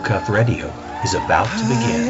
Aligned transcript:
Real 0.00 0.08
Cuff 0.08 0.30
Radio 0.30 0.66
is 1.04 1.12
about 1.12 1.46
to 1.58 1.64
begin. 1.68 2.08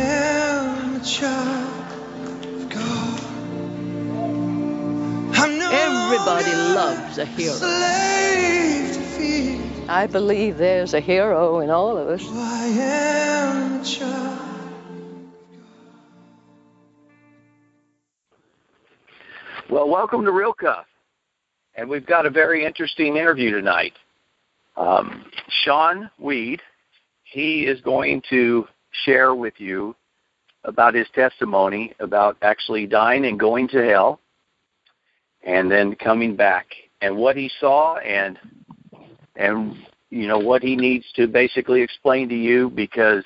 Everybody 5.73 6.53
loves 6.53 7.19
a 7.19 7.25
hero. 7.25 7.57
I 9.89 10.07
believe 10.07 10.57
there's 10.57 10.95
a 10.95 11.01
hero 11.01 11.59
in 11.59 11.71
all 11.71 11.99
of 11.99 12.07
us. 12.07 12.23
Well, 19.69 19.89
welcome 19.89 20.25
to 20.25 20.31
Real 20.31 20.53
Cuff. 20.53 20.87
And 21.75 21.89
we've 21.89 22.07
got 22.07 22.25
a 22.25 22.31
very 22.31 22.65
interesting 22.65 23.17
interview 23.17 23.51
tonight. 23.51 23.95
Um, 24.77 25.25
Sean 25.49 26.09
Weed, 26.19 26.63
he 27.31 27.61
is 27.63 27.81
going 27.81 28.23
to 28.29 28.67
share 29.05 29.35
with 29.35 29.55
you 29.59 29.95
about 30.65 30.95
his 30.95 31.07
testimony 31.15 31.93
about 32.01 32.37
actually 32.43 32.87
dying 32.87 33.25
and 33.25 33.39
going 33.39 33.69
to 33.69 33.79
hell 33.87 34.21
and 35.43 35.71
then 35.71 35.95
coming 35.95 36.37
back 36.37 36.67
and 37.01 37.17
what 37.17 37.37
he 37.37 37.51
saw 37.61 37.97
and 37.99 38.39
and 39.37 39.77
you 40.11 40.27
know 40.27 40.39
what 40.39 40.63
he 40.63 40.77
needs 40.77 41.07
to 41.15 41.27
basically 41.27 41.81
explain 41.81 42.29
to 42.29 42.35
you 42.35 42.69
because 42.71 43.25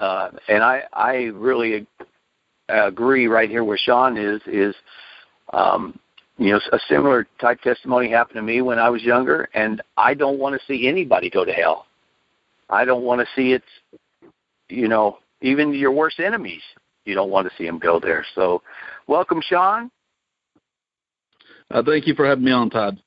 uh 0.00 0.30
and 0.48 0.64
I 0.64 0.82
I 0.92 1.14
really 1.34 1.86
agree 2.68 3.26
right 3.26 3.48
here 3.48 3.64
where 3.64 3.78
Sean 3.78 4.16
is 4.16 4.40
is 4.46 4.74
um 5.52 5.98
you 6.38 6.52
know 6.52 6.60
a 6.72 6.78
similar 6.88 7.28
type 7.40 7.60
testimony 7.60 8.10
happened 8.10 8.36
to 8.36 8.42
me 8.42 8.62
when 8.62 8.78
I 8.78 8.88
was 8.88 9.02
younger 9.02 9.48
and 9.54 9.82
I 9.96 10.14
don't 10.14 10.38
want 10.38 10.58
to 10.58 10.66
see 10.66 10.88
anybody 10.88 11.30
go 11.30 11.44
to 11.44 11.52
hell. 11.52 11.84
I 12.70 12.84
don't 12.84 13.02
want 13.02 13.20
to 13.20 13.26
see 13.34 13.52
it 13.52 13.62
you 14.68 14.88
know 14.88 15.18
even 15.40 15.72
your 15.72 15.92
worst 15.92 16.20
enemies 16.20 16.62
you 17.08 17.14
don't 17.14 17.30
want 17.30 17.48
to 17.48 17.56
see 17.56 17.64
them 17.64 17.78
go 17.78 17.98
there. 17.98 18.24
So 18.34 18.62
welcome 19.06 19.40
Sean. 19.42 19.90
Uh, 21.70 21.82
thank 21.82 22.06
you 22.06 22.14
for 22.14 22.26
having 22.26 22.44
me 22.44 22.52
on, 22.52 22.70
Todd. 22.70 23.00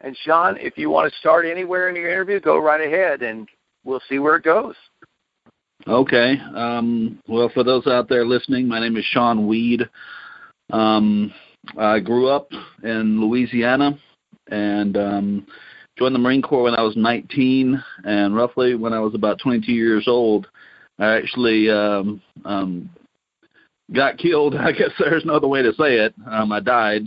And 0.00 0.16
Sean, 0.24 0.56
if 0.58 0.76
you 0.76 0.90
want 0.90 1.12
to 1.12 1.18
start 1.18 1.46
anywhere 1.46 1.88
in 1.88 1.96
your 1.96 2.10
interview, 2.10 2.40
go 2.40 2.58
right 2.58 2.80
ahead, 2.80 3.22
and 3.22 3.48
we'll 3.84 4.02
see 4.08 4.18
where 4.18 4.36
it 4.36 4.44
goes. 4.44 4.74
Okay. 5.86 6.36
Um, 6.54 7.20
well, 7.28 7.50
for 7.52 7.62
those 7.62 7.86
out 7.86 8.08
there 8.08 8.24
listening, 8.26 8.66
my 8.66 8.80
name 8.80 8.96
is 8.96 9.04
Sean 9.04 9.46
Weed. 9.46 9.88
Um, 10.70 11.32
I 11.78 12.00
grew 12.00 12.28
up 12.28 12.48
in 12.82 13.20
Louisiana 13.20 13.98
and 14.50 14.96
um, 14.96 15.46
joined 15.98 16.14
the 16.14 16.18
Marine 16.18 16.42
Corps 16.42 16.64
when 16.64 16.74
I 16.74 16.82
was 16.82 16.96
19, 16.96 17.82
and 18.04 18.34
roughly 18.34 18.74
when 18.74 18.92
I 18.92 19.00
was 19.00 19.14
about 19.14 19.38
22 19.40 19.72
years 19.72 20.08
old, 20.08 20.48
I 20.98 21.16
actually 21.16 21.70
um, 21.70 22.22
um, 22.44 22.90
got 23.92 24.18
killed. 24.18 24.54
I 24.56 24.72
guess 24.72 24.90
there's 24.98 25.24
no 25.24 25.34
other 25.34 25.48
way 25.48 25.62
to 25.62 25.72
say 25.74 25.96
it. 25.96 26.14
Um, 26.30 26.52
I 26.52 26.60
died 26.60 27.02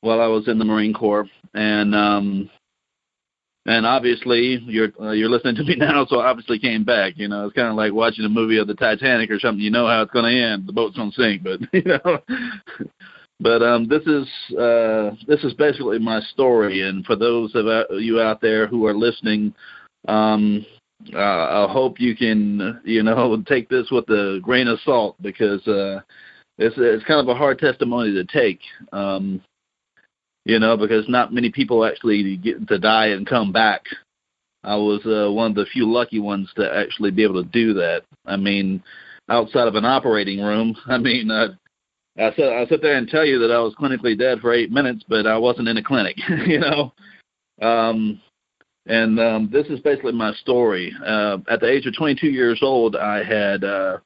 while 0.00 0.20
I 0.20 0.26
was 0.26 0.48
in 0.48 0.58
the 0.58 0.64
Marine 0.64 0.94
Corps, 0.94 1.26
and 1.54 1.94
um, 1.94 2.50
and 3.66 3.86
obviously 3.86 4.60
you're 4.66 4.90
uh, 5.00 5.12
you're 5.12 5.30
listening 5.30 5.56
to 5.56 5.64
me 5.64 5.76
now, 5.78 6.04
so 6.06 6.20
I 6.20 6.28
obviously 6.28 6.58
came 6.58 6.84
back. 6.84 7.14
You 7.16 7.28
know, 7.28 7.46
it's 7.46 7.54
kind 7.54 7.68
of 7.68 7.74
like 7.74 7.92
watching 7.92 8.24
a 8.24 8.28
movie 8.28 8.58
of 8.58 8.66
the 8.66 8.74
Titanic 8.74 9.30
or 9.30 9.40
something. 9.40 9.62
You 9.62 9.70
know 9.70 9.86
how 9.86 10.02
it's 10.02 10.12
going 10.12 10.32
to 10.32 10.42
end. 10.42 10.66
The 10.66 10.72
boat's 10.72 10.96
going 10.96 11.10
to 11.10 11.16
sink, 11.16 11.42
but 11.42 11.60
you 11.72 11.82
know. 11.84 12.18
But 13.44 13.62
um, 13.62 13.86
this 13.86 14.02
is 14.06 14.26
uh, 14.56 15.10
this 15.28 15.44
is 15.44 15.52
basically 15.52 15.98
my 15.98 16.20
story, 16.32 16.80
and 16.80 17.04
for 17.04 17.14
those 17.14 17.54
of 17.54 17.66
you 18.00 18.18
out 18.18 18.40
there 18.40 18.66
who 18.66 18.86
are 18.86 18.94
listening, 18.94 19.52
um, 20.08 20.64
uh, 21.12 21.18
I 21.18 21.66
hope 21.70 22.00
you 22.00 22.16
can, 22.16 22.80
you 22.86 23.02
know, 23.02 23.36
take 23.46 23.68
this 23.68 23.90
with 23.90 24.08
a 24.08 24.40
grain 24.42 24.66
of 24.66 24.80
salt 24.80 25.16
because 25.20 25.60
uh, 25.68 26.00
it's 26.56 26.74
it's 26.78 27.04
kind 27.04 27.20
of 27.20 27.28
a 27.28 27.34
hard 27.38 27.58
testimony 27.58 28.14
to 28.14 28.24
take, 28.24 28.60
um, 28.94 29.42
you 30.46 30.58
know, 30.58 30.78
because 30.78 31.06
not 31.10 31.34
many 31.34 31.50
people 31.50 31.84
actually 31.84 32.38
get 32.38 32.66
to 32.68 32.78
die 32.78 33.08
and 33.08 33.26
come 33.26 33.52
back. 33.52 33.82
I 34.62 34.76
was 34.76 35.04
uh, 35.04 35.30
one 35.30 35.50
of 35.50 35.54
the 35.54 35.66
few 35.70 35.86
lucky 35.86 36.18
ones 36.18 36.50
to 36.56 36.74
actually 36.74 37.10
be 37.10 37.24
able 37.24 37.44
to 37.44 37.50
do 37.50 37.74
that. 37.74 38.04
I 38.24 38.38
mean, 38.38 38.82
outside 39.28 39.68
of 39.68 39.74
an 39.74 39.84
operating 39.84 40.40
room, 40.40 40.74
I 40.86 40.96
mean, 40.96 41.30
uh, 41.30 41.48
I 42.16 42.32
sit 42.36 42.44
I 42.44 42.66
sit 42.66 42.80
there 42.80 42.96
and 42.96 43.08
tell 43.08 43.24
you 43.24 43.38
that 43.40 43.50
I 43.50 43.58
was 43.58 43.74
clinically 43.74 44.16
dead 44.16 44.40
for 44.40 44.52
eight 44.52 44.70
minutes, 44.70 45.04
but 45.08 45.26
I 45.26 45.36
wasn't 45.36 45.68
in 45.68 45.76
a 45.76 45.82
clinic, 45.82 46.16
you 46.46 46.60
know. 46.60 46.92
Um, 47.60 48.20
and 48.86 49.18
um, 49.18 49.48
this 49.50 49.66
is 49.66 49.80
basically 49.80 50.12
my 50.12 50.32
story. 50.34 50.92
Uh, 51.04 51.38
at 51.50 51.60
the 51.60 51.68
age 51.68 51.86
of 51.86 51.96
22 51.96 52.28
years 52.28 52.60
old, 52.62 52.96
I 52.96 53.24
had 53.24 53.64
uh, 53.64 53.98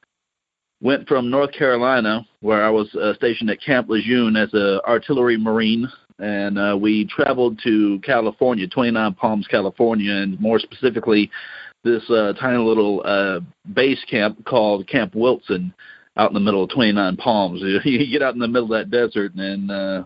went 0.81 1.07
from 1.07 1.29
North 1.29 1.51
Carolina, 1.51 2.25
where 2.39 2.63
I 2.63 2.69
was 2.69 2.93
uh, 2.95 3.13
stationed 3.15 3.49
at 3.49 3.61
Camp 3.61 3.89
Lejeune 3.89 4.35
as 4.35 4.49
an 4.53 4.79
artillery 4.87 5.37
marine, 5.37 5.87
and 6.19 6.57
uh, 6.57 6.77
we 6.79 7.05
traveled 7.05 7.59
to 7.63 7.99
California, 8.03 8.67
29 8.67 9.13
Palms, 9.15 9.47
California, 9.47 10.13
and 10.13 10.39
more 10.39 10.59
specifically, 10.59 11.29
this 11.83 12.09
uh, 12.09 12.33
tiny 12.33 12.57
little 12.57 13.01
uh, 13.05 13.39
base 13.73 14.03
camp 14.09 14.43
called 14.45 14.87
Camp 14.87 15.15
Wilson, 15.15 15.73
out 16.19 16.29
in 16.29 16.33
the 16.33 16.39
middle 16.39 16.63
of 16.63 16.69
29 16.69 17.17
Palms. 17.17 17.61
You 17.85 18.11
get 18.11 18.21
out 18.21 18.33
in 18.33 18.39
the 18.39 18.47
middle 18.47 18.73
of 18.73 18.79
that 18.79 18.91
desert, 18.91 19.33
and 19.35 19.71
uh, 19.71 20.03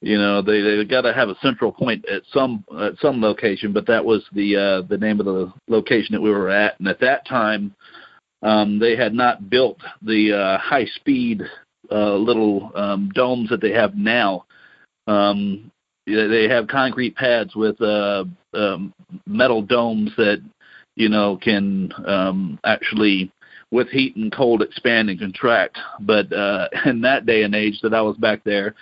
you 0.00 0.18
know 0.18 0.42
they 0.42 0.60
they 0.60 0.84
got 0.84 1.02
to 1.02 1.12
have 1.12 1.28
a 1.28 1.38
central 1.42 1.72
point 1.72 2.04
at 2.08 2.22
some 2.32 2.64
at 2.80 2.92
some 3.00 3.20
location 3.20 3.72
but 3.72 3.86
that 3.86 4.04
was 4.04 4.24
the 4.32 4.56
uh 4.56 4.86
the 4.88 4.98
name 4.98 5.18
of 5.18 5.26
the 5.26 5.52
location 5.66 6.12
that 6.12 6.20
we 6.20 6.30
were 6.30 6.50
at 6.50 6.78
and 6.78 6.86
at 6.86 7.00
that 7.00 7.26
time 7.26 7.74
um 8.42 8.78
they 8.78 8.94
had 8.94 9.12
not 9.12 9.50
built 9.50 9.78
the 10.02 10.32
uh 10.32 10.58
high 10.58 10.84
speed 10.96 11.42
uh 11.90 12.14
little 12.14 12.70
um 12.76 13.10
domes 13.12 13.48
that 13.50 13.60
they 13.60 13.72
have 13.72 13.96
now 13.96 14.44
um 15.08 15.68
they 16.06 16.48
have 16.48 16.68
concrete 16.68 17.16
pads 17.16 17.56
with 17.56 17.80
uh 17.82 18.24
um 18.54 18.94
metal 19.26 19.62
domes 19.62 20.10
that 20.16 20.40
you 20.94 21.08
know 21.08 21.36
can 21.36 21.90
um 22.06 22.56
actually 22.64 23.32
with 23.70 23.88
heat 23.88 24.16
and 24.16 24.32
cold 24.32 24.62
expand 24.62 25.10
and 25.10 25.20
contract 25.20 25.78
but 26.00 26.32
uh 26.32 26.68
in 26.86 27.00
that 27.00 27.26
day 27.26 27.42
and 27.42 27.54
age 27.54 27.80
that 27.82 27.94
I 27.94 28.02
was 28.02 28.16
back 28.16 28.44
there 28.44 28.74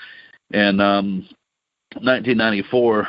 in 0.53 0.81
um, 0.81 1.29
1994, 1.95 3.09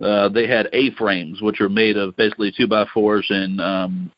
uh, 0.00 0.28
they 0.28 0.46
had 0.46 0.68
A-frames, 0.72 1.42
which 1.42 1.60
are 1.60 1.68
made 1.68 1.96
of 1.96 2.16
basically 2.16 2.52
two 2.56 2.68
by 2.68 2.84
fours 2.94 3.26
and 3.30 3.60
um, 3.60 4.12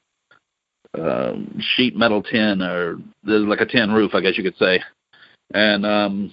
uh, 0.99 1.35
sheet 1.77 1.97
metal 1.97 2.23
tin, 2.23 2.61
or 2.63 2.99
like 3.25 3.61
a 3.61 3.67
tin 3.67 3.93
roof, 3.93 4.15
I 4.15 4.21
guess 4.21 4.37
you 4.37 4.45
could 4.45 4.57
say. 4.57 4.81
And 5.55 5.87
um, 5.87 6.33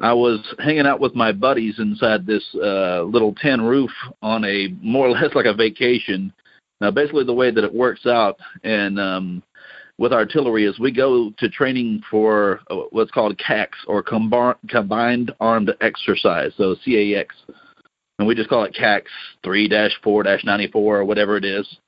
I 0.00 0.14
was 0.14 0.40
hanging 0.58 0.86
out 0.86 1.00
with 1.00 1.14
my 1.14 1.32
buddies 1.32 1.78
inside 1.78 2.26
this 2.26 2.44
uh, 2.54 3.02
little 3.02 3.34
tin 3.34 3.60
roof 3.60 3.90
on 4.22 4.44
a 4.44 4.68
more 4.80 5.08
or 5.08 5.10
less 5.10 5.34
like 5.34 5.46
a 5.46 5.54
vacation. 5.54 6.32
Now, 6.80 6.90
basically, 6.90 7.24
the 7.24 7.34
way 7.34 7.50
that 7.50 7.64
it 7.64 7.74
works 7.74 8.06
out, 8.06 8.38
and 8.62 9.00
um, 9.00 9.42
with 9.98 10.12
artillery 10.12 10.64
is 10.64 10.78
we 10.78 10.92
go 10.92 11.30
to 11.38 11.48
training 11.48 12.02
for 12.10 12.60
uh, 12.70 12.76
what's 12.90 13.10
called 13.10 13.38
CAX 13.38 13.76
or 13.86 14.02
Combined 14.02 15.32
Armed 15.40 15.74
Exercise, 15.80 16.52
so 16.56 16.76
CAX, 16.84 17.34
and 18.18 18.26
we 18.26 18.34
just 18.34 18.48
call 18.48 18.64
it 18.64 18.74
CAX 18.74 19.10
3-4-94 19.44 20.74
or 20.74 21.04
whatever 21.04 21.36
it 21.36 21.44
is, 21.44 21.78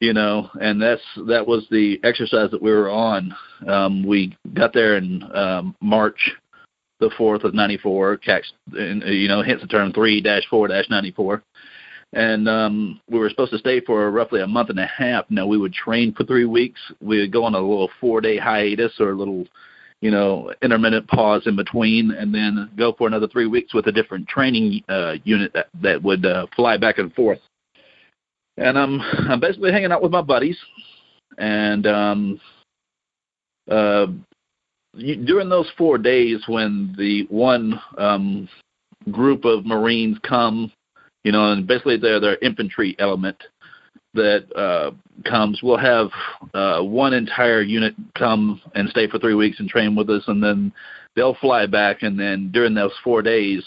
you 0.00 0.12
know. 0.12 0.50
And 0.60 0.80
that's 0.80 1.02
that 1.26 1.46
was 1.46 1.66
the 1.70 1.98
exercise 2.04 2.50
that 2.50 2.62
we 2.62 2.70
were 2.70 2.90
on. 2.90 3.34
Um, 3.66 4.06
we 4.06 4.36
got 4.52 4.74
there 4.74 4.96
in 4.96 5.22
um, 5.34 5.74
March 5.80 6.32
the 7.00 7.10
fourth 7.16 7.44
of 7.44 7.54
'94. 7.54 8.18
CAX, 8.18 8.52
you 8.72 9.28
know, 9.28 9.42
hence 9.42 9.62
the 9.62 9.66
term 9.66 9.92
3-4-94 9.92 11.42
and 12.14 12.48
um, 12.48 13.00
we 13.10 13.18
were 13.18 13.28
supposed 13.28 13.50
to 13.50 13.58
stay 13.58 13.80
for 13.80 14.10
roughly 14.10 14.40
a 14.40 14.46
month 14.46 14.70
and 14.70 14.78
a 14.78 14.86
half. 14.86 15.24
Now 15.30 15.46
we 15.46 15.58
would 15.58 15.74
train 15.74 16.14
for 16.14 16.24
three 16.24 16.44
weeks. 16.44 16.80
We 17.00 17.18
would 17.20 17.32
go 17.32 17.44
on 17.44 17.54
a 17.54 17.60
little 17.60 17.90
four-day 18.00 18.38
hiatus 18.38 18.92
or 19.00 19.10
a 19.10 19.14
little, 19.16 19.46
you 20.00 20.12
know, 20.12 20.52
intermittent 20.62 21.08
pause 21.08 21.42
in 21.46 21.56
between, 21.56 22.12
and 22.12 22.32
then 22.32 22.70
go 22.76 22.92
for 22.92 23.08
another 23.08 23.26
three 23.26 23.46
weeks 23.46 23.74
with 23.74 23.88
a 23.88 23.92
different 23.92 24.28
training 24.28 24.82
uh, 24.88 25.14
unit 25.24 25.52
that 25.54 25.66
that 25.82 26.02
would 26.02 26.24
uh, 26.24 26.46
fly 26.54 26.76
back 26.76 26.98
and 26.98 27.12
forth. 27.14 27.40
And 28.56 28.78
I'm 28.78 29.00
I'm 29.00 29.40
basically 29.40 29.72
hanging 29.72 29.90
out 29.90 30.02
with 30.02 30.12
my 30.12 30.22
buddies, 30.22 30.58
and 31.36 31.84
um, 31.84 32.40
uh, 33.68 34.06
during 34.96 35.48
those 35.48 35.70
four 35.76 35.98
days 35.98 36.44
when 36.46 36.94
the 36.96 37.26
one 37.28 37.80
um, 37.98 38.48
group 39.10 39.44
of 39.44 39.66
Marines 39.66 40.16
come 40.22 40.70
you 41.24 41.32
know, 41.32 41.52
and 41.52 41.66
basically 41.66 41.96
they're 41.96 42.20
their 42.20 42.36
infantry 42.36 42.94
element 42.98 43.42
that 44.14 44.46
uh, 44.56 44.92
comes. 45.28 45.60
We'll 45.62 45.76
have 45.76 46.10
uh, 46.54 46.82
one 46.82 47.12
entire 47.12 47.62
unit 47.62 47.94
come 48.16 48.60
and 48.74 48.88
stay 48.88 49.08
for 49.08 49.18
three 49.18 49.34
weeks 49.34 49.58
and 49.58 49.68
train 49.68 49.96
with 49.96 50.08
us, 50.10 50.22
and 50.28 50.42
then 50.42 50.72
they'll 51.16 51.34
fly 51.34 51.66
back. 51.66 52.02
And 52.02 52.18
then 52.18 52.50
during 52.52 52.74
those 52.74 52.92
four 53.02 53.22
days, 53.22 53.64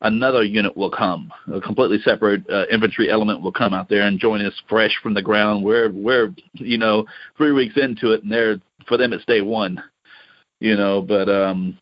another 0.00 0.42
unit 0.42 0.76
will 0.76 0.90
come, 0.90 1.32
a 1.52 1.60
completely 1.60 1.98
separate 2.04 2.48
uh, 2.50 2.64
infantry 2.70 3.10
element 3.10 3.42
will 3.42 3.52
come 3.52 3.72
out 3.72 3.88
there 3.88 4.02
and 4.02 4.18
join 4.18 4.44
us 4.44 4.54
fresh 4.68 4.98
from 5.02 5.14
the 5.14 5.22
ground. 5.22 5.64
We're 5.64 5.90
we're 5.90 6.34
you 6.54 6.78
know 6.78 7.06
three 7.36 7.52
weeks 7.52 7.74
into 7.76 8.12
it, 8.12 8.22
and 8.22 8.32
they're 8.32 8.60
for 8.88 8.96
them 8.96 9.12
it's 9.12 9.24
day 9.24 9.40
one, 9.40 9.82
you 10.60 10.76
know. 10.76 11.00
But 11.02 11.28
um, 11.28 11.78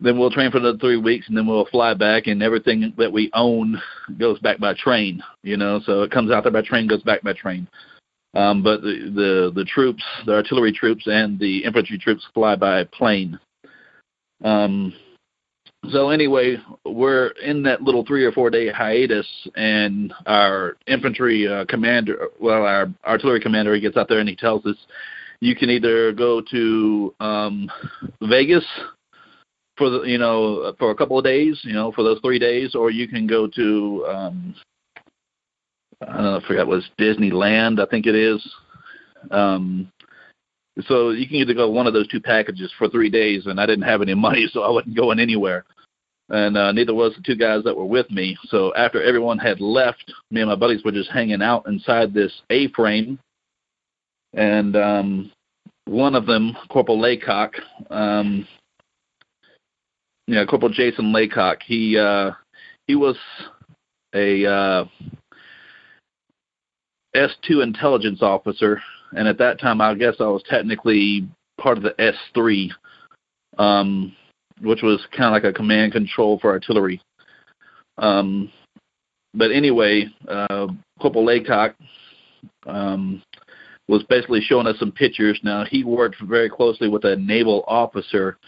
then 0.00 0.18
we'll 0.18 0.30
train 0.30 0.50
for 0.50 0.58
another 0.58 0.78
three 0.78 0.96
weeks, 0.96 1.28
and 1.28 1.36
then 1.36 1.46
we'll 1.46 1.66
fly 1.66 1.94
back, 1.94 2.26
and 2.26 2.42
everything 2.42 2.92
that 2.96 3.12
we 3.12 3.30
own 3.34 3.80
goes 4.18 4.38
back 4.38 4.58
by 4.58 4.74
train, 4.74 5.22
you 5.42 5.56
know. 5.56 5.80
So 5.84 6.02
it 6.02 6.10
comes 6.10 6.30
out 6.30 6.44
there 6.44 6.52
by 6.52 6.62
train, 6.62 6.88
goes 6.88 7.02
back 7.02 7.22
by 7.22 7.34
train. 7.34 7.68
Um, 8.34 8.62
but 8.62 8.80
the, 8.82 9.10
the 9.14 9.52
the 9.54 9.64
troops, 9.64 10.02
the 10.24 10.34
artillery 10.34 10.72
troops, 10.72 11.04
and 11.06 11.38
the 11.38 11.64
infantry 11.64 11.98
troops 11.98 12.26
fly 12.32 12.56
by 12.56 12.84
plane. 12.84 13.38
Um, 14.42 14.94
so 15.88 16.10
anyway, 16.10 16.56
we're 16.84 17.28
in 17.42 17.62
that 17.64 17.82
little 17.82 18.04
three 18.04 18.24
or 18.24 18.32
four 18.32 18.50
day 18.50 18.70
hiatus, 18.70 19.26
and 19.56 20.12
our 20.26 20.76
infantry 20.86 21.48
uh, 21.48 21.64
commander, 21.68 22.28
well, 22.38 22.64
our 22.64 22.88
artillery 23.04 23.40
commander, 23.40 23.74
he 23.74 23.80
gets 23.80 23.96
out 23.96 24.08
there 24.08 24.20
and 24.20 24.28
he 24.28 24.36
tells 24.36 24.64
us, 24.66 24.76
you 25.40 25.56
can 25.56 25.70
either 25.70 26.12
go 26.12 26.42
to 26.50 27.14
um, 27.20 27.70
Vegas 28.22 28.64
for 29.80 29.88
the, 29.88 30.02
you 30.02 30.18
know, 30.18 30.74
for 30.78 30.90
a 30.90 30.94
couple 30.94 31.18
of 31.18 31.24
days, 31.24 31.58
you 31.64 31.72
know, 31.72 31.90
for 31.90 32.04
those 32.04 32.20
three 32.20 32.38
days, 32.38 32.74
or 32.74 32.90
you 32.90 33.08
can 33.08 33.26
go 33.26 33.46
to, 33.46 34.06
um, 34.06 34.54
I 36.02 36.12
don't 36.12 36.22
know, 36.22 36.36
I 36.36 36.46
forgot 36.46 36.66
was 36.66 36.88
Disneyland, 36.98 37.80
I 37.80 37.86
think 37.86 38.06
it 38.06 38.14
is. 38.14 38.46
Um, 39.30 39.90
so 40.82 41.10
you 41.10 41.26
can 41.26 41.36
either 41.36 41.54
go 41.54 41.70
one 41.70 41.86
of 41.86 41.94
those 41.94 42.08
two 42.08 42.20
packages 42.20 42.70
for 42.76 42.90
three 42.90 43.08
days, 43.08 43.46
and 43.46 43.58
I 43.58 43.64
didn't 43.64 43.86
have 43.88 44.02
any 44.02 44.14
money, 44.28 44.48
so 44.52 44.62
I 44.62 44.70
wasn't 44.70 44.96
going 44.96 45.18
anywhere. 45.18 45.64
And 46.28 46.58
uh, 46.58 46.72
neither 46.72 46.94
was 46.94 47.14
the 47.16 47.22
two 47.22 47.34
guys 47.34 47.64
that 47.64 47.76
were 47.76 47.86
with 47.86 48.10
me. 48.10 48.36
So 48.48 48.74
after 48.74 49.02
everyone 49.02 49.38
had 49.38 49.62
left, 49.62 50.12
me 50.30 50.42
and 50.42 50.50
my 50.50 50.56
buddies 50.56 50.84
were 50.84 50.92
just 50.92 51.10
hanging 51.10 51.42
out 51.42 51.66
inside 51.66 52.12
this 52.12 52.42
A-frame. 52.50 53.18
And 54.34 54.76
um, 54.76 55.32
one 55.86 56.14
of 56.14 56.26
them, 56.26 56.54
Corporal 56.68 57.00
Laycock, 57.00 57.54
um, 57.88 58.46
yeah, 60.30 60.44
Corporal 60.44 60.72
Jason 60.72 61.12
Laycock, 61.12 61.58
he 61.64 61.98
uh, 61.98 62.32
he 62.86 62.94
was 62.94 63.16
a 64.14 64.46
uh, 64.46 64.84
S2 67.14 67.62
intelligence 67.62 68.22
officer 68.22 68.80
and 69.12 69.26
at 69.26 69.38
that 69.38 69.60
time, 69.60 69.80
I 69.80 69.94
guess 69.94 70.14
I 70.20 70.24
was 70.24 70.42
technically 70.48 71.28
part 71.60 71.76
of 71.76 71.82
the 71.82 71.94
S3, 72.36 72.70
um, 73.58 74.14
which 74.60 74.82
was 74.82 75.04
kind 75.10 75.26
of 75.26 75.32
like 75.32 75.44
a 75.44 75.56
command 75.56 75.92
control 75.92 76.38
for 76.38 76.50
artillery. 76.50 77.00
Um, 77.98 78.50
but 79.34 79.50
anyway, 79.50 80.06
uh, 80.28 80.68
Corporal 81.00 81.24
Laycock 81.24 81.74
um, 82.66 83.22
was 83.88 84.02
basically 84.04 84.40
showing 84.40 84.66
us 84.66 84.78
some 84.78 84.92
pictures. 84.92 85.40
Now 85.42 85.64
he 85.64 85.84
worked 85.84 86.16
very 86.22 86.48
closely 86.48 86.88
with 86.88 87.04
a 87.04 87.16
naval 87.16 87.64
officer, 87.66 88.38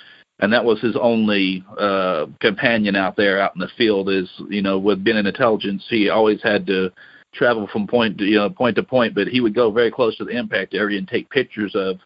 and 0.42 0.52
that 0.52 0.64
was 0.64 0.80
his 0.80 0.96
only 1.00 1.64
uh, 1.78 2.26
companion 2.40 2.96
out 2.96 3.16
there, 3.16 3.40
out 3.40 3.54
in 3.54 3.60
the 3.60 3.70
field. 3.78 4.10
Is 4.10 4.28
you 4.50 4.60
know, 4.60 4.76
with 4.76 5.02
being 5.04 5.16
in 5.16 5.26
intelligence, 5.26 5.86
he 5.88 6.10
always 6.10 6.42
had 6.42 6.66
to 6.66 6.90
travel 7.32 7.68
from 7.72 7.86
point 7.86 8.18
to 8.18 8.24
you 8.24 8.36
know 8.36 8.50
point 8.50 8.74
to 8.76 8.82
point, 8.82 9.14
but 9.14 9.28
he 9.28 9.40
would 9.40 9.54
go 9.54 9.70
very 9.70 9.90
close 9.90 10.16
to 10.16 10.24
the 10.24 10.36
impact 10.36 10.74
area 10.74 10.98
and 10.98 11.06
take 11.06 11.30
pictures 11.30 11.72
of 11.76 11.98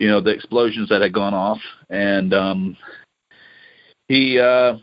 you 0.00 0.08
know 0.08 0.20
the 0.20 0.30
explosions 0.30 0.88
that 0.88 1.00
had 1.00 1.12
gone 1.12 1.34
off, 1.34 1.60
and 1.88 2.34
um, 2.34 2.76
he 4.08 4.40
uh, 4.40 4.76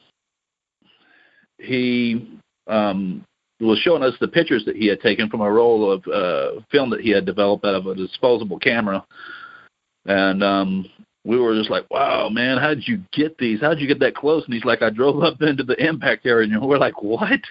he 1.57 2.39
um, 2.67 3.25
was 3.59 3.77
showing 3.79 4.03
us 4.03 4.13
the 4.21 4.27
pictures 4.29 4.63
that 4.63 4.77
he 4.77 4.87
had 4.87 5.01
taken 5.01 5.29
from 5.29 5.41
a 5.41 5.51
roll 5.51 5.91
of 5.91 6.07
uh, 6.07 6.61
film 6.71 6.89
that 6.91 7.01
he 7.01 7.09
had 7.09 7.25
developed 7.25 7.65
out 7.65 7.75
of 7.75 7.87
a 7.87 7.95
disposable 7.95 8.57
camera, 8.57 9.05
and 10.05 10.41
um, 10.41 10.85
we 11.25 11.37
were 11.37 11.55
just 11.55 11.69
like, 11.69 11.89
"Wow, 11.89 12.29
man, 12.29 12.57
how 12.57 12.69
did 12.69 12.87
you 12.87 13.01
get 13.11 13.37
these? 13.37 13.59
How 13.59 13.69
did 13.69 13.81
you 13.81 13.87
get 13.87 13.99
that 13.99 14.15
close?" 14.15 14.45
And 14.45 14.53
he's 14.53 14.65
like, 14.65 14.81
"I 14.81 14.89
drove 14.89 15.21
up 15.23 15.41
into 15.41 15.63
the 15.63 15.75
impact 15.83 16.25
area," 16.25 16.47
and 16.47 16.67
we're 16.67 16.77
like, 16.77 17.01
"What?" 17.01 17.41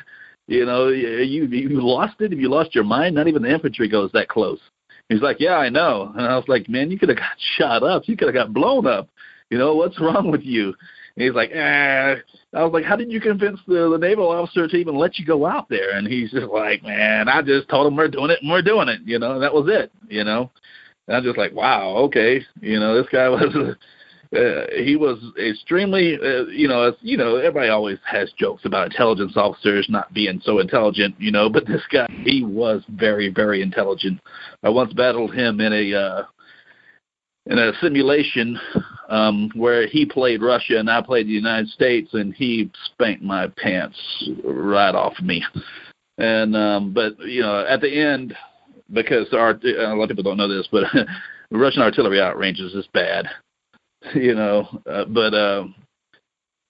You 0.47 0.67
know, 0.67 0.89
you 0.89 1.47
you 1.47 1.81
lost 1.81 2.21
it. 2.21 2.33
If 2.33 2.39
you 2.39 2.51
lost 2.51 2.75
your 2.75 2.85
mind, 2.85 3.15
not 3.15 3.29
even 3.29 3.43
the 3.43 3.53
infantry 3.53 3.89
goes 3.89 4.11
that 4.13 4.29
close. 4.29 4.61
He's 5.09 5.21
like, 5.21 5.39
yeah, 5.39 5.57
I 5.57 5.69
know. 5.69 6.13
And 6.17 6.27
I 6.27 6.37
was 6.37 6.49
like, 6.49 6.69
man, 6.69 6.91
you 6.91 6.99
could 6.99 7.09
have 7.09 7.19
got 7.19 7.37
shot 7.57 7.83
up. 7.83 8.03
You 8.07 8.17
could 8.17 8.29
have 8.29 8.35
got 8.35 8.55
blown 8.55 8.87
up. 8.87 9.09
You 9.51 9.59
know, 9.59 9.75
what's 9.75 10.01
wrong 10.01 10.31
with 10.31 10.43
you? 10.43 10.75
And 11.17 11.25
he's 11.25 11.35
like, 11.35 11.51
eh. 11.53 12.17
I 12.55 12.63
was 12.63 12.73
like, 12.73 12.85
how 12.85 12.97
did 12.97 13.11
you 13.11 13.21
convince 13.21 13.61
the, 13.67 13.91
the 13.91 13.99
naval 13.99 14.29
officer 14.29 14.67
to 14.67 14.77
even 14.77 14.97
let 14.97 15.19
you 15.19 15.27
go 15.27 15.47
out 15.47 15.69
there? 15.69 15.97
And 15.97 16.07
he's 16.07 16.31
just 16.31 16.47
like, 16.47 16.83
man, 16.83 17.29
I 17.29 17.43
just 17.43 17.69
told 17.69 17.87
him 17.87 17.97
we're 17.97 18.09
doing 18.09 18.31
it 18.31 18.41
and 18.43 18.51
we're 18.51 18.63
doing 18.63 18.89
it. 18.89 19.01
You 19.05 19.19
know, 19.19 19.33
and 19.33 19.43
that 19.43 19.55
was 19.55 19.67
it. 19.69 19.93
You 20.09 20.25
know, 20.25 20.51
and 21.07 21.17
I'm 21.17 21.23
just 21.23 21.39
like, 21.39 21.53
wow, 21.53 21.97
okay. 22.07 22.45
You 22.61 22.81
know, 22.81 22.97
this 22.97 23.11
guy 23.11 23.29
was 23.31 23.77
uh, 24.35 24.67
he 24.83 24.97
was 24.97 25.19
extremely, 25.39 26.17
uh, 26.17 26.47
you 26.47 26.67
know, 26.67 26.83
as, 26.83 26.95
you 27.01 27.17
know, 27.17 27.37
everybody 27.37 27.69
always 27.69 27.99
has 28.05 28.33
jokes 28.33 28.65
about 28.65 28.87
intelligence 28.87 29.37
officers 29.37 29.87
not 29.89 30.13
being 30.13 30.41
so 30.45 30.59
intelligent, 30.59 31.15
you 31.19 31.31
know, 31.31 31.49
but 31.53 31.67
this 31.67 31.83
guy, 31.91 32.07
he 32.25 32.43
was 32.43 32.83
very, 32.89 33.29
very 33.29 33.63
intelligent. 33.63 34.21
I 34.63 34.71
once 34.71 34.93
battled 34.93 35.35
him 35.35 35.61
in 35.61 35.73
a 35.73 35.95
uh, 35.95 36.23
in 37.47 37.59
a 37.59 37.73
simulation 37.81 38.59
um, 39.11 39.51
where 39.55 39.87
he 39.87 40.07
played 40.07 40.41
Russia 40.41 40.79
and 40.79 40.91
I 40.91 41.03
played 41.03 41.27
the 41.27 41.33
United 41.33 41.69
States, 41.69 42.15
and 42.15 42.35
he 42.35 42.71
spanked 42.87 43.23
my 43.23 43.49
pants 43.59 43.99
right 44.43 44.95
off 44.95 45.21
me. 45.21 45.45
And 46.17 46.57
um, 46.57 46.95
but 46.95 47.19
you 47.21 47.43
know, 47.43 47.67
at 47.69 47.81
the 47.81 47.95
end, 47.95 48.35
because 48.95 49.27
our 49.33 49.51
a 49.51 49.95
lot 49.95 50.05
of 50.05 50.09
people 50.17 50.23
don't 50.23 50.39
know 50.39 50.49
this, 50.49 50.69
but 50.71 50.85
Russian 51.51 51.83
artillery 51.83 52.19
outranges 52.19 52.75
is 52.77 52.87
bad 52.93 53.27
you 54.15 54.35
know. 54.35 54.69
Uh, 54.91 55.05
but 55.07 55.35
uh, 55.35 55.65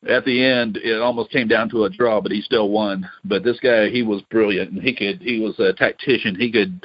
at 0.08 0.24
the 0.24 0.44
end, 0.44 0.76
it 0.76 1.00
almost 1.00 1.30
came 1.30 1.48
down 1.48 1.68
to 1.70 1.84
a 1.84 1.90
draw, 1.90 2.20
but 2.20 2.32
he 2.32 2.40
still 2.40 2.70
won. 2.70 3.08
But 3.24 3.42
this 3.44 3.58
guy, 3.60 3.88
he 3.88 4.02
was 4.02 4.22
brilliant, 4.30 4.72
and 4.72 4.82
he 4.82 4.94
could. 4.94 5.20
He 5.20 5.40
was 5.40 5.58
a 5.58 5.72
tactician. 5.72 6.36
He 6.38 6.50
could. 6.50 6.84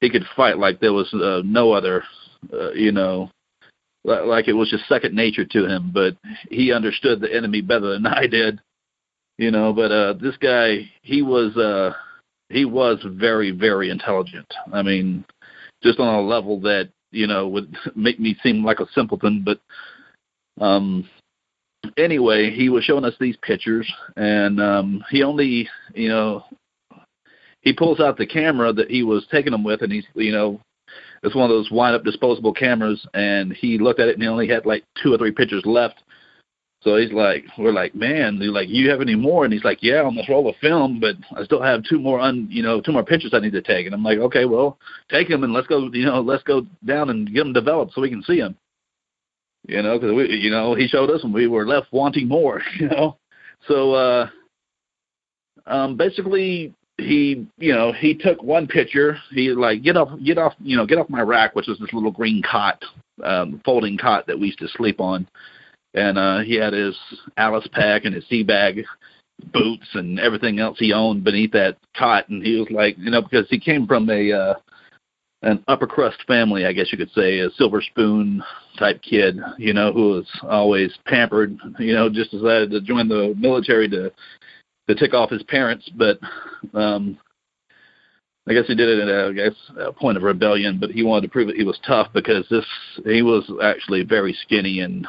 He 0.00 0.10
could 0.10 0.24
fight 0.36 0.58
like 0.58 0.80
there 0.80 0.92
was 0.92 1.12
uh, 1.14 1.42
no 1.44 1.72
other. 1.72 2.02
Uh, 2.52 2.72
you 2.72 2.92
know, 2.92 3.30
like 4.04 4.48
it 4.48 4.52
was 4.52 4.68
just 4.70 4.86
second 4.86 5.14
nature 5.14 5.46
to 5.46 5.66
him. 5.66 5.90
But 5.92 6.16
he 6.50 6.72
understood 6.72 7.20
the 7.20 7.34
enemy 7.34 7.60
better 7.60 7.92
than 7.92 8.06
I 8.06 8.26
did. 8.26 8.60
You 9.38 9.50
know, 9.50 9.72
but 9.72 9.90
uh, 9.90 10.14
this 10.14 10.36
guy, 10.38 10.90
he 11.02 11.22
was. 11.22 11.56
uh 11.56 11.92
he 12.50 12.64
was 12.64 13.04
very, 13.04 13.50
very 13.50 13.90
intelligent. 13.90 14.46
I 14.72 14.82
mean, 14.82 15.24
just 15.82 16.00
on 16.00 16.14
a 16.14 16.20
level 16.20 16.60
that 16.60 16.90
you 17.14 17.26
know 17.26 17.48
would 17.48 17.74
make 17.94 18.18
me 18.18 18.36
seem 18.42 18.64
like 18.64 18.80
a 18.80 18.86
simpleton 18.94 19.44
but 19.44 19.60
um 20.62 21.08
anyway 21.96 22.50
he 22.50 22.68
was 22.68 22.84
showing 22.84 23.04
us 23.04 23.14
these 23.20 23.36
pictures 23.42 23.90
and 24.16 24.60
um 24.60 25.04
he 25.10 25.22
only 25.22 25.68
you 25.94 26.08
know 26.08 26.44
he 27.60 27.72
pulls 27.72 28.00
out 28.00 28.16
the 28.16 28.26
camera 28.26 28.72
that 28.72 28.90
he 28.90 29.02
was 29.02 29.26
taking 29.30 29.52
them 29.52 29.64
with 29.64 29.82
and 29.82 29.92
he's 29.92 30.06
you 30.14 30.32
know 30.32 30.60
it's 31.22 31.34
one 31.34 31.44
of 31.44 31.50
those 31.50 31.70
wind 31.70 31.94
up 31.94 32.04
disposable 32.04 32.52
cameras 32.52 33.06
and 33.14 33.52
he 33.52 33.78
looked 33.78 34.00
at 34.00 34.08
it 34.08 34.14
and 34.14 34.22
he 34.22 34.28
only 34.28 34.48
had 34.48 34.66
like 34.66 34.84
two 35.02 35.12
or 35.12 35.18
three 35.18 35.32
pictures 35.32 35.64
left 35.64 36.02
so 36.84 36.96
he's 36.96 37.12
like, 37.12 37.46
we're 37.56 37.72
like, 37.72 37.94
man, 37.94 38.36
he's 38.38 38.50
like, 38.50 38.68
you 38.68 38.90
have 38.90 39.00
any 39.00 39.14
more? 39.14 39.44
And 39.44 39.52
he's 39.54 39.64
like, 39.64 39.78
yeah, 39.80 40.02
on 40.02 40.14
this 40.14 40.28
roll 40.28 40.50
of 40.50 40.56
film, 40.56 41.00
but 41.00 41.16
I 41.34 41.42
still 41.44 41.62
have 41.62 41.82
two 41.82 41.98
more, 41.98 42.20
un, 42.20 42.46
you 42.50 42.62
know, 42.62 42.82
two 42.82 42.92
more 42.92 43.02
pictures 43.02 43.32
I 43.32 43.40
need 43.40 43.54
to 43.54 43.62
take. 43.62 43.86
And 43.86 43.94
I'm 43.94 44.04
like, 44.04 44.18
okay, 44.18 44.44
well, 44.44 44.78
take 45.10 45.30
them 45.30 45.44
and 45.44 45.54
let's 45.54 45.66
go, 45.66 45.88
you 45.94 46.04
know, 46.04 46.20
let's 46.20 46.42
go 46.42 46.66
down 46.84 47.08
and 47.08 47.32
get 47.32 47.40
them 47.44 47.54
developed 47.54 47.94
so 47.94 48.02
we 48.02 48.10
can 48.10 48.22
see 48.22 48.38
them. 48.38 48.54
You 49.66 49.80
know, 49.80 49.98
because 49.98 50.14
we, 50.14 50.28
you 50.36 50.50
know, 50.50 50.74
he 50.74 50.86
showed 50.86 51.08
us 51.08 51.24
and 51.24 51.32
we 51.32 51.46
were 51.46 51.66
left 51.66 51.86
wanting 51.90 52.28
more. 52.28 52.60
You 52.78 52.88
know, 52.88 53.16
so 53.66 53.94
uh, 53.94 54.28
um, 55.66 55.96
basically 55.96 56.74
he 56.98 57.46
you 57.58 57.72
know 57.72 57.92
he 57.92 58.14
took 58.14 58.40
one 58.40 58.68
picture 58.68 59.18
he 59.32 59.50
like 59.50 59.82
get 59.82 59.96
off 59.96 60.08
get 60.24 60.38
off 60.38 60.52
you 60.60 60.76
know 60.76 60.86
get 60.86 60.96
off 60.96 61.10
my 61.10 61.20
rack 61.20 61.56
which 61.56 61.66
was 61.66 61.76
this 61.80 61.92
little 61.92 62.12
green 62.12 62.40
cot 62.48 62.80
um 63.24 63.60
folding 63.64 63.98
cot 63.98 64.24
that 64.28 64.38
we 64.38 64.46
used 64.46 64.60
to 64.60 64.68
sleep 64.68 65.00
on 65.00 65.26
and 65.94 66.18
uh, 66.18 66.40
he 66.40 66.54
had 66.54 66.72
his 66.72 66.96
Alice 67.36 67.68
pack 67.72 68.04
and 68.04 68.14
his 68.14 68.26
sea 68.28 68.42
bag 68.42 68.84
boots 69.52 69.86
and 69.94 70.20
everything 70.20 70.58
else 70.60 70.78
he 70.78 70.92
owned 70.92 71.24
beneath 71.24 71.52
that 71.52 71.76
cot. 71.96 72.28
And 72.28 72.44
he 72.44 72.58
was 72.58 72.68
like 72.70 72.96
you 72.98 73.10
know 73.10 73.22
because 73.22 73.48
he 73.48 73.58
came 73.58 73.86
from 73.86 74.08
a 74.10 74.32
uh 74.32 74.54
an 75.42 75.62
upper 75.68 75.86
crust 75.86 76.16
family 76.26 76.64
i 76.64 76.72
guess 76.72 76.90
you 76.90 76.96
could 76.96 77.10
say 77.10 77.40
a 77.40 77.50
silver 77.50 77.82
spoon 77.82 78.42
type 78.78 79.02
kid 79.02 79.38
you 79.58 79.74
know 79.74 79.92
who 79.92 80.12
was 80.12 80.40
always 80.48 80.96
pampered 81.04 81.58
you 81.78 81.92
know 81.92 82.08
just 82.08 82.30
decided 82.30 82.70
to 82.70 82.80
join 82.80 83.08
the 83.08 83.34
military 83.36 83.86
to 83.86 84.10
to 84.88 84.94
tick 84.94 85.14
off 85.14 85.30
his 85.30 85.42
parents. 85.44 85.90
But 85.96 86.18
um 86.74 87.18
I 88.46 88.52
guess 88.52 88.66
he 88.66 88.74
did 88.74 88.90
it 88.90 89.00
at 89.00 89.08
a, 89.08 89.28
I 89.28 89.32
guess 89.32 89.54
a 89.78 89.92
point 89.92 90.18
of 90.18 90.22
rebellion, 90.22 90.78
but 90.78 90.90
he 90.90 91.02
wanted 91.02 91.22
to 91.22 91.32
prove 91.32 91.46
that 91.46 91.56
he 91.56 91.64
was 91.64 91.80
tough 91.86 92.08
because 92.12 92.46
this 92.50 92.66
he 93.04 93.22
was 93.22 93.50
actually 93.62 94.02
very 94.02 94.34
skinny 94.42 94.80
and 94.80 95.06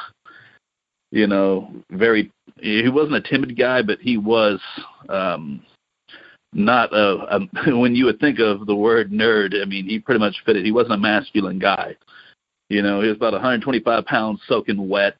you 1.16 1.26
know, 1.26 1.72
very. 1.90 2.30
He 2.60 2.90
wasn't 2.90 3.16
a 3.16 3.20
timid 3.22 3.58
guy, 3.58 3.80
but 3.80 3.98
he 4.00 4.18
was 4.18 4.60
um, 5.08 5.64
not 6.52 6.92
a, 6.92 7.38
a. 7.66 7.78
When 7.78 7.96
you 7.96 8.04
would 8.04 8.20
think 8.20 8.38
of 8.38 8.66
the 8.66 8.76
word 8.76 9.10
nerd, 9.10 9.54
I 9.60 9.64
mean, 9.64 9.86
he 9.86 9.98
pretty 9.98 10.20
much 10.20 10.36
fit 10.44 10.56
it. 10.56 10.64
He 10.64 10.72
wasn't 10.72 10.92
a 10.92 10.98
masculine 10.98 11.58
guy. 11.58 11.96
You 12.68 12.82
know, 12.82 13.00
he 13.00 13.08
was 13.08 13.16
about 13.16 13.32
125 13.32 14.04
pounds, 14.04 14.40
soaking 14.46 14.88
wet, 14.88 15.16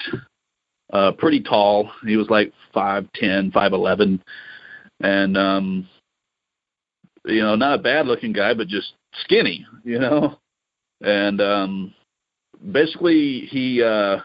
uh, 0.93 1.13
pretty 1.13 1.41
tall. 1.41 1.91
He 2.05 2.17
was 2.17 2.29
like 2.29 2.53
five 2.75 3.07
ten, 3.15 3.51
five 3.51 3.73
eleven, 3.73 4.23
and 5.01 5.39
um, 5.39 5.89
you 7.25 7.41
know, 7.41 7.57
not 7.57 7.81
a 7.81 7.83
bad 7.83 8.07
looking 8.07 8.35
guy, 8.35 8.53
but 8.53 8.69
just 8.69 8.93
skinny. 9.23 9.67
You 9.83 9.99
know, 9.99 10.39
and 11.01 11.41
um, 11.41 11.95
basically 12.71 13.49
he. 13.51 13.83
uh 13.83 14.19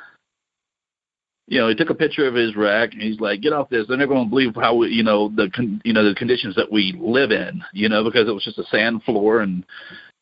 you 1.48 1.60
know, 1.60 1.68
he 1.68 1.76
took 1.76 1.90
a 1.90 1.96
picture 1.96 2.28
of 2.28 2.34
his 2.34 2.56
rack 2.56 2.94
and 2.94 3.02
he's 3.02 3.20
like, 3.20 3.42
"Get 3.42 3.54
off 3.54 3.70
this! 3.70 3.86
They're 3.88 3.98
never 3.98 4.14
going 4.14 4.26
to 4.26 4.30
believe 4.30 4.56
how 4.56 4.76
we, 4.76 4.90
you 4.90 5.04
know 5.04 5.30
the 5.30 5.50
con- 5.54 5.82
you 5.84 5.94
know 5.94 6.08
the 6.08 6.16
conditions 6.16 6.56
that 6.56 6.72
we 6.72 6.96
live 7.00 7.32
in, 7.32 7.64
you 7.74 7.90
know, 7.90 8.04
because 8.04 8.28
it 8.28 8.34
was 8.34 8.44
just 8.44 8.60
a 8.60 8.66
sand 8.66 9.04
floor 9.04 9.42
and 9.42 9.66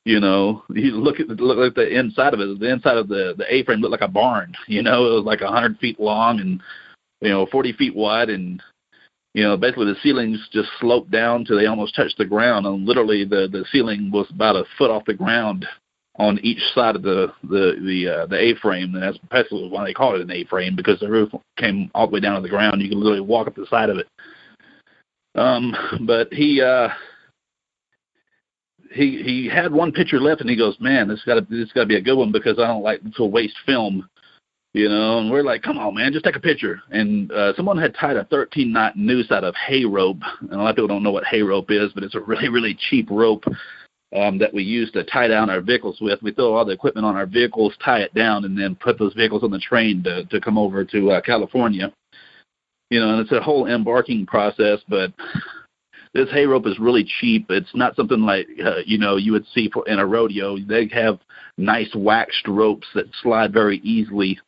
you 0.05 0.19
know, 0.19 0.63
you 0.69 0.91
look 0.91 1.19
at 1.19 1.27
look 1.27 1.59
at 1.59 1.75
the 1.75 1.99
inside 1.99 2.33
of 2.33 2.39
it. 2.39 2.59
The 2.59 2.71
inside 2.71 2.97
of 2.97 3.07
the 3.07 3.35
the 3.37 3.53
A-frame 3.53 3.79
looked 3.79 3.91
like 3.91 4.01
a 4.01 4.07
barn. 4.07 4.55
You 4.67 4.81
know, 4.81 5.05
it 5.05 5.15
was 5.15 5.25
like 5.25 5.41
a 5.41 5.51
hundred 5.51 5.77
feet 5.77 5.99
long 5.99 6.39
and 6.39 6.61
you 7.21 7.29
know 7.29 7.45
forty 7.51 7.73
feet 7.73 7.95
wide, 7.95 8.29
and 8.29 8.61
you 9.33 9.43
know 9.43 9.57
basically 9.57 9.85
the 9.85 9.99
ceilings 10.01 10.47
just 10.51 10.69
sloped 10.79 11.11
down 11.11 11.45
to 11.45 11.55
they 11.55 11.67
almost 11.67 11.95
touched 11.95 12.17
the 12.17 12.25
ground, 12.25 12.65
and 12.65 12.85
literally 12.85 13.25
the 13.25 13.47
the 13.51 13.65
ceiling 13.71 14.09
was 14.11 14.27
about 14.31 14.55
a 14.55 14.63
foot 14.77 14.89
off 14.89 15.05
the 15.05 15.13
ground 15.13 15.67
on 16.19 16.37
each 16.43 16.61
side 16.75 16.97
of 16.97 17.01
the 17.01 17.31
the 17.43 17.75
the 17.81 18.07
uh, 18.07 18.25
the 18.27 18.37
A-frame, 18.37 18.93
and 18.93 19.01
that's 19.01 19.17
basically 19.31 19.69
why 19.69 19.85
they 19.85 19.93
call 19.93 20.15
it 20.15 20.21
an 20.21 20.31
A-frame 20.31 20.75
because 20.75 20.99
the 20.99 21.09
roof 21.09 21.31
came 21.57 21.89
all 21.95 22.07
the 22.07 22.13
way 22.13 22.19
down 22.19 22.35
to 22.35 22.41
the 22.41 22.49
ground. 22.49 22.81
You 22.81 22.89
could 22.89 22.97
literally 22.97 23.21
walk 23.21 23.47
up 23.47 23.55
the 23.55 23.65
side 23.67 23.89
of 23.89 23.97
it. 23.97 24.07
Um, 25.35 25.73
but 26.05 26.31
he 26.33 26.61
uh, 26.61 26.89
he 28.91 29.23
he 29.23 29.49
had 29.51 29.71
one 29.71 29.93
picture 29.93 30.19
left, 30.19 30.41
and 30.41 30.49
he 30.49 30.57
goes, 30.57 30.75
"Man, 30.79 31.07
this 31.07 31.23
got 31.25 31.35
to 31.35 31.41
this 31.49 31.71
got 31.71 31.81
to 31.81 31.87
be 31.87 31.95
a 31.95 32.01
good 32.01 32.17
one 32.17 32.31
because 32.31 32.59
I 32.59 32.67
don't 32.67 32.83
like 32.83 33.01
to 33.15 33.25
waste 33.25 33.55
film." 33.65 34.07
You 34.73 34.87
know, 34.87 35.19
and 35.19 35.31
we're 35.31 35.43
like, 35.43 35.63
"Come 35.63 35.77
on, 35.79 35.95
man, 35.95 36.11
just 36.11 36.25
take 36.25 36.35
a 36.35 36.41
picture." 36.41 36.81
And 36.91 37.31
uh, 37.31 37.53
someone 37.55 37.77
had 37.77 37.95
tied 37.95 38.17
a 38.17 38.25
13 38.25 38.71
knot 38.71 38.97
noose 38.97 39.31
out 39.31 39.43
of 39.43 39.55
hay 39.55 39.85
rope, 39.85 40.19
and 40.41 40.51
a 40.51 40.57
lot 40.57 40.71
of 40.71 40.75
people 40.75 40.89
don't 40.89 41.01
know 41.01 41.11
what 41.11 41.25
hay 41.25 41.41
rope 41.41 41.71
is, 41.71 41.91
but 41.93 42.03
it's 42.03 42.15
a 42.15 42.19
really 42.19 42.49
really 42.49 42.77
cheap 42.89 43.09
rope 43.09 43.45
um, 44.15 44.37
that 44.39 44.53
we 44.53 44.63
use 44.63 44.91
to 44.91 45.03
tie 45.03 45.27
down 45.27 45.49
our 45.49 45.61
vehicles 45.61 45.99
with. 46.01 46.21
We 46.21 46.31
throw 46.31 46.53
all 46.53 46.65
the 46.65 46.73
equipment 46.73 47.05
on 47.05 47.15
our 47.15 47.25
vehicles, 47.25 47.73
tie 47.83 47.99
it 47.99 48.13
down, 48.13 48.45
and 48.45 48.57
then 48.57 48.75
put 48.75 48.97
those 48.97 49.13
vehicles 49.13 49.43
on 49.43 49.51
the 49.51 49.59
train 49.59 50.03
to 50.03 50.25
to 50.25 50.41
come 50.41 50.57
over 50.57 50.83
to 50.85 51.11
uh, 51.11 51.21
California. 51.21 51.93
You 52.89 52.99
know, 52.99 53.11
and 53.11 53.21
it's 53.21 53.31
a 53.31 53.41
whole 53.41 53.67
embarking 53.67 54.25
process, 54.25 54.79
but 54.87 55.13
this 56.13 56.29
hay 56.31 56.45
rope 56.45 56.65
is 56.65 56.79
really 56.79 57.07
cheap. 57.19 57.45
It's 57.49 57.75
not 57.75 57.95
something 57.95 58.21
like 58.21 58.47
uh, 58.63 58.79
you 58.85 58.97
know 58.97 59.17
you 59.17 59.31
would 59.31 59.45
see 59.53 59.69
for, 59.69 59.87
in 59.87 59.99
a 59.99 60.05
rodeo. 60.05 60.57
They 60.57 60.89
have 60.91 61.19
nice 61.57 61.93
waxed 61.95 62.47
ropes 62.47 62.87
that 62.95 63.05
slide 63.21 63.53
very 63.53 63.77
easily. 63.79 64.39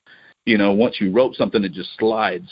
You 0.46 0.58
know, 0.58 0.72
once 0.72 1.00
you 1.00 1.12
rope 1.12 1.36
something, 1.36 1.64
it 1.64 1.72
just 1.72 1.96
slides. 2.00 2.50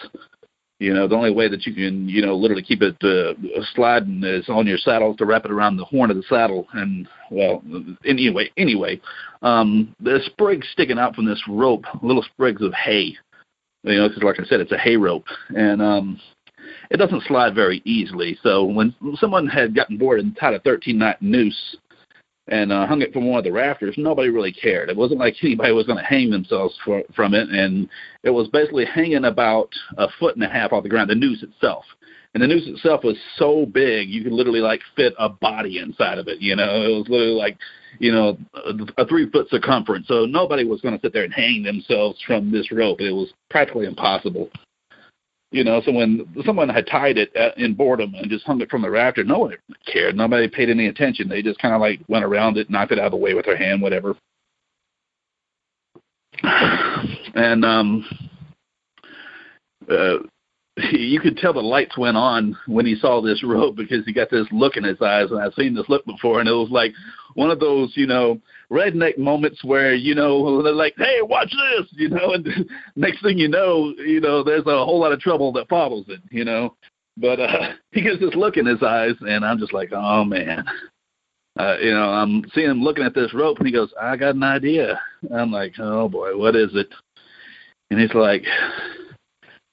You 0.79 0.93
know, 0.93 1.09
the 1.09 1.15
only 1.15 1.31
way 1.31 1.50
that 1.50 1.65
you 1.65 1.74
can, 1.74 2.07
you 2.07 2.25
know, 2.25 2.36
literally 2.36 2.63
keep 2.63 2.81
it 2.81 2.95
uh, 3.03 3.33
sliding 3.75 4.24
is 4.24 4.48
on 4.48 4.65
your 4.65 4.77
saddle 4.77 5.15
to 5.17 5.25
wrap 5.25 5.43
it 5.43 5.51
around 5.51 5.75
the 5.75 5.83
horn 5.83 6.09
of 6.09 6.15
the 6.15 6.24
saddle. 6.24 6.67
And 6.74 7.05
well, 7.29 7.62
anyway, 8.05 8.50
anyway, 8.55 9.01
um, 9.41 9.93
the 10.00 10.21
sprigs 10.25 10.67
sticking 10.71 10.98
out 10.98 11.15
from 11.15 11.25
this 11.25 11.43
rope, 11.50 11.83
little 12.01 12.24
sprigs 12.24 12.62
of 12.62 12.74
hay. 12.74 13.17
You 13.83 13.95
know, 13.95 14.07
because 14.07 14.24
like 14.24 14.39
I 14.39 14.45
said, 14.45 14.62
it's 14.62 14.71
a 14.71 14.77
hay 14.77 14.95
rope, 14.95 15.25
and 15.50 15.81
um, 15.81 16.19
it 16.91 16.98
doesn't 16.98 17.24
slide 17.24 17.55
very 17.55 17.81
easily. 17.86 18.38
So 18.41 18.63
when 18.63 18.95
someone 19.15 19.48
had 19.48 19.75
gotten 19.75 19.98
bored 19.98 20.19
and 20.19 20.36
tied 20.38 20.53
a 20.53 20.59
13 20.59 20.98
knot 20.98 21.21
noose 21.21 21.77
and 22.51 22.72
uh, 22.72 22.86
hung 22.88 23.01
it 23.01 23.13
from 23.13 23.27
one 23.27 23.38
of 23.38 23.44
the 23.44 23.51
rafters, 23.51 23.96
nobody 23.98 24.29
really 24.29 24.51
cared. 24.51 24.89
It 24.89 24.98
wasn't 24.98 25.20
like 25.20 25.36
anybody 25.44 25.72
was 25.72 25.86
going 25.86 26.00
to 26.00 26.06
hang 26.06 26.29
themselves 26.29 26.77
for, 26.84 27.03
from 27.15 27.34
it, 27.34 27.50
and 27.50 27.89
it 28.24 28.32
was 28.32 28.48
basically 28.48 28.86
hanging 28.86 29.25
about 29.25 29.70
a 29.98 30.08
foot 30.20 30.36
and 30.36 30.44
a 30.44 30.50
half 30.50 30.74
off 30.74 30.84
the 30.84 30.89
ground. 30.89 31.10
The 31.10 31.15
noose 31.15 31.44
itself, 31.44 31.86
and 32.34 32.44
the 32.44 32.48
noose 32.48 32.68
itself 32.68 33.03
was 33.03 33.18
so 33.38 33.65
big 33.65 34.10
you 34.10 34.24
could 34.24 34.34
literally 34.34 34.62
like 34.62 34.82
fit 34.96 35.13
a 35.20 35.29
body 35.29 35.79
inside 35.79 36.18
of 36.18 36.27
it. 36.27 36.39
You 36.41 36.56
know, 36.56 36.82
it 36.82 36.98
was 36.98 37.08
literally 37.10 37.34
like 37.34 37.58
you 38.00 38.12
know 38.12 38.38
a, 38.53 39.01
a 39.01 39.06
three 39.08 39.29
foot 39.29 39.50
circumference. 39.50 40.08
So 40.08 40.25
nobody 40.25 40.65
was 40.65 40.82
going 40.82 40.96
to 40.96 41.01
sit 41.01 41.13
there 41.13 41.24
and 41.24 41.34
hang 41.34 41.63
themselves 41.63 42.20
from 42.25 42.51
this 42.51 42.72
rope. 42.72 43.01
It 43.01 43.12
was 43.12 43.34
practically 43.50 43.86
impossible. 43.86 44.50
You 45.51 45.63
know, 45.63 45.82
so 45.84 45.91
when 45.91 46.27
someone 46.46 46.70
had 46.70 46.86
tied 46.86 47.18
it 47.18 47.36
at, 47.36 47.58
in 47.58 47.74
boredom 47.74 48.13
and 48.13 48.29
just 48.29 48.46
hung 48.46 48.62
it 48.62 48.70
from 48.70 48.84
the 48.84 48.89
rafter, 48.89 49.24
no 49.24 49.39
one 49.39 49.56
cared. 49.91 50.15
Nobody 50.15 50.48
paid 50.48 50.70
any 50.70 50.88
attention. 50.88 51.27
They 51.27 51.41
just 51.41 51.60
kind 51.60 51.74
of 51.74 51.82
like 51.82 52.01
went 52.08 52.24
around 52.24 52.58
it, 52.58 52.70
knocked 52.70 52.91
it 52.91 53.00
out 53.00 53.06
of 53.06 53.12
the 53.12 53.18
way 53.18 53.34
with 53.34 53.46
their 53.46 53.58
hand, 53.58 53.82
whatever. 53.82 54.15
And 56.44 57.65
um, 57.65 58.06
uh, 59.89 60.18
you 60.91 61.20
could 61.20 61.38
tell 61.38 61.53
the 61.53 61.60
lights 61.60 61.98
went 61.98 62.18
on 62.18 62.56
when 62.68 62.86
he 62.86 62.96
saw 62.96 63.22
this 63.22 63.44
rope 63.44 63.75
because 63.75 64.06
he 64.06 64.13
got 64.13 64.29
this 64.29 64.48
look 64.51 64.77
in 64.77 64.84
his 64.84 65.01
eyes, 65.01 65.32
and 65.32 65.39
I've 65.39 65.53
seen 65.53 65.74
this 65.74 65.89
look 65.89 66.06
before, 66.06 66.39
and 66.39 66.50
it 66.50 66.53
was 66.53 66.70
like 66.70 66.94
one 67.36 67.51
of 67.51 67.59
those, 67.59 67.91
you 67.95 68.07
know, 68.07 68.39
redneck 68.71 69.17
moments 69.17 69.63
where 69.63 69.93
you 69.93 70.15
know 70.15 70.62
they're 70.63 70.74
like, 70.74 70.95
"Hey, 70.98 71.21
watch 71.21 71.51
this," 71.51 71.88
you 71.91 72.09
know, 72.09 72.33
and 72.33 72.48
next 72.95 73.21
thing 73.21 73.38
you 73.38 73.48
know, 73.48 73.93
you 73.98 74.19
know, 74.19 74.43
there's 74.43 74.65
a 74.65 74.86
whole 74.86 75.00
lot 75.00 75.12
of 75.12 75.19
trouble 75.19 75.51
that 75.53 75.69
follows 75.69 76.05
it, 76.07 76.21
you 76.31 76.45
know. 76.45 76.75
But 77.17 77.39
uh, 77.39 77.74
he 77.91 78.01
gets 78.01 78.19
this 78.19 78.36
look 78.36 78.57
in 78.57 78.65
his 78.65 78.81
eyes, 78.83 79.15
and 79.21 79.45
I'm 79.45 79.59
just 79.59 79.74
like, 79.74 79.89
"Oh 79.93 80.24
man." 80.24 80.65
Uh, 81.59 81.75
you 81.81 81.91
know, 81.91 82.09
I'm 82.09 82.45
seeing 82.53 82.69
him 82.69 82.81
looking 82.81 83.03
at 83.03 83.13
this 83.13 83.33
rope, 83.33 83.57
and 83.57 83.67
he 83.67 83.74
goes, 83.74 83.91
"I 84.01 84.15
got 84.15 84.36
an 84.36 84.43
idea." 84.43 85.00
I'm 85.33 85.51
like, 85.51 85.74
"Oh 85.79 86.07
boy, 86.07 86.38
what 86.38 86.55
is 86.55 86.69
it?" 86.74 86.89
And 87.91 88.00
he's 88.00 88.13
like, 88.13 88.43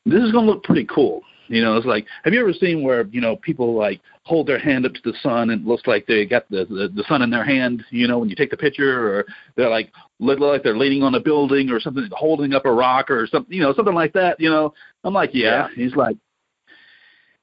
"This 0.05 0.23
is 0.23 0.33
gonna 0.33 0.47
look 0.47 0.65
pretty 0.65 0.87
cool." 0.87 1.23
You 1.49 1.63
know, 1.63 1.77
it's 1.77 1.87
like, 1.87 2.07
have 2.25 2.33
you 2.33 2.41
ever 2.41 2.53
seen 2.53 2.83
where 2.83 3.07
you 3.07 3.21
know 3.21 3.37
people 3.37 3.75
like 3.75 4.01
hold 4.25 4.47
their 4.47 4.59
hand 4.59 4.87
up 4.87 4.95
to 4.95 5.01
the 5.05 5.15
sun 5.23 5.51
and 5.51 5.63
it 5.63 5.67
looks 5.67 5.87
like 5.87 6.07
they 6.07 6.25
got 6.27 6.49
the, 6.51 6.65
the 6.65 6.91
the 6.95 7.05
sun 7.09 7.23
in 7.23 7.31
their 7.31 7.45
hand? 7.45 7.85
You 7.91 8.09
know, 8.09 8.19
when 8.19 8.29
you 8.29 8.37
take 8.37 8.51
the 8.51 8.57
picture, 8.57 9.19
or 9.19 9.27
they're 9.57 9.71
like 9.71 9.93
look 10.19 10.41
like 10.41 10.63
they're 10.63 10.77
leaning 10.77 11.03
on 11.03 11.15
a 11.15 11.21
building 11.21 11.71
or 11.71 11.81
something, 11.81 12.09
holding 12.13 12.55
up 12.55 12.67
a 12.67 12.73
rock 12.73 13.11
or 13.11 13.27
something, 13.27 13.53
you 13.53 13.63
know, 13.63 13.75
something 13.75 13.95
like 13.95 14.13
that. 14.15 14.41
You 14.41 14.51
know, 14.51 14.75
I'm 15.05 15.15
like, 15.15 15.31
yeah. 15.33 15.69
yeah. 15.69 15.85
He's 15.85 15.95
like, 15.95 16.17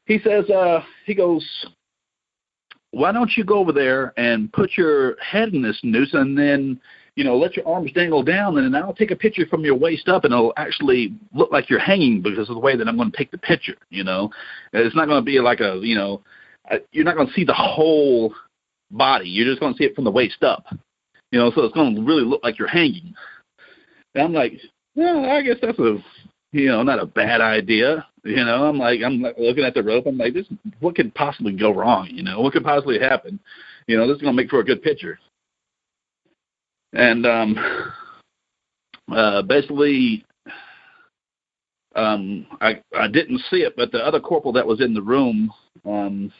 he 0.05 0.19
says, 0.19 0.49
uh, 0.49 0.81
he 1.05 1.13
goes, 1.13 1.45
why 2.91 3.11
don't 3.11 3.31
you 3.35 3.43
go 3.43 3.57
over 3.57 3.71
there 3.71 4.13
and 4.17 4.51
put 4.53 4.71
your 4.77 5.17
head 5.19 5.49
in 5.49 5.61
this 5.61 5.79
noose 5.83 6.13
and 6.13 6.37
then 6.37 6.79
you 7.15 7.23
know, 7.23 7.37
let 7.37 7.55
your 7.55 7.67
arms 7.67 7.91
dangle 7.91 8.23
down, 8.23 8.57
and 8.57 8.75
I'll 8.75 8.93
take 8.93 9.11
a 9.11 9.15
picture 9.15 9.45
from 9.45 9.63
your 9.63 9.75
waist 9.75 10.09
up, 10.09 10.23
and 10.23 10.33
it'll 10.33 10.53
actually 10.57 11.13
look 11.33 11.51
like 11.51 11.69
you're 11.69 11.79
hanging 11.79 12.21
because 12.21 12.49
of 12.49 12.55
the 12.55 12.61
way 12.61 12.75
that 12.75 12.87
I'm 12.87 12.97
going 12.97 13.11
to 13.11 13.17
take 13.17 13.31
the 13.31 13.37
picture. 13.37 13.75
You 13.89 14.03
know, 14.03 14.31
it's 14.71 14.95
not 14.95 15.07
going 15.07 15.21
to 15.21 15.25
be 15.25 15.39
like 15.39 15.59
a, 15.59 15.79
you 15.81 15.95
know, 15.95 16.21
you're 16.91 17.05
not 17.05 17.15
going 17.15 17.27
to 17.27 17.33
see 17.33 17.43
the 17.43 17.53
whole 17.53 18.33
body. 18.89 19.29
You're 19.29 19.47
just 19.47 19.59
going 19.59 19.73
to 19.73 19.77
see 19.77 19.83
it 19.83 19.95
from 19.95 20.05
the 20.05 20.11
waist 20.11 20.41
up. 20.41 20.65
You 21.31 21.39
know, 21.39 21.51
so 21.53 21.63
it's 21.63 21.73
going 21.73 21.95
to 21.95 22.01
really 22.01 22.23
look 22.23 22.43
like 22.43 22.57
you're 22.57 22.67
hanging. 22.67 23.13
And 24.15 24.23
I'm 24.23 24.33
like, 24.33 24.53
well, 24.95 25.25
I 25.25 25.41
guess 25.41 25.57
that's 25.61 25.79
a, 25.79 25.97
you 26.51 26.67
know, 26.67 26.81
not 26.83 27.01
a 27.01 27.05
bad 27.05 27.41
idea. 27.41 28.07
You 28.23 28.43
know, 28.43 28.65
I'm 28.65 28.77
like, 28.77 29.01
I'm 29.05 29.21
looking 29.37 29.65
at 29.65 29.73
the 29.73 29.83
rope. 29.83 30.05
I'm 30.07 30.17
like, 30.17 30.33
this, 30.33 30.47
what 30.79 30.95
could 30.95 31.13
possibly 31.13 31.53
go 31.53 31.73
wrong? 31.73 32.07
You 32.11 32.23
know, 32.23 32.41
what 32.41 32.53
could 32.53 32.63
possibly 32.63 32.99
happen? 32.99 33.39
You 33.87 33.97
know, 33.97 34.07
this 34.07 34.15
is 34.15 34.21
going 34.21 34.35
to 34.35 34.41
make 34.41 34.49
for 34.49 34.61
a 34.61 34.65
good 34.65 34.81
picture 34.81 35.19
and 36.93 37.25
um, 37.25 37.57
uh, 39.11 39.41
basically, 39.41 40.25
um, 41.95 42.45
I 42.61 42.81
I 42.95 43.07
didn't 43.07 43.41
see 43.49 43.57
it, 43.57 43.73
but 43.75 43.91
the 43.91 43.99
other 43.99 44.19
corporal 44.19 44.53
that 44.53 44.67
was 44.67 44.81
in 44.81 44.93
the 44.93 45.01
room, 45.01 45.51
um, 45.85 46.31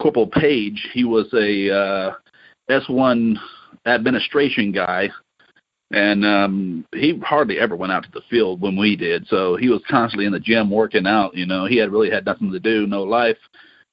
Corporal 0.00 0.26
Page, 0.26 0.88
he 0.92 1.04
was 1.04 1.32
a 1.32 1.70
uh, 1.70 2.12
S1 2.70 3.36
administration 3.86 4.72
guy, 4.72 5.08
and 5.92 6.24
um, 6.24 6.86
he 6.92 7.18
hardly 7.24 7.58
ever 7.58 7.76
went 7.76 7.92
out 7.92 8.02
to 8.04 8.10
the 8.12 8.22
field 8.30 8.60
when 8.60 8.76
we 8.76 8.96
did. 8.96 9.26
So 9.28 9.56
he 9.56 9.68
was 9.68 9.82
constantly 9.88 10.26
in 10.26 10.32
the 10.32 10.40
gym 10.40 10.70
working 10.70 11.06
out. 11.06 11.36
You 11.36 11.46
know, 11.46 11.66
he 11.66 11.76
had 11.76 11.92
really 11.92 12.10
had 12.10 12.26
nothing 12.26 12.50
to 12.52 12.60
do, 12.60 12.86
no 12.86 13.02
life. 13.02 13.38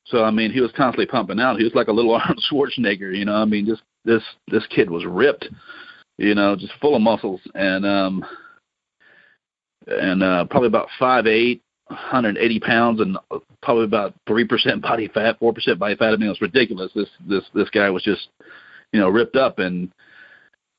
So 0.06 0.24
I 0.24 0.32
mean, 0.32 0.52
he 0.52 0.62
was 0.62 0.72
constantly 0.72 1.06
pumping 1.06 1.40
out. 1.40 1.58
He 1.58 1.64
was 1.64 1.76
like 1.76 1.88
a 1.88 1.94
little 1.94 2.16
Arnold 2.16 2.44
Schwarzenegger. 2.52 3.16
You 3.16 3.26
know, 3.26 3.36
I 3.36 3.46
mean, 3.46 3.66
just 3.66 3.84
this 4.06 4.24
this 4.48 4.66
kid 4.68 4.90
was 4.90 5.06
ripped, 5.06 5.48
you 6.18 6.36
know, 6.36 6.56
just 6.56 6.74
full 6.82 6.96
of 6.96 7.02
muscles 7.02 7.42
and 7.56 7.86
um 7.86 8.26
and 9.88 10.24
uh 10.24 10.46
probably 10.46 10.68
about 10.68 10.90
five 10.98 11.28
eight, 11.28 11.62
hundred 11.90 12.38
eighty 12.38 12.60
pounds 12.60 13.02
and 13.02 13.18
probably 13.62 13.86
about 13.86 14.14
three 14.28 14.46
percent 14.46 14.82
body 14.82 15.08
fat, 15.08 15.38
four 15.40 15.54
percent 15.54 15.80
body 15.80 15.96
fat. 15.96 16.14
I 16.14 16.18
mean 16.18 16.28
it 16.28 16.30
was 16.30 16.42
ridiculous. 16.42 16.92
This 16.94 17.10
this 17.28 17.44
this 17.54 17.70
guy 17.70 17.90
was 17.90 18.04
just, 18.04 18.30
you 18.94 19.00
know, 19.00 19.10
ripped 19.10 19.36
up 19.36 19.60
and 19.60 19.92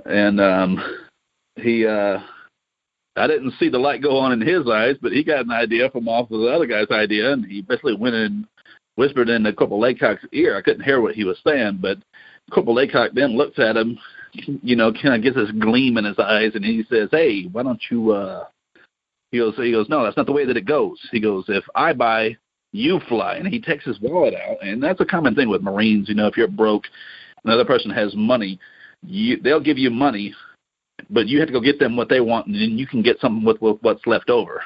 and 0.06 0.40
um 0.40 0.78
he 1.56 1.86
uh 1.86 2.20
I 3.16 3.26
didn't 3.26 3.54
see 3.58 3.68
the 3.68 3.78
light 3.78 4.02
go 4.02 4.16
on 4.16 4.32
in 4.32 4.40
his 4.40 4.68
eyes, 4.68 4.96
but 5.02 5.12
he 5.12 5.24
got 5.24 5.44
an 5.44 5.50
idea 5.50 5.90
from 5.90 6.08
off 6.08 6.30
of 6.30 6.40
the 6.40 6.46
other 6.46 6.66
guy's 6.66 6.90
idea, 6.90 7.32
and 7.32 7.44
he 7.44 7.60
basically 7.60 7.96
went 7.96 8.14
and 8.14 8.46
whispered 8.94 9.28
in 9.28 9.42
the 9.42 9.52
Corporal 9.52 9.80
Laycock's 9.80 10.24
ear. 10.32 10.56
I 10.56 10.62
couldn't 10.62 10.84
hear 10.84 11.00
what 11.00 11.14
he 11.14 11.24
was 11.24 11.38
saying, 11.44 11.80
but 11.82 11.98
Corporal 12.50 12.76
Laycock 12.76 13.12
then 13.14 13.36
looks 13.36 13.58
at 13.58 13.76
him, 13.76 13.98
you 14.32 14.76
know, 14.76 14.92
kind 14.92 15.14
of 15.14 15.22
gets 15.22 15.36
this 15.36 15.50
gleam 15.58 15.96
in 15.96 16.04
his 16.04 16.18
eyes, 16.18 16.52
and 16.54 16.64
he 16.64 16.84
says, 16.90 17.08
"Hey, 17.10 17.44
why 17.52 17.62
don't 17.62 17.82
you?" 17.90 18.12
uh 18.12 18.46
He 19.30 19.38
goes, 19.38 19.56
"He 19.56 19.72
goes, 19.72 19.88
no, 19.88 20.04
that's 20.04 20.16
not 20.16 20.26
the 20.26 20.32
way 20.32 20.44
that 20.44 20.56
it 20.56 20.66
goes." 20.66 20.98
He 21.10 21.20
goes, 21.20 21.44
"If 21.48 21.64
I 21.74 21.92
buy, 21.92 22.36
you 22.72 23.00
fly," 23.08 23.36
and 23.36 23.48
he 23.48 23.60
takes 23.60 23.84
his 23.84 24.00
wallet 24.00 24.34
out, 24.34 24.58
and 24.62 24.82
that's 24.82 25.00
a 25.00 25.06
common 25.06 25.34
thing 25.34 25.48
with 25.48 25.62
Marines. 25.62 26.08
You 26.08 26.14
know, 26.14 26.26
if 26.26 26.36
you're 26.36 26.48
broke, 26.48 26.84
another 27.44 27.64
person 27.64 27.90
has 27.90 28.14
money, 28.14 28.58
you 29.02 29.36
they'll 29.40 29.60
give 29.60 29.78
you 29.78 29.90
money 29.90 30.34
but 31.08 31.28
you 31.28 31.38
have 31.38 31.48
to 31.48 31.52
go 31.52 31.60
get 31.60 31.78
them 31.78 31.96
what 31.96 32.08
they 32.08 32.20
want, 32.20 32.46
and 32.46 32.54
then 32.54 32.78
you 32.78 32.86
can 32.86 33.02
get 33.02 33.20
something 33.20 33.44
with, 33.44 33.60
with 33.62 33.78
what's 33.80 34.06
left 34.06 34.28
over. 34.28 34.62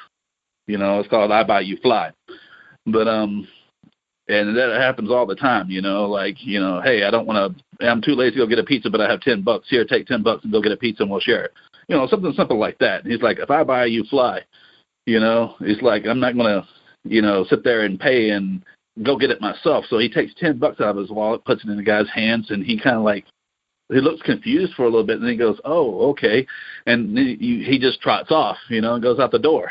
You 0.67 0.79
know, 0.79 0.99
it's 0.99 1.09
called 1.09 1.31
I 1.31 1.45
buy 1.45 1.61
you 1.61 1.77
fly. 1.83 2.11
But 2.87 3.07
um, 3.07 3.47
and 4.29 4.57
that 4.57 4.81
happens 4.81 5.11
all 5.11 5.27
the 5.27 5.35
time. 5.35 5.71
You 5.71 5.83
know, 5.83 6.07
like 6.07 6.37
you 6.41 6.61
know, 6.61 6.81
hey, 6.83 7.05
I 7.05 7.11
don't 7.11 7.27
want 7.27 7.57
to. 7.81 7.87
I'm 7.87 8.03
too 8.03 8.15
lazy 8.15 8.33
to 8.33 8.39
go 8.39 8.47
get 8.47 8.59
a 8.59 8.65
pizza, 8.65 8.91
but 8.91 9.01
I 9.01 9.11
have 9.11 9.21
ten 9.21 9.43
bucks 9.43 9.69
here. 9.69 9.85
Take 9.85 10.07
ten 10.07 10.23
bucks 10.23 10.45
and 10.45 10.53
go 10.53 10.63
get 10.63 10.73
a 10.73 10.77
pizza, 10.77 11.03
and 11.03 11.11
we'll 11.11 11.21
share 11.21 11.45
it. 11.45 11.53
You 11.89 11.97
know, 11.97 12.07
something 12.07 12.33
simple 12.33 12.59
like 12.59 12.79
that. 12.79 13.05
He's 13.05 13.23
like, 13.23 13.39
if 13.39 13.51
I 13.51 13.63
buy 13.65 13.87
you 13.87 14.05
fly, 14.05 14.41
you 15.07 15.21
know, 15.21 15.55
it's 15.61 15.83
like 15.83 16.07
I'm 16.07 16.21
not 16.21 16.37
gonna, 16.37 16.67
you 17.05 17.23
know, 17.23 17.45
sit 17.49 17.65
there 17.65 17.83
and 17.83 18.01
pay 18.01 18.31
and 18.31 18.63
go 19.03 19.17
get 19.17 19.31
it 19.31 19.41
myself. 19.41 19.85
So 19.89 19.99
he 19.99 20.09
takes 20.09 20.33
ten 20.35 20.59
bucks 20.59 20.81
out 20.81 20.91
of 20.91 20.97
his 20.97 21.11
wallet, 21.11 21.45
puts 21.45 21.65
it 21.65 21.71
in 21.71 21.77
the 21.77 21.83
guy's 21.83 22.09
hands, 22.15 22.51
and 22.51 22.65
he 22.65 22.81
kind 22.81 22.97
of 22.97 23.03
like 23.03 23.27
he 23.93 24.01
looks 24.01 24.23
confused 24.23 24.75
for 24.75 24.85
a 24.85 24.89
little 24.89 25.05
bit, 25.05 25.17
and 25.17 25.25
then 25.25 25.33
he 25.33 25.37
goes, 25.37 25.61
"Oh, 25.65 26.11
okay," 26.11 26.47
and 26.87 27.17
he, 27.17 27.65
he 27.67 27.79
just 27.79 28.01
trots 28.01 28.31
off, 28.31 28.57
you 28.71 28.81
know, 28.81 28.95
and 28.95 29.03
goes 29.03 29.19
out 29.19 29.31
the 29.31 29.39
door. 29.39 29.71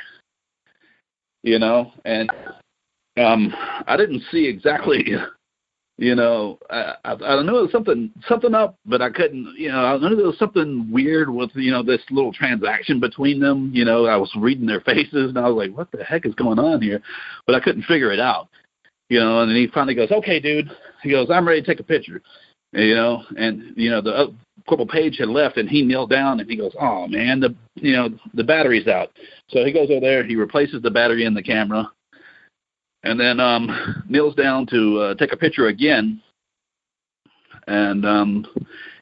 You 1.42 1.60
know, 1.60 1.92
and 2.06 2.32
um, 3.18 3.54
I 3.88 3.96
didn't 3.98 4.24
see 4.32 4.48
exactly, 4.48 5.06
you 5.98 6.16
know, 6.16 6.60
I, 6.70 6.96
I, 7.06 7.12
I 7.14 7.42
knew 7.42 7.52
there 7.52 7.62
was 7.62 7.72
something 7.72 8.12
something 8.28 8.56
up, 8.56 8.76
but 8.86 9.02
I 9.02 9.10
couldn't, 9.10 9.56
you 9.58 9.70
know, 9.70 9.86
I 9.86 9.98
knew 9.98 10.16
there 10.16 10.28
was 10.28 10.40
something 10.40 10.90
weird 10.92 11.30
with 11.30 11.52
you 11.56 11.72
know 11.72 11.84
this 11.84 12.02
little 12.10 12.34
transaction 12.34 13.00
between 13.00 13.40
them. 13.40 13.72
You 13.74 13.86
know, 13.86 14.06
I 14.06 14.18
was 14.18 14.32
reading 14.36 14.66
their 14.66 14.82
faces, 14.82 15.30
and 15.30 15.38
I 15.38 15.48
was 15.50 15.68
like, 15.68 15.78
"What 15.78 15.92
the 15.92 16.04
heck 16.04 16.26
is 16.26 16.36
going 16.36 16.60
on 16.60 16.82
here?" 16.82 17.02
But 17.46 17.56
I 17.56 17.60
couldn't 17.60 17.84
figure 17.84 18.12
it 18.12 18.20
out. 18.20 18.50
You 19.10 19.20
know, 19.20 19.42
and 19.42 19.50
then 19.50 19.58
he 19.58 19.68
finally 19.68 19.96
goes, 19.96 20.12
"Okay, 20.12 20.40
dude," 20.40 20.72
he 21.04 21.12
goes, 21.12 21.30
"I'm 21.30 21.48
ready 21.48 21.62
to 21.62 21.68
take 21.68 21.80
a 21.80 21.84
picture." 21.84 22.22
you 22.74 22.96
know, 22.96 23.24
and 23.38 23.74
you 23.76 23.90
know 23.90 24.02
the 24.02 24.12
uh, 24.12 24.28
Corporal 24.68 24.88
Page 24.88 25.18
had 25.18 25.30
left, 25.30 25.58
and 25.58 25.70
he 25.70 25.84
knelt 25.84 26.10
down 26.10 26.40
and 26.40 26.50
he 26.50 26.56
goes, 26.56 26.74
"Oh 26.80 27.08
man, 27.08 27.40
the 27.40 27.56
you 27.76 27.94
know 27.94 28.10
the 28.34 28.44
battery's 28.44 28.88
out." 28.88 29.12
So 29.50 29.64
he 29.64 29.72
goes 29.72 29.90
over 29.92 30.00
there, 30.00 30.26
he 30.26 30.36
replaces 30.36 30.82
the 30.82 30.92
battery 30.92 31.26
in 31.26 31.34
the 31.34 31.44
camera, 31.44 31.90
and 33.04 33.20
then 33.20 33.40
um, 33.40 34.04
kneels 34.08 34.36
down 34.36 34.66
to 34.68 35.00
uh, 35.00 35.16
take 35.16 35.34
a 35.34 35.38
picture 35.38 35.68
again. 35.68 36.22
And 37.68 38.06
um, 38.06 38.46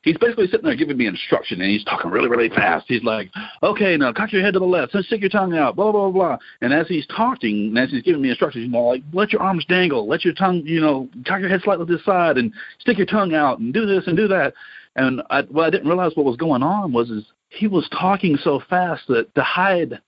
he's 0.03 0.17
basically 0.17 0.45
sitting 0.47 0.65
there 0.65 0.75
giving 0.75 0.97
me 0.97 1.07
instruction, 1.07 1.61
and 1.61 1.69
he's 1.69 1.83
talking 1.83 2.11
really, 2.11 2.29
really 2.29 2.49
fast. 2.49 2.85
He's 2.87 3.03
like, 3.03 3.29
"Okay, 3.63 3.97
now 3.97 4.13
cock 4.13 4.31
your 4.31 4.43
head 4.43 4.53
to 4.53 4.59
the 4.59 4.65
left, 4.65 4.93
then 4.93 5.03
stick 5.03 5.21
your 5.21 5.29
tongue 5.29 5.57
out, 5.57 5.75
blah 5.75 5.91
blah 5.91 6.09
blah 6.09 6.11
blah." 6.11 6.37
And 6.61 6.71
as 6.71 6.87
he's 6.87 7.07
talking, 7.07 7.69
and 7.69 7.79
as 7.79 7.89
he's 7.89 8.03
giving 8.03 8.21
me 8.21 8.29
instructions, 8.29 8.65
you 8.65 8.71
know, 8.71 8.83
like, 8.83 9.03
"Let 9.13 9.31
your 9.33 9.41
arms 9.41 9.65
dangle, 9.65 10.07
let 10.07 10.23
your 10.23 10.35
tongue, 10.35 10.61
you 10.65 10.79
know, 10.79 11.09
cock 11.25 11.39
your 11.39 11.49
head 11.49 11.61
slightly 11.63 11.85
to 11.85 11.93
the 11.93 12.03
side, 12.03 12.37
and 12.37 12.53
stick 12.79 12.97
your 12.97 13.07
tongue 13.07 13.33
out, 13.33 13.59
and 13.59 13.73
do 13.73 13.85
this 13.85 14.05
and 14.07 14.15
do 14.15 14.27
that." 14.27 14.53
And 14.95 15.21
I, 15.29 15.41
what 15.43 15.65
I 15.65 15.69
didn't 15.69 15.87
realize 15.87 16.11
what 16.15 16.25
was 16.25 16.37
going 16.37 16.61
on 16.61 16.91
was 16.93 17.09
is 17.09 17.23
he 17.49 17.67
was 17.67 17.87
talking 17.89 18.37
so 18.43 18.61
fast 18.69 19.03
that 19.07 19.33
to 19.35 19.41
hide 19.41 19.99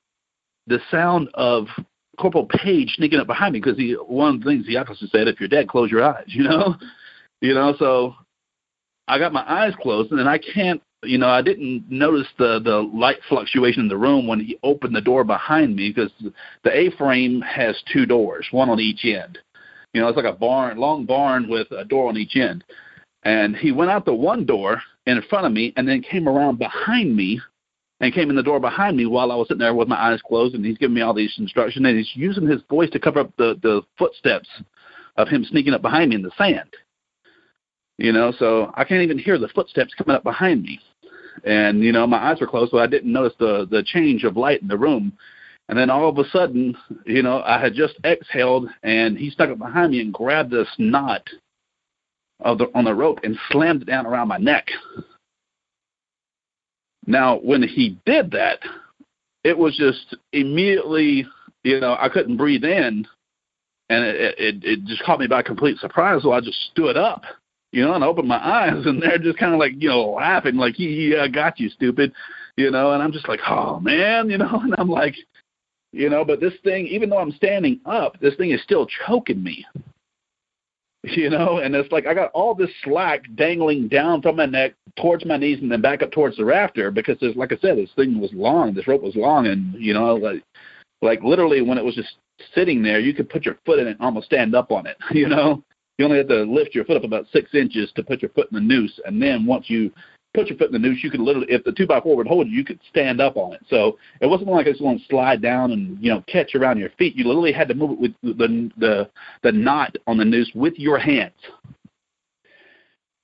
the 0.68 0.80
sound 0.92 1.30
of 1.34 1.68
Corporal 2.20 2.46
Page 2.46 2.94
sneaking 2.96 3.20
up 3.20 3.28
behind 3.28 3.54
me 3.54 3.60
because 3.60 3.78
he 3.78 3.94
one 3.94 4.36
of 4.36 4.42
the 4.42 4.50
things 4.50 4.68
the 4.68 4.78
officer 4.78 5.08
said, 5.12 5.28
if 5.28 5.40
you're 5.40 5.50
dead, 5.50 5.68
close 5.68 5.92
your 5.92 6.04
eyes, 6.04 6.26
you 6.28 6.44
know, 6.44 6.76
you 7.42 7.54
know. 7.54 7.76
So 7.80 8.16
I 9.08 9.18
got 9.20 9.34
my 9.34 9.44
eyes 9.48 9.74
closed, 9.82 10.12
and 10.12 10.30
I 10.30 10.38
can't, 10.38 10.82
you 11.04 11.18
know, 11.18 11.30
I 11.30 11.42
didn't 11.42 11.90
notice 11.90 12.28
the 12.38 12.60
the 12.64 12.90
light 12.94 13.18
fluctuation 13.28 13.82
in 13.82 13.88
the 13.88 13.98
room 13.98 14.28
when 14.28 14.40
he 14.40 14.58
opened 14.64 14.96
the 14.96 15.02
door 15.02 15.24
behind 15.24 15.76
me 15.76 15.90
because 15.90 16.12
the 16.64 16.78
A-frame 16.78 17.42
has 17.42 17.82
two 17.92 18.06
doors, 18.06 18.48
one 18.52 18.70
on 18.70 18.80
each 18.80 19.06
end. 19.06 19.40
You 19.94 20.02
know, 20.02 20.08
it's 20.08 20.18
like 20.18 20.26
a 20.26 20.34
barn, 20.34 20.78
long 20.78 21.06
barn 21.06 21.48
with 21.48 21.70
a 21.72 21.86
door 21.86 22.10
on 22.10 22.18
each 22.18 22.36
end. 22.36 22.64
And 23.24 23.56
he 23.56 23.72
went 23.72 23.92
out 23.92 24.06
the 24.06 24.14
one 24.14 24.46
door 24.46 24.82
in 25.06 25.22
front 25.30 25.46
of 25.46 25.52
me, 25.52 25.74
and 25.76 25.88
then 25.88 26.02
came 26.02 26.28
around 26.28 26.60
behind 26.60 27.16
me, 27.16 27.42
and 28.04 28.14
came 28.14 28.30
in 28.30 28.36
the 28.36 28.44
door 28.44 28.60
behind 28.60 28.98
me 28.98 29.06
while 29.06 29.32
I 29.32 29.36
was 29.36 29.48
sitting 29.48 29.60
there 29.60 29.74
with 29.74 29.88
my 29.88 30.00
eyes 30.00 30.22
closed, 30.22 30.56
and 30.56 30.66
he's 30.66 30.78
giving 30.78 30.96
me 30.96 31.02
all 31.02 31.14
these 31.14 31.34
instructions, 31.38 31.86
and 31.86 31.98
he's 31.98 32.12
using 32.16 32.48
his 32.48 32.62
voice 32.70 32.90
to 32.92 33.00
cover 33.00 33.22
up 33.22 33.36
the 33.38 33.60
the 33.62 33.82
footsteps 33.98 34.50
of 35.18 35.28
him 35.28 35.44
sneaking 35.44 35.74
up 35.74 35.82
behind 35.82 36.10
me 36.10 36.16
in 36.16 36.22
the 36.22 36.32
sand 36.38 36.70
you 37.98 38.12
know, 38.12 38.34
so 38.38 38.72
I 38.76 38.84
can't 38.84 39.02
even 39.02 39.20
hear 39.20 39.38
the 39.38 39.48
footsteps 39.50 39.94
coming 39.94 40.16
up 40.16 40.24
behind 40.24 40.64
me. 40.64 40.80
And 41.44 41.84
you 41.84 41.92
know, 41.92 42.06
my 42.08 42.18
eyes 42.18 42.40
were 42.40 42.48
closed, 42.48 42.72
so 42.72 42.80
I 42.80 42.88
didn't 42.88 43.12
notice 43.12 43.34
the 43.40 43.68
the 43.70 43.84
change 43.84 44.24
of 44.24 44.38
light 44.38 44.62
in 44.62 44.68
the 44.68 44.78
room. 44.78 45.14
And 45.70 45.78
then 45.78 45.90
all 45.90 46.10
of 46.10 46.18
a 46.18 46.30
sudden, 46.30 46.76
you 47.06 47.24
know, 47.24 47.42
I 47.44 47.60
had 47.60 47.74
just 47.74 47.96
exhaled, 48.04 48.68
and 48.84 49.18
he 49.18 49.30
stuck 49.30 49.50
up 49.50 49.58
behind 49.58 49.92
me 49.92 50.02
and 50.02 50.14
grabbed 50.14 50.52
this 50.52 50.68
knot 50.78 51.26
of 52.42 52.58
the 52.58 52.66
on 52.76 52.84
the 52.84 52.94
rope 52.94 53.20
and 53.24 53.38
slammed 53.50 53.84
it 53.84 53.86
down 53.86 54.06
around 54.06 54.28
my 54.28 54.38
neck. 54.38 54.68
Now, 57.06 57.38
when 57.38 57.64
he 57.64 57.98
did 58.06 58.32
that, 58.32 58.60
it 59.44 59.58
was 59.58 59.76
just 59.76 60.16
immediately, 60.32 61.26
you 61.64 61.80
know, 61.80 61.98
I 62.00 62.10
couldn't 62.10 62.38
breathe 62.38 62.64
in, 62.64 63.06
and 63.90 64.06
it 64.06 64.36
it, 64.38 64.64
it 64.64 64.86
just 64.86 65.04
caught 65.04 65.20
me 65.20 65.28
by 65.28 65.42
complete 65.42 65.78
surprise. 65.80 66.24
So 66.24 66.32
I 66.32 66.40
just 66.40 66.60
stood 66.72 66.98
up 66.98 67.24
you 67.74 67.84
know, 67.84 67.96
and 67.96 68.04
I 68.04 68.08
opened 68.08 68.28
my 68.28 68.38
eyes 68.46 68.86
and 68.86 69.02
they're 69.02 69.18
just 69.18 69.38
kind 69.38 69.54
of 69.54 69.60
like, 69.60 69.74
you 69.78 69.90
know, 69.90 70.12
laughing 70.12 70.56
like, 70.56 70.76
yeah, 70.78 71.24
I 71.24 71.28
got 71.28 71.60
you, 71.60 71.70
stupid, 71.70 72.14
you 72.56 72.72
know, 72.72 72.94
and 72.94 73.04
I'm 73.04 73.12
just 73.12 73.28
like, 73.28 73.42
oh 73.50 73.82
man, 73.82 74.30
you 74.30 74.38
know, 74.38 74.62
and 74.64 74.76
I'm 74.78 74.90
like, 74.90 75.16
you 75.92 76.10
know, 76.10 76.24
but 76.24 76.40
this 76.40 76.54
thing, 76.64 76.88
even 76.88 77.10
though 77.10 77.20
I'm 77.20 77.34
standing 77.34 77.82
up, 77.86 78.20
this 78.20 78.36
thing 78.36 78.52
is 78.52 78.64
still 78.64 78.88
choking 79.06 79.44
me, 79.44 79.66
you 81.18 81.30
know, 81.30 81.58
and 81.58 81.76
it's 81.76 81.92
like 81.92 82.08
I 82.08 82.14
got 82.14 82.32
all 82.32 82.56
this 82.56 82.70
slack 82.84 83.24
dangling 83.36 83.90
down 83.90 84.22
from 84.22 84.38
my 84.38 84.46
neck 84.46 84.74
towards 84.98 85.26
my 85.26 85.36
knees 85.36 85.60
and 85.62 85.70
then 85.70 85.82
back 85.82 86.02
up 86.02 86.12
towards 86.12 86.38
the 86.38 86.46
rafter 86.46 86.92
because 86.92 87.18
there's, 87.20 87.36
like 87.36 87.52
I 87.52 87.58
said, 87.58 87.78
this 87.78 87.90
thing 87.96 88.22
was 88.22 88.32
long, 88.34 88.74
this 88.74 88.88
rope 88.88 89.02
was 89.02 89.16
long, 89.16 89.48
and 89.48 89.74
you 89.76 89.94
know, 89.94 90.16
like, 90.16 90.44
like 91.02 91.22
literally 91.22 91.62
when 91.62 91.78
it 91.78 91.84
was 91.84 91.96
just 91.96 92.16
sitting 92.56 92.82
there, 92.82 93.02
you 93.02 93.14
could 93.14 93.30
put 93.30 93.46
your 93.46 93.58
foot 93.66 93.80
in 93.80 93.88
it 93.88 93.92
and 93.92 94.02
almost 94.02 94.28
stand 94.28 94.56
up 94.56 94.72
on 94.72 94.88
it, 94.88 94.96
you 95.12 95.28
know, 95.28 95.62
you 95.98 96.06
only 96.06 96.18
have 96.18 96.30
to 96.30 96.44
lift 96.44 96.74
your 96.74 96.86
foot 96.86 96.98
up 96.98 97.04
about 97.04 97.28
six 97.34 97.54
inches 97.54 97.92
to 97.96 98.04
put 98.04 98.22
your 98.22 98.32
foot 98.32 98.48
in 98.52 98.56
the 98.56 98.62
noose, 98.62 98.98
and 99.06 99.22
then 99.22 99.46
once 99.46 99.70
you 99.70 99.92
put 100.34 100.48
your 100.48 100.58
foot 100.58 100.68
in 100.68 100.74
the 100.74 100.80
noose, 100.80 101.04
you 101.04 101.12
could 101.12 101.20
literally, 101.20 101.48
if 101.50 101.64
the 101.64 101.72
two 101.72 101.88
by 101.88 102.00
four 102.00 102.16
would 102.16 102.28
hold 102.28 102.48
you, 102.48 102.58
you 102.58 102.66
could 102.66 102.80
stand 102.90 103.22
up 103.22 103.38
on 103.38 103.54
it. 103.54 103.62
So 103.70 103.98
it 104.22 104.28
wasn't 104.28 104.50
like 104.50 104.68
it's 104.68 104.80
going 104.80 105.00
to 105.00 105.06
slide 105.06 105.42
down 105.42 105.72
and 105.72 105.98
you 106.02 106.12
know 106.12 106.24
catch 106.28 106.56
around 106.56 106.80
your 106.80 106.90
feet. 106.92 107.16
You 107.16 107.26
literally 107.26 107.52
had 107.52 107.68
to 107.70 107.74
move 107.74 107.92
it 107.92 108.00
with 108.00 108.38
the 108.38 108.72
the 108.78 109.10
the 109.44 109.52
knot 109.52 109.96
on 110.08 110.18
the 110.18 110.26
noose 110.26 110.52
with 110.56 110.74
your 110.78 110.98
hands. 110.98 111.34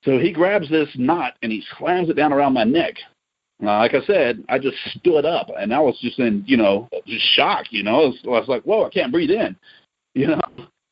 So 0.03 0.17
he 0.17 0.31
grabs 0.31 0.69
this 0.69 0.89
knot 0.95 1.33
and 1.41 1.51
he 1.51 1.63
slams 1.77 2.09
it 2.09 2.13
down 2.13 2.31
around 2.31 2.53
my 2.53 2.63
neck. 2.63 2.95
Uh, 3.61 3.77
like 3.79 3.93
I 3.93 4.01
said, 4.05 4.43
I 4.47 4.57
just 4.57 4.77
stood 4.95 5.25
up 5.25 5.49
and 5.59 5.73
I 5.73 5.79
was 5.79 5.99
just 5.99 6.17
in, 6.19 6.45
you 6.47 6.55
know, 6.55 6.87
just 7.05 7.25
shock. 7.35 7.65
You 7.71 7.83
know, 7.83 7.91
I 7.91 8.07
was, 8.07 8.19
I 8.23 8.29
was 8.29 8.47
like, 8.47 8.63
"Whoa, 8.63 8.85
I 8.85 8.89
can't 8.89 9.11
breathe 9.11 9.31
in," 9.31 9.55
you 10.13 10.27
know. 10.27 10.41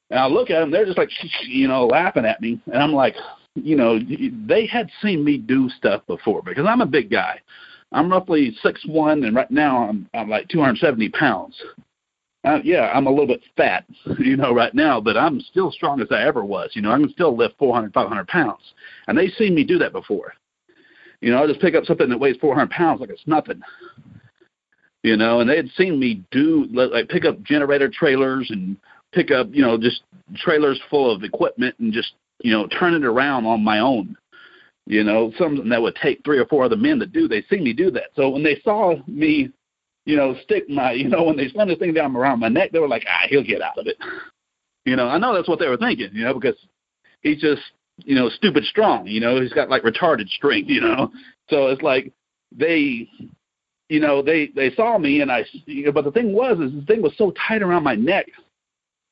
And 0.10 0.20
I 0.20 0.28
look 0.28 0.50
at 0.50 0.60
them, 0.60 0.72
they're 0.72 0.86
just 0.86 0.98
like, 0.98 1.10
you 1.48 1.68
know, 1.68 1.86
laughing 1.86 2.26
at 2.26 2.42
me. 2.42 2.60
And 2.68 2.82
I'm 2.82 2.94
like, 2.94 3.16
you 3.64 3.76
know, 3.76 4.00
they 4.48 4.66
had 4.66 4.90
seen 5.02 5.24
me 5.24 5.38
do 5.38 5.70
stuff 5.70 6.02
before 6.08 6.42
because 6.42 6.66
I'm 6.68 6.82
a 6.82 6.86
big 6.86 7.10
guy. 7.10 7.40
I'm 7.92 8.12
roughly 8.12 8.56
six 8.62 8.86
one, 8.86 9.24
and 9.24 9.36
right 9.36 9.50
now 9.50 9.88
I'm, 9.88 10.10
I'm 10.14 10.30
like 10.30 10.50
270 10.50 11.10
pounds. 11.10 11.56
Uh, 12.44 12.60
yeah, 12.64 12.92
I'm 12.94 13.08
a 13.08 13.10
little 13.10 13.28
bit 13.28 13.42
fat, 13.56 13.86
you 14.20 14.38
know, 14.38 14.54
right 14.54 14.74
now, 14.74 15.02
but 15.02 15.18
I'm 15.18 15.42
still 15.42 15.72
strong 15.72 16.02
as 16.02 16.08
I 16.12 16.24
ever 16.24 16.46
was. 16.46 16.72
You 16.74 16.82
know, 16.82 16.92
I 16.92 16.98
can 16.98 17.10
still 17.12 17.36
lift 17.36 17.58
400, 17.58 17.94
500 17.94 18.28
pounds. 18.28 18.62
And 19.08 19.18
they've 19.18 19.34
seen 19.38 19.56
me 19.56 19.64
do 19.64 19.78
that 19.80 19.92
before. 19.92 20.34
You 21.20 21.32
know, 21.32 21.44
I 21.44 21.48
just 21.48 21.60
pick 21.60 21.76
up 21.76 21.86
something 21.86 22.10
that 22.10 22.20
weighs 22.20 22.38
400 22.40 22.70
pounds 22.70 23.02
like 23.02 23.10
it's 23.10 23.26
nothing. 23.26 23.62
You 25.04 25.18
know, 25.18 25.40
and 25.40 25.50
they 25.50 25.58
had 25.58 25.70
seen 25.76 26.00
me 26.00 26.24
do 26.32 26.68
like 26.72 27.10
pick 27.10 27.26
up 27.26 27.42
generator 27.44 27.90
trailers 27.90 28.50
and 28.52 28.78
pick 29.14 29.32
up, 29.32 29.48
you 29.52 29.62
know, 29.62 29.78
just 29.78 30.02
trailers 30.36 30.80
full 30.90 31.14
of 31.14 31.24
equipment 31.24 31.76
and 31.80 31.92
just, 31.92 32.14
you 32.40 32.52
know, 32.52 32.68
turn 32.68 32.94
it 32.94 33.04
around 33.04 33.46
on 33.46 33.64
my 33.64 33.80
own. 33.80 34.16
You 34.86 35.04
know, 35.04 35.34
something 35.38 35.68
that 35.70 35.82
would 35.82 35.96
take 35.96 36.24
three 36.24 36.40
or 36.40 36.46
four 36.46 36.64
other 36.64 36.78
men 36.78 37.00
to 37.00 37.06
do. 37.06 37.28
They 37.28 37.44
see 37.50 37.60
me 37.60 37.74
do 37.74 37.92
that. 37.92 38.12
So 38.16 38.30
when 38.30 38.44
they 38.44 38.62
saw 38.64 38.96
me, 39.06 39.50
you 40.06 40.16
know, 40.16 40.36
stick 40.44 40.70
my, 40.70 40.94
you 40.94 41.10
know, 41.10 41.24
when 41.24 41.36
they 41.36 41.50
slammed 41.50 41.72
this 41.72 41.80
thing 41.80 41.94
down 41.94 42.16
around 42.16 42.40
my 42.40 42.48
neck, 42.48 42.72
they 42.72 42.80
were 42.80 42.88
like, 42.88 43.04
ah, 43.06 43.28
he'll 43.28 43.44
get 43.44 43.62
out 43.62 43.78
of 43.78 43.88
it. 43.88 43.98
You 44.86 44.96
know, 44.96 45.10
I 45.10 45.18
know 45.18 45.34
that's 45.34 45.50
what 45.50 45.60
they 45.60 45.68
were 45.68 45.76
thinking, 45.76 46.12
you 46.14 46.24
know, 46.24 46.34
because 46.34 46.56
he's 47.22 47.42
just, 47.42 47.62
you 47.98 48.16
know, 48.16 48.30
stupid 48.30 48.64
strong. 48.64 49.08
You 49.08 49.20
know, 49.20 49.42
he's 49.42 49.52
got 49.52 49.70
like 49.70 49.84
retarded 49.84 50.30
strength. 50.30 50.70
You 50.70 50.82
know, 50.82 51.12
so 51.50 51.68
it's 51.68 51.82
like 51.82 52.14
they 52.56 53.10
you 53.90 54.00
know, 54.00 54.22
they 54.22 54.48
they 54.56 54.74
saw 54.76 54.98
me, 54.98 55.22
and 55.22 55.32
I. 55.32 55.46
But 55.94 56.04
the 56.04 56.12
thing 56.12 56.34
was, 56.34 56.60
is 56.60 56.74
the 56.74 56.86
thing 56.86 57.02
was 57.02 57.14
so 57.18 57.34
tight 57.48 57.62
around 57.62 57.84
my 57.84 57.96
neck 57.96 58.28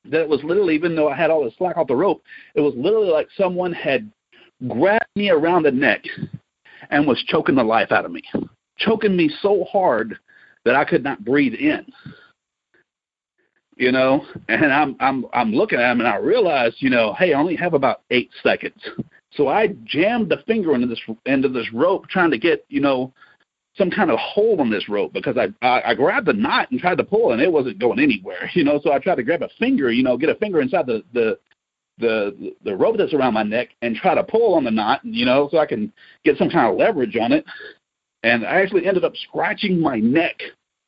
that 0.09 0.21
it 0.21 0.29
was 0.29 0.43
literally, 0.43 0.75
even 0.75 0.95
though 0.95 1.09
I 1.09 1.15
had 1.15 1.29
all 1.29 1.43
the 1.43 1.51
slack 1.57 1.77
off 1.77 1.87
the 1.87 1.95
rope, 1.95 2.23
it 2.53 2.61
was 2.61 2.73
literally 2.75 3.09
like 3.09 3.27
someone 3.37 3.73
had 3.73 4.11
grabbed 4.67 5.05
me 5.15 5.29
around 5.29 5.63
the 5.63 5.71
neck 5.71 6.03
and 6.89 7.07
was 7.07 7.23
choking 7.27 7.55
the 7.55 7.63
life 7.63 7.91
out 7.91 8.05
of 8.05 8.11
me, 8.11 8.21
choking 8.77 9.15
me 9.15 9.29
so 9.41 9.65
hard 9.65 10.17
that 10.63 10.75
I 10.75 10.85
could 10.85 11.03
not 11.03 11.25
breathe 11.25 11.53
in. 11.53 11.85
You 13.77 13.91
know, 13.91 14.25
and 14.47 14.71
I'm 14.71 14.95
I'm 15.01 15.25
I'm 15.33 15.51
looking 15.51 15.79
at 15.79 15.91
him 15.91 15.99
and 15.99 16.07
I 16.07 16.15
realized, 16.15 16.77
you 16.79 16.89
know, 16.89 17.13
hey, 17.15 17.33
I 17.33 17.39
only 17.39 17.57
have 17.57 17.73
about 17.73 18.03
eight 18.09 18.29
seconds. 18.41 18.81
So 19.31 19.49
I 19.49 19.75
jammed 19.83 20.29
the 20.29 20.43
finger 20.47 20.75
into 20.75 20.87
this 20.87 21.01
into 21.25 21.49
this 21.49 21.67
rope 21.73 22.07
trying 22.07 22.31
to 22.31 22.37
get, 22.37 22.63
you 22.69 22.79
know, 22.79 23.11
some 23.77 23.91
kind 23.91 24.09
of 24.09 24.17
hold 24.19 24.59
on 24.59 24.69
this 24.69 24.87
rope 24.87 25.13
because 25.13 25.37
I, 25.37 25.47
I 25.65 25.91
I 25.91 25.95
grabbed 25.95 26.27
the 26.27 26.33
knot 26.33 26.71
and 26.71 26.79
tried 26.79 26.97
to 26.97 27.03
pull 27.03 27.33
and 27.33 27.41
it 27.41 27.51
wasn't 27.51 27.79
going 27.79 27.99
anywhere, 27.99 28.49
you 28.53 28.63
know. 28.63 28.79
So 28.83 28.91
I 28.91 28.99
tried 28.99 29.15
to 29.15 29.23
grab 29.23 29.41
a 29.41 29.49
finger, 29.59 29.91
you 29.91 30.03
know, 30.03 30.17
get 30.17 30.29
a 30.29 30.35
finger 30.35 30.61
inside 30.61 30.87
the 30.87 31.03
the 31.13 31.37
the 31.97 32.55
the 32.63 32.75
rope 32.75 32.97
that's 32.97 33.13
around 33.13 33.33
my 33.33 33.43
neck 33.43 33.69
and 33.81 33.95
try 33.95 34.15
to 34.15 34.23
pull 34.23 34.55
on 34.55 34.63
the 34.63 34.71
knot, 34.71 35.01
you 35.03 35.25
know, 35.25 35.49
so 35.51 35.57
I 35.57 35.65
can 35.65 35.91
get 36.23 36.37
some 36.37 36.49
kind 36.49 36.71
of 36.71 36.77
leverage 36.77 37.15
on 37.15 37.31
it. 37.31 37.45
And 38.23 38.45
I 38.45 38.61
actually 38.61 38.87
ended 38.87 39.05
up 39.05 39.13
scratching 39.27 39.79
my 39.79 39.99
neck 39.99 40.41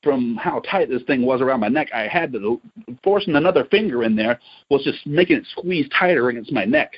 from 0.04 0.36
how 0.36 0.60
tight 0.60 0.90
this 0.90 1.04
thing 1.04 1.26
was 1.26 1.42
around 1.42 1.60
my 1.60 1.68
neck. 1.68 1.90
I 1.94 2.08
had 2.08 2.32
to 2.34 2.62
forcing 3.04 3.36
another 3.36 3.66
finger 3.66 4.04
in 4.04 4.16
there 4.16 4.40
was 4.70 4.84
just 4.84 5.06
making 5.06 5.38
it 5.38 5.48
squeeze 5.52 5.88
tighter 5.98 6.30
against 6.30 6.52
my 6.52 6.66
neck. 6.66 6.94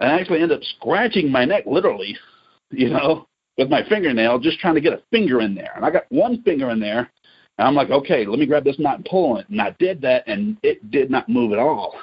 And 0.00 0.10
I 0.10 0.20
actually 0.20 0.40
ended 0.40 0.58
up 0.58 0.64
scratching 0.76 1.30
my 1.30 1.44
neck 1.44 1.64
literally, 1.66 2.16
you 2.70 2.90
know, 2.90 3.26
with 3.58 3.68
my 3.68 3.82
fingernail, 3.88 4.38
just 4.38 4.58
trying 4.58 4.74
to 4.74 4.80
get 4.80 4.92
a 4.92 5.02
finger 5.10 5.40
in 5.40 5.54
there. 5.54 5.72
And 5.76 5.84
I 5.84 5.90
got 5.90 6.04
one 6.10 6.42
finger 6.42 6.70
in 6.70 6.80
there, 6.80 7.10
and 7.58 7.68
I'm 7.68 7.74
like, 7.74 7.90
okay, 7.90 8.24
let 8.24 8.38
me 8.38 8.46
grab 8.46 8.64
this 8.64 8.78
knot 8.78 8.96
and 8.96 9.04
pull 9.04 9.32
on 9.32 9.40
it. 9.40 9.48
And 9.48 9.60
I 9.60 9.74
did 9.78 10.00
that, 10.02 10.24
and 10.26 10.56
it 10.62 10.90
did 10.90 11.10
not 11.10 11.28
move 11.28 11.52
at 11.52 11.58
all. 11.58 11.94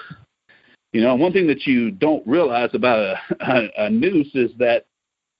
You 0.93 1.01
know, 1.01 1.15
one 1.15 1.31
thing 1.31 1.47
that 1.47 1.67
you 1.67 1.91
don't 1.91 2.25
realize 2.25 2.71
about 2.73 2.99
a, 2.99 3.19
a, 3.39 3.85
a 3.85 3.89
noose 3.89 4.31
is 4.33 4.51
that 4.57 4.85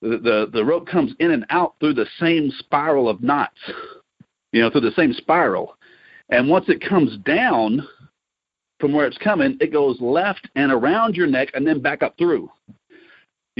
the, 0.00 0.16
the 0.18 0.50
the 0.52 0.64
rope 0.64 0.86
comes 0.86 1.12
in 1.18 1.32
and 1.32 1.44
out 1.50 1.74
through 1.78 1.94
the 1.94 2.06
same 2.18 2.50
spiral 2.58 3.08
of 3.08 3.22
knots. 3.22 3.58
You 4.52 4.62
know, 4.62 4.70
through 4.70 4.80
the 4.82 4.92
same 4.92 5.12
spiral, 5.12 5.76
and 6.30 6.48
once 6.48 6.68
it 6.68 6.80
comes 6.80 7.16
down 7.18 7.86
from 8.80 8.92
where 8.92 9.06
it's 9.06 9.18
coming, 9.18 9.56
it 9.60 9.72
goes 9.72 10.00
left 10.00 10.48
and 10.56 10.72
around 10.72 11.14
your 11.14 11.26
neck 11.26 11.50
and 11.54 11.66
then 11.66 11.80
back 11.80 12.02
up 12.02 12.16
through. 12.16 12.50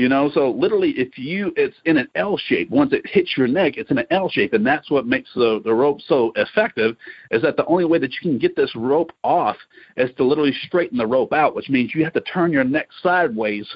You 0.01 0.09
know, 0.09 0.31
so 0.33 0.53
literally, 0.53 0.93
if 0.93 1.19
you, 1.19 1.53
it's 1.57 1.77
in 1.85 1.99
an 1.99 2.09
L 2.15 2.39
shape. 2.39 2.71
Once 2.71 2.95
it 2.95 3.07
hits 3.07 3.37
your 3.37 3.47
neck, 3.47 3.75
it's 3.77 3.91
in 3.91 3.99
an 3.99 4.07
L 4.11 4.31
shape, 4.31 4.55
and 4.55 4.67
that's 4.67 4.91
what 4.91 5.07
makes 5.07 5.29
the 5.35 5.61
the 5.63 5.75
rope 5.75 6.01
so 6.01 6.33
effective. 6.37 6.97
Is 7.31 7.43
that 7.43 7.59
the 7.59 7.67
only 7.67 7.85
way 7.85 7.99
that 7.99 8.11
you 8.15 8.21
can 8.23 8.39
get 8.39 8.57
this 8.57 8.75
rope 8.75 9.13
off 9.23 9.59
is 9.99 10.09
to 10.17 10.25
literally 10.25 10.55
straighten 10.65 10.97
the 10.97 11.07
rope 11.07 11.35
out, 11.35 11.55
which 11.55 11.69
means 11.69 11.95
you 11.95 12.03
have 12.03 12.15
to 12.15 12.23
turn 12.23 12.51
your 12.51 12.65
neck 12.65 12.89
sideways 13.03 13.69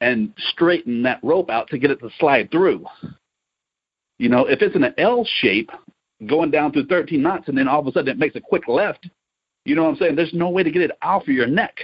and 0.00 0.32
straighten 0.52 1.02
that 1.02 1.18
rope 1.24 1.50
out 1.50 1.66
to 1.70 1.78
get 1.78 1.90
it 1.90 1.98
to 1.98 2.10
slide 2.20 2.48
through. 2.52 2.86
You 4.20 4.28
know, 4.28 4.46
if 4.46 4.62
it's 4.62 4.76
in 4.76 4.84
an 4.84 4.94
L 4.96 5.26
shape, 5.40 5.72
going 6.26 6.52
down 6.52 6.70
through 6.70 6.86
13 6.86 7.20
knots, 7.20 7.48
and 7.48 7.58
then 7.58 7.66
all 7.66 7.80
of 7.80 7.88
a 7.88 7.90
sudden 7.90 8.10
it 8.10 8.18
makes 8.18 8.36
a 8.36 8.40
quick 8.40 8.68
left, 8.68 9.10
you 9.64 9.74
know 9.74 9.82
what 9.82 9.88
I'm 9.88 9.96
saying? 9.96 10.14
There's 10.14 10.32
no 10.32 10.50
way 10.50 10.62
to 10.62 10.70
get 10.70 10.82
it 10.82 10.96
off 11.02 11.22
of 11.22 11.30
your 11.30 11.48
neck. 11.48 11.80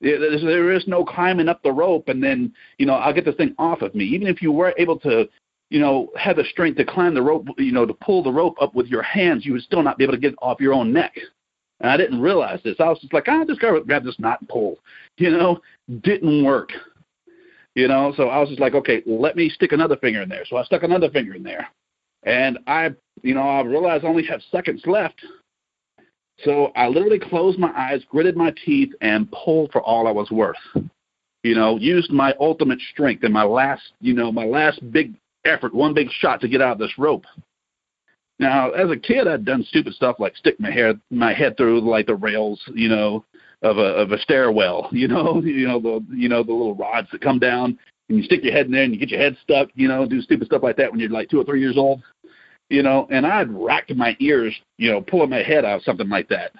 There 0.00 0.72
is 0.72 0.86
no 0.86 1.04
climbing 1.04 1.48
up 1.48 1.62
the 1.62 1.72
rope 1.72 2.08
and 2.08 2.22
then, 2.22 2.52
you 2.78 2.86
know, 2.86 2.94
I'll 2.94 3.14
get 3.14 3.24
this 3.24 3.36
thing 3.36 3.54
off 3.58 3.82
of 3.82 3.94
me. 3.94 4.04
Even 4.04 4.26
if 4.26 4.42
you 4.42 4.52
were 4.52 4.74
able 4.76 4.98
to, 5.00 5.28
you 5.70 5.80
know, 5.80 6.10
have 6.16 6.36
the 6.36 6.44
strength 6.44 6.76
to 6.76 6.84
climb 6.84 7.14
the 7.14 7.22
rope, 7.22 7.46
you 7.58 7.72
know, 7.72 7.86
to 7.86 7.94
pull 7.94 8.22
the 8.22 8.32
rope 8.32 8.56
up 8.60 8.74
with 8.74 8.86
your 8.86 9.02
hands, 9.02 9.46
you 9.46 9.52
would 9.52 9.62
still 9.62 9.82
not 9.82 9.96
be 9.96 10.04
able 10.04 10.14
to 10.14 10.20
get 10.20 10.32
it 10.32 10.38
off 10.42 10.60
your 10.60 10.74
own 10.74 10.92
neck. 10.92 11.14
And 11.80 11.90
I 11.90 11.96
didn't 11.96 12.20
realize 12.20 12.60
this. 12.62 12.76
I 12.78 12.88
was 12.88 13.00
just 13.00 13.12
like, 13.12 13.24
ah, 13.28 13.44
just 13.46 13.60
grab, 13.60 13.86
grab 13.86 14.04
this 14.04 14.18
knot 14.18 14.40
and 14.40 14.48
pull. 14.48 14.78
You 15.16 15.30
know, 15.30 15.60
didn't 16.02 16.44
work. 16.44 16.70
You 17.74 17.88
know, 17.88 18.12
so 18.16 18.28
I 18.28 18.38
was 18.38 18.48
just 18.48 18.60
like, 18.60 18.74
okay, 18.74 19.02
let 19.06 19.36
me 19.36 19.48
stick 19.48 19.72
another 19.72 19.96
finger 19.96 20.22
in 20.22 20.28
there. 20.28 20.44
So 20.48 20.56
I 20.56 20.64
stuck 20.64 20.82
another 20.82 21.10
finger 21.10 21.34
in 21.34 21.42
there. 21.42 21.68
And 22.22 22.58
I, 22.66 22.94
you 23.22 23.34
know, 23.34 23.42
I 23.42 23.62
realized 23.62 24.04
I 24.04 24.08
only 24.08 24.24
have 24.26 24.40
seconds 24.50 24.82
left. 24.86 25.20
So 26.44 26.72
I 26.76 26.88
literally 26.88 27.18
closed 27.18 27.58
my 27.58 27.72
eyes, 27.74 28.02
gritted 28.10 28.36
my 28.36 28.52
teeth, 28.64 28.92
and 29.00 29.30
pulled 29.32 29.72
for 29.72 29.80
all 29.82 30.06
I 30.06 30.10
was 30.10 30.30
worth. 30.30 30.56
You 31.42 31.54
know, 31.54 31.76
used 31.76 32.10
my 32.10 32.34
ultimate 32.38 32.80
strength 32.92 33.24
and 33.24 33.32
my 33.32 33.44
last, 33.44 33.82
you 34.00 34.14
know, 34.14 34.30
my 34.30 34.44
last 34.44 34.80
big 34.92 35.14
effort, 35.44 35.74
one 35.74 35.94
big 35.94 36.10
shot 36.10 36.40
to 36.40 36.48
get 36.48 36.62
out 36.62 36.72
of 36.72 36.78
this 36.78 36.98
rope. 36.98 37.24
Now, 38.38 38.70
as 38.70 38.90
a 38.90 38.96
kid, 38.96 39.28
I'd 39.28 39.44
done 39.44 39.64
stupid 39.68 39.94
stuff 39.94 40.16
like 40.18 40.36
stick 40.36 40.58
my 40.58 40.70
hair, 40.70 40.94
my 41.10 41.32
head 41.32 41.56
through 41.56 41.88
like 41.88 42.06
the 42.06 42.16
rails, 42.16 42.60
you 42.74 42.88
know, 42.88 43.24
of 43.62 43.78
a 43.78 43.94
of 43.94 44.12
a 44.12 44.18
stairwell. 44.18 44.88
You 44.92 45.08
know, 45.08 45.40
you 45.42 45.66
know 45.66 45.80
the 45.80 46.04
you 46.14 46.28
know 46.28 46.42
the 46.42 46.52
little 46.52 46.74
rods 46.74 47.08
that 47.12 47.20
come 47.20 47.38
down, 47.38 47.78
and 48.08 48.18
you 48.18 48.24
stick 48.24 48.42
your 48.42 48.52
head 48.52 48.66
in 48.66 48.72
there 48.72 48.82
and 48.82 48.92
you 48.92 48.98
get 48.98 49.10
your 49.10 49.20
head 49.20 49.36
stuck. 49.42 49.68
You 49.74 49.88
know, 49.88 50.06
do 50.06 50.20
stupid 50.20 50.46
stuff 50.46 50.62
like 50.62 50.76
that 50.76 50.90
when 50.90 51.00
you're 51.00 51.10
like 51.10 51.30
two 51.30 51.40
or 51.40 51.44
three 51.44 51.60
years 51.60 51.78
old 51.78 52.02
you 52.74 52.82
know, 52.82 53.06
and 53.08 53.24
I'd 53.24 53.50
racked 53.52 53.94
my 53.94 54.16
ears, 54.18 54.52
you 54.78 54.90
know, 54.90 55.00
pulling 55.00 55.30
my 55.30 55.44
head 55.44 55.64
out, 55.64 55.82
something 55.82 56.08
like 56.08 56.28
that. 56.30 56.50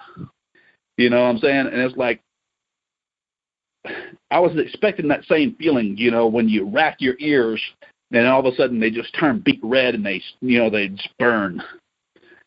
You 0.97 1.09
know 1.09 1.21
what 1.23 1.29
I'm 1.29 1.37
saying? 1.39 1.67
And 1.67 1.81
it's 1.81 1.97
like 1.97 2.21
I 4.31 4.39
was 4.39 4.57
expecting 4.57 5.09
that 5.09 5.25
same 5.25 5.55
feeling, 5.55 5.97
you 5.97 6.11
know, 6.11 6.27
when 6.27 6.47
you 6.47 6.69
rack 6.69 6.97
your 6.99 7.15
ears 7.19 7.61
and 8.11 8.25
all 8.27 8.39
of 8.39 8.51
a 8.51 8.55
sudden 8.55 8.79
they 8.79 8.89
just 8.89 9.13
turn 9.19 9.41
beet 9.43 9.59
red 9.61 9.93
and 9.93 10.05
they, 10.05 10.21
you 10.39 10.57
know, 10.57 10.69
they 10.69 10.87
just 10.87 11.09
burn. 11.19 11.61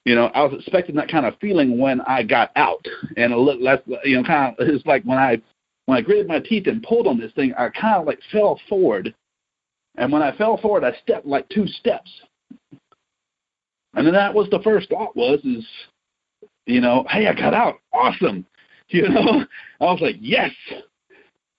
You 0.07 0.15
know, 0.15 0.27
I 0.29 0.43
was 0.45 0.59
expecting 0.59 0.95
that 0.95 1.11
kind 1.11 1.27
of 1.27 1.39
feeling 1.39 1.79
when 1.79 2.01
I 2.01 2.23
got 2.23 2.51
out, 2.57 2.83
and 3.19 3.35
a 3.35 3.39
little 3.39 3.63
less, 3.63 3.81
you 4.05 4.17
know, 4.17 4.25
kind 4.25 4.55
of 4.59 4.67
it's 4.67 4.87
like 4.87 5.03
when 5.05 5.19
I 5.19 5.43
when 5.85 5.99
I 5.99 6.01
gritted 6.01 6.27
my 6.27 6.41
teeth 6.41 6.67
and 6.67 6.83
pulled 6.83 7.07
on 7.07 7.21
this 7.21 7.33
thing, 7.33 7.53
I 7.59 7.69
kind 7.69 7.97
of 7.97 8.07
like 8.07 8.21
fell 8.33 8.59
forward, 8.71 9.15
and 9.99 10.11
when 10.11 10.23
I 10.23 10.35
fell 10.39 10.57
forward, 10.57 10.85
I 10.85 10.97
stepped 11.03 11.27
like 11.27 11.47
two 11.51 11.67
steps, 11.67 12.11
and 13.99 14.07
then 14.07 14.15
that 14.15 14.33
was 14.33 14.49
the 14.51 14.61
first 14.61 14.89
thought 14.91 15.17
was 15.17 15.41
is, 15.45 15.67
you 16.67 16.81
know, 16.81 17.05
hey, 17.11 17.27
I 17.27 17.35
got 17.35 17.53
out. 17.53 17.81
Awesome. 17.93 18.47
You 18.91 19.07
know, 19.07 19.45
I 19.83 19.85
was 19.85 20.01
like, 20.01 20.17
yes. 20.19 20.51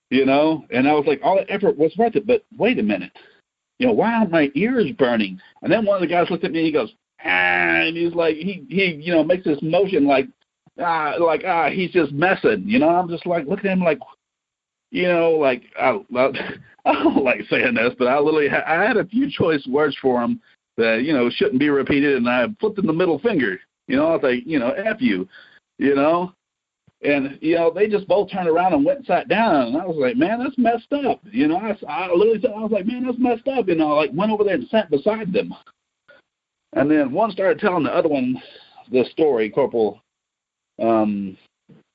You 0.10 0.26
know, 0.26 0.66
and 0.72 0.90
I 0.90 0.94
was 0.94 1.06
like, 1.06 1.20
all 1.24 1.36
the 1.36 1.48
effort 1.48 1.78
was 1.78 1.96
worth 1.96 2.16
it. 2.16 2.26
But 2.26 2.44
wait 2.58 2.80
a 2.80 2.82
minute. 2.82 3.12
You 3.78 3.86
know, 3.86 3.94
why 3.94 4.16
aren't 4.16 4.32
my 4.32 4.50
ears 4.56 4.90
burning? 4.98 5.40
And 5.62 5.72
then 5.72 5.86
one 5.86 5.98
of 5.98 6.02
the 6.02 6.08
guys 6.08 6.32
looked 6.32 6.44
at 6.44 6.52
me. 6.52 6.58
and 6.58 6.66
He 6.66 6.72
goes, 6.72 6.92
ah, 7.24 7.28
and 7.28 7.96
he's 7.96 8.16
like, 8.16 8.36
he 8.38 8.66
he, 8.68 9.00
you 9.00 9.14
know, 9.14 9.24
makes 9.24 9.44
this 9.44 9.60
motion 9.62 10.08
like, 10.08 10.28
ah, 10.80 11.14
like 11.20 11.44
ah, 11.46 11.70
he's 11.70 11.92
just 11.92 12.14
messing. 12.14 12.64
You 12.66 12.80
know, 12.80 12.90
I'm 12.90 13.10
just 13.10 13.28
like 13.28 13.46
looking 13.46 13.70
at 13.70 13.74
him 13.74 13.84
like, 13.84 14.00
you 14.90 15.08
know, 15.08 15.34
like 15.34 15.62
I, 15.80 16.00
I 16.86 16.94
don't 16.94 17.24
like 17.24 17.42
saying 17.48 17.76
this, 17.76 17.94
but 18.00 18.08
I 18.08 18.18
literally 18.18 18.50
I 18.50 18.82
had 18.82 18.98
a 18.98 19.06
few 19.06 19.30
choice 19.30 19.68
words 19.68 19.96
for 20.02 20.20
him 20.20 20.42
that 20.80 21.04
you 21.04 21.14
know 21.14 21.30
shouldn't 21.30 21.60
be 21.60 21.70
repeated, 21.70 22.16
and 22.16 22.28
I 22.28 22.48
flipped 22.60 22.80
in 22.80 22.88
the 22.88 22.94
middle 22.94 23.20
finger. 23.20 23.60
You 23.88 23.98
know, 23.98 24.08
I 24.08 24.14
was 24.16 24.24
like, 24.24 24.44
you 24.46 24.60
know, 24.60 24.72
f 24.72 24.98
you, 25.00 25.28
you 25.78 25.96
know, 25.96 26.34
and 27.02 27.38
you 27.42 27.56
know 27.56 27.72
they 27.72 27.88
just 27.88 28.08
both 28.08 28.32
turned 28.32 28.48
around 28.48 28.74
and 28.74 28.86
went 28.86 29.00
and 29.00 29.08
sat 29.08 29.28
down, 29.28 29.68
and 29.68 29.78
I 29.78 29.86
was 29.86 29.98
like, 29.98 30.16
man, 30.16 30.40
that's 30.40 30.58
messed 30.58 30.92
up. 30.94 31.20
You 31.32 31.48
know, 31.48 31.58
I, 31.58 31.78
I 31.88 32.08
literally 32.08 32.42
said, 32.42 32.52
I 32.56 32.62
was 32.62 32.72
like, 32.72 32.86
man, 32.86 33.06
that's 33.06 33.20
messed 33.20 33.48
up. 33.48 33.68
You 33.68 33.76
know, 33.76 33.90
like 33.90 34.12
went 34.14 34.32
over 34.32 34.44
there 34.44 34.56
and 34.56 34.68
sat 34.70 34.90
beside 34.90 35.34
them, 35.34 35.54
and 36.74 36.90
then 36.90 37.12
one 37.12 37.32
started 37.32 37.60
telling 37.60 37.84
the 37.84 37.94
other 37.94 38.10
one 38.10 38.42
the 38.92 39.06
story. 39.12 39.50
Corporal, 39.50 40.02
um, 40.82 41.38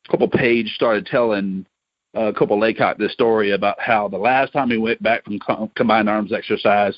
Corporal 0.09 0.31
Page 0.31 0.69
started 0.75 1.07
telling 1.07 1.67
uh, 2.15 2.33
Corporal 2.33 2.61
Laycock 2.61 2.99
this 2.99 3.13
story 3.13 3.53
about 3.53 3.81
how 3.81 4.09
the 4.09 4.19
last 4.19 4.53
time 4.53 4.71
he 4.71 4.79
went 4.79 5.03
back 5.03 5.25
from 5.25 5.39
com- 5.39 5.71
combined 5.75 6.09
arms 6.09 6.33
exercise, 6.33 6.97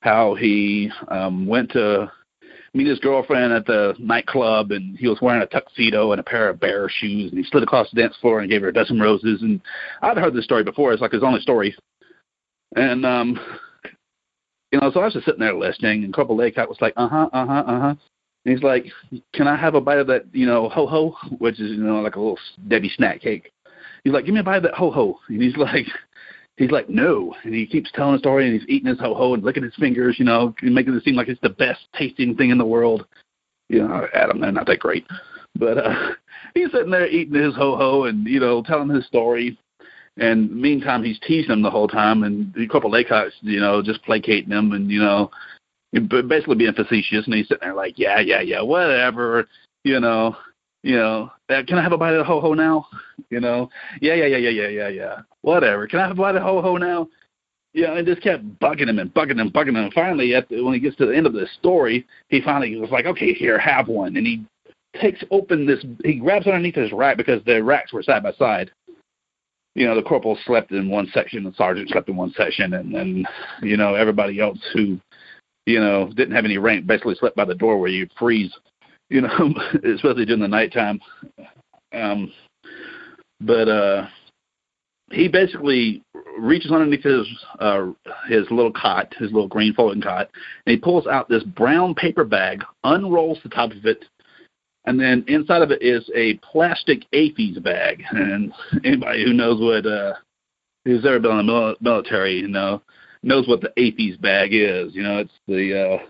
how 0.00 0.34
he 0.34 0.90
um, 1.08 1.46
went 1.46 1.70
to 1.72 2.10
meet 2.74 2.86
his 2.86 2.98
girlfriend 3.00 3.52
at 3.52 3.66
the 3.66 3.94
nightclub 3.98 4.70
and 4.70 4.96
he 4.98 5.08
was 5.08 5.18
wearing 5.20 5.42
a 5.42 5.46
tuxedo 5.46 6.12
and 6.12 6.20
a 6.20 6.24
pair 6.24 6.48
of 6.48 6.60
bear 6.60 6.88
shoes 6.88 7.30
and 7.30 7.38
he 7.38 7.50
slid 7.50 7.62
across 7.62 7.90
the 7.90 8.00
dance 8.00 8.16
floor 8.20 8.40
and 8.40 8.50
gave 8.50 8.62
her 8.62 8.68
a 8.68 8.72
dozen 8.72 9.00
roses 9.00 9.42
and 9.42 9.60
I'd 10.02 10.18
heard 10.18 10.34
this 10.34 10.44
story 10.44 10.64
before. 10.64 10.92
It's 10.92 11.02
like 11.02 11.12
his 11.12 11.22
only 11.22 11.40
story. 11.40 11.74
And 12.76 13.04
um 13.06 13.40
you 14.70 14.78
know, 14.80 14.90
so 14.92 15.00
I 15.00 15.04
was 15.06 15.14
just 15.14 15.24
sitting 15.24 15.40
there 15.40 15.54
listening 15.54 16.04
and 16.04 16.12
Corporal 16.12 16.36
Laycock 16.36 16.68
was 16.68 16.80
like, 16.80 16.92
Uh 16.96 17.08
huh, 17.08 17.30
uh 17.32 17.46
huh, 17.46 17.64
uh 17.66 17.80
huh. 17.80 17.94
And 18.44 18.54
he's 18.54 18.62
like, 18.62 18.86
Can 19.34 19.48
I 19.48 19.56
have 19.56 19.74
a 19.74 19.80
bite 19.80 19.98
of 19.98 20.06
that, 20.08 20.26
you 20.32 20.46
know, 20.46 20.68
ho 20.68 20.86
ho 20.86 21.16
which 21.38 21.58
is, 21.58 21.70
you 21.70 21.82
know, 21.82 22.00
like 22.00 22.16
a 22.16 22.20
little 22.20 22.38
Debbie 22.68 22.92
snack 22.96 23.22
cake. 23.22 23.50
He's 24.04 24.12
like, 24.12 24.26
Give 24.26 24.34
me 24.34 24.40
a 24.40 24.44
bite 24.44 24.58
of 24.58 24.62
that 24.64 24.74
ho 24.74 24.90
ho 24.90 25.18
and 25.28 25.42
he's 25.42 25.56
like 25.56 25.86
he's 26.58 26.70
like, 26.70 26.88
no, 26.88 27.34
and 27.44 27.54
he 27.54 27.66
keeps 27.66 27.90
telling 27.92 28.14
the 28.14 28.18
story, 28.18 28.46
and 28.46 28.60
he's 28.60 28.68
eating 28.68 28.88
his 28.88 28.98
ho 28.98 29.14
ho 29.14 29.32
and 29.32 29.42
looking 29.42 29.62
at 29.62 29.70
his 29.70 29.76
fingers, 29.76 30.18
you 30.18 30.24
know, 30.24 30.54
making 30.60 30.94
it 30.94 31.04
seem 31.04 31.14
like 31.14 31.28
it's 31.28 31.40
the 31.40 31.48
best 31.48 31.80
tasting 31.96 32.36
thing 32.36 32.50
in 32.50 32.58
the 32.58 32.66
world. 32.66 33.06
You 33.68 33.86
know, 33.86 34.06
Adam, 34.12 34.40
they're 34.40 34.52
not 34.52 34.66
that 34.66 34.80
great, 34.80 35.06
but 35.54 35.78
uh, 35.78 36.10
he's 36.54 36.70
sitting 36.72 36.90
there 36.90 37.06
eating 37.08 37.40
his 37.40 37.54
ho 37.54 37.76
ho 37.76 38.04
and 38.04 38.26
you 38.26 38.40
know 38.40 38.62
telling 38.62 38.90
his 38.90 39.06
story. 39.06 39.58
And 40.16 40.50
meantime, 40.50 41.04
he's 41.04 41.20
teasing 41.20 41.52
him 41.52 41.62
the 41.62 41.70
whole 41.70 41.86
time, 41.86 42.24
and 42.24 42.52
Corporal 42.68 42.92
Laycock's, 42.92 43.36
you 43.40 43.60
know, 43.60 43.80
just 43.80 44.02
placating 44.02 44.50
him, 44.50 44.72
and 44.72 44.90
you 44.90 44.98
know, 44.98 45.30
basically 45.92 46.56
being 46.56 46.72
facetious, 46.72 47.24
and 47.24 47.34
he's 47.34 47.46
sitting 47.46 47.60
there 47.68 47.74
like, 47.74 48.00
yeah, 48.00 48.18
yeah, 48.18 48.40
yeah, 48.40 48.60
whatever, 48.60 49.46
you 49.84 50.00
know, 50.00 50.36
you 50.82 50.96
know, 50.96 51.30
uh, 51.48 51.62
can 51.66 51.78
I 51.78 51.82
have 51.82 51.92
a 51.92 51.98
bite 51.98 52.14
of 52.14 52.18
the 52.18 52.24
ho 52.24 52.40
ho 52.40 52.54
now? 52.54 52.86
You 53.30 53.40
know, 53.40 53.68
yeah, 54.00 54.14
yeah, 54.14 54.26
yeah, 54.26 54.36
yeah, 54.38 54.50
yeah, 54.50 54.68
yeah, 54.68 54.88
yeah, 54.88 55.16
whatever. 55.42 55.86
Can 55.86 55.98
I 56.00 56.08
have 56.08 56.18
a 56.18 56.20
bite 56.20 56.36
of 56.36 56.42
ho 56.42 56.62
ho 56.62 56.76
now? 56.76 57.08
Yeah, 57.74 57.96
and 57.96 58.06
just 58.06 58.22
kept 58.22 58.44
bugging 58.58 58.88
him 58.88 58.98
and 58.98 59.12
bugging 59.12 59.38
him, 59.38 59.50
bugging 59.50 59.68
him. 59.68 59.76
And 59.76 59.92
finally, 59.92 60.34
at 60.34 60.48
the, 60.48 60.62
when 60.62 60.74
he 60.74 60.80
gets 60.80 60.96
to 60.96 61.06
the 61.06 61.16
end 61.16 61.26
of 61.26 61.32
the 61.32 61.46
story, 61.58 62.06
he 62.28 62.40
finally 62.40 62.74
was 62.76 62.90
like, 62.90 63.04
okay, 63.06 63.34
here, 63.34 63.58
have 63.58 63.88
one. 63.88 64.16
And 64.16 64.26
he 64.26 64.44
takes 65.00 65.22
open 65.30 65.66
this, 65.66 65.84
he 66.02 66.14
grabs 66.14 66.46
underneath 66.46 66.74
his 66.74 66.92
rack 66.92 67.16
because 67.16 67.42
the 67.44 67.62
racks 67.62 67.92
were 67.92 68.02
side 68.02 68.22
by 68.22 68.32
side. 68.32 68.70
You 69.74 69.86
know, 69.86 69.94
the 69.94 70.02
corporal 70.02 70.38
slept 70.44 70.72
in 70.72 70.88
one 70.88 71.08
section, 71.12 71.44
the 71.44 71.52
sergeant 71.56 71.90
slept 71.90 72.08
in 72.08 72.16
one 72.16 72.32
section, 72.36 72.72
and 72.72 72.92
then, 72.92 73.26
you 73.62 73.76
know, 73.76 73.94
everybody 73.94 74.40
else 74.40 74.58
who, 74.72 74.98
you 75.66 75.78
know, 75.78 76.10
didn't 76.16 76.34
have 76.34 76.46
any 76.46 76.58
rank 76.58 76.86
basically 76.86 77.14
slept 77.14 77.36
by 77.36 77.44
the 77.44 77.54
door 77.54 77.78
where 77.78 77.90
you'd 77.90 78.10
freeze, 78.18 78.52
you 79.10 79.20
know, 79.20 79.54
especially 79.94 80.24
during 80.24 80.42
the 80.42 80.48
nighttime. 80.48 81.00
Um, 81.92 82.32
but 83.40 83.68
uh, 83.68 84.06
he 85.10 85.28
basically 85.28 86.02
reaches 86.38 86.70
underneath 86.70 87.02
his 87.02 87.26
uh, 87.60 87.86
his 88.28 88.50
little 88.50 88.72
cot, 88.72 89.12
his 89.18 89.32
little 89.32 89.48
green 89.48 89.74
folding 89.74 90.02
cot, 90.02 90.30
and 90.66 90.72
he 90.72 90.76
pulls 90.76 91.06
out 91.06 91.28
this 91.28 91.44
brown 91.44 91.94
paper 91.94 92.24
bag, 92.24 92.62
unrolls 92.84 93.38
the 93.42 93.48
top 93.48 93.72
of 93.72 93.86
it, 93.86 94.04
and 94.84 94.98
then 94.98 95.24
inside 95.28 95.62
of 95.62 95.70
it 95.70 95.82
is 95.82 96.08
a 96.14 96.34
plastic 96.38 97.04
AAFES 97.12 97.62
bag. 97.62 98.02
And 98.10 98.52
anybody 98.84 99.24
who 99.24 99.32
knows 99.32 99.60
what 99.60 99.86
uh, 99.90 100.14
who's 100.84 101.04
ever 101.06 101.20
been 101.20 101.38
in 101.38 101.46
the 101.46 101.76
military, 101.80 102.36
you 102.38 102.48
know, 102.48 102.82
knows 103.22 103.46
what 103.48 103.60
the 103.60 103.72
AAFES 103.76 104.20
bag 104.20 104.50
is. 104.52 104.94
You 104.94 105.02
know, 105.02 105.18
it's 105.18 105.32
the 105.46 105.98
uh, 106.00 106.06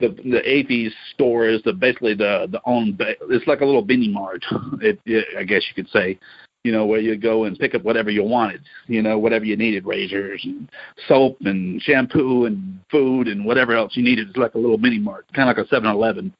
the 0.00 0.08
the 0.08 0.42
AAFES 0.46 0.92
store 1.14 1.48
is 1.48 1.62
the 1.62 1.72
basically 1.72 2.14
the 2.14 2.48
the 2.50 2.60
own. 2.64 2.96
It's 3.00 3.46
like 3.46 3.60
a 3.60 3.64
little 3.64 3.84
mini 3.84 4.08
mart. 4.08 4.44
It, 4.80 5.00
it, 5.06 5.26
I 5.36 5.42
guess 5.42 5.62
you 5.68 5.74
could 5.82 5.90
say 5.90 6.18
you 6.64 6.72
know, 6.72 6.84
where 6.84 7.00
you 7.00 7.16
go 7.16 7.44
and 7.44 7.58
pick 7.58 7.74
up 7.74 7.82
whatever 7.84 8.10
you 8.10 8.22
wanted, 8.22 8.60
you 8.88 9.00
know, 9.00 9.18
whatever 9.18 9.44
you 9.44 9.56
needed, 9.56 9.86
razors 9.86 10.42
and 10.44 10.68
soap 11.06 11.38
and 11.44 11.80
shampoo 11.80 12.46
and 12.46 12.80
food 12.90 13.28
and 13.28 13.44
whatever 13.44 13.74
else 13.74 13.96
you 13.96 14.02
needed. 14.02 14.28
It's 14.28 14.36
like 14.36 14.54
a 14.54 14.58
little 14.58 14.76
mini 14.76 14.98
mart, 14.98 15.24
kind 15.34 15.48
of 15.48 15.56
like 15.56 15.66
a 15.66 15.74
7-Eleven 15.74 16.34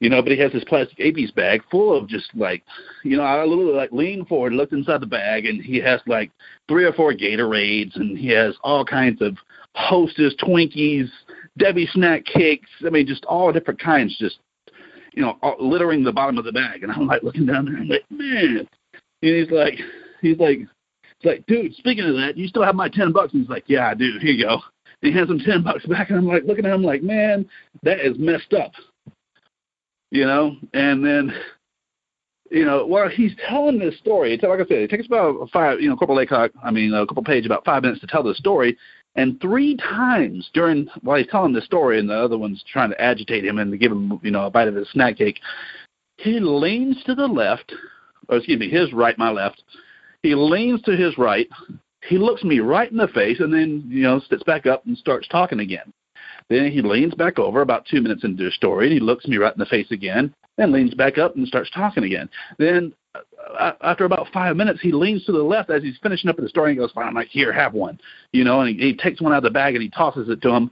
you 0.00 0.08
know, 0.08 0.22
but 0.22 0.32
he 0.32 0.38
has 0.38 0.50
this 0.52 0.64
plastic 0.64 0.98
AAFES 0.98 1.34
bag 1.34 1.62
full 1.70 1.94
of 1.96 2.08
just 2.08 2.30
like, 2.34 2.64
you 3.04 3.16
know, 3.16 3.22
I 3.22 3.44
literally 3.44 3.74
like 3.74 3.92
leaned 3.92 4.28
forward, 4.28 4.54
looked 4.54 4.72
inside 4.72 5.02
the 5.02 5.06
bag, 5.06 5.44
and 5.44 5.62
he 5.62 5.76
has 5.78 6.00
like 6.06 6.30
three 6.68 6.84
or 6.84 6.92
four 6.94 7.12
Gatorades, 7.12 7.94
and 7.96 8.18
he 8.18 8.28
has 8.28 8.54
all 8.64 8.84
kinds 8.84 9.20
of 9.20 9.36
Hostess, 9.74 10.34
Twinkies, 10.42 11.08
Debbie 11.58 11.88
snack 11.92 12.24
cakes. 12.24 12.68
I 12.84 12.90
mean, 12.90 13.06
just 13.06 13.24
all 13.24 13.52
different 13.52 13.80
kinds, 13.80 14.16
just 14.18 14.38
you 15.12 15.22
know, 15.22 15.36
all, 15.42 15.56
littering 15.58 16.04
the 16.04 16.12
bottom 16.12 16.38
of 16.38 16.44
the 16.44 16.52
bag. 16.52 16.82
And 16.82 16.92
I'm 16.92 17.06
like 17.06 17.22
looking 17.22 17.46
down 17.46 17.66
there, 17.66 17.76
I'm 17.76 17.88
like, 17.88 18.04
man. 18.10 18.68
And 19.22 19.36
he's 19.36 19.50
like, 19.50 19.74
he's 20.20 20.38
like, 20.38 20.58
he's 21.18 21.24
like, 21.24 21.46
dude. 21.46 21.74
Speaking 21.74 22.04
of 22.04 22.14
that, 22.16 22.36
you 22.36 22.48
still 22.48 22.64
have 22.64 22.74
my 22.74 22.88
ten 22.88 23.12
bucks? 23.12 23.32
And 23.32 23.42
he's 23.42 23.50
like, 23.50 23.64
yeah, 23.66 23.88
I 23.88 23.94
do. 23.94 24.18
Here 24.20 24.32
you 24.32 24.44
go. 24.44 24.60
And 25.02 25.12
he 25.12 25.16
hands 25.16 25.30
him 25.30 25.38
ten 25.38 25.62
bucks 25.62 25.84
back, 25.86 26.10
and 26.10 26.18
I'm 26.18 26.26
like 26.26 26.44
looking 26.44 26.64
at 26.64 26.72
him 26.72 26.82
like, 26.82 27.02
man, 27.02 27.48
that 27.82 28.00
is 28.00 28.16
messed 28.18 28.52
up 28.52 28.72
you 30.10 30.26
know, 30.26 30.56
and 30.74 31.04
then 31.04 31.32
you 32.50 32.64
know, 32.64 32.84
while 32.84 33.08
he's 33.08 33.32
telling 33.48 33.78
this 33.78 33.96
story, 33.98 34.36
like 34.42 34.60
I 34.60 34.64
said, 34.64 34.78
it 34.78 34.90
takes 34.90 35.06
about 35.06 35.48
five, 35.52 35.80
you 35.80 35.88
know, 35.88 35.94
Corporal 35.94 36.18
Laycock, 36.18 36.50
I 36.62 36.72
mean, 36.72 36.90
Corporal 36.90 37.22
Page's, 37.22 37.46
about 37.46 37.64
five 37.64 37.82
minutes 37.82 38.00
to 38.00 38.08
tell 38.08 38.24
the 38.24 38.34
story. 38.34 38.76
And 39.16 39.40
three 39.40 39.76
times 39.76 40.50
during 40.54 40.88
while 41.02 41.18
he's 41.18 41.26
telling 41.26 41.52
the 41.52 41.60
story, 41.62 41.98
and 41.98 42.08
the 42.08 42.14
other 42.14 42.38
one's 42.38 42.64
trying 42.70 42.90
to 42.90 43.00
agitate 43.00 43.44
him 43.44 43.58
and 43.58 43.72
to 43.72 43.78
give 43.78 43.90
him, 43.90 44.20
you 44.22 44.30
know, 44.30 44.46
a 44.46 44.50
bite 44.50 44.68
of 44.68 44.74
his 44.74 44.88
snack 44.90 45.16
cake, 45.16 45.40
he 46.18 46.38
leans 46.38 47.02
to 47.04 47.14
the 47.14 47.26
left, 47.26 47.72
or 48.28 48.36
excuse 48.36 48.60
me, 48.60 48.68
his 48.68 48.92
right, 48.92 49.18
my 49.18 49.30
left. 49.30 49.62
He 50.22 50.34
leans 50.34 50.82
to 50.82 50.96
his 50.96 51.16
right. 51.18 51.48
He 52.08 52.18
looks 52.18 52.44
me 52.44 52.60
right 52.60 52.90
in 52.90 52.96
the 52.96 53.08
face, 53.08 53.40
and 53.40 53.52
then 53.52 53.84
you 53.88 54.02
know 54.02 54.20
sits 54.20 54.42
back 54.44 54.66
up 54.66 54.86
and 54.86 54.96
starts 54.96 55.26
talking 55.28 55.60
again. 55.60 55.92
Then 56.48 56.70
he 56.70 56.82
leans 56.82 57.14
back 57.14 57.38
over 57.38 57.62
about 57.62 57.86
two 57.86 58.00
minutes 58.00 58.24
into 58.24 58.44
the 58.44 58.50
story, 58.50 58.86
and 58.86 58.92
he 58.92 59.00
looks 59.00 59.26
me 59.26 59.36
right 59.38 59.52
in 59.52 59.58
the 59.58 59.66
face 59.66 59.90
again, 59.90 60.34
and 60.58 60.72
leans 60.72 60.94
back 60.94 61.18
up 61.18 61.36
and 61.36 61.46
starts 61.46 61.70
talking 61.70 62.04
again. 62.04 62.28
Then 62.58 62.92
after 63.58 64.04
about 64.04 64.28
five 64.32 64.56
minutes, 64.56 64.80
he 64.80 64.92
leans 64.92 65.24
to 65.24 65.32
the 65.32 65.42
left 65.42 65.70
as 65.70 65.82
he's 65.82 65.98
finishing 66.02 66.30
up 66.30 66.36
the 66.36 66.48
story 66.48 66.70
and 66.70 66.78
goes, 66.78 66.92
"Fine, 66.92 67.08
I'm 67.08 67.14
like, 67.14 67.28
here, 67.28 67.52
have 67.52 67.74
one," 67.74 68.00
you 68.32 68.44
know, 68.44 68.60
and 68.60 68.74
he, 68.74 68.88
he 68.88 68.96
takes 68.96 69.20
one 69.20 69.32
out 69.32 69.38
of 69.38 69.44
the 69.44 69.50
bag 69.50 69.74
and 69.74 69.82
he 69.82 69.90
tosses 69.90 70.28
it 70.28 70.40
to 70.42 70.50
him. 70.50 70.70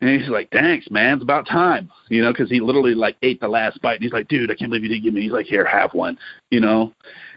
And 0.00 0.18
he's 0.18 0.30
like, 0.30 0.50
"Thanks, 0.50 0.90
man. 0.90 1.14
It's 1.14 1.22
about 1.22 1.46
time," 1.46 1.90
you 2.08 2.22
know, 2.22 2.32
because 2.32 2.50
he 2.50 2.60
literally 2.60 2.94
like 2.94 3.16
ate 3.22 3.40
the 3.40 3.48
last 3.48 3.80
bite. 3.82 3.94
And 3.94 4.02
he's 4.02 4.12
like, 4.12 4.28
"Dude, 4.28 4.50
I 4.50 4.54
can't 4.54 4.70
believe 4.70 4.82
you 4.82 4.88
didn't 4.88 5.04
give 5.04 5.14
me." 5.14 5.22
He's 5.22 5.32
like, 5.32 5.46
"Here, 5.46 5.64
have 5.64 5.92
one," 5.92 6.18
you 6.50 6.60
know, 6.60 6.92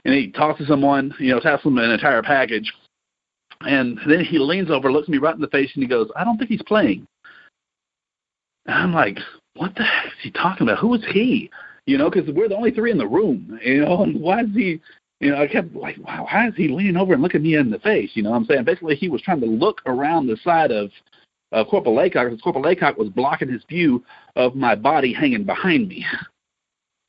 and 0.05 0.13
he 0.13 0.31
tosses 0.31 0.69
him 0.69 0.81
one, 0.81 1.13
you 1.19 1.33
know, 1.33 1.39
tosses 1.39 1.65
him 1.65 1.77
an 1.77 1.91
entire 1.91 2.21
package. 2.21 2.71
And 3.61 3.99
then 4.07 4.25
he 4.25 4.39
leans 4.39 4.69
over, 4.69 4.91
looks 4.91 5.07
me 5.07 5.17
right 5.19 5.35
in 5.35 5.41
the 5.41 5.47
face, 5.47 5.71
and 5.75 5.83
he 5.83 5.89
goes, 5.89 6.09
"I 6.15 6.23
don't 6.23 6.37
think 6.37 6.49
he's 6.49 6.61
playing." 6.63 7.07
And 8.65 8.75
I'm 8.75 8.93
like, 8.93 9.19
what 9.55 9.75
the 9.75 9.83
heck 9.83 10.07
is 10.07 10.13
he 10.21 10.31
talking 10.31 10.67
about? 10.67 10.79
Who 10.79 10.93
is 10.93 11.03
he? 11.11 11.49
You 11.85 11.97
know, 11.97 12.09
because 12.09 12.33
we're 12.33 12.49
the 12.49 12.55
only 12.55 12.71
three 12.71 12.91
in 12.91 12.97
the 12.97 13.07
room. 13.07 13.59
You 13.63 13.85
know, 13.85 14.03
and 14.03 14.19
why 14.19 14.41
is 14.41 14.53
he? 14.53 14.81
You 15.19 15.31
know, 15.31 15.41
I 15.41 15.47
kept 15.47 15.73
like, 15.73 15.97
wow, 15.99 16.27
why 16.29 16.49
is 16.49 16.55
he 16.55 16.67
leaning 16.67 16.97
over 16.97 17.13
and 17.13 17.21
looking 17.21 17.43
me 17.43 17.55
in 17.55 17.69
the 17.69 17.79
face? 17.79 18.11
You 18.13 18.23
know, 18.23 18.31
what 18.31 18.37
I'm 18.37 18.45
saying 18.45 18.65
basically 18.65 18.95
he 18.95 19.09
was 19.09 19.21
trying 19.21 19.39
to 19.39 19.45
look 19.45 19.81
around 19.85 20.27
the 20.27 20.37
side 20.43 20.71
of 20.71 20.91
uh, 21.53 21.63
Corporal 21.63 21.95
Laycock 21.95 22.25
because 22.25 22.41
Corporal 22.41 22.65
Laycock 22.65 22.97
was 22.97 23.09
blocking 23.09 23.49
his 23.49 23.63
view 23.69 24.03
of 24.35 24.55
my 24.55 24.75
body 24.75 25.13
hanging 25.13 25.45
behind 25.45 25.87
me. 25.87 26.05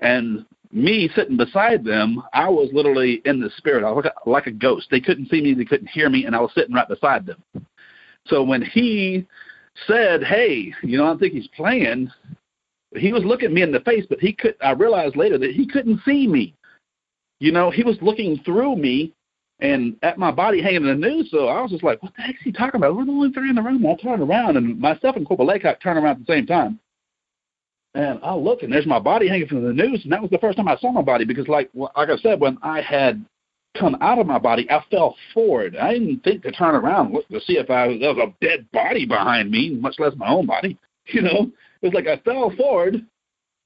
And 0.01 0.45
me 0.71 1.09
sitting 1.15 1.37
beside 1.37 1.85
them, 1.85 2.23
I 2.33 2.49
was 2.49 2.69
literally 2.73 3.23
in 3.25 3.41
the 3.41 3.51
spirit. 3.57 3.85
I 3.85 3.91
was 3.91 4.05
like 4.05 4.15
a, 4.15 4.31
like 4.31 4.47
a 4.47 4.53
ghost. 4.53 4.89
They 4.91 5.01
couldn't 5.01 5.31
see 5.31 5.41
me, 5.41 5.55
they 5.55 5.65
couldn't 5.65 5.89
hear 5.89 6.11
me, 6.11 6.27
and 6.27 6.37
I 6.37 6.41
was 6.41 6.51
sitting 6.55 6.75
right 6.75 6.89
beside 6.89 7.27
them. 7.27 7.43
So 8.27 8.43
when 8.43 8.63
he 8.63 9.27
said, 9.87 10.23
"Hey, 10.23 10.73
you 10.83 10.99
know, 10.99 11.13
I 11.13 11.17
think 11.17 11.33
he's 11.33 11.49
playing." 11.49 12.11
He 12.95 13.13
was 13.13 13.25
looking 13.25 13.53
me 13.53 13.63
in 13.63 13.73
the 13.73 13.81
face, 13.81 14.05
but 14.09 14.21
he 14.21 14.33
could. 14.33 14.57
I 14.61 14.71
realized 14.71 15.17
later 15.17 15.39
that 15.39 15.53
he 15.53 15.67
couldn't 15.67 16.01
see 16.05 16.27
me. 16.27 16.55
You 17.41 17.53
know, 17.53 17.71
he 17.71 17.83
was 17.83 17.97
looking 18.01 18.39
through 18.45 18.77
me 18.77 19.13
and 19.61 19.97
at 20.03 20.19
my 20.19 20.31
body 20.31 20.61
hanging 20.63 20.87
in 20.87 21.01
the 21.01 21.09
noose. 21.09 21.31
So 21.31 21.49
I 21.49 21.61
was 21.61 21.71
just 21.71 21.85
like, 21.85 22.03
"What 22.03 22.15
the 22.17 22.23
heck 22.23 22.37
is 22.37 22.43
he 22.43 22.53
talking 22.53 22.79
about?" 22.79 22.97
We're 22.97 23.05
the 23.05 23.13
only 23.13 23.33
three 23.33 23.51
in 23.51 23.57
the 23.57 23.63
room. 23.63 23.87
I 23.87 23.95
turned 23.97 24.23
around, 24.23 24.57
and 24.57 24.79
myself 24.79 25.17
and 25.17 25.27
Corporal 25.27 25.49
Laycock 25.49 25.81
turned 25.81 25.99
around 25.99 26.21
at 26.21 26.27
the 26.27 26.33
same 26.33 26.47
time. 26.47 26.79
And 27.95 28.19
I 28.25 28.35
look, 28.35 28.63
and 28.63 28.73
there's 28.73 28.87
my 28.87 28.99
body 28.99 29.29
hanging 29.29 29.47
from 29.47 29.65
the 29.65 29.73
noose, 29.73 30.03
and 30.03 30.13
that 30.13 30.21
was 30.21 30.31
the 30.31 30.39
first 30.39 30.57
time 30.57 30.67
I 30.67 30.77
saw 30.77 30.91
my 30.91 31.03
body 31.03 31.25
because, 31.25 31.47
like, 31.47 31.71
like 31.75 32.09
I 32.09 32.17
said, 32.17 32.41
when 32.41 32.59
I 32.61 32.81
had 32.81 33.25
come 33.79 33.97
out 34.01 34.19
of 34.19 34.27
my 34.27 34.39
body, 34.39 34.69
I 34.71 34.83
fell 34.91 35.17
forward. 35.33 35.77
I 35.77 35.95
didn't 35.95 36.25
think 36.25 36.43
to 36.43 36.53
turn 36.53 36.75
around 36.75 37.13
look 37.13 37.29
to 37.29 37.41
see 37.41 37.55
if 37.55 37.71
I 37.71 37.97
there 37.99 38.15
was 38.15 38.29
a 38.29 38.45
dead 38.45 38.67
body 38.73 39.07
behind 39.07 39.51
me, 39.51 39.71
much 39.71 39.99
less 39.99 40.13
my 40.17 40.29
own 40.29 40.47
body. 40.47 40.79
You 41.09 41.21
know, 41.21 41.53
it 41.85 41.89
was 41.89 41.95
like 41.95 42.07
I 42.07 42.21
fell 42.23 42.51
forward, 42.57 43.05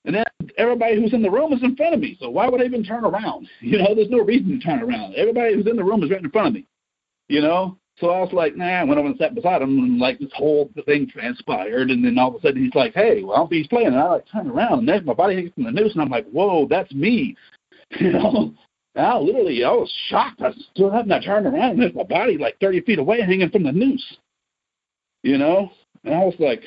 and 0.05 0.15
then 0.15 0.25
everybody 0.57 0.97
who's 1.01 1.13
in 1.13 1.23
the 1.23 1.31
room 1.31 1.53
is 1.53 1.63
in 1.63 1.77
front 1.77 1.95
of 1.95 2.01
me. 2.01 2.17
So 2.21 2.29
why 2.31 2.49
would 2.49 2.61
I 2.61 2.65
even 2.65 2.85
turn 2.85 3.05
around? 3.05 3.49
You 3.61 3.79
know, 3.79 3.95
there's 3.95 4.11
no 4.11 4.21
reason 4.21 4.59
to 4.59 4.65
turn 4.65 4.83
around. 4.83 5.15
Everybody 5.15 5.55
who's 5.55 5.67
in 5.67 5.77
the 5.77 5.85
room 5.85 6.03
is 6.03 6.11
right 6.11 6.23
in 6.23 6.31
front 6.31 6.49
of 6.49 6.55
me. 6.55 6.67
You 7.29 7.41
know, 7.43 7.79
so 8.01 8.11
I 8.11 8.21
was 8.21 8.33
like, 8.33 8.57
nah. 8.57 8.65
I 8.65 8.85
went 8.85 8.99
over 8.99 9.09
and 9.09 9.19
sat 9.19 9.35
beside 9.35 9.63
him, 9.63 9.79
and 9.79 9.99
like 9.99 10.19
this 10.19 10.31
whole 10.35 10.71
thing 10.87 11.09
transpired. 11.09 11.91
And 11.91 12.05
then 12.05 12.19
all 12.19 12.29
of 12.29 12.37
a 12.37 12.41
sudden, 12.41 12.65
he's 12.65 12.75
like, 12.75 12.95
hey, 12.95 13.23
well, 13.23 13.49
he's 13.51 13.67
playing, 13.67 13.89
and 13.89 13.99
I 13.99 14.05
like 14.05 14.25
turn 14.31 14.49
around, 14.49 14.81
and 14.81 14.89
there's 14.89 15.05
my 15.05 15.15
body 15.15 15.35
hanging 15.37 15.53
from 15.53 15.65
the 15.65 15.71
noose, 15.71 15.93
and 15.93 16.03
I'm 16.03 16.11
like, 16.11 16.29
whoa, 16.31 16.67
that's 16.69 16.93
me. 16.93 17.37
You 17.99 18.13
know, 18.13 18.53
I 18.99 19.17
literally, 19.19 19.65
I 19.65 19.71
was 19.71 19.91
shocked. 20.09 20.43
I 20.43 20.51
still 20.75 20.91
having 20.91 21.09
to 21.09 21.21
turn 21.21 21.47
around 21.47 21.71
and 21.71 21.81
there's 21.81 21.95
my 21.95 22.03
body 22.03 22.37
like 22.37 22.59
30 22.61 22.83
feet 22.83 22.99
away 22.99 23.21
hanging 23.23 23.49
from 23.49 23.63
the 23.63 23.73
noose. 23.73 24.19
You 25.23 25.39
know? 25.39 25.71
And 26.05 26.15
I 26.15 26.25
was 26.25 26.35
like, 26.39 26.63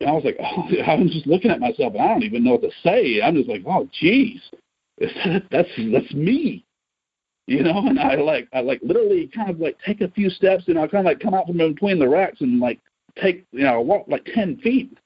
I 0.00 0.12
was 0.12 0.24
like, 0.24 0.36
oh, 0.40 0.68
I 0.86 0.94
was 0.96 1.12
just 1.12 1.26
looking 1.26 1.50
at 1.50 1.60
myself 1.60 1.94
and 1.94 2.02
I 2.02 2.08
don't 2.08 2.22
even 2.22 2.44
know 2.44 2.52
what 2.52 2.62
to 2.62 2.70
say. 2.82 3.20
I'm 3.22 3.34
just 3.34 3.48
like, 3.48 3.62
oh, 3.66 3.88
geez, 4.00 4.40
that's 4.98 5.68
that's 5.92 6.14
me, 6.14 6.64
you 7.46 7.62
know. 7.62 7.86
And 7.86 7.98
I 7.98 8.16
like, 8.16 8.48
I 8.52 8.60
like 8.60 8.80
literally 8.82 9.30
kind 9.34 9.50
of 9.50 9.60
like 9.60 9.76
take 9.84 10.00
a 10.00 10.10
few 10.10 10.30
steps 10.30 10.64
and 10.68 10.78
I 10.78 10.86
kind 10.86 11.06
of 11.06 11.10
like 11.10 11.20
come 11.20 11.34
out 11.34 11.46
from 11.46 11.58
between 11.58 11.98
the 11.98 12.08
racks 12.08 12.40
and 12.40 12.60
like 12.60 12.80
take, 13.20 13.44
you 13.52 13.64
know, 13.64 13.80
walk 13.80 14.06
like 14.08 14.24
ten 14.34 14.56
feet 14.58 14.96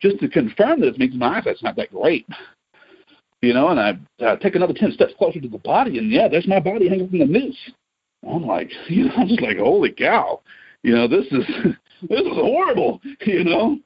just 0.00 0.18
to 0.20 0.28
confirm 0.28 0.80
that 0.80 0.88
it's 0.88 0.98
me. 0.98 1.10
My 1.14 1.38
eyesight's 1.38 1.62
not 1.62 1.76
that 1.76 1.90
great, 1.90 2.26
you 3.42 3.54
know, 3.54 3.68
and 3.68 3.80
I 3.80 4.24
uh, 4.24 4.36
take 4.36 4.54
another 4.54 4.74
10 4.74 4.92
steps 4.92 5.12
closer 5.18 5.40
to 5.40 5.48
the 5.48 5.58
body, 5.58 5.98
and 5.98 6.10
yeah, 6.10 6.28
there's 6.28 6.48
my 6.48 6.60
body 6.60 6.88
hanging 6.88 7.08
from 7.08 7.18
the 7.18 7.26
noose. 7.26 7.56
I'm 8.28 8.46
like, 8.46 8.70
you 8.88 9.04
know, 9.04 9.14
I'm 9.16 9.28
just 9.28 9.42
like, 9.42 9.58
holy 9.58 9.92
cow, 9.92 10.40
you 10.82 10.94
know, 10.94 11.08
this 11.08 11.26
is 11.26 11.44
this 12.08 12.20
is 12.20 12.32
horrible, 12.32 13.00
you 13.24 13.44
know. 13.44 13.78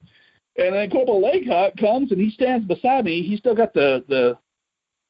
And 0.56 0.74
then 0.74 0.90
Corporal 0.90 1.22
Laycock 1.22 1.76
comes 1.76 2.12
and 2.12 2.20
he 2.20 2.30
stands 2.30 2.66
beside 2.66 3.04
me. 3.04 3.22
He's 3.22 3.38
still 3.38 3.54
got 3.54 3.72
the 3.72 4.04
the 4.08 4.38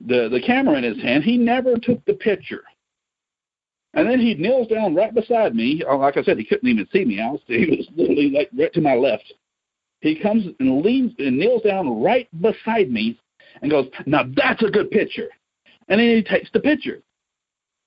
the 0.07 0.29
the 0.29 0.41
camera 0.41 0.77
in 0.77 0.85
his 0.85 1.03
hand. 1.03 1.25
He 1.25 1.37
never 1.37 1.77
took 1.77 2.05
the 2.05 2.15
picture. 2.15 2.63
And 3.95 4.09
then 4.09 4.21
he 4.21 4.35
kneels 4.35 4.69
down 4.69 4.95
right 4.95 5.15
beside 5.15 5.55
me. 5.55 5.83
Oh, 5.87 5.99
like 5.99 6.17
I 6.17 6.23
said, 6.23 6.39
he 6.39 6.45
couldn't 6.45 6.69
even 6.69 6.89
see 6.93 7.05
me. 7.05 7.21
I 7.21 7.31
was, 7.31 7.41
he 7.47 7.67
was 7.67 7.87
literally 7.95 8.31
like 8.31 8.51
right 8.57 8.73
to 8.73 8.81
my 8.81 8.95
left. 8.95 9.33
He 10.01 10.19
comes 10.19 10.47
and 10.59 10.83
leans 10.83 11.13
and 11.19 11.39
kneels 11.39 11.63
down 11.63 12.03
right 12.03 12.29
beside 12.41 12.91
me 12.91 13.19
and 13.61 13.71
goes, 13.71 13.89
Now 14.07 14.25
that's 14.35 14.63
a 14.63 14.71
good 14.71 14.91
picture. 14.91 15.29
And 15.89 16.01
then 16.01 16.09
he 16.09 16.23
takes 16.23 16.51
the 16.53 16.61
picture 16.61 17.03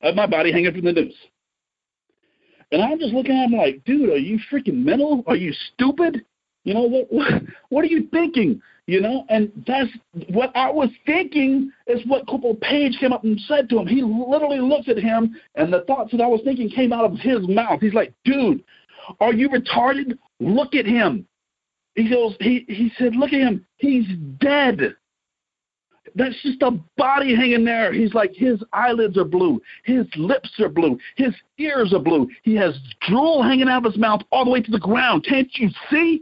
of 0.01 0.15
my 0.15 0.27
body 0.27 0.51
hanging 0.51 0.71
from 0.71 0.83
the 0.83 0.93
noose. 0.93 1.15
And 2.71 2.81
I'm 2.81 2.99
just 2.99 3.13
looking 3.13 3.31
at 3.31 3.45
him 3.45 3.57
like, 3.57 3.83
dude, 3.85 4.09
are 4.09 4.17
you 4.17 4.39
freaking 4.51 4.83
mental? 4.83 5.23
Are 5.27 5.35
you 5.35 5.53
stupid? 5.73 6.25
You 6.65 6.73
know, 6.73 6.82
what, 6.82 7.08
what, 7.10 7.28
what 7.69 7.86
are 7.86 7.88
you 7.88 8.08
thinking? 8.12 8.62
You 8.88 9.01
know, 9.01 9.25
and 9.30 9.51
that's 9.65 9.89
what 10.30 10.51
I 10.56 10.69
was 10.69 10.89
thinking 11.08 11.71
is 11.88 12.01
what 12.06 12.28
Corporal 12.28 12.56
Page 12.56 12.97
came 12.99 13.13
up 13.13 13.23
and 13.23 13.39
said 13.47 13.67
to 13.69 13.80
him. 13.80 13.88
He 13.88 14.04
literally 14.04 14.60
looks 14.60 14.89
at 14.89 14.97
him, 14.97 15.36
and 15.56 15.73
the 15.73 15.82
thoughts 15.88 16.12
that 16.12 16.21
I 16.21 16.28
was 16.28 16.41
thinking 16.43 16.69
came 16.69 16.93
out 16.93 17.06
of 17.06 17.17
his 17.17 17.47
mouth. 17.47 17.82
He's 17.82 17.95
like, 17.95 18.13
dude, 18.25 18.63
are 19.19 19.34
you 19.34 19.49
retarded? 19.49 20.17
Look 20.39 20.75
at 20.75 20.86
him. 20.86 21.25
He 21.95 22.10
goes, 22.10 22.36
he, 22.39 22.65
he 22.67 22.91
said, 22.99 23.15
look 23.15 23.34
at 23.34 23.39
him. 23.39 23.65
He's 23.78 24.06
dead. 24.39 24.95
That's 26.13 26.39
just 26.43 26.62
a 26.62 26.71
body 26.95 27.36
hanging 27.36 27.65
there. 27.65 27.91
He's 27.91 28.13
like, 28.13 28.34
his 28.36 28.62
eyelids 28.71 29.17
are 29.17 29.25
blue. 29.25 29.62
His 29.84 30.06
lips 30.15 30.51
are 30.60 30.69
blue. 30.69 30.99
His 31.17 31.34
ears 31.58 31.91
are 31.93 31.99
blue. 31.99 32.30
He 32.43 32.56
has 32.56 32.78
drool 33.01 33.41
hanging 33.41 33.67
out 33.67 33.86
of 33.86 33.91
his 33.91 33.99
mouth 33.99 34.21
all 34.32 34.45
the 34.45 34.51
way 34.51 34.62
to 34.62 34.71
the 34.71 34.80
ground. 34.80 35.25
Can't 35.28 35.49
you 35.56 35.69
see? 35.89 36.21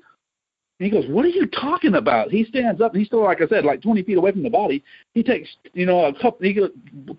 And 0.79 0.86
he 0.86 0.89
goes, 0.89 1.09
What 1.09 1.25
are 1.25 1.29
you 1.29 1.47
talking 1.47 1.95
about? 1.95 2.31
He 2.31 2.45
stands 2.45 2.81
up. 2.81 2.93
And 2.93 2.99
he's 2.99 3.07
still, 3.07 3.23
like 3.23 3.41
I 3.41 3.47
said, 3.47 3.65
like 3.65 3.81
20 3.81 4.03
feet 4.03 4.17
away 4.17 4.31
from 4.31 4.43
the 4.43 4.49
body. 4.49 4.83
He 5.13 5.23
takes, 5.23 5.49
you 5.73 5.86
know, 5.86 6.05
a 6.05 6.13
couple, 6.13 6.39
he 6.41 6.59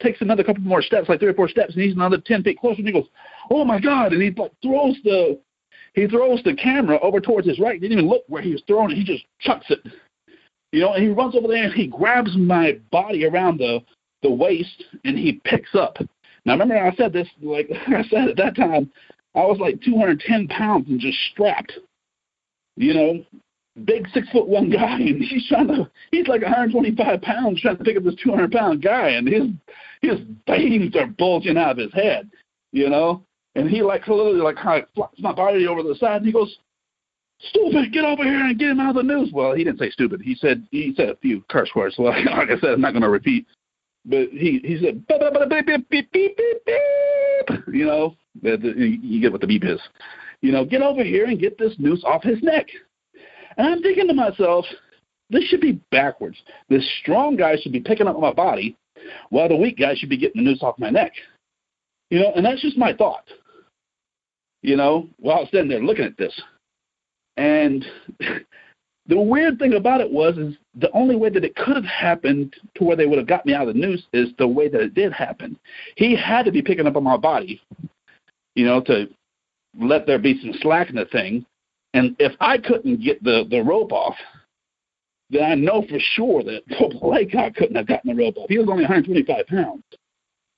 takes 0.00 0.20
another 0.20 0.44
couple 0.44 0.62
more 0.62 0.82
steps, 0.82 1.08
like 1.08 1.20
three 1.20 1.28
or 1.28 1.34
four 1.34 1.48
steps, 1.48 1.74
and 1.74 1.82
he's 1.82 1.94
another 1.94 2.18
10 2.18 2.42
feet 2.42 2.58
closer. 2.58 2.78
And 2.78 2.86
he 2.86 2.92
goes, 2.92 3.08
Oh 3.50 3.64
my 3.64 3.80
God. 3.80 4.12
And 4.12 4.22
he 4.22 4.30
like 4.30 4.52
throws 4.62 4.96
the, 5.04 5.38
he 5.94 6.06
throws 6.06 6.42
the 6.44 6.54
camera 6.54 6.98
over 7.00 7.20
towards 7.20 7.46
his 7.46 7.58
right. 7.58 7.74
He 7.74 7.80
didn't 7.80 7.98
even 7.98 8.10
look 8.10 8.24
where 8.28 8.42
he 8.42 8.52
was 8.52 8.62
throwing 8.66 8.90
it. 8.90 8.96
He 8.96 9.04
just 9.04 9.24
chucks 9.40 9.66
it 9.70 9.80
you 10.74 10.80
know, 10.80 10.94
and 10.94 11.04
he 11.04 11.08
runs 11.08 11.36
over 11.36 11.46
there 11.46 11.64
and 11.64 11.72
he 11.72 11.86
grabs 11.86 12.36
my 12.36 12.72
body 12.90 13.24
around 13.24 13.58
the 13.58 13.78
the 14.22 14.30
waist 14.30 14.82
and 15.04 15.16
he 15.16 15.40
picks 15.44 15.72
up. 15.74 15.96
Now 16.44 16.54
remember 16.54 16.76
I 16.76 16.92
said 16.96 17.12
this 17.12 17.28
like 17.40 17.70
I 17.86 18.02
said 18.10 18.30
at 18.30 18.36
that 18.38 18.56
time, 18.56 18.90
I 19.36 19.40
was 19.46 19.58
like 19.60 19.80
210 19.82 20.48
pounds 20.48 20.88
and 20.88 20.98
just 20.98 21.18
strapped. 21.30 21.72
You 22.76 22.92
know, 22.92 23.24
big 23.84 24.06
six 24.14 24.28
foot 24.30 24.46
one 24.46 24.70
guy 24.70 25.00
and 25.00 25.22
he's 25.22 25.46
trying 25.48 25.66
to 25.66 25.90
he's 26.12 26.28
like 26.28 26.42
125 26.42 27.20
pounds 27.22 27.60
trying 27.60 27.76
to 27.76 27.84
pick 27.84 27.96
up 27.96 28.04
this 28.04 28.14
200 28.22 28.52
pound 28.52 28.82
guy 28.82 29.10
and 29.10 29.26
his 29.28 29.48
his 30.00 30.20
veins 30.46 30.94
are 30.96 31.06
bulging 31.06 31.56
out 31.56 31.72
of 31.72 31.78
his 31.78 31.92
head. 31.92 32.30
You 32.72 32.90
know, 32.90 33.24
and 33.54 33.70
he 33.70 33.82
like 33.82 34.06
literally 34.08 34.40
like 34.40 34.56
kind 34.56 34.82
of 34.82 34.88
flops 34.94 35.20
my 35.20 35.32
body 35.32 35.66
over 35.66 35.82
the 35.82 35.94
side 35.94 36.18
and 36.18 36.26
he 36.26 36.32
goes, 36.32 36.58
stupid, 37.50 37.92
get 37.92 38.04
over 38.04 38.24
here 38.24 38.44
and 38.44 38.58
get 38.58 38.70
him 38.70 38.80
out 38.80 38.96
of 38.96 38.96
the 38.96 39.02
news. 39.02 39.30
Well, 39.32 39.54
he 39.54 39.64
didn't 39.64 39.78
say 39.78 39.90
stupid. 39.90 40.20
He 40.22 40.34
said 40.34 40.66
he 40.70 40.92
said 40.96 41.08
a 41.08 41.16
few 41.16 41.44
curse 41.48 41.70
words. 41.74 41.96
Well, 41.98 42.12
like 42.12 42.50
I 42.50 42.58
said, 42.60 42.70
I'm 42.70 42.80
not 42.80 42.92
going 42.92 43.02
to 43.02 43.10
repeat. 43.10 43.46
But 44.06 44.28
he 44.30 44.60
he 44.64 44.78
said 44.82 45.06
beep 45.06 45.20
beep 45.48 45.66
beep 45.66 46.12
beep 46.12 46.36
beep 46.36 46.36
beep. 46.66 47.60
You 47.72 47.86
know, 47.86 48.16
you 48.42 49.20
get 49.20 49.32
what 49.32 49.40
the 49.40 49.46
beep 49.46 49.64
is. 49.64 49.80
You 50.40 50.52
know, 50.52 50.64
get 50.64 50.82
over 50.82 51.02
here 51.02 51.26
and 51.26 51.40
get 51.40 51.56
this 51.58 51.74
noose 51.78 52.02
off 52.04 52.22
his 52.22 52.42
neck. 52.42 52.66
And 53.56 53.66
I'm 53.66 53.82
thinking 53.82 54.08
to 54.08 54.14
myself, 54.14 54.64
this 55.30 55.44
should 55.44 55.60
be 55.60 55.80
backwards. 55.90 56.36
This 56.68 56.88
strong 57.00 57.36
guy 57.36 57.56
should 57.56 57.72
be 57.72 57.80
picking 57.80 58.06
up 58.06 58.18
my 58.18 58.32
body, 58.32 58.76
while 59.30 59.48
the 59.48 59.56
weak 59.56 59.78
guy 59.78 59.94
should 59.94 60.08
be 60.08 60.16
getting 60.16 60.44
the 60.44 60.50
noose 60.50 60.62
off 60.62 60.78
my 60.78 60.90
neck. 60.90 61.12
You 62.10 62.20
know, 62.20 62.32
and 62.34 62.44
that's 62.44 62.62
just 62.62 62.78
my 62.78 62.92
thought. 62.92 63.24
You 64.62 64.76
know, 64.76 65.08
while 65.18 65.36
I 65.36 65.40
was 65.40 65.48
standing 65.48 65.70
there 65.70 65.80
looking 65.84 66.04
at 66.04 66.16
this. 66.16 66.38
And 67.36 67.84
the 69.06 69.20
weird 69.20 69.58
thing 69.58 69.74
about 69.74 70.00
it 70.00 70.10
was 70.10 70.38
is 70.38 70.54
the 70.74 70.90
only 70.92 71.16
way 71.16 71.28
that 71.30 71.44
it 71.44 71.56
could 71.56 71.76
have 71.76 71.84
happened 71.84 72.54
to 72.76 72.84
where 72.84 72.96
they 72.96 73.06
would 73.06 73.18
have 73.18 73.26
got 73.26 73.44
me 73.44 73.54
out 73.54 73.68
of 73.68 73.74
the 73.74 73.80
noose 73.80 74.02
is 74.12 74.28
the 74.38 74.48
way 74.48 74.68
that 74.68 74.80
it 74.80 74.94
did 74.94 75.12
happen. 75.12 75.58
He 75.96 76.16
had 76.16 76.44
to 76.44 76.52
be 76.52 76.62
picking 76.62 76.86
up 76.86 76.96
on 76.96 77.04
my 77.04 77.16
body, 77.16 77.60
you 78.54 78.64
know, 78.64 78.80
to 78.82 79.08
let 79.78 80.06
there 80.06 80.18
be 80.18 80.40
some 80.40 80.54
slack 80.60 80.88
in 80.88 80.96
the 80.96 81.04
thing. 81.06 81.44
And 81.94 82.16
if 82.18 82.32
I 82.40 82.58
couldn't 82.58 83.02
get 83.02 83.22
the, 83.22 83.44
the 83.48 83.62
rope 83.62 83.92
off, 83.92 84.16
then 85.30 85.42
I 85.44 85.54
know 85.54 85.82
for 85.88 85.98
sure 85.98 86.42
that 86.42 86.62
oh 86.80 87.08
Laycock 87.08 87.54
couldn't 87.54 87.76
have 87.76 87.86
gotten 87.86 88.14
the 88.14 88.22
rope 88.22 88.36
off. 88.36 88.50
He 88.50 88.58
was 88.58 88.68
only 88.68 88.82
125 88.82 89.46
pounds, 89.46 89.82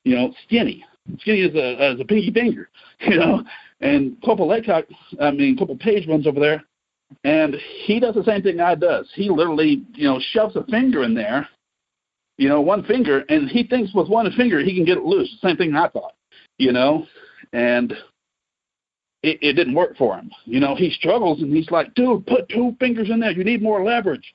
you 0.05 0.17
know, 0.17 0.35
skinny, 0.45 0.85
skinny 1.21 1.43
as 1.43 1.55
a 1.55 1.93
as 1.93 2.01
a 2.01 2.05
pinky 2.05 2.33
finger, 2.33 2.69
you 3.01 3.19
know. 3.19 3.45
And 3.81 4.17
Corporal 4.25 4.49
Laycock, 4.49 4.87
I 5.21 5.31
mean, 5.31 5.57
Corporal 5.57 5.79
Page 5.79 6.09
runs 6.09 6.27
over 6.27 6.41
there, 6.41 6.65
and 7.25 7.55
he 7.85 8.01
does 8.01 8.15
the 8.15 8.25
same 8.25 8.43
thing 8.43 8.59
I 8.59 8.75
does. 8.75 9.11
He 9.15 9.29
literally, 9.29 9.85
you 9.95 10.09
know, 10.09 10.19
shoves 10.33 10.57
a 10.57 10.65
finger 10.65 11.03
in 11.03 11.15
there, 11.15 11.47
you 12.39 12.49
know, 12.49 12.63
one 12.63 12.85
finger, 12.85 13.25
and 13.29 13.51
he 13.51 13.65
thinks 13.65 13.93
with 13.95 14.09
one 14.09 14.31
finger 14.33 14.61
he 14.61 14.75
can 14.75 14.87
get 14.87 14.97
it 14.97 15.05
loose. 15.05 15.29
Same 15.43 15.59
thing 15.59 15.75
I 15.75 15.89
thought, 15.89 16.15
you 16.57 16.73
know, 16.73 17.07
and 17.53 17.93
it, 19.23 19.39
it 19.43 19.53
didn't 19.55 19.75
work 19.75 19.97
for 19.97 20.17
him. 20.17 20.31
You 20.45 20.61
know, 20.61 20.75
he 20.75 20.91
struggles 20.91 21.43
and 21.43 21.55
he's 21.55 21.71
like, 21.71 21.95
dude, 21.95 22.27
put 22.27 22.49
two 22.49 22.77
fingers 22.79 23.11
in 23.11 23.21
there. 23.21 23.33
You 23.33 23.45
need 23.45 23.63
more 23.63 23.85
leverage. 23.85 24.35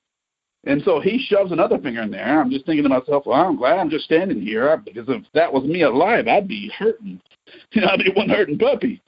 And 0.63 0.81
so 0.83 0.99
he 0.99 1.17
shoves 1.17 1.51
another 1.51 1.79
finger 1.79 2.01
in 2.03 2.11
there. 2.11 2.39
I'm 2.39 2.51
just 2.51 2.65
thinking 2.65 2.83
to 2.83 2.89
myself, 2.89 3.23
well, 3.25 3.41
I'm 3.41 3.57
glad 3.57 3.79
I'm 3.79 3.89
just 3.89 4.05
standing 4.05 4.41
here 4.41 4.77
because 4.77 5.05
if 5.07 5.23
that 5.33 5.51
was 5.51 5.63
me 5.63 5.81
alive, 5.81 6.27
I'd 6.27 6.47
be 6.47 6.71
hurting. 6.77 7.21
You 7.73 7.81
know, 7.81 7.87
I'd 7.87 7.99
be 7.99 8.11
one 8.15 8.29
hurting 8.29 8.57
puppy 8.57 9.01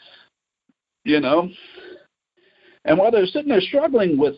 you 1.03 1.19
know. 1.19 1.49
And 2.85 2.97
while 2.97 3.11
they're 3.11 3.25
sitting 3.25 3.49
there 3.49 3.61
struggling 3.61 4.17
with 4.17 4.35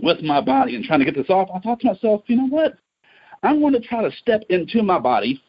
with 0.00 0.22
my 0.22 0.40
body 0.40 0.74
and 0.74 0.84
trying 0.84 0.98
to 1.00 1.04
get 1.04 1.14
this 1.14 1.30
off, 1.30 1.48
I 1.54 1.60
thought 1.60 1.80
to 1.80 1.88
myself, 1.88 2.22
you 2.26 2.36
know 2.36 2.48
what? 2.48 2.74
I'm 3.42 3.60
going 3.60 3.74
to 3.74 3.80
try 3.80 4.02
to 4.02 4.16
step 4.16 4.42
into 4.48 4.82
my 4.82 4.98
body 4.98 5.42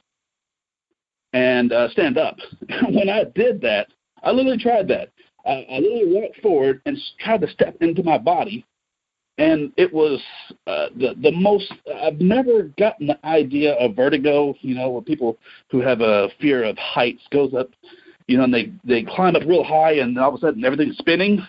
and 1.31 1.71
uh, 1.71 1.89
stand 1.89 2.17
up. 2.17 2.37
when 2.89 3.09
I 3.09 3.23
did 3.35 3.61
that, 3.61 3.87
I 4.23 4.31
literally 4.31 4.57
tried 4.57 4.87
that. 4.89 5.09
I, 5.45 5.65
I 5.69 5.79
literally 5.79 6.13
walked 6.13 6.41
forward 6.41 6.81
and 6.85 6.97
tried 7.19 7.41
to 7.41 7.49
step 7.49 7.77
into 7.81 8.03
my 8.03 8.17
body, 8.17 8.65
and 9.37 9.71
it 9.77 9.91
was 9.93 10.21
uh, 10.67 10.87
the 10.95 11.15
the 11.21 11.31
most. 11.31 11.71
I've 12.01 12.21
never 12.21 12.63
gotten 12.77 13.07
the 13.07 13.25
idea 13.25 13.73
of 13.73 13.95
vertigo. 13.95 14.55
You 14.61 14.75
know, 14.75 14.89
where 14.89 15.01
people 15.01 15.37
who 15.69 15.81
have 15.81 16.01
a 16.01 16.29
fear 16.39 16.63
of 16.63 16.77
heights 16.77 17.23
goes 17.31 17.53
up 17.53 17.69
you 18.27 18.37
know, 18.37 18.43
and 18.43 18.53
they 18.53 18.71
they 18.83 19.03
climb 19.03 19.35
up 19.35 19.43
real 19.43 19.63
high, 19.63 19.93
and 19.93 20.17
all 20.17 20.29
of 20.29 20.35
a 20.35 20.39
sudden 20.39 20.63
everything's 20.63 20.97
spinning. 20.97 21.45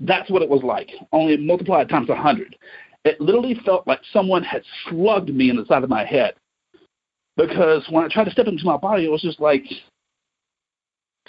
That's 0.00 0.30
what 0.30 0.42
it 0.42 0.48
was 0.48 0.62
like, 0.62 0.90
only 1.12 1.36
multiplied 1.36 1.88
times 1.88 2.08
a 2.08 2.14
hundred. 2.14 2.56
It 3.04 3.20
literally 3.20 3.60
felt 3.64 3.86
like 3.86 4.00
someone 4.12 4.42
had 4.42 4.62
slugged 4.88 5.28
me 5.28 5.50
in 5.50 5.56
the 5.56 5.66
side 5.66 5.84
of 5.84 5.90
my 5.90 6.04
head. 6.04 6.34
Because 7.36 7.86
when 7.90 8.04
I 8.04 8.08
tried 8.08 8.24
to 8.24 8.30
step 8.30 8.46
into 8.46 8.64
my 8.64 8.76
body, 8.76 9.04
it 9.04 9.10
was 9.10 9.22
just 9.22 9.40
like 9.40 9.64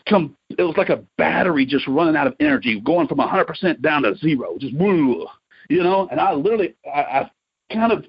come 0.08 0.36
it 0.50 0.64
was 0.64 0.76
like 0.78 0.90
a 0.90 1.04
battery 1.18 1.66
just 1.66 1.88
running 1.88 2.16
out 2.16 2.28
of 2.28 2.36
energy, 2.40 2.80
going 2.80 3.08
from 3.08 3.20
a 3.20 3.28
hundred 3.28 3.46
percent 3.46 3.82
down 3.82 4.04
to 4.04 4.16
zero, 4.18 4.58
just 4.60 4.76
woo, 4.76 5.28
you 5.70 5.84
know. 5.84 6.08
And 6.12 6.20
I 6.20 6.34
literally, 6.34 6.76
I, 6.86 7.00
I 7.00 7.32
kind 7.74 7.92
of 7.92 8.06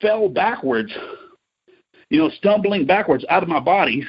fell 0.00 0.28
backwards, 0.28 0.92
you 2.10 2.18
know, 2.18 2.30
stumbling 2.30 2.86
backwards 2.86 3.24
out 3.28 3.42
of 3.42 3.48
my 3.48 3.60
body 3.60 4.06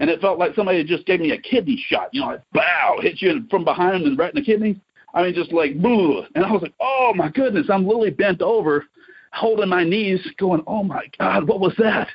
and 0.00 0.10
it 0.10 0.20
felt 0.20 0.38
like 0.38 0.54
somebody 0.54 0.82
just 0.84 1.06
gave 1.06 1.20
me 1.20 1.32
a 1.32 1.38
kidney 1.38 1.82
shot. 1.88 2.08
You 2.12 2.20
know, 2.20 2.26
like 2.28 2.42
bow, 2.52 2.98
hit 3.00 3.20
you 3.20 3.44
from 3.50 3.64
behind 3.64 4.04
and 4.04 4.18
right 4.18 4.32
in 4.34 4.40
the 4.40 4.44
kidney. 4.44 4.80
I 5.14 5.22
mean, 5.22 5.34
just 5.34 5.52
like 5.52 5.80
boo. 5.80 6.22
And 6.34 6.44
I 6.44 6.52
was 6.52 6.62
like, 6.62 6.74
oh 6.80 7.12
my 7.14 7.28
goodness, 7.30 7.66
I'm 7.70 7.86
literally 7.86 8.10
bent 8.10 8.42
over, 8.42 8.84
holding 9.32 9.68
my 9.68 9.84
knees, 9.84 10.20
going, 10.38 10.62
oh 10.66 10.84
my 10.84 11.10
God, 11.18 11.48
what 11.48 11.60
was 11.60 11.74
that? 11.78 12.08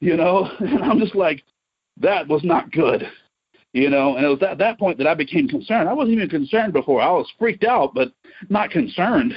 You 0.00 0.16
know, 0.16 0.50
and 0.60 0.82
I'm 0.82 0.98
just 0.98 1.14
like, 1.14 1.44
that 1.98 2.26
was 2.26 2.42
not 2.42 2.72
good. 2.72 3.08
You 3.74 3.90
know, 3.90 4.16
and 4.16 4.24
it 4.24 4.28
was 4.28 4.42
at 4.42 4.58
that 4.58 4.78
point 4.78 4.98
that 4.98 5.06
I 5.06 5.14
became 5.14 5.46
concerned. 5.46 5.88
I 5.88 5.92
wasn't 5.92 6.16
even 6.16 6.30
concerned 6.30 6.72
before. 6.72 7.02
I 7.02 7.10
was 7.10 7.30
freaked 7.38 7.64
out, 7.64 7.92
but 7.94 8.12
not 8.48 8.70
concerned. 8.70 9.34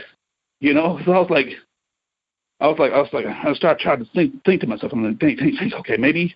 You 0.62 0.74
know, 0.74 1.00
so 1.06 1.12
I 1.12 1.20
was 1.20 1.30
like, 1.30 1.48
I 2.62 2.68
was 2.68 2.78
like, 2.78 2.92
I 2.94 3.02
was 3.02 3.10
like, 3.12 3.26
I 3.26 3.54
started 3.54 3.82
trying 3.82 4.00
to 4.00 4.12
think, 4.14 4.44
think 4.46 4.62
to 4.62 4.68
myself, 4.68 4.94
I'm 4.94 5.04
like, 5.04 5.20
think, 5.20 5.40
think, 5.40 5.58
think, 5.58 5.74
okay, 5.74 5.98
maybe 5.98 6.36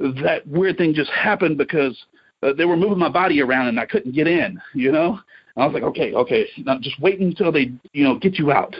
that 0.00 0.46
weird 0.46 0.76
thing 0.76 0.92
just 0.92 1.10
happened 1.10 1.58
because 1.58 1.96
uh, 2.42 2.52
they 2.52 2.64
were 2.64 2.76
moving 2.76 2.98
my 2.98 3.08
body 3.08 3.40
around 3.40 3.68
and 3.68 3.78
I 3.78 3.86
couldn't 3.86 4.14
get 4.14 4.26
in, 4.26 4.60
you 4.74 4.90
know? 4.90 5.20
And 5.54 5.62
I 5.62 5.66
was 5.66 5.74
like, 5.74 5.84
okay, 5.84 6.12
okay, 6.12 6.46
now 6.58 6.78
just 6.80 7.00
wait 7.00 7.20
until 7.20 7.52
they, 7.52 7.72
you 7.92 8.02
know, 8.02 8.18
get 8.18 8.38
you 8.38 8.50
out. 8.50 8.74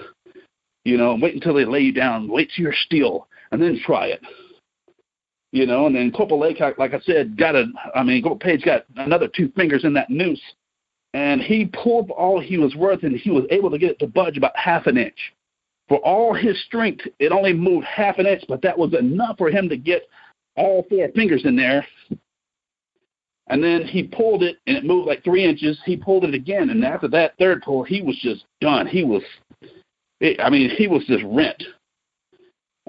You 0.85 0.97
know, 0.97 1.17
wait 1.21 1.35
until 1.35 1.55
they 1.55 1.65
lay 1.65 1.81
you 1.81 1.93
down, 1.93 2.27
wait 2.27 2.51
till 2.55 2.65
you're 2.65 2.75
still, 2.75 3.29
and 3.53 3.63
then 3.63 3.81
try 3.85 4.07
it. 4.07 4.21
You 5.53 5.67
know, 5.67 5.87
and 5.87 5.97
then 5.97 6.13
Corporal 6.13 6.41
Laycock, 6.41 6.79
like 6.79 6.95
I 6.95 7.01
said, 7.01 7.37
got 7.37 7.57
a, 7.57 7.67
I 7.95 8.05
mean, 8.05 8.23
Corporal 8.23 8.39
Page 8.39 8.65
got 8.65 8.85
another 8.97 9.29
two 9.29 9.51
fingers 9.57 9.85
in 9.85 9.93
that 9.95 10.09
noose, 10.09 10.41
and 11.13 11.41
he 11.41 11.67
pulled 11.67 12.11
all 12.11 12.41
he 12.41 12.57
was 12.57 12.77
worth, 12.77 13.03
and 13.03 13.17
he 13.17 13.31
was 13.31 13.45
able 13.51 13.71
to 13.71 13.79
get 13.79 13.91
it 13.91 13.99
to 13.99 14.07
budge 14.07 14.37
about 14.37 14.57
half 14.57 14.87
an 14.87 14.97
inch. 14.97 15.33
For 15.89 15.99
all 15.99 16.33
his 16.35 16.63
strength, 16.67 17.05
it 17.19 17.33
only 17.33 17.53
moved 17.53 17.85
half 17.85 18.19
an 18.19 18.27
inch, 18.27 18.45
but 18.49 18.63
that 18.63 18.79
was 18.79 18.95
enough 18.95 19.39
for 19.39 19.51
him 19.51 19.69
to 19.71 19.77
get 19.77 20.09
all 20.57 20.87
four 20.89 21.09
fingers 21.17 21.45
in 21.45 21.57
there 21.57 21.85
And 23.49 23.63
then 23.63 23.85
he 23.85 24.05
pulled 24.05 24.45
it, 24.45 24.59
and 24.69 24.77
it 24.77 24.85
moved 24.85 25.09
like 25.09 25.25
three 25.25 25.45
inches. 25.45 25.81
He 25.85 25.97
pulled 25.97 26.25
it 26.25 26.35
again, 26.35 26.71
and 26.71 26.85
after 26.85 27.09
that 27.09 27.37
third 27.39 27.63
pull, 27.63 27.83
he 27.83 28.03
was 28.03 28.17
just 28.23 28.45
done. 28.61 28.87
He 28.87 29.03
was, 29.03 29.23
it, 30.21 30.39
I 30.41 30.49
mean, 30.49 30.71
he 30.71 30.87
was 30.87 31.05
just 31.07 31.25
rent. 31.25 31.61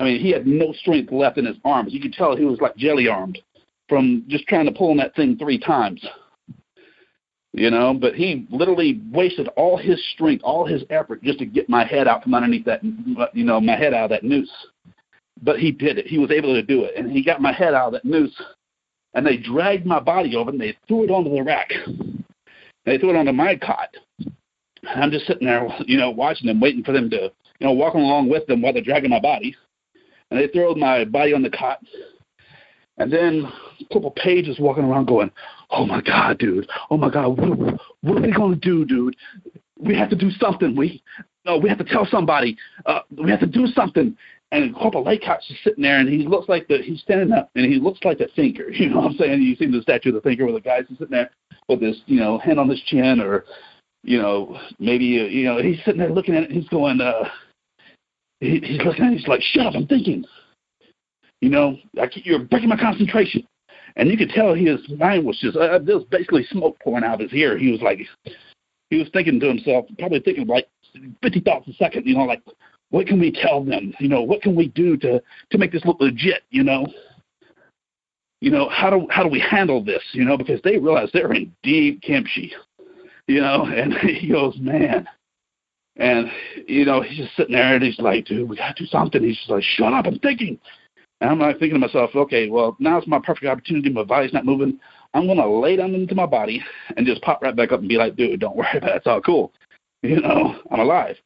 I 0.02 0.06
mean, 0.06 0.20
he 0.20 0.32
had 0.32 0.48
no 0.48 0.74
strength 0.74 1.12
left 1.12 1.38
in 1.38 1.46
his 1.46 1.58
arms. 1.64 1.94
You 1.94 2.02
could 2.02 2.14
tell 2.14 2.36
he 2.36 2.46
was 2.46 2.60
like 2.60 2.76
jelly 2.76 3.08
armed 3.08 3.40
from 3.88 4.24
just 4.28 4.48
trying 4.48 4.66
to 4.66 4.72
pull 4.72 4.92
on 4.92 4.98
that 4.98 5.16
thing 5.16 5.38
three 5.38 5.60
times. 5.60 6.04
You 7.54 7.70
know, 7.70 7.94
but 7.94 8.16
he 8.16 8.48
literally 8.50 9.02
wasted 9.12 9.48
all 9.50 9.78
his 9.78 10.02
strength, 10.14 10.42
all 10.44 10.66
his 10.66 10.84
effort 10.90 11.22
just 11.22 11.40
to 11.40 11.46
get 11.46 11.70
my 11.70 11.86
head 11.86 12.08
out 12.08 12.24
from 12.24 12.34
underneath 12.34 12.66
that, 12.66 12.82
you 13.34 13.44
know, 13.44 13.60
my 13.60 13.76
head 13.76 13.94
out 13.94 14.06
of 14.06 14.10
that 14.12 14.24
noose. 14.24 14.52
But 15.44 15.60
he 15.60 15.72
did 15.72 15.98
it. 15.98 16.08
He 16.08 16.18
was 16.18 16.32
able 16.32 16.54
to 16.54 16.64
do 16.64 16.86
it, 16.86 16.96
and 16.96 17.12
he 17.12 17.24
got 17.24 17.42
my 17.42 17.52
head 17.52 17.74
out 17.74 17.88
of 17.88 17.94
that 17.94 18.06
noose 18.06 18.36
and 19.14 19.26
they 19.26 19.38
dragged 19.38 19.86
my 19.86 20.00
body 20.00 20.36
over 20.36 20.52
and 20.52 20.62
they 20.62 20.78
threw 20.88 21.04
it 21.04 21.12
onto 21.12 21.36
the 21.36 21.44
rack. 21.44 21.70
They 22.86 22.98
threw 22.98 23.12
it 23.12 23.16
onto 23.16 23.32
my 23.32 23.56
cot. 23.58 23.90
And 24.20 25.04
I'm 25.04 25.12
just 25.12 25.28
sitting 25.28 25.48
there, 25.48 25.68
you 25.86 25.98
know, 25.98 26.10
watching 26.10 26.48
them, 26.48 26.60
waiting 26.60 26.84
for 26.84 26.92
them 26.92 27.10
to, 27.12 27.32
you 27.60 27.68
know, 27.68 27.74
walking 27.74 28.02
along 28.02 28.30
with 28.30 28.46
them 28.48 28.62
while 28.62 28.74
they're 28.74 28.82
dragging 28.82 29.10
my 29.10 29.20
body. 29.20 29.56
And 30.32 30.40
they 30.40 30.48
throw 30.48 30.74
my 30.76 31.06
body 31.06 31.34
on 31.34 31.44
the 31.44 31.50
cot. 31.50 31.80
And 32.98 33.12
then 33.12 33.52
Corporal 33.92 34.12
Page's 34.12 34.60
walking 34.60 34.84
around 34.84 35.06
going, 35.06 35.32
"Oh 35.70 35.86
my 35.86 36.02
God, 36.02 36.40
dude! 36.40 36.70
Oh 36.90 36.98
my 36.98 37.10
God, 37.10 37.38
what, 37.38 37.80
what 38.02 38.18
are 38.18 38.22
we 38.22 38.32
gonna 38.32 38.56
do, 38.56 38.86
dude? 38.86 39.16
We 39.78 39.96
have 39.96 40.10
to 40.10 40.16
do 40.16 40.32
something. 40.32 40.76
We 40.76 41.04
no, 41.46 41.58
we 41.58 41.70
have 41.70 41.80
to 41.80 41.84
tell 41.84 42.06
somebody. 42.06 42.58
Uh, 42.86 43.02
we 43.18 43.30
have 43.30 43.40
to 43.42 43.48
do 43.48 43.68
something." 43.68 44.18
and 44.52 44.76
Corporal 44.76 45.06
Laycock's 45.06 45.48
just 45.48 45.64
sitting 45.64 45.84
there, 45.84 46.00
and 46.00 46.10
he 46.10 46.28
looks 46.28 46.50
like 46.50 46.68
the 46.68 46.80
he's 46.80 47.00
standing 47.02 47.32
up, 47.32 47.50
and 47.56 47.66
he 47.66 47.80
looks 47.80 48.00
like 48.04 48.20
a 48.20 48.28
thinker. 48.36 48.70
You 48.82 48.90
know 48.90 48.98
what 48.98 49.12
I'm 49.12 49.18
saying? 49.18 49.42
You 49.42 49.56
see 49.56 49.68
the 49.68 49.82
statue 49.82 50.10
of 50.10 50.16
the 50.16 50.22
thinker 50.22 50.46
where 50.46 50.54
the 50.54 50.62
guy's 50.62 50.88
sitting 50.90 51.08
there 51.10 51.30
with 51.70 51.82
his 51.82 52.02
you 52.06 52.20
know 52.20 52.38
hand 52.40 52.60
on 52.60 52.70
his 52.70 52.82
chin, 52.82 53.22
or 53.22 53.46
you 54.04 54.22
know 54.22 54.60
maybe 54.80 55.22
uh, 55.22 55.26
you 55.26 55.46
know 55.46 55.62
he's 55.62 55.78
sitting 55.86 56.00
there 56.00 56.12
looking 56.12 56.36
at 56.36 56.44
it. 56.44 56.50
And 56.50 56.60
he's 56.60 56.70
going, 56.70 57.00
uh, 57.00 57.30
he, 58.42 58.60
he's 58.60 58.82
looking 58.82 59.06
at 59.06 59.12
me, 59.12 59.18
He's 59.18 59.28
like, 59.28 59.42
"Shut 59.42 59.68
up! 59.68 59.76
I'm 59.76 59.88
thinking." 59.88 60.26
You 61.40 61.50
know, 61.50 61.78
I 62.00 62.08
keep, 62.08 62.26
you're 62.26 62.40
breaking 62.40 62.70
my 62.70 62.78
concentration. 62.78 63.48
And 63.96 64.10
you 64.10 64.18
could 64.18 64.30
tell 64.30 64.54
his 64.54 64.80
mind 64.98 65.26
was 65.26 65.40
just 65.40 65.58
uh, 65.58 65.80
there 65.80 65.98
was 65.98 66.06
basically 66.06 66.46
smoke 66.46 66.78
pouring 66.82 67.04
out 67.04 67.16
of 67.22 67.30
his 67.30 67.34
ear. 67.34 67.58
He 67.58 67.72
was 67.72 67.82
like, 67.82 68.00
he 68.90 68.98
was 68.98 69.10
thinking 69.12 69.40
to 69.40 69.48
himself, 69.48 69.86
probably 69.98 70.20
thinking 70.20 70.48
like 70.48 70.68
50 71.22 71.40
thoughts 71.42 71.68
a 71.68 71.74
second. 71.74 72.06
You 72.06 72.16
know, 72.16 72.24
like 72.24 72.42
what 72.90 73.08
can 73.08 73.20
we 73.20 73.32
tell 73.32 73.64
them? 73.64 73.94
You 74.00 74.08
know, 74.08 74.22
what 74.22 74.42
can 74.42 74.56
we 74.56 74.68
do 74.70 74.96
to 74.98 75.22
to 75.50 75.58
make 75.58 75.72
this 75.72 75.84
look 75.84 76.00
legit? 76.00 76.44
You 76.52 76.64
know, 76.64 76.86
you 78.40 78.52
know 78.52 78.70
how 78.70 78.90
do 78.90 79.08
how 79.10 79.24
do 79.24 79.30
we 79.30 79.40
handle 79.40 79.84
this? 79.84 80.04
You 80.14 80.24
know, 80.24 80.38
because 80.38 80.62
they 80.64 80.78
realize 80.78 81.10
they're 81.12 81.34
in 81.34 81.54
deep 81.64 82.02
kimchi. 82.02 82.54
You 83.28 83.42
know, 83.42 83.66
and 83.76 83.94
he 83.94 84.30
goes, 84.30 84.58
man. 84.60 85.08
And 85.98 86.32
you 86.68 86.86
know, 86.86 87.02
he's 87.02 87.18
just 87.18 87.36
sitting 87.36 87.56
there 87.56 87.76
and 87.76 87.84
he's 87.84 88.00
like, 88.00 88.26
dude, 88.26 88.50
we 88.50 88.56
gotta 88.56 88.74
do 88.78 88.86
something. 88.86 89.24
He's 89.24 89.38
just 89.38 89.50
like, 89.50 89.64
shut 89.64 89.94
up, 89.94 90.06
I'm 90.06 90.20
thinking. 90.20 90.60
And 91.20 91.30
I'm 91.30 91.40
like 91.40 91.60
thinking 91.60 91.80
to 91.80 91.86
myself, 91.86 92.12
okay, 92.16 92.50
well, 92.50 92.76
now's 92.80 93.06
my 93.08 93.20
perfect 93.20 93.46
opportunity. 93.48 93.90
My 93.90 94.04
body's 94.04 94.34
not 94.34 94.46
moving. 94.46 94.80
I'm 95.14 95.28
gonna 95.28 95.48
lay 95.48 95.76
down 95.76 95.94
into 95.94 96.16
my 96.16 96.26
body 96.26 96.64
and 96.96 97.06
just 97.06 97.22
pop 97.22 97.42
right 97.42 97.56
back 97.56 97.72
up 97.72 97.80
and 97.80 97.90
be 97.90 97.98
like, 97.98 98.16
dude, 98.16 98.40
don't 98.40 98.56
worry 98.56 98.70
about 98.78 98.92
it. 98.92 98.96
It's 98.98 99.08
all 99.08 99.22
cool. 99.22 99.52
You 100.02 100.22
know, 100.22 100.56
I'm 100.72 100.80
alive. 100.80 101.18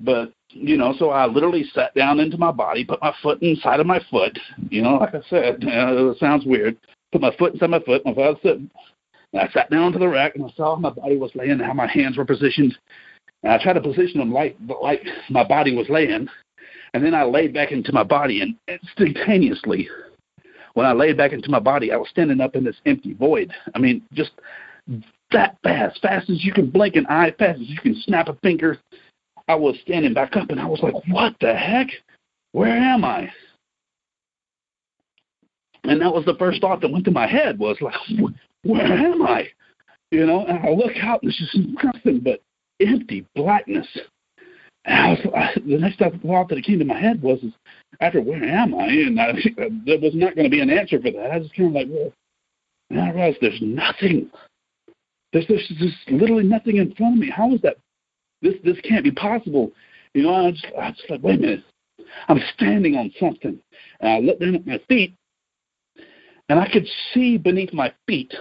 But 0.00 0.32
you 0.48 0.76
know, 0.76 0.94
so 0.98 1.10
I 1.10 1.26
literally 1.26 1.64
sat 1.74 1.94
down 1.94 2.20
into 2.20 2.38
my 2.38 2.50
body, 2.50 2.84
put 2.84 3.02
my 3.02 3.14
foot 3.22 3.42
inside 3.42 3.80
of 3.80 3.86
my 3.86 4.00
foot. 4.10 4.38
You 4.70 4.82
know, 4.82 4.96
like 4.96 5.14
I 5.14 5.20
said, 5.28 5.64
uh, 5.64 6.10
it 6.10 6.18
sounds 6.18 6.44
weird. 6.46 6.76
Put 7.12 7.20
my 7.20 7.34
foot 7.36 7.54
inside 7.54 7.70
my 7.70 7.80
foot. 7.80 8.04
My 8.04 8.14
said, 8.42 8.68
and 9.34 9.42
I 9.42 9.48
sat 9.52 9.70
down 9.70 9.92
to 9.92 9.98
the 9.98 10.08
rack 10.08 10.36
and 10.36 10.44
I 10.44 10.52
saw 10.56 10.74
how 10.74 10.80
my 10.80 10.90
body 10.90 11.16
was 11.16 11.30
laying, 11.34 11.58
how 11.58 11.72
my 11.72 11.88
hands 11.88 12.16
were 12.16 12.24
positioned. 12.24 12.76
And 13.44 13.52
I 13.52 13.62
tried 13.62 13.74
to 13.74 13.80
position 13.80 14.18
them 14.18 14.32
like 14.32 14.56
like 14.82 15.02
my 15.30 15.44
body 15.44 15.76
was 15.76 15.88
laying. 15.88 16.28
And 16.94 17.04
then 17.04 17.14
I 17.14 17.24
laid 17.24 17.52
back 17.52 17.72
into 17.72 17.92
my 17.92 18.04
body, 18.04 18.40
and 18.40 18.54
instantaneously, 18.68 19.88
when 20.74 20.86
I 20.86 20.92
laid 20.92 21.16
back 21.16 21.32
into 21.32 21.50
my 21.50 21.58
body, 21.58 21.92
I 21.92 21.96
was 21.96 22.08
standing 22.08 22.40
up 22.40 22.54
in 22.54 22.64
this 22.64 22.76
empty 22.86 23.14
void. 23.14 23.52
I 23.74 23.78
mean, 23.78 24.02
just 24.12 24.30
that 25.32 25.56
fast, 25.62 26.00
fast 26.00 26.30
as 26.30 26.44
you 26.44 26.52
can 26.52 26.70
blink 26.70 26.96
an 26.96 27.06
eye, 27.06 27.34
fast 27.38 27.60
as 27.60 27.68
you 27.68 27.78
can 27.80 27.96
snap 28.02 28.28
a 28.28 28.34
finger, 28.42 28.78
I 29.48 29.54
was 29.56 29.76
standing 29.82 30.14
back 30.14 30.36
up 30.36 30.50
and 30.50 30.60
I 30.60 30.66
was 30.66 30.80
like, 30.82 30.94
what 31.08 31.34
the 31.40 31.54
heck? 31.54 31.88
Where 32.52 32.76
am 32.76 33.04
I? 33.04 33.30
And 35.84 36.00
that 36.00 36.14
was 36.14 36.24
the 36.24 36.36
first 36.36 36.60
thought 36.60 36.80
that 36.80 36.90
went 36.90 37.04
through 37.04 37.14
my 37.14 37.26
head 37.26 37.58
was 37.58 37.76
like, 37.80 37.94
where 38.62 38.86
am 38.86 39.22
I? 39.22 39.48
You 40.10 40.26
know, 40.26 40.46
and 40.46 40.58
I 40.58 40.70
look 40.70 40.92
out 41.02 41.22
and 41.22 41.30
it's 41.30 41.38
just 41.38 41.56
nothing 41.82 42.20
but 42.20 42.40
empty 42.86 43.26
blackness. 43.34 43.86
And 44.84 45.00
I 45.00 45.10
was, 45.10 45.18
I, 45.34 45.60
the 45.60 45.78
next 45.78 45.98
thought 45.98 46.48
that 46.48 46.64
came 46.64 46.78
to 46.78 46.84
my 46.84 46.98
head 46.98 47.22
was, 47.22 47.38
is, 47.42 47.52
after 48.00 48.20
where 48.20 48.42
am 48.44 48.74
I? 48.74 48.86
And 48.86 49.20
I, 49.20 49.32
there 49.86 49.98
was 49.98 50.14
not 50.14 50.34
going 50.34 50.44
to 50.44 50.50
be 50.50 50.60
an 50.60 50.70
answer 50.70 51.00
for 51.00 51.10
that. 51.10 51.30
I 51.32 51.38
was 51.38 51.50
kind 51.56 51.68
of 51.68 51.74
like, 51.74 51.88
well, 51.90 52.12
and 52.90 53.00
I 53.00 53.10
realized 53.10 53.38
there's 53.40 53.60
nothing. 53.62 54.30
There's, 55.32 55.46
there's 55.48 55.72
just 55.78 55.96
literally 56.08 56.44
nothing 56.44 56.76
in 56.76 56.94
front 56.94 57.14
of 57.14 57.20
me. 57.20 57.30
How 57.30 57.52
is 57.54 57.60
that 57.62 57.78
this 58.44 58.54
this 58.62 58.78
can't 58.82 59.02
be 59.02 59.10
possible. 59.10 59.72
You 60.12 60.24
know, 60.24 60.34
I 60.34 60.50
just 60.52 60.66
I 60.78 60.90
just 60.90 61.10
like, 61.10 61.22
wait 61.22 61.38
a 61.38 61.40
minute. 61.40 61.64
I'm 62.28 62.40
standing 62.54 62.94
on 62.96 63.10
something. 63.18 63.58
And 64.00 64.10
I 64.10 64.18
looked 64.18 64.40
down 64.40 64.54
at 64.54 64.66
my 64.66 64.80
feet 64.86 65.14
and 66.48 66.60
I 66.60 66.70
could 66.70 66.86
see 67.12 67.38
beneath 67.38 67.72
my 67.72 67.92
feet. 68.06 68.32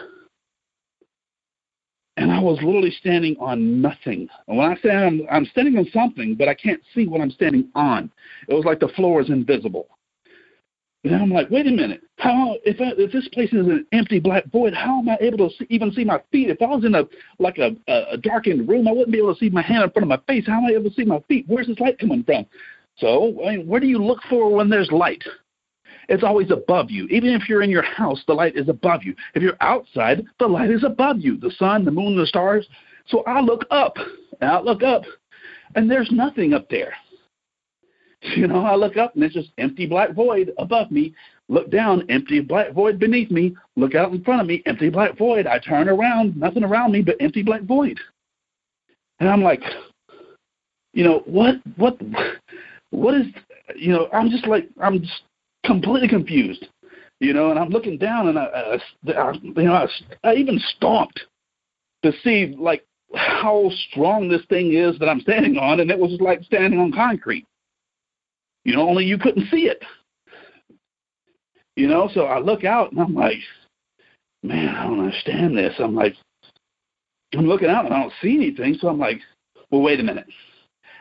And 2.15 2.31
I 2.31 2.39
was 2.39 2.59
literally 2.61 2.91
standing 2.99 3.35
on 3.39 3.81
nothing. 3.81 4.27
And 4.47 4.57
when 4.57 4.71
I 4.71 4.75
say 4.81 4.91
I'm, 4.91 5.21
I'm 5.31 5.45
standing 5.45 5.77
on 5.77 5.87
something, 5.91 6.35
but 6.35 6.47
I 6.47 6.53
can't 6.53 6.81
see 6.93 7.07
what 7.07 7.21
I'm 7.21 7.31
standing 7.31 7.69
on. 7.73 8.11
It 8.47 8.53
was 8.53 8.65
like 8.65 8.79
the 8.79 8.89
floor 8.89 9.21
is 9.21 9.29
invisible. 9.29 9.87
And 11.03 11.15
I'm 11.15 11.31
like, 11.31 11.49
wait 11.49 11.67
a 11.67 11.71
minute. 11.71 12.01
How 12.17 12.55
if 12.63 12.79
I, 12.79 12.93
if 12.97 13.11
this 13.11 13.27
place 13.29 13.51
is 13.51 13.67
an 13.67 13.85
empty 13.91 14.19
black 14.19 14.45
void, 14.51 14.73
how 14.73 14.99
am 14.99 15.09
I 15.09 15.17
able 15.19 15.49
to 15.49 15.55
see, 15.57 15.65
even 15.69 15.91
see 15.91 16.05
my 16.05 16.21
feet? 16.31 16.49
If 16.49 16.61
I 16.61 16.67
was 16.67 16.85
in 16.85 16.95
a 16.95 17.03
like 17.39 17.57
a, 17.57 17.75
a 17.87 18.15
darkened 18.15 18.69
room, 18.69 18.87
I 18.87 18.91
wouldn't 18.91 19.11
be 19.11 19.17
able 19.17 19.33
to 19.33 19.39
see 19.39 19.49
my 19.49 19.61
hand 19.61 19.83
in 19.83 19.89
front 19.89 20.03
of 20.03 20.07
my 20.09 20.33
face. 20.33 20.47
How 20.47 20.59
am 20.59 20.65
I 20.65 20.69
able 20.69 20.89
to 20.89 20.95
see 20.95 21.03
my 21.03 21.19
feet? 21.27 21.43
Where's 21.47 21.67
this 21.67 21.79
light 21.79 21.99
coming 21.99 22.23
from? 22.23 22.45
So, 22.97 23.43
I 23.45 23.57
mean, 23.57 23.67
where 23.67 23.81
do 23.81 23.87
you 23.87 23.97
look 23.97 24.19
for 24.29 24.53
when 24.55 24.69
there's 24.69 24.91
light? 24.91 25.23
It's 26.09 26.23
always 26.23 26.51
above 26.51 26.91
you. 26.91 27.05
Even 27.07 27.29
if 27.31 27.47
you're 27.47 27.61
in 27.61 27.69
your 27.69 27.83
house, 27.83 28.21
the 28.27 28.33
light 28.33 28.55
is 28.55 28.69
above 28.69 29.03
you. 29.03 29.15
If 29.35 29.41
you're 29.41 29.57
outside, 29.61 30.25
the 30.39 30.47
light 30.47 30.71
is 30.71 30.83
above 30.83 31.19
you. 31.19 31.37
The 31.37 31.51
sun, 31.51 31.85
the 31.85 31.91
moon, 31.91 32.17
the 32.17 32.25
stars. 32.25 32.67
So 33.07 33.23
I 33.23 33.41
look 33.41 33.65
up, 33.71 33.95
and 34.41 34.49
I 34.49 34.59
look 34.59 34.83
up, 34.83 35.03
and 35.75 35.89
there's 35.89 36.11
nothing 36.11 36.53
up 36.53 36.69
there. 36.69 36.93
You 38.37 38.47
know, 38.47 38.63
I 38.63 38.75
look 38.75 38.95
up 38.95 39.15
and 39.15 39.23
it's 39.25 39.33
just 39.33 39.49
empty 39.57 39.85
black 39.85 40.13
void 40.13 40.53
above 40.57 40.91
me. 40.91 41.13
Look 41.49 41.69
down, 41.69 42.09
empty 42.09 42.39
black 42.39 42.71
void 42.71 42.97
beneath 42.97 43.29
me. 43.29 43.53
Look 43.75 43.95
out 43.95 44.13
in 44.13 44.23
front 44.23 44.39
of 44.39 44.47
me, 44.47 44.63
empty 44.65 44.89
black 44.89 45.17
void. 45.17 45.45
I 45.45 45.59
turn 45.59 45.89
around, 45.89 46.37
nothing 46.37 46.63
around 46.63 46.93
me 46.93 47.01
but 47.01 47.17
empty 47.19 47.43
black 47.43 47.63
void. 47.63 47.99
And 49.19 49.27
I'm 49.27 49.43
like, 49.43 49.61
you 50.93 51.03
know, 51.03 51.23
what, 51.25 51.55
what, 51.75 51.99
what 52.91 53.15
is, 53.15 53.27
you 53.75 53.91
know, 53.91 54.07
I'm 54.13 54.29
just 54.29 54.47
like, 54.47 54.69
I'm 54.81 55.01
just 55.01 55.23
completely 55.65 56.07
confused, 56.07 56.67
you 57.19 57.33
know, 57.33 57.49
and 57.49 57.59
I'm 57.59 57.69
looking 57.69 57.97
down 57.97 58.27
and 58.27 58.37
I, 58.37 58.45
I, 58.45 59.11
I 59.11 59.31
you 59.33 59.53
know, 59.63 59.73
I, 59.73 59.87
I 60.23 60.33
even 60.35 60.59
stomped 60.75 61.21
to 62.03 62.11
see 62.23 62.55
like 62.57 62.85
how 63.15 63.69
strong 63.89 64.27
this 64.27 64.41
thing 64.49 64.73
is 64.73 64.97
that 64.99 65.09
I'm 65.09 65.21
standing 65.21 65.57
on, 65.57 65.79
and 65.79 65.91
it 65.91 65.99
was 65.99 66.19
like 66.19 66.43
standing 66.43 66.79
on 66.79 66.91
concrete. 66.91 67.45
You 68.65 68.75
know, 68.75 68.87
only 68.87 69.05
you 69.05 69.17
couldn't 69.17 69.49
see 69.49 69.67
it. 69.67 69.83
You 71.75 71.87
know, 71.87 72.09
so 72.13 72.25
I 72.25 72.39
look 72.39 72.63
out 72.63 72.91
and 72.91 73.01
I'm 73.01 73.15
like, 73.15 73.39
man, 74.43 74.75
I 74.75 74.83
don't 74.83 74.99
understand 74.99 75.57
this. 75.57 75.73
I'm 75.79 75.95
like, 75.95 76.15
I'm 77.33 77.47
looking 77.47 77.69
out 77.69 77.85
and 77.85 77.93
I 77.93 78.01
don't 78.01 78.13
see 78.21 78.35
anything. 78.35 78.77
So 78.79 78.87
I'm 78.87 78.99
like, 78.99 79.19
well, 79.71 79.81
wait 79.81 79.99
a 79.99 80.03
minute. 80.03 80.27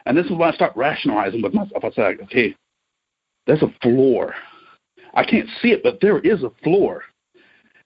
And 0.06 0.16
this 0.16 0.26
is 0.26 0.32
when 0.32 0.48
I 0.48 0.52
start 0.52 0.72
rationalizing 0.74 1.42
with 1.42 1.54
myself. 1.54 1.84
I 1.84 1.90
say, 1.90 2.02
okay, 2.22 2.56
there's 3.46 3.62
a 3.62 3.72
floor. 3.82 4.34
I 5.14 5.24
can't 5.24 5.48
see 5.60 5.72
it, 5.72 5.82
but 5.82 6.00
there 6.00 6.18
is 6.20 6.42
a 6.42 6.50
floor. 6.62 7.02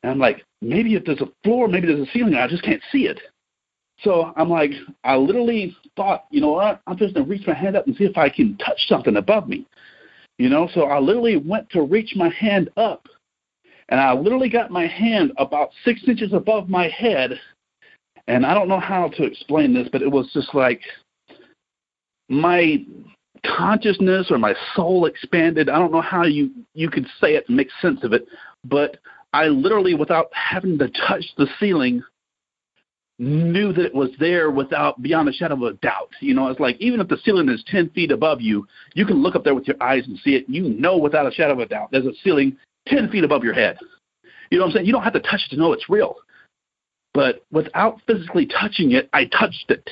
And 0.02 0.12
I'm 0.12 0.18
like, 0.18 0.44
maybe 0.62 0.94
if 0.94 1.04
there's 1.04 1.20
a 1.20 1.32
floor, 1.42 1.68
maybe 1.68 1.86
there's 1.86 2.06
a 2.06 2.12
ceiling, 2.12 2.34
I 2.34 2.46
just 2.46 2.62
can't 2.62 2.82
see 2.92 3.06
it. 3.06 3.20
So 4.00 4.32
I'm 4.36 4.50
like, 4.50 4.72
I 5.04 5.16
literally 5.16 5.76
thought, 5.96 6.26
you 6.30 6.40
know 6.40 6.52
what? 6.52 6.80
I'm 6.86 6.96
just 6.96 7.14
gonna 7.14 7.26
reach 7.26 7.46
my 7.46 7.54
hand 7.54 7.76
up 7.76 7.86
and 7.86 7.96
see 7.96 8.04
if 8.04 8.16
I 8.16 8.28
can 8.28 8.56
touch 8.58 8.86
something 8.88 9.16
above 9.16 9.48
me. 9.48 9.66
You 10.38 10.50
know, 10.50 10.68
so 10.74 10.82
I 10.82 10.98
literally 10.98 11.38
went 11.38 11.70
to 11.70 11.82
reach 11.82 12.12
my 12.14 12.28
hand 12.28 12.68
up, 12.76 13.08
and 13.88 13.98
I 13.98 14.12
literally 14.12 14.50
got 14.50 14.70
my 14.70 14.86
hand 14.86 15.32
about 15.38 15.70
six 15.84 16.02
inches 16.06 16.34
above 16.34 16.68
my 16.68 16.88
head. 16.88 17.40
And 18.28 18.44
I 18.44 18.52
don't 18.52 18.68
know 18.68 18.80
how 18.80 19.08
to 19.08 19.24
explain 19.24 19.72
this, 19.72 19.88
but 19.90 20.02
it 20.02 20.10
was 20.10 20.30
just 20.34 20.54
like 20.54 20.82
my 22.28 22.84
consciousness 23.44 24.28
or 24.30 24.38
my 24.38 24.54
soul 24.74 25.06
expanded. 25.06 25.68
I 25.68 25.78
don't 25.78 25.92
know 25.92 26.00
how 26.00 26.24
you 26.24 26.50
you 26.74 26.90
could 26.90 27.06
say 27.20 27.34
it 27.34 27.44
and 27.48 27.56
make 27.56 27.68
sense 27.80 28.04
of 28.04 28.12
it, 28.12 28.26
but 28.64 28.98
I 29.32 29.46
literally, 29.46 29.94
without 29.94 30.28
having 30.32 30.78
to 30.78 30.88
touch 31.06 31.24
the 31.36 31.46
ceiling, 31.60 32.02
knew 33.18 33.72
that 33.72 33.84
it 33.84 33.94
was 33.94 34.10
there 34.18 34.50
without 34.50 35.02
beyond 35.02 35.28
a 35.28 35.32
shadow 35.32 35.54
of 35.54 35.62
a 35.62 35.72
doubt. 35.74 36.10
You 36.20 36.34
know, 36.34 36.48
it's 36.48 36.60
like 36.60 36.76
even 36.80 37.00
if 37.00 37.08
the 37.08 37.18
ceiling 37.24 37.48
is 37.48 37.64
ten 37.66 37.90
feet 37.90 38.10
above 38.10 38.40
you, 38.40 38.66
you 38.94 39.04
can 39.04 39.22
look 39.22 39.36
up 39.36 39.44
there 39.44 39.54
with 39.54 39.66
your 39.66 39.82
eyes 39.82 40.04
and 40.06 40.18
see 40.18 40.34
it. 40.36 40.48
You 40.48 40.62
know 40.62 40.96
without 40.96 41.26
a 41.26 41.32
shadow 41.32 41.52
of 41.52 41.58
a 41.60 41.66
doubt 41.66 41.90
there's 41.92 42.06
a 42.06 42.14
ceiling 42.22 42.56
ten 42.86 43.10
feet 43.10 43.24
above 43.24 43.44
your 43.44 43.54
head. 43.54 43.78
You 44.50 44.58
know 44.58 44.64
what 44.64 44.70
I'm 44.70 44.74
saying? 44.76 44.86
You 44.86 44.92
don't 44.92 45.02
have 45.02 45.12
to 45.14 45.20
touch 45.20 45.42
it 45.46 45.54
to 45.54 45.56
know 45.56 45.72
it's 45.72 45.90
real. 45.90 46.16
But 47.12 47.44
without 47.50 48.00
physically 48.06 48.46
touching 48.46 48.92
it, 48.92 49.08
I 49.12 49.24
touched 49.24 49.70
it. 49.70 49.88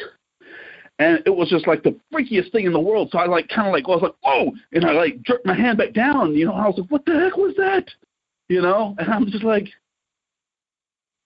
And 0.99 1.21
it 1.27 1.31
was 1.31 1.49
just 1.49 1.67
like 1.67 1.83
the 1.83 1.99
freakiest 2.13 2.53
thing 2.53 2.67
in 2.67 2.73
the 2.73 2.81
world. 2.81 3.09
So 3.11 3.19
I 3.19 3.27
like 3.27 3.49
kind 3.49 3.67
of 3.67 3.73
like 3.73 3.85
I 3.87 3.91
was 3.91 4.03
like, 4.03 4.15
whoa, 4.23 4.53
and 4.73 4.85
I 4.85 4.93
like 4.93 5.23
jerked 5.23 5.47
my 5.47 5.55
hand 5.55 5.79
back 5.79 5.93
down. 5.93 6.35
You 6.35 6.47
know, 6.47 6.55
I 6.55 6.69
was 6.69 6.79
like, 6.79 6.91
what 6.91 7.05
the 7.05 7.19
heck 7.19 7.37
was 7.37 7.55
that? 7.57 7.89
You 8.49 8.63
know, 8.63 8.95
and 8.99 9.11
I'm 9.11 9.27
just 9.27 9.43
like, 9.43 9.69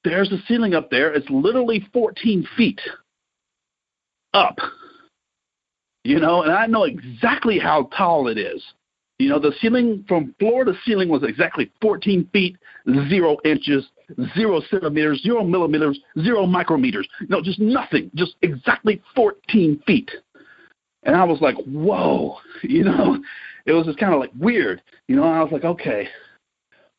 there's 0.05 0.33
a 0.33 0.39
ceiling 0.47 0.75
up 0.75 0.91
there. 0.91 1.13
It's 1.13 1.29
literally 1.29 1.87
14 1.93 2.49
feet 2.57 2.81
up. 4.33 4.57
You 6.05 6.21
know, 6.21 6.43
and 6.43 6.53
I 6.53 6.67
know 6.67 6.85
exactly 6.85 7.59
how 7.59 7.91
tall 7.97 8.29
it 8.29 8.39
is. 8.39 8.63
You 9.19 9.29
know, 9.29 9.41
the 9.41 9.53
ceiling 9.61 10.05
from 10.09 10.35
floor 10.39 10.65
to 10.65 10.73
ceiling 10.87 11.09
was 11.09 11.25
exactly 11.25 11.71
14 11.83 12.31
feet, 12.33 12.57
zero 13.09 13.37
inches, 13.45 13.85
zero 14.35 14.61
centimeters, 14.71 15.23
zero 15.23 15.45
millimeters, 15.45 15.99
zero 16.23 16.47
micrometers. 16.47 17.05
No, 17.29 17.43
just 17.43 17.59
nothing. 17.59 18.11
Just 18.15 18.37
exactly 18.43 19.03
14 19.15 19.83
feet. 19.87 20.11
And 21.05 21.17
I 21.17 21.25
was 21.25 21.41
like, 21.41 21.57
whoa. 21.67 22.39
You 22.63 22.85
know, 22.85 23.19
it 23.67 23.73
was 23.73 23.87
just 23.87 23.99
kind 23.99 24.13
of 24.13 24.19
like 24.19 24.33
weird. 24.37 24.83
You 25.07 25.15
know, 25.15 25.23
I 25.23 25.43
was 25.43 25.53
like, 25.53 25.65
okay. 25.65 26.09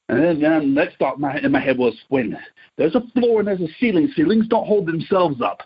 And 0.08 0.24
then, 0.24 0.42
then 0.42 0.60
the 0.60 0.66
next 0.66 0.98
thought 0.98 1.20
my, 1.20 1.38
in 1.38 1.52
my 1.52 1.60
head 1.60 1.78
was, 1.78 1.94
wait 2.10 2.26
a 2.26 2.30
minute. 2.30 2.44
There's 2.78 2.96
a 2.96 3.02
floor 3.14 3.40
and 3.40 3.48
there's 3.48 3.60
a 3.60 3.68
ceiling. 3.80 4.12
Ceilings 4.16 4.48
don't 4.48 4.66
hold 4.66 4.88
themselves 4.88 5.42
up. 5.42 5.64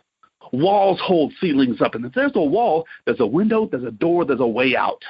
Walls 0.52 1.00
hold 1.02 1.32
ceilings 1.40 1.80
up. 1.80 1.96
And 1.96 2.06
if 2.06 2.14
there's 2.14 2.32
a 2.36 2.42
wall, 2.42 2.86
there's 3.06 3.20
a 3.20 3.26
window, 3.26 3.68
there's 3.72 3.84
a 3.84 3.92
door, 3.92 4.26
there's 4.26 4.40
a 4.40 4.48
way 4.48 4.76
out. 4.76 5.02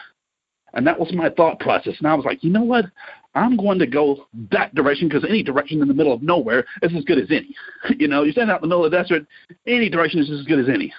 And 0.73 0.85
that 0.87 0.99
was 0.99 1.11
my 1.13 1.29
thought 1.29 1.59
process. 1.59 1.95
And 1.99 2.07
I 2.07 2.15
was 2.15 2.25
like, 2.25 2.43
you 2.43 2.49
know 2.49 2.63
what? 2.63 2.85
I'm 3.35 3.57
going 3.57 3.79
to 3.79 3.87
go 3.87 4.27
that 4.51 4.73
direction 4.75 5.07
because 5.07 5.25
any 5.27 5.43
direction 5.43 5.81
in 5.81 5.87
the 5.87 5.93
middle 5.93 6.13
of 6.13 6.21
nowhere 6.21 6.65
is 6.81 6.95
as 6.95 7.03
good 7.03 7.19
as 7.19 7.29
any. 7.29 7.55
You 7.99 8.07
know, 8.07 8.23
you 8.23 8.31
stand 8.31 8.49
out 8.49 8.57
in 8.57 8.61
the 8.61 8.67
middle 8.67 8.85
of 8.85 8.91
the 8.91 8.97
desert, 8.97 9.25
any 9.67 9.89
direction 9.89 10.19
is 10.19 10.31
as 10.31 10.45
good 10.45 10.59
as 10.59 10.69
any. 10.69 10.93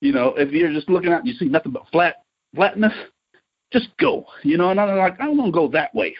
You 0.00 0.12
know, 0.12 0.34
if 0.36 0.50
you're 0.50 0.72
just 0.72 0.88
looking 0.88 1.12
out 1.12 1.20
and 1.20 1.28
you 1.28 1.34
see 1.34 1.46
nothing 1.46 1.72
but 1.72 1.86
flat 1.92 2.16
flatness, 2.54 2.92
just 3.72 3.88
go. 3.98 4.26
You 4.42 4.56
know, 4.56 4.70
and 4.70 4.80
I'm 4.80 4.96
like, 4.96 5.20
I'm 5.20 5.36
gonna 5.36 5.52
go 5.52 5.68
that 5.68 5.94
way. 5.94 6.16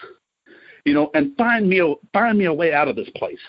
You 0.84 0.94
know, 0.94 1.10
and 1.14 1.36
find 1.36 1.68
me 1.68 1.80
a 1.80 1.94
find 2.12 2.38
me 2.38 2.44
a 2.44 2.52
way 2.52 2.72
out 2.72 2.88
of 2.88 2.96
this 2.96 3.08
place. 3.16 3.40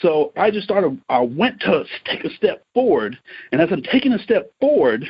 So 0.00 0.32
I 0.36 0.50
just 0.50 0.64
started. 0.64 1.00
I 1.08 1.20
went 1.20 1.60
to 1.60 1.84
take 2.04 2.24
a 2.24 2.30
step 2.34 2.64
forward, 2.72 3.18
and 3.50 3.60
as 3.60 3.68
I'm 3.70 3.82
taking 3.82 4.12
a 4.12 4.18
step 4.18 4.52
forward, 4.60 5.04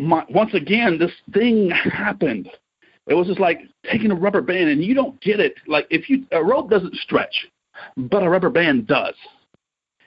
my, 0.00 0.24
once 0.30 0.54
again, 0.54 0.98
this 0.98 1.12
thing 1.32 1.70
happened. 1.70 2.48
It 3.06 3.14
was 3.14 3.26
just 3.26 3.40
like 3.40 3.60
taking 3.90 4.10
a 4.10 4.14
rubber 4.14 4.40
band, 4.40 4.70
and 4.70 4.82
you 4.82 4.94
don't 4.94 5.20
get 5.20 5.40
it. 5.40 5.54
Like 5.66 5.86
if 5.90 6.08
you 6.08 6.26
a 6.32 6.42
rope 6.42 6.70
doesn't 6.70 6.94
stretch, 6.96 7.48
but 7.96 8.22
a 8.22 8.28
rubber 8.28 8.50
band 8.50 8.86
does. 8.86 9.14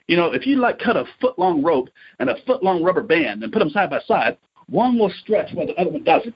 You 0.08 0.16
know, 0.16 0.32
if 0.32 0.46
you 0.46 0.56
like 0.56 0.78
cut 0.78 0.96
a 0.96 1.04
foot 1.20 1.38
long 1.38 1.62
rope 1.62 1.88
and 2.18 2.28
a 2.28 2.36
foot 2.44 2.62
long 2.62 2.82
rubber 2.82 3.02
band 3.02 3.42
and 3.42 3.52
put 3.52 3.60
them 3.60 3.70
side 3.70 3.90
by 3.90 4.00
side, 4.00 4.36
one 4.66 4.98
will 4.98 5.12
stretch 5.22 5.52
while 5.54 5.66
the 5.66 5.74
other 5.74 5.90
one 5.90 6.04
doesn't. 6.04 6.34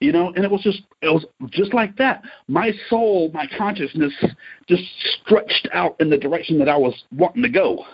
You 0.00 0.12
know, 0.12 0.32
and 0.36 0.44
it 0.44 0.50
was 0.50 0.60
just 0.60 0.82
it 1.02 1.08
was 1.08 1.24
just 1.50 1.74
like 1.74 1.96
that. 1.96 2.22
My 2.46 2.72
soul, 2.88 3.30
my 3.32 3.48
consciousness 3.58 4.12
just 4.68 4.82
stretched 5.22 5.68
out 5.72 5.96
in 5.98 6.10
the 6.10 6.18
direction 6.18 6.58
that 6.58 6.68
I 6.68 6.76
was 6.76 6.94
wanting 7.10 7.42
to 7.42 7.48
go. 7.48 7.84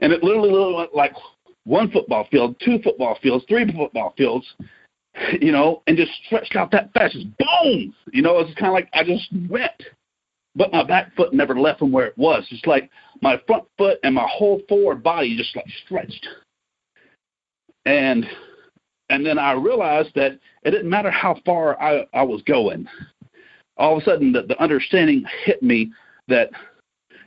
And 0.00 0.12
it 0.12 0.22
literally, 0.22 0.50
literally 0.50 0.88
like 0.94 1.14
one 1.64 1.90
football 1.90 2.26
field, 2.30 2.56
two 2.64 2.78
football 2.82 3.18
fields, 3.22 3.44
three 3.48 3.70
football 3.72 4.14
fields, 4.16 4.46
you 5.40 5.52
know, 5.52 5.82
and 5.86 5.96
just 5.96 6.12
stretched 6.26 6.56
out 6.56 6.70
that 6.72 6.92
fast. 6.92 7.14
Just 7.14 7.26
boom! 7.38 7.94
You 8.12 8.22
know, 8.22 8.38
it's 8.38 8.54
kind 8.58 8.68
of 8.68 8.74
like 8.74 8.88
I 8.92 9.04
just 9.04 9.28
went. 9.48 9.72
But 10.54 10.72
my 10.72 10.84
back 10.84 11.14
foot 11.16 11.32
never 11.32 11.58
left 11.58 11.78
from 11.78 11.92
where 11.92 12.06
it 12.06 12.18
was. 12.18 12.46
It's 12.50 12.66
like 12.66 12.90
my 13.22 13.40
front 13.46 13.64
foot 13.78 13.98
and 14.02 14.14
my 14.14 14.26
whole 14.30 14.60
forward 14.68 15.02
body 15.02 15.36
just 15.36 15.56
like 15.56 15.66
stretched. 15.84 16.26
And 17.86 18.26
and 19.08 19.24
then 19.24 19.38
I 19.38 19.52
realized 19.52 20.10
that 20.14 20.38
it 20.62 20.70
didn't 20.70 20.90
matter 20.90 21.10
how 21.10 21.40
far 21.44 21.80
I, 21.80 22.06
I 22.14 22.22
was 22.22 22.42
going. 22.42 22.86
All 23.76 23.96
of 23.96 24.02
a 24.02 24.04
sudden, 24.04 24.32
the, 24.32 24.42
the 24.42 24.62
understanding 24.62 25.24
hit 25.44 25.62
me 25.62 25.90
that 26.28 26.50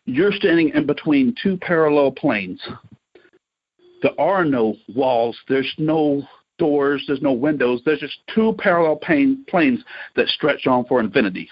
you're 0.06 0.32
standing 0.32 0.70
in 0.70 0.86
between 0.86 1.36
two 1.42 1.58
parallel 1.58 2.12
planes 2.12 2.62
there 4.06 4.20
are 4.20 4.46
no 4.46 4.76
walls, 4.94 5.36
there's 5.50 5.74
no 5.80 6.22
doors, 6.60 7.04
there's 7.08 7.24
no 7.24 7.34
windows, 7.34 7.82
there's 7.86 8.00
just 8.00 8.20
two 8.34 8.54
parallel 8.60 8.98
pane, 8.98 9.44
planes 9.50 9.80
that 10.16 10.28
stretch 10.28 10.68
on 10.68 10.86
for 10.86 11.00
infinity. 11.00 11.50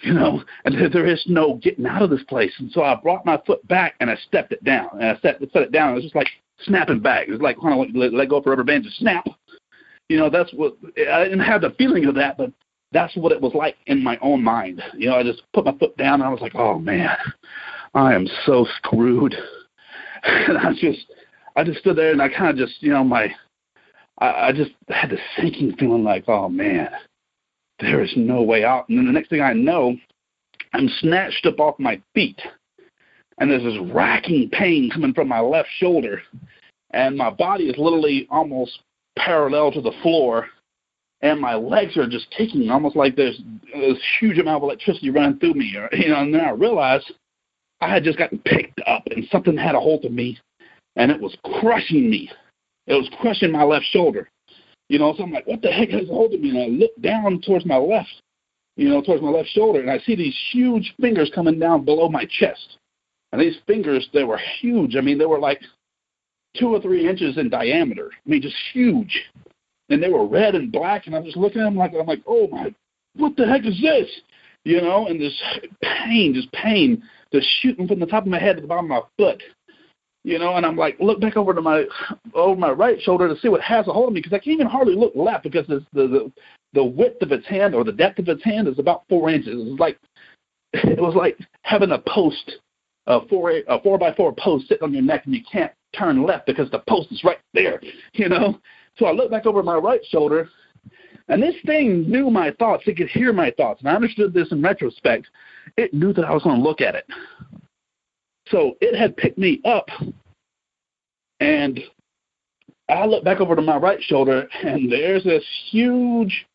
You 0.00 0.14
know, 0.14 0.44
and 0.64 0.92
there 0.92 1.06
is 1.06 1.24
no 1.26 1.54
getting 1.54 1.86
out 1.86 2.02
of 2.02 2.10
this 2.10 2.22
place. 2.28 2.52
And 2.58 2.70
so 2.70 2.82
I 2.82 2.94
brought 2.94 3.26
my 3.26 3.40
foot 3.46 3.66
back 3.66 3.94
and 3.98 4.10
I 4.10 4.16
stepped 4.28 4.52
it 4.52 4.62
down. 4.62 4.90
And 4.92 5.04
I 5.04 5.18
set, 5.20 5.40
set 5.52 5.62
it 5.62 5.72
down. 5.72 5.90
It 5.90 5.94
was 5.94 6.04
just 6.04 6.14
like 6.14 6.28
snapping 6.62 7.00
back. 7.00 7.26
It 7.26 7.32
was 7.32 7.40
like 7.40 7.58
kind 7.60 7.80
of 7.80 7.96
let, 7.96 8.12
let 8.12 8.28
go 8.28 8.36
of 8.36 8.46
rubber 8.46 8.64
band, 8.64 8.84
just 8.84 8.98
snap. 8.98 9.24
You 10.08 10.18
know, 10.18 10.30
that's 10.30 10.52
what 10.52 10.76
I 10.96 11.24
didn't 11.24 11.40
have 11.40 11.62
the 11.62 11.74
feeling 11.78 12.04
of 12.04 12.14
that, 12.16 12.36
but 12.36 12.52
that's 12.92 13.16
what 13.16 13.32
it 13.32 13.40
was 13.40 13.54
like 13.54 13.76
in 13.86 14.04
my 14.04 14.18
own 14.20 14.44
mind. 14.44 14.82
You 14.96 15.08
know, 15.08 15.16
I 15.16 15.24
just 15.24 15.42
put 15.52 15.64
my 15.64 15.76
foot 15.78 15.96
down 15.96 16.14
and 16.14 16.24
I 16.24 16.28
was 16.28 16.40
like, 16.42 16.54
oh 16.54 16.78
man, 16.78 17.16
I 17.94 18.14
am 18.14 18.28
so 18.44 18.66
screwed. 18.76 19.34
and 20.24 20.58
I 20.58 20.72
just 20.72 21.06
I 21.56 21.64
just 21.64 21.80
stood 21.80 21.96
there 21.96 22.12
and 22.12 22.22
I 22.22 22.28
kind 22.28 22.50
of 22.50 22.56
just, 22.56 22.82
you 22.82 22.92
know, 22.92 23.04
my, 23.04 23.32
I, 24.18 24.48
I 24.48 24.52
just 24.52 24.72
had 24.88 25.10
this 25.10 25.20
sinking 25.36 25.76
feeling 25.76 26.04
like, 26.04 26.24
oh 26.28 26.48
man, 26.48 26.90
there 27.80 28.02
is 28.02 28.12
no 28.16 28.42
way 28.42 28.64
out. 28.64 28.88
And 28.88 28.98
then 28.98 29.06
the 29.06 29.12
next 29.12 29.30
thing 29.30 29.40
I 29.40 29.52
know, 29.52 29.96
I'm 30.72 30.88
snatched 31.00 31.46
up 31.46 31.60
off 31.60 31.78
my 31.78 32.00
feet, 32.14 32.40
and 33.38 33.50
there's 33.50 33.62
this 33.62 33.92
racking 33.92 34.50
pain 34.50 34.90
coming 34.90 35.14
from 35.14 35.28
my 35.28 35.40
left 35.40 35.68
shoulder, 35.78 36.20
and 36.90 37.16
my 37.16 37.30
body 37.30 37.64
is 37.64 37.78
literally 37.78 38.26
almost 38.30 38.80
parallel 39.16 39.70
to 39.72 39.80
the 39.80 39.92
floor, 40.02 40.48
and 41.22 41.40
my 41.40 41.54
legs 41.54 41.96
are 41.96 42.08
just 42.08 42.28
kicking, 42.36 42.70
almost 42.70 42.96
like 42.96 43.14
there's 43.14 43.40
this 43.72 43.98
huge 44.18 44.38
amount 44.38 44.56
of 44.56 44.62
electricity 44.64 45.10
running 45.10 45.38
through 45.38 45.54
me. 45.54 45.74
Or, 45.76 45.88
you 45.96 46.08
know, 46.08 46.20
and 46.20 46.34
then 46.34 46.40
I 46.40 46.50
realized 46.50 47.12
I 47.80 47.88
had 47.88 48.02
just 48.02 48.18
gotten 48.18 48.38
picked 48.40 48.80
up, 48.86 49.04
and 49.10 49.24
something 49.30 49.56
had 49.56 49.76
a 49.76 49.80
hold 49.80 50.04
of 50.04 50.12
me, 50.12 50.38
and 50.96 51.10
it 51.10 51.20
was 51.20 51.36
crushing 51.60 52.10
me. 52.10 52.30
It 52.86 52.94
was 52.94 53.08
crushing 53.20 53.52
my 53.52 53.64
left 53.64 53.86
shoulder. 53.86 54.28
You 54.88 54.98
know, 54.98 55.14
so 55.16 55.22
I'm 55.22 55.32
like, 55.32 55.46
what 55.46 55.62
the 55.62 55.70
heck 55.70 55.90
has 55.90 56.08
hold 56.08 56.34
of 56.34 56.40
me? 56.40 56.50
And 56.50 56.58
I 56.58 56.66
look 56.66 56.92
down 57.00 57.40
towards 57.40 57.64
my 57.64 57.76
left, 57.76 58.22
you 58.76 58.88
know, 58.88 59.00
towards 59.00 59.22
my 59.22 59.30
left 59.30 59.48
shoulder, 59.48 59.80
and 59.80 59.90
I 59.90 59.98
see 59.98 60.14
these 60.14 60.36
huge 60.52 60.94
fingers 61.00 61.30
coming 61.34 61.58
down 61.58 61.84
below 61.84 62.08
my 62.08 62.26
chest. 62.38 62.78
And 63.32 63.40
these 63.40 63.56
fingers, 63.66 64.08
they 64.12 64.24
were 64.24 64.40
huge. 64.60 64.94
I 64.94 65.00
mean, 65.00 65.18
they 65.18 65.26
were 65.26 65.40
like 65.40 65.60
two 66.56 66.68
or 66.68 66.80
three 66.80 67.08
inches 67.08 67.38
in 67.38 67.48
diameter. 67.48 68.10
I 68.12 68.30
mean, 68.30 68.42
just 68.42 68.56
huge. 68.72 69.22
And 69.88 70.02
they 70.02 70.08
were 70.08 70.26
red 70.26 70.54
and 70.54 70.70
black, 70.70 71.06
and 71.06 71.16
I'm 71.16 71.24
just 71.24 71.36
looking 71.36 71.60
at 71.60 71.64
them 71.64 71.76
like, 71.76 71.92
I'm 71.98 72.06
like, 72.06 72.22
oh 72.26 72.46
my, 72.48 72.74
what 73.16 73.36
the 73.36 73.46
heck 73.46 73.64
is 73.64 73.80
this? 73.80 74.08
You 74.64 74.80
know, 74.80 75.06
and 75.06 75.20
this 75.20 75.38
pain, 75.82 76.34
just 76.34 76.52
pain, 76.52 77.02
just 77.32 77.48
shooting 77.60 77.88
from 77.88 78.00
the 78.00 78.06
top 78.06 78.24
of 78.24 78.30
my 78.30 78.38
head 78.38 78.56
to 78.56 78.62
the 78.62 78.68
bottom 78.68 78.90
of 78.90 79.02
my 79.02 79.02
foot 79.16 79.42
you 80.24 80.38
know, 80.38 80.56
and 80.56 80.64
I'm 80.64 80.76
like, 80.76 80.96
look 80.98 81.20
back 81.20 81.36
over 81.36 81.52
to 81.52 81.60
my 81.60 81.84
over 82.32 82.58
my 82.58 82.70
right 82.70 83.00
shoulder 83.00 83.28
to 83.28 83.38
see 83.40 83.48
what 83.48 83.60
has 83.60 83.86
a 83.86 83.92
hold 83.92 84.08
of 84.08 84.14
me 84.14 84.20
because 84.20 84.32
I 84.32 84.38
can't 84.38 84.54
even 84.54 84.66
hardly 84.66 84.96
look 84.96 85.12
left 85.14 85.44
because 85.44 85.66
the 85.66 85.84
the 85.92 86.32
the 86.72 86.82
width 86.84 87.22
of 87.22 87.30
its 87.30 87.46
hand 87.46 87.74
or 87.74 87.84
the 87.84 87.92
depth 87.92 88.18
of 88.18 88.28
its 88.28 88.42
hand 88.42 88.66
is 88.66 88.78
about 88.78 89.04
four 89.08 89.28
inches. 89.30 89.60
It 89.60 89.70
was 89.70 89.78
like 89.78 89.98
it 90.72 91.00
was 91.00 91.14
like 91.14 91.38
having 91.62 91.92
a 91.92 91.98
post, 91.98 92.56
a 93.06 93.26
four 93.28 93.52
a 93.68 93.80
four 93.82 93.98
by 93.98 94.14
four 94.14 94.34
post 94.36 94.68
sitting 94.68 94.82
on 94.82 94.94
your 94.94 95.02
neck 95.02 95.26
and 95.26 95.34
you 95.34 95.42
can't 95.50 95.72
turn 95.96 96.24
left 96.24 96.46
because 96.46 96.70
the 96.70 96.82
post 96.88 97.12
is 97.12 97.22
right 97.22 97.38
there, 97.52 97.80
you 98.14 98.28
know. 98.28 98.58
So 98.96 99.06
I 99.06 99.12
look 99.12 99.30
back 99.30 99.44
over 99.44 99.62
my 99.62 99.76
right 99.76 100.00
shoulder, 100.08 100.48
and 101.28 101.42
this 101.42 101.54
thing 101.66 102.10
knew 102.10 102.30
my 102.30 102.50
thoughts. 102.52 102.84
It 102.86 102.96
could 102.96 103.08
hear 103.08 103.32
my 103.34 103.50
thoughts, 103.50 103.80
and 103.80 103.90
I 103.90 103.94
understood 103.94 104.32
this 104.32 104.50
in 104.52 104.62
retrospect. 104.62 105.26
It 105.76 105.92
knew 105.92 106.14
that 106.14 106.24
I 106.24 106.32
was 106.32 106.42
going 106.44 106.56
to 106.56 106.62
look 106.62 106.80
at 106.80 106.94
it. 106.94 107.04
So 108.54 108.76
it 108.80 108.96
had 108.96 109.16
picked 109.16 109.36
me 109.36 109.60
up, 109.64 109.88
and 111.40 111.80
I 112.88 113.04
look 113.04 113.24
back 113.24 113.40
over 113.40 113.56
to 113.56 113.62
my 113.62 113.76
right 113.76 114.00
shoulder, 114.00 114.46
and 114.62 114.92
there's 114.92 115.24
this 115.24 115.42
huge 115.72 116.46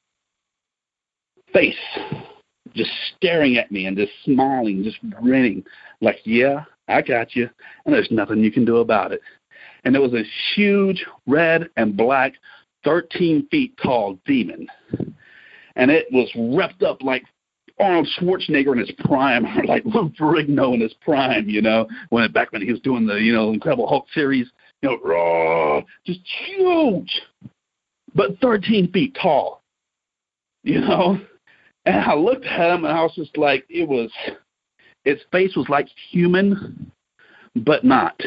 face 1.51 1.75
just 2.73 2.89
staring 3.17 3.57
at 3.57 3.69
me 3.69 3.85
and 3.85 3.97
just 3.97 4.13
smiling, 4.23 4.81
just 4.81 4.97
grinning, 5.09 5.65
like, 5.99 6.19
yeah, 6.23 6.63
I 6.87 7.01
got 7.01 7.35
you, 7.35 7.49
and 7.85 7.93
there's 7.93 8.11
nothing 8.11 8.45
you 8.45 8.51
can 8.51 8.63
do 8.63 8.77
about 8.77 9.11
it. 9.11 9.19
And 9.83 9.93
it 9.93 9.99
was 9.99 10.13
a 10.13 10.23
huge 10.55 11.05
red 11.27 11.67
and 11.75 11.97
black, 11.97 12.35
13 12.85 13.45
feet 13.51 13.77
tall 13.83 14.17
demon. 14.25 14.67
And 15.75 15.91
it 15.91 16.07
was 16.13 16.31
wrapped 16.33 16.81
up 16.81 17.03
like 17.03 17.25
Arnold 17.79 18.07
Schwarzenegger 18.17 18.73
in 18.73 18.79
his 18.79 18.91
prime, 18.99 19.45
or 19.45 19.63
like 19.65 19.83
Lou 19.85 20.09
Ferrigno 20.19 20.73
in 20.73 20.81
his 20.81 20.93
prime, 21.01 21.47
you 21.47 21.61
know, 21.61 21.87
when 22.09 22.31
back 22.31 22.51
when 22.51 22.61
he 22.61 22.71
was 22.71 22.81
doing 22.81 23.05
the 23.05 23.15
you 23.15 23.33
know 23.33 23.51
Incredible 23.51 23.87
Hulk 23.87 24.05
series, 24.13 24.47
you 24.81 24.89
know, 24.89 24.97
raw, 25.03 25.81
just 26.05 26.19
huge, 26.45 27.21
but 28.15 28.39
13 28.39 28.91
feet 28.91 29.17
tall, 29.19 29.61
you 30.63 30.81
know. 30.81 31.19
And 31.85 31.95
I 31.95 32.13
looked 32.13 32.45
at 32.45 32.73
him 32.73 32.85
and 32.85 32.93
I 32.93 33.01
was 33.01 33.15
just 33.15 33.37
like, 33.37 33.65
it 33.69 33.87
was, 33.87 34.11
its 35.05 35.23
face 35.31 35.55
was 35.55 35.69
like 35.69 35.87
human, 36.11 36.91
but 37.55 37.83
not. 37.83 38.19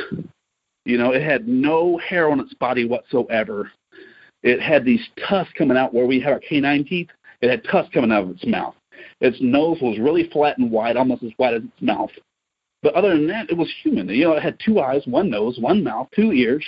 You 0.85 0.99
know, 0.99 1.13
it 1.13 1.23
had 1.23 1.47
no 1.47 1.99
hair 1.99 2.31
on 2.31 2.41
its 2.41 2.55
body 2.55 2.87
whatsoever. 2.87 3.71
It 4.43 4.61
had 4.61 4.85
these 4.85 5.07
tusks 5.29 5.53
coming 5.57 5.77
out 5.77 5.95
where 5.95 6.07
we 6.07 6.19
have 6.21 6.33
our 6.33 6.41
canine 6.41 6.85
teeth. 6.85 7.09
It 7.41 7.51
had 7.51 7.65
tusks 7.65 7.95
coming 7.95 8.11
out 8.11 8.25
of 8.25 8.31
its 8.31 8.47
mouth. 8.47 8.75
Its 9.21 9.39
nose 9.41 9.79
was 9.81 9.99
really 9.99 10.29
flat 10.31 10.59
and 10.59 10.71
wide, 10.71 10.97
almost 10.97 11.23
as 11.23 11.33
wide 11.39 11.55
as 11.55 11.63
its 11.63 11.83
mouth. 11.83 12.11
But 12.83 12.95
other 12.95 13.11
than 13.11 13.29
that, 13.29 13.51
it 13.51 13.57
was 13.57 13.73
human. 13.83 14.09
You 14.09 14.25
know, 14.25 14.33
it 14.33 14.43
had 14.43 14.59
two 14.65 14.81
eyes, 14.81 15.03
one 15.07 15.31
nose, 15.31 15.59
one 15.59 15.85
mouth, 15.85 16.09
two 16.15 16.33
ears. 16.33 16.65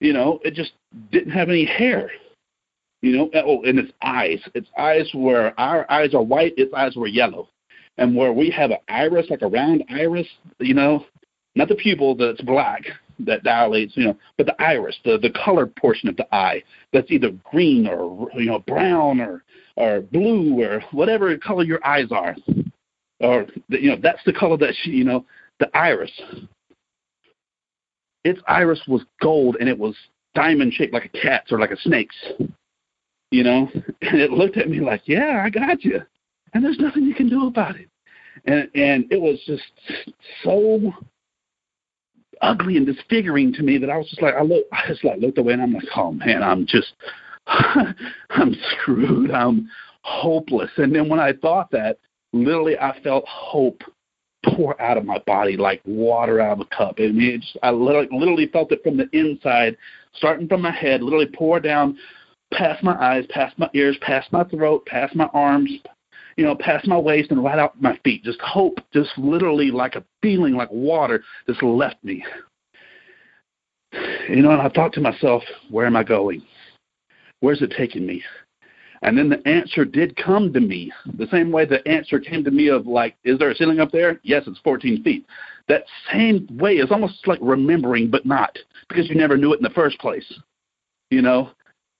You 0.00 0.12
know, 0.12 0.40
it 0.44 0.54
just 0.54 0.72
didn't 1.10 1.32
have 1.32 1.48
any 1.48 1.64
hair. 1.64 2.10
You 3.02 3.16
know, 3.16 3.30
uh, 3.32 3.42
oh, 3.46 3.62
and 3.62 3.78
its 3.78 3.92
eyes. 4.02 4.40
Its 4.54 4.68
eyes 4.76 5.08
were 5.14 5.52
our 5.58 5.88
eyes 5.90 6.14
are 6.14 6.22
white. 6.22 6.54
Its 6.56 6.74
eyes 6.74 6.96
were 6.96 7.06
yellow, 7.06 7.48
and 7.96 8.16
where 8.16 8.32
we 8.32 8.50
have 8.50 8.72
an 8.72 8.78
iris, 8.88 9.26
like 9.30 9.42
a 9.42 9.46
round 9.46 9.84
iris. 9.88 10.26
You 10.58 10.74
know, 10.74 11.06
not 11.54 11.68
the 11.68 11.76
pupil 11.76 12.16
that's 12.16 12.40
black 12.42 12.82
that 13.20 13.44
dilates. 13.44 13.96
You 13.96 14.06
know, 14.06 14.16
but 14.36 14.46
the 14.46 14.60
iris, 14.60 14.98
the 15.04 15.18
the 15.18 15.30
colored 15.44 15.74
portion 15.76 16.08
of 16.08 16.16
the 16.16 16.32
eye 16.34 16.62
that's 16.92 17.10
either 17.10 17.30
green 17.50 17.86
or 17.86 18.28
you 18.34 18.46
know 18.46 18.58
brown 18.60 19.20
or 19.20 19.44
or 19.78 20.00
blue 20.00 20.62
or 20.62 20.82
whatever 20.90 21.36
color 21.38 21.62
your 21.62 21.84
eyes 21.86 22.10
are, 22.10 22.36
or 23.20 23.46
you 23.68 23.90
know 23.90 23.98
that's 24.02 24.22
the 24.26 24.32
color 24.32 24.56
that 24.56 24.74
she, 24.82 24.90
you 24.90 25.04
know 25.04 25.24
the 25.60 25.76
iris. 25.76 26.10
Its 28.24 28.40
iris 28.46 28.82
was 28.88 29.02
gold 29.22 29.56
and 29.60 29.68
it 29.68 29.78
was 29.78 29.94
diamond 30.34 30.72
shaped 30.72 30.92
like 30.92 31.06
a 31.06 31.20
cat's 31.20 31.50
or 31.52 31.58
like 31.58 31.70
a 31.70 31.80
snake's 31.80 32.16
you 33.30 33.42
know, 33.44 33.68
and 33.74 34.20
it 34.20 34.30
looked 34.30 34.56
at 34.56 34.70
me 34.70 34.80
like, 34.80 35.02
"Yeah, 35.04 35.42
I 35.44 35.50
got 35.50 35.84
you," 35.84 36.00
and 36.54 36.64
there's 36.64 36.78
nothing 36.78 37.04
you 37.04 37.14
can 37.14 37.28
do 37.28 37.46
about 37.46 37.76
it. 37.76 37.88
And 38.46 38.68
and 38.74 39.04
it 39.12 39.20
was 39.20 39.40
just 39.46 39.64
so 40.42 40.92
ugly 42.40 42.76
and 42.76 42.86
disfiguring 42.86 43.52
to 43.52 43.62
me 43.62 43.78
that 43.78 43.90
I 43.90 43.98
was 43.98 44.08
just 44.08 44.22
like, 44.22 44.34
I 44.34 44.42
look, 44.42 44.64
I 44.72 44.86
just 44.86 45.04
like 45.04 45.20
looked 45.20 45.38
away 45.38 45.52
and 45.52 45.62
I'm 45.62 45.74
like, 45.74 45.88
"Oh 45.96 46.12
man, 46.12 46.42
I'm 46.42 46.66
just, 46.66 46.92
I'm 48.30 48.54
screwed. 48.70 49.30
I'm 49.30 49.68
hopeless." 50.02 50.70
And 50.76 50.94
then 50.94 51.08
when 51.08 51.20
I 51.20 51.32
thought 51.32 51.70
that, 51.72 51.98
literally, 52.32 52.78
I 52.78 52.98
felt 53.02 53.26
hope 53.26 53.82
pour 54.44 54.80
out 54.80 54.96
of 54.96 55.04
my 55.04 55.18
body 55.26 55.56
like 55.56 55.82
water 55.84 56.40
out 56.40 56.52
of 56.52 56.60
a 56.60 56.76
cup. 56.76 56.96
I 56.98 57.08
mean, 57.08 57.34
it 57.34 57.40
just, 57.40 57.56
I 57.62 57.70
literally, 57.70 58.08
literally 58.12 58.46
felt 58.46 58.72
it 58.72 58.82
from 58.82 58.96
the 58.96 59.08
inside, 59.12 59.76
starting 60.14 60.48
from 60.48 60.62
my 60.62 60.70
head, 60.70 61.02
literally 61.02 61.26
pour 61.26 61.60
down 61.60 61.98
past 62.52 62.82
my 62.82 62.94
eyes, 62.94 63.24
past 63.30 63.58
my 63.58 63.68
ears, 63.74 63.96
past 64.00 64.32
my 64.32 64.44
throat, 64.44 64.86
past 64.86 65.14
my 65.14 65.28
arms, 65.34 65.70
you 66.36 66.44
know, 66.44 66.54
past 66.54 66.86
my 66.86 66.96
waist 66.96 67.30
and 67.30 67.42
right 67.42 67.58
out 67.58 67.80
my 67.80 67.98
feet. 68.04 68.24
Just 68.24 68.40
hope, 68.40 68.78
just 68.92 69.10
literally 69.18 69.70
like 69.70 69.96
a 69.96 70.04
feeling 70.22 70.54
like 70.54 70.70
water 70.70 71.22
just 71.46 71.62
left 71.62 72.02
me. 72.04 72.24
You 74.28 74.42
know, 74.42 74.50
and 74.50 74.62
I 74.62 74.68
thought 74.68 74.92
to 74.94 75.00
myself, 75.00 75.42
where 75.70 75.86
am 75.86 75.96
I 75.96 76.04
going? 76.04 76.42
Where's 77.40 77.62
it 77.62 77.72
taking 77.76 78.06
me? 78.06 78.22
And 79.02 79.16
then 79.16 79.28
the 79.28 79.46
answer 79.46 79.84
did 79.84 80.16
come 80.16 80.52
to 80.52 80.60
me. 80.60 80.92
The 81.14 81.28
same 81.30 81.52
way 81.52 81.64
the 81.64 81.86
answer 81.86 82.18
came 82.18 82.42
to 82.44 82.50
me 82.50 82.68
of 82.68 82.86
like, 82.86 83.16
is 83.24 83.38
there 83.38 83.50
a 83.50 83.54
ceiling 83.54 83.78
up 83.80 83.92
there? 83.92 84.20
Yes, 84.24 84.44
it's 84.46 84.58
14 84.64 85.02
feet. 85.04 85.24
That 85.68 85.84
same 86.12 86.48
way 86.50 86.74
is 86.74 86.90
almost 86.90 87.26
like 87.26 87.38
remembering, 87.40 88.10
but 88.10 88.26
not 88.26 88.58
because 88.88 89.08
you 89.08 89.14
never 89.14 89.36
knew 89.36 89.52
it 89.52 89.58
in 89.58 89.62
the 89.62 89.70
first 89.70 89.98
place. 90.00 90.40
You 91.10 91.22
know, 91.22 91.50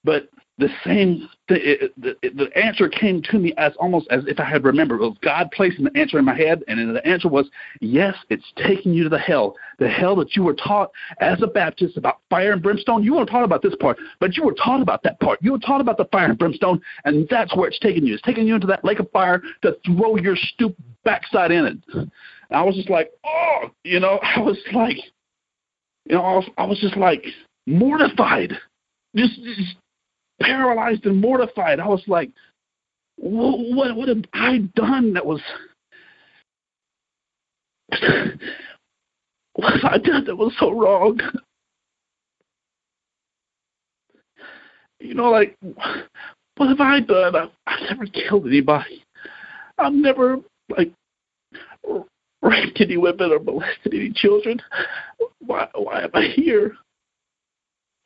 but 0.04 0.28
the 0.58 0.68
same 0.84 1.28
th- 1.48 1.92
the, 1.96 2.16
the 2.22 2.50
answer 2.56 2.88
came 2.88 3.22
to 3.22 3.38
me 3.38 3.54
as 3.56 3.72
almost 3.78 4.08
as 4.10 4.24
if 4.26 4.40
I 4.40 4.44
had 4.44 4.64
remembered. 4.64 4.96
It 4.96 5.04
was 5.04 5.16
God 5.22 5.50
placing 5.52 5.84
the 5.84 5.96
answer 5.96 6.18
in 6.18 6.24
my 6.24 6.34
head, 6.34 6.64
and 6.66 6.94
the 6.94 7.06
answer 7.06 7.28
was, 7.28 7.48
yes, 7.80 8.14
it's 8.28 8.44
taking 8.56 8.92
you 8.92 9.04
to 9.04 9.08
the 9.08 9.18
hell. 9.18 9.56
The 9.78 9.88
hell 9.88 10.16
that 10.16 10.34
you 10.34 10.42
were 10.42 10.54
taught 10.54 10.90
as 11.20 11.40
a 11.42 11.46
Baptist 11.46 11.96
about 11.96 12.18
fire 12.28 12.52
and 12.52 12.62
brimstone. 12.62 13.04
You 13.04 13.14
weren't 13.14 13.30
taught 13.30 13.44
about 13.44 13.62
this 13.62 13.74
part, 13.80 13.98
but 14.18 14.36
you 14.36 14.44
were 14.44 14.54
taught 14.54 14.82
about 14.82 15.02
that 15.04 15.20
part. 15.20 15.38
You 15.42 15.52
were 15.52 15.58
taught 15.58 15.80
about 15.80 15.96
the 15.96 16.06
fire 16.06 16.26
and 16.26 16.38
brimstone, 16.38 16.80
and 17.04 17.26
that's 17.30 17.54
where 17.56 17.68
it's 17.68 17.78
taking 17.78 18.04
you. 18.04 18.14
It's 18.14 18.22
taking 18.22 18.46
you 18.46 18.56
into 18.56 18.66
that 18.66 18.84
lake 18.84 18.98
of 18.98 19.10
fire 19.12 19.40
to 19.62 19.76
throw 19.86 20.16
your 20.16 20.36
stoop 20.36 20.74
backside 21.04 21.52
in 21.52 21.66
it. 21.66 21.78
And 21.94 22.10
I 22.50 22.62
was 22.62 22.74
just 22.74 22.90
like, 22.90 23.12
oh, 23.24 23.70
you 23.84 24.00
know, 24.00 24.18
I 24.22 24.40
was 24.40 24.58
like, 24.72 24.96
you 26.04 26.16
know, 26.16 26.22
I 26.22 26.34
was, 26.36 26.50
I 26.58 26.66
was 26.66 26.78
just 26.80 26.96
like 26.96 27.24
mortified. 27.66 28.54
Just, 29.14 29.36
just 29.42 29.76
paralyzed 30.40 31.06
and 31.06 31.20
mortified. 31.20 31.80
I 31.80 31.86
was 31.86 32.02
like, 32.06 32.30
what, 33.16 33.96
what, 33.96 34.08
have 34.08 34.24
I 34.32 34.58
done 34.74 35.12
that 35.14 35.26
was, 35.26 35.40
what 39.54 39.72
have 39.74 39.84
I 39.84 39.98
done 39.98 40.24
that 40.26 40.36
was 40.36 40.52
so 40.58 40.70
wrong? 40.70 41.20
You 45.00 45.14
know, 45.14 45.30
like, 45.30 45.56
what 46.56 46.68
have 46.68 46.80
I 46.80 47.00
done? 47.00 47.36
I've, 47.36 47.50
I've 47.66 47.82
never 47.90 48.06
killed 48.06 48.46
anybody. 48.46 49.04
I've 49.78 49.92
never, 49.92 50.38
like, 50.76 50.92
raped 52.42 52.80
any 52.80 52.96
women 52.96 53.32
or 53.32 53.38
molested 53.38 53.94
any 53.94 54.10
children. 54.14 54.60
Why, 55.38 55.68
why 55.74 56.02
am 56.02 56.10
I 56.14 56.32
here? 56.34 56.76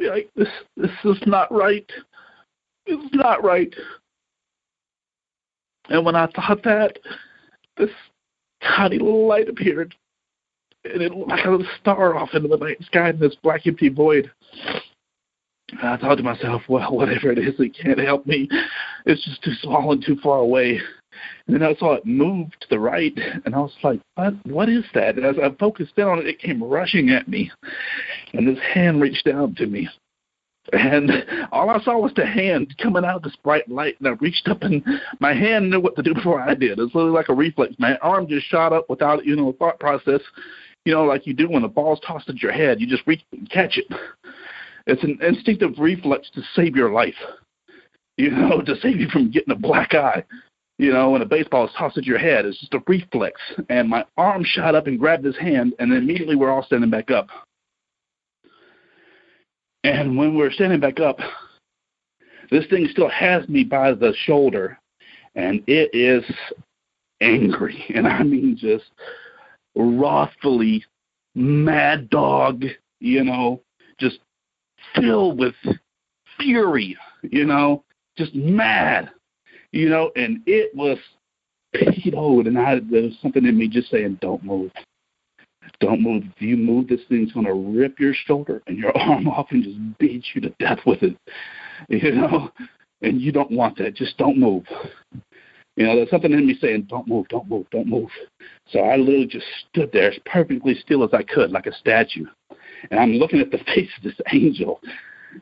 Like, 0.00 0.30
this, 0.36 0.48
this 0.76 0.90
is 1.04 1.18
not 1.26 1.52
right. 1.52 1.90
It's 2.86 3.14
not 3.14 3.44
right. 3.44 3.72
And 5.88 6.04
when 6.04 6.16
I 6.16 6.26
thought 6.28 6.62
that, 6.64 6.98
this 7.76 7.90
tiny 8.62 8.98
little 8.98 9.26
light 9.26 9.48
appeared, 9.48 9.94
and 10.84 11.02
it 11.02 11.14
looked 11.14 11.30
like 11.30 11.44
a 11.44 11.50
little 11.50 11.66
star 11.80 12.16
off 12.16 12.30
into 12.34 12.48
the 12.48 12.56
night 12.56 12.82
sky 12.82 13.10
in 13.10 13.18
this 13.18 13.36
black 13.42 13.66
empty 13.66 13.88
void. 13.88 14.30
And 15.70 15.88
I 15.88 15.96
thought 15.96 16.16
to 16.16 16.22
myself, 16.22 16.62
well, 16.68 16.94
whatever 16.94 17.32
it 17.32 17.38
is, 17.38 17.54
it 17.58 17.76
can't 17.80 17.98
help 17.98 18.26
me. 18.26 18.48
It's 19.06 19.24
just 19.24 19.42
too 19.42 19.54
small 19.62 19.92
and 19.92 20.04
too 20.04 20.16
far 20.22 20.38
away. 20.38 20.80
And 21.46 21.54
then 21.54 21.62
I 21.62 21.74
saw 21.76 21.94
it 21.94 22.06
move 22.06 22.50
to 22.60 22.66
the 22.70 22.78
right, 22.78 23.12
and 23.44 23.54
I 23.54 23.58
was 23.58 23.72
like, 23.82 24.00
what, 24.14 24.34
what 24.46 24.68
is 24.68 24.84
that? 24.94 25.16
And 25.16 25.26
as 25.26 25.36
I 25.42 25.54
focused 25.58 25.92
in 25.96 26.04
on 26.04 26.18
it, 26.18 26.26
it 26.26 26.38
came 26.38 26.62
rushing 26.62 27.10
at 27.10 27.28
me. 27.28 27.50
And 28.32 28.48
this 28.48 28.62
hand 28.72 29.00
reached 29.00 29.26
down 29.26 29.54
to 29.56 29.66
me. 29.66 29.88
And 30.72 31.10
all 31.50 31.70
I 31.70 31.82
saw 31.82 31.98
was 31.98 32.12
the 32.14 32.24
hand 32.24 32.74
coming 32.80 33.04
out 33.04 33.16
of 33.16 33.22
this 33.22 33.36
bright 33.42 33.68
light, 33.68 33.96
and 33.98 34.08
I 34.08 34.12
reached 34.12 34.48
up, 34.48 34.62
and 34.62 34.82
my 35.18 35.34
hand 35.34 35.70
knew 35.70 35.80
what 35.80 35.96
to 35.96 36.02
do 36.02 36.14
before 36.14 36.40
I 36.40 36.54
did. 36.54 36.78
It 36.78 36.82
was 36.82 36.94
literally 36.94 37.10
like 37.14 37.28
a 37.28 37.34
reflex. 37.34 37.74
My 37.78 37.96
arm 37.96 38.28
just 38.28 38.46
shot 38.46 38.72
up 38.72 38.88
without, 38.88 39.24
you 39.24 39.34
know, 39.34 39.48
a 39.48 39.52
thought 39.54 39.80
process, 39.80 40.20
you 40.84 40.92
know, 40.92 41.04
like 41.04 41.26
you 41.26 41.34
do 41.34 41.48
when 41.48 41.62
the 41.62 41.68
ball's 41.68 42.00
tossed 42.00 42.28
at 42.28 42.42
your 42.42 42.52
head. 42.52 42.80
You 42.80 42.86
just 42.86 43.06
reach 43.06 43.22
and 43.32 43.50
catch 43.50 43.76
it. 43.76 43.86
It's 44.86 45.02
an 45.02 45.18
instinctive 45.22 45.78
reflex 45.78 46.30
to 46.34 46.42
save 46.54 46.76
your 46.76 46.90
life, 46.90 47.14
you 48.16 48.30
know, 48.32 48.62
to 48.62 48.76
save 48.80 49.00
you 49.00 49.08
from 49.08 49.30
getting 49.30 49.52
a 49.52 49.58
black 49.58 49.94
eye. 49.94 50.24
You 50.78 50.92
know, 50.92 51.10
when 51.10 51.22
a 51.22 51.26
baseball 51.26 51.66
is 51.66 51.72
tossed 51.76 51.98
at 51.98 52.06
your 52.06 52.18
head, 52.18 52.44
it's 52.44 52.58
just 52.58 52.74
a 52.74 52.82
reflex. 52.88 53.40
And 53.68 53.88
my 53.88 54.04
arm 54.16 54.42
shot 54.44 54.74
up 54.74 54.86
and 54.86 54.98
grabbed 54.98 55.24
his 55.24 55.36
hand, 55.36 55.74
and 55.78 55.92
then 55.92 55.98
immediately 55.98 56.34
we're 56.34 56.50
all 56.50 56.64
standing 56.64 56.90
back 56.90 57.10
up. 57.10 57.28
And 59.84 60.16
when 60.16 60.36
we're 60.36 60.52
standing 60.52 60.80
back 60.80 61.00
up, 61.00 61.18
this 62.50 62.66
thing 62.66 62.88
still 62.90 63.08
has 63.08 63.48
me 63.48 63.64
by 63.64 63.92
the 63.92 64.14
shoulder, 64.24 64.78
and 65.34 65.62
it 65.66 65.90
is 65.92 66.24
angry. 67.20 67.84
And 67.94 68.06
I 68.06 68.22
mean 68.22 68.56
just 68.56 68.84
wrathfully, 69.74 70.84
mad 71.34 72.10
dog, 72.10 72.64
you 73.00 73.24
know, 73.24 73.62
just 73.98 74.18
filled 74.94 75.38
with 75.38 75.54
fury, 76.38 76.96
you 77.22 77.44
know, 77.44 77.84
just 78.16 78.34
mad, 78.34 79.10
you 79.72 79.88
know, 79.88 80.10
and 80.16 80.40
it 80.46 80.74
was 80.74 80.98
PO'd, 81.74 82.46
and 82.46 82.58
I, 82.58 82.80
there 82.90 83.02
was 83.02 83.16
something 83.22 83.46
in 83.46 83.56
me 83.56 83.68
just 83.68 83.90
saying, 83.90 84.18
don't 84.20 84.44
move. 84.44 84.70
Don't 85.80 86.02
move. 86.02 86.24
If 86.36 86.42
you 86.42 86.56
move, 86.56 86.88
this 86.88 87.00
thing's 87.08 87.32
going 87.32 87.46
to 87.46 87.54
rip 87.54 87.98
your 87.98 88.14
shoulder 88.14 88.62
and 88.66 88.78
your 88.78 88.96
arm 88.96 89.28
off 89.28 89.48
and 89.50 89.64
just 89.64 89.98
beat 89.98 90.24
you 90.34 90.40
to 90.42 90.50
death 90.58 90.80
with 90.86 91.02
it. 91.02 91.16
You 91.88 92.12
know, 92.12 92.48
and 93.00 93.20
you 93.20 93.32
don't 93.32 93.50
want 93.50 93.76
that. 93.78 93.96
Just 93.96 94.16
don't 94.16 94.38
move. 94.38 94.62
You 95.74 95.84
know, 95.84 95.96
there's 95.96 96.10
something 96.10 96.30
in 96.30 96.46
me 96.46 96.56
saying, 96.60 96.82
"Don't 96.82 97.08
move, 97.08 97.26
don't 97.26 97.48
move, 97.48 97.66
don't 97.72 97.88
move." 97.88 98.08
So 98.68 98.78
I 98.78 98.94
literally 98.94 99.26
just 99.26 99.46
stood 99.68 99.90
there 99.90 100.12
as 100.12 100.18
perfectly 100.24 100.76
still 100.76 101.02
as 101.02 101.10
I 101.12 101.24
could, 101.24 101.50
like 101.50 101.66
a 101.66 101.74
statue, 101.74 102.26
and 102.92 103.00
I'm 103.00 103.14
looking 103.14 103.40
at 103.40 103.50
the 103.50 103.58
face 103.66 103.90
of 103.96 104.04
this 104.04 104.14
angel, 104.32 104.80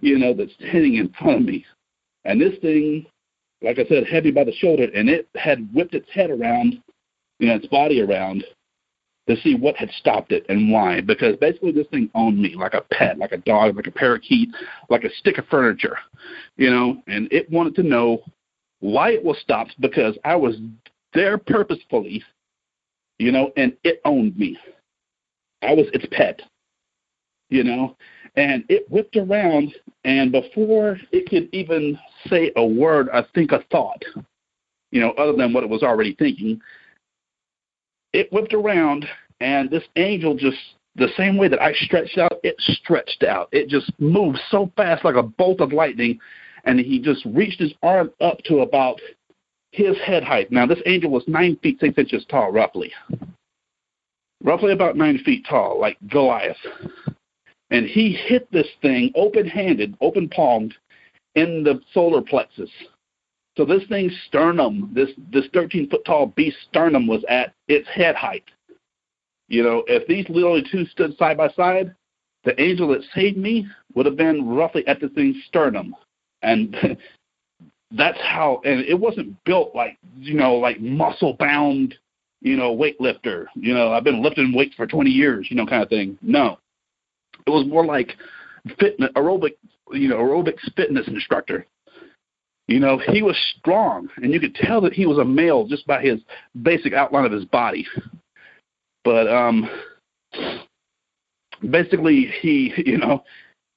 you 0.01 0.19
know, 0.19 0.33
that's 0.33 0.55
standing 0.55 0.95
in 0.95 1.11
front 1.11 1.41
of 1.41 1.45
me, 1.45 1.67
and 2.25 2.41
this 2.41 2.59
thing 2.61 3.05
like 3.63 3.79
I 3.79 3.85
said, 3.87 4.07
had 4.07 4.25
me 4.25 4.31
by 4.31 4.45
the 4.45 4.53
shoulder, 4.53 4.87
and 4.95 5.09
it 5.09 5.29
had 5.35 5.69
whipped 5.75 5.95
its 5.95 6.09
head 6.11 6.31
around, 6.31 6.83
you 7.39 7.49
know, 7.49 7.57
its 7.57 7.67
body 7.67 8.01
around 8.01 8.45
to 9.31 9.41
see 9.43 9.55
what 9.55 9.77
had 9.77 9.91
stopped 9.93 10.33
it 10.33 10.45
and 10.49 10.71
why. 10.71 11.01
Because 11.01 11.37
basically, 11.37 11.73
this 11.73 11.87
thing 11.89 12.11
owned 12.15 12.41
me 12.41 12.55
like 12.57 12.75
a 12.75 12.83
pet, 12.93 13.19
like 13.19 13.33
a 13.33 13.39
dog, 13.39 13.77
like 13.77 13.87
a 13.87 13.93
parakeet, 13.93 14.49
like 14.89 15.05
a 15.05 15.15
stick 15.19 15.39
of 15.39 15.47
furniture, 15.47 15.97
you 16.57 16.71
know, 16.71 17.03
and 17.07 17.33
it 17.33 17.51
wanted 17.51 17.75
to 17.77 17.83
know 17.83 18.23
why 18.81 19.11
it 19.11 19.25
was 19.25 19.39
stopped 19.39 19.77
because 19.81 20.19
I 20.25 20.35
was 20.37 20.57
there 21.15 21.39
purposefully, 21.39 22.25
you 23.19 23.31
know, 23.31 23.53
and 23.57 23.77
it 23.85 24.01
owned 24.05 24.37
me. 24.37 24.59
I 25.63 25.75
was 25.75 25.87
its 25.93 26.07
pet, 26.11 26.41
you 27.51 27.63
know, 27.63 27.97
and 28.37 28.65
it 28.69 28.91
whipped 28.91 29.17
around, 29.17 29.75
and 30.05 30.33
before 30.33 30.99
it 31.13 31.29
could 31.29 31.49
even 31.53 31.99
say 32.29 32.51
a 32.57 32.65
word, 32.65 33.09
I 33.13 33.25
think 33.35 33.53
a 33.53 33.63
thought, 33.71 34.03
you 34.91 35.01
know, 35.01 35.11
other 35.13 35.35
than 35.37 35.53
what 35.53 35.63
it 35.63 35.71
was 35.71 35.83
already 35.83 36.15
thinking, 36.15 36.61
it 38.13 38.33
whipped 38.33 38.55
around, 38.55 39.07
and 39.41 39.71
this 39.71 39.85
angel 39.97 40.35
just 40.35 40.59
the 40.97 41.09
same 41.17 41.37
way 41.37 41.49
that 41.49 41.63
I 41.63 41.73
stretched 41.73 42.19
out, 42.19 42.41
it 42.43 42.57
stretched 42.59 43.23
out. 43.23 43.49
It 43.53 43.69
just 43.69 43.93
moved 43.99 44.39
so 44.51 44.71
fast 44.77 45.05
like 45.05 45.15
a 45.15 45.23
bolt 45.23 45.61
of 45.61 45.73
lightning, 45.73 46.19
and 46.65 46.79
he 46.79 46.99
just 46.99 47.25
reached 47.25 47.61
his 47.61 47.73
arm 47.83 48.11
up 48.21 48.39
to 48.45 48.61
about 48.61 49.01
his 49.73 49.97
head 49.99 50.25
height. 50.25 50.51
Now, 50.51 50.67
this 50.67 50.81
angel 50.87 51.11
was 51.11 51.25
nine 51.27 51.57
feet 51.63 51.79
six 51.81 51.97
inches 51.97 52.27
tall, 52.29 52.51
roughly. 52.51 52.93
Roughly 54.43 54.73
about 54.73 54.97
nine 54.97 55.19
feet 55.19 55.47
tall, 55.49 55.81
like 55.81 55.97
Goliath. 56.09 56.57
And 57.71 57.87
he 57.87 58.13
hit 58.13 58.51
this 58.51 58.67
thing 58.83 59.13
open 59.15 59.47
handed, 59.47 59.97
open 60.01 60.29
palmed, 60.29 60.75
in 61.37 61.63
the 61.63 61.81
solar 61.95 62.21
plexus. 62.21 62.71
So 63.57 63.65
this 63.65 63.83
thing's 63.89 64.13
sternum, 64.27 64.91
this 64.95 65.11
this 65.33 65.47
13 65.53 65.91
foot 65.91 66.05
tall 66.05 66.27
beast 66.27 66.57
sternum 66.69 67.07
was 67.07 67.25
at 67.29 67.53
its 67.69 67.89
head 67.89 68.15
height. 68.15 68.45
You 69.49 69.65
know, 69.65 69.85
if 69.89 70.07
these 70.07 70.29
literally 70.29 70.65
two 70.71 70.87
stood 70.87 71.17
side 71.19 71.37
by 71.37 71.49
side, 71.51 71.95
the 72.45 72.59
angel 72.61 72.89
that 72.89 73.03
saved 73.15 73.37
me 73.37 73.67
would 73.95 74.07
have 74.07 74.17
been 74.17 74.49
roughly 74.49 74.87
at 74.87 75.01
the 75.01 75.09
thing's 75.09 75.37
sternum. 75.49 75.95
And 76.43 76.77
that's 77.93 78.19
how 78.21 78.61
and 78.65 78.81
it 78.85 78.99
wasn't 78.99 79.37
built 79.45 79.75
like 79.75 79.99
you 80.17 80.35
know 80.35 80.55
like 80.55 80.81
muscle 80.81 81.35
bound 81.35 81.95
you 82.41 82.57
know 82.57 82.75
weightlifter 82.75 83.47
you 83.55 83.75
know 83.75 83.93
i've 83.93 84.05
been 84.05 84.23
lifting 84.23 84.55
weights 84.55 84.75
for 84.77 84.87
20 84.87 85.11
years 85.11 85.49
you 85.51 85.57
know 85.57 85.67
kind 85.67 85.83
of 85.83 85.89
thing 85.89 86.17
no 86.23 86.59
it 87.47 87.51
was 87.51 87.67
more 87.67 87.85
like 87.85 88.17
fitness 88.79 89.11
aerobic 89.17 89.55
you 89.93 90.09
know 90.09 90.19
aerobics 90.19 90.73
fitness 90.77 91.07
instructor 91.09 91.67
you 92.71 92.81
know 92.81 92.99
he 92.99 93.23
was 93.23 93.37
strong 93.59 94.09
and 94.17 94.33
you 94.33 94.41
could 94.41 94.55
tell 94.55 94.81
that 94.81 94.93
he 94.93 95.07
was 95.07 95.19
a 95.19 95.25
male 95.25 95.67
just 95.67 95.87
by 95.87 96.01
his 96.01 96.21
basic 96.63 96.93
outline 96.93 97.25
of 97.25 97.33
his 97.33 97.45
body 97.45 97.87
but 99.05 99.29
um 99.29 99.69
basically 101.71 102.33
he 102.41 102.73
you 102.87 102.99
know 102.99 103.23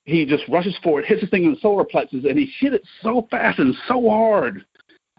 he 0.06 0.26
just 0.26 0.44
rushes 0.50 0.78
forward, 0.84 1.06
hits 1.06 1.22
the 1.22 1.28
thing 1.28 1.46
in 1.46 1.52
the 1.52 1.60
solar 1.62 1.86
plexus, 1.86 2.26
and 2.26 2.38
he 2.38 2.52
hit 2.60 2.74
it 2.74 2.84
so 3.02 3.28
fast 3.32 3.60
and 3.60 3.74
so 3.88 4.10
hard 4.10 4.66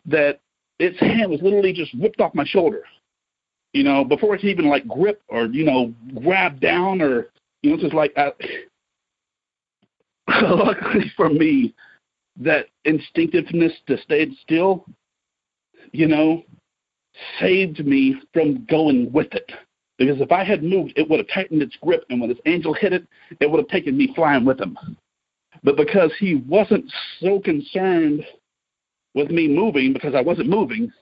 that 0.06 0.40
its 0.78 0.98
hand 1.00 1.30
was 1.30 1.40
literally 1.40 1.72
just 1.72 1.94
whipped 1.98 2.20
off 2.20 2.34
my 2.34 2.44
shoulder. 2.44 2.82
You 3.72 3.82
know, 3.82 4.04
before 4.04 4.34
it 4.34 4.40
could 4.40 4.50
even 4.50 4.68
like 4.68 4.86
grip 4.86 5.22
or 5.28 5.46
you 5.46 5.64
know 5.64 5.92
grab 6.22 6.60
down 6.60 7.00
or 7.00 7.30
you 7.62 7.70
know, 7.70 7.76
just 7.78 7.94
like 7.94 8.12
I, 8.16 8.32
luckily 10.42 11.10
for 11.16 11.30
me, 11.30 11.74
that 12.36 12.66
instinctiveness 12.84 13.72
to 13.86 13.98
stay 13.98 14.26
still, 14.42 14.86
you 15.92 16.06
know, 16.06 16.42
saved 17.40 17.84
me 17.84 18.16
from 18.32 18.64
going 18.66 19.12
with 19.12 19.32
it. 19.34 19.50
Because 19.98 20.20
if 20.20 20.32
I 20.32 20.42
had 20.42 20.62
moved, 20.64 20.92
it 20.96 21.08
would 21.08 21.20
have 21.20 21.28
tightened 21.28 21.62
its 21.62 21.76
grip, 21.80 22.04
and 22.10 22.20
when 22.20 22.28
this 22.28 22.38
angel 22.46 22.74
hit 22.74 22.92
it, 22.92 23.06
it 23.40 23.48
would 23.48 23.58
have 23.58 23.68
taken 23.68 23.96
me 23.96 24.12
flying 24.14 24.44
with 24.44 24.60
him. 24.60 24.76
But 25.62 25.76
because 25.76 26.12
he 26.18 26.36
wasn't 26.48 26.92
so 27.20 27.38
concerned 27.38 28.24
with 29.14 29.30
me 29.30 29.46
moving, 29.46 29.92
because 29.92 30.14
I 30.14 30.20
wasn't 30.20 30.48
moving, 30.48 30.92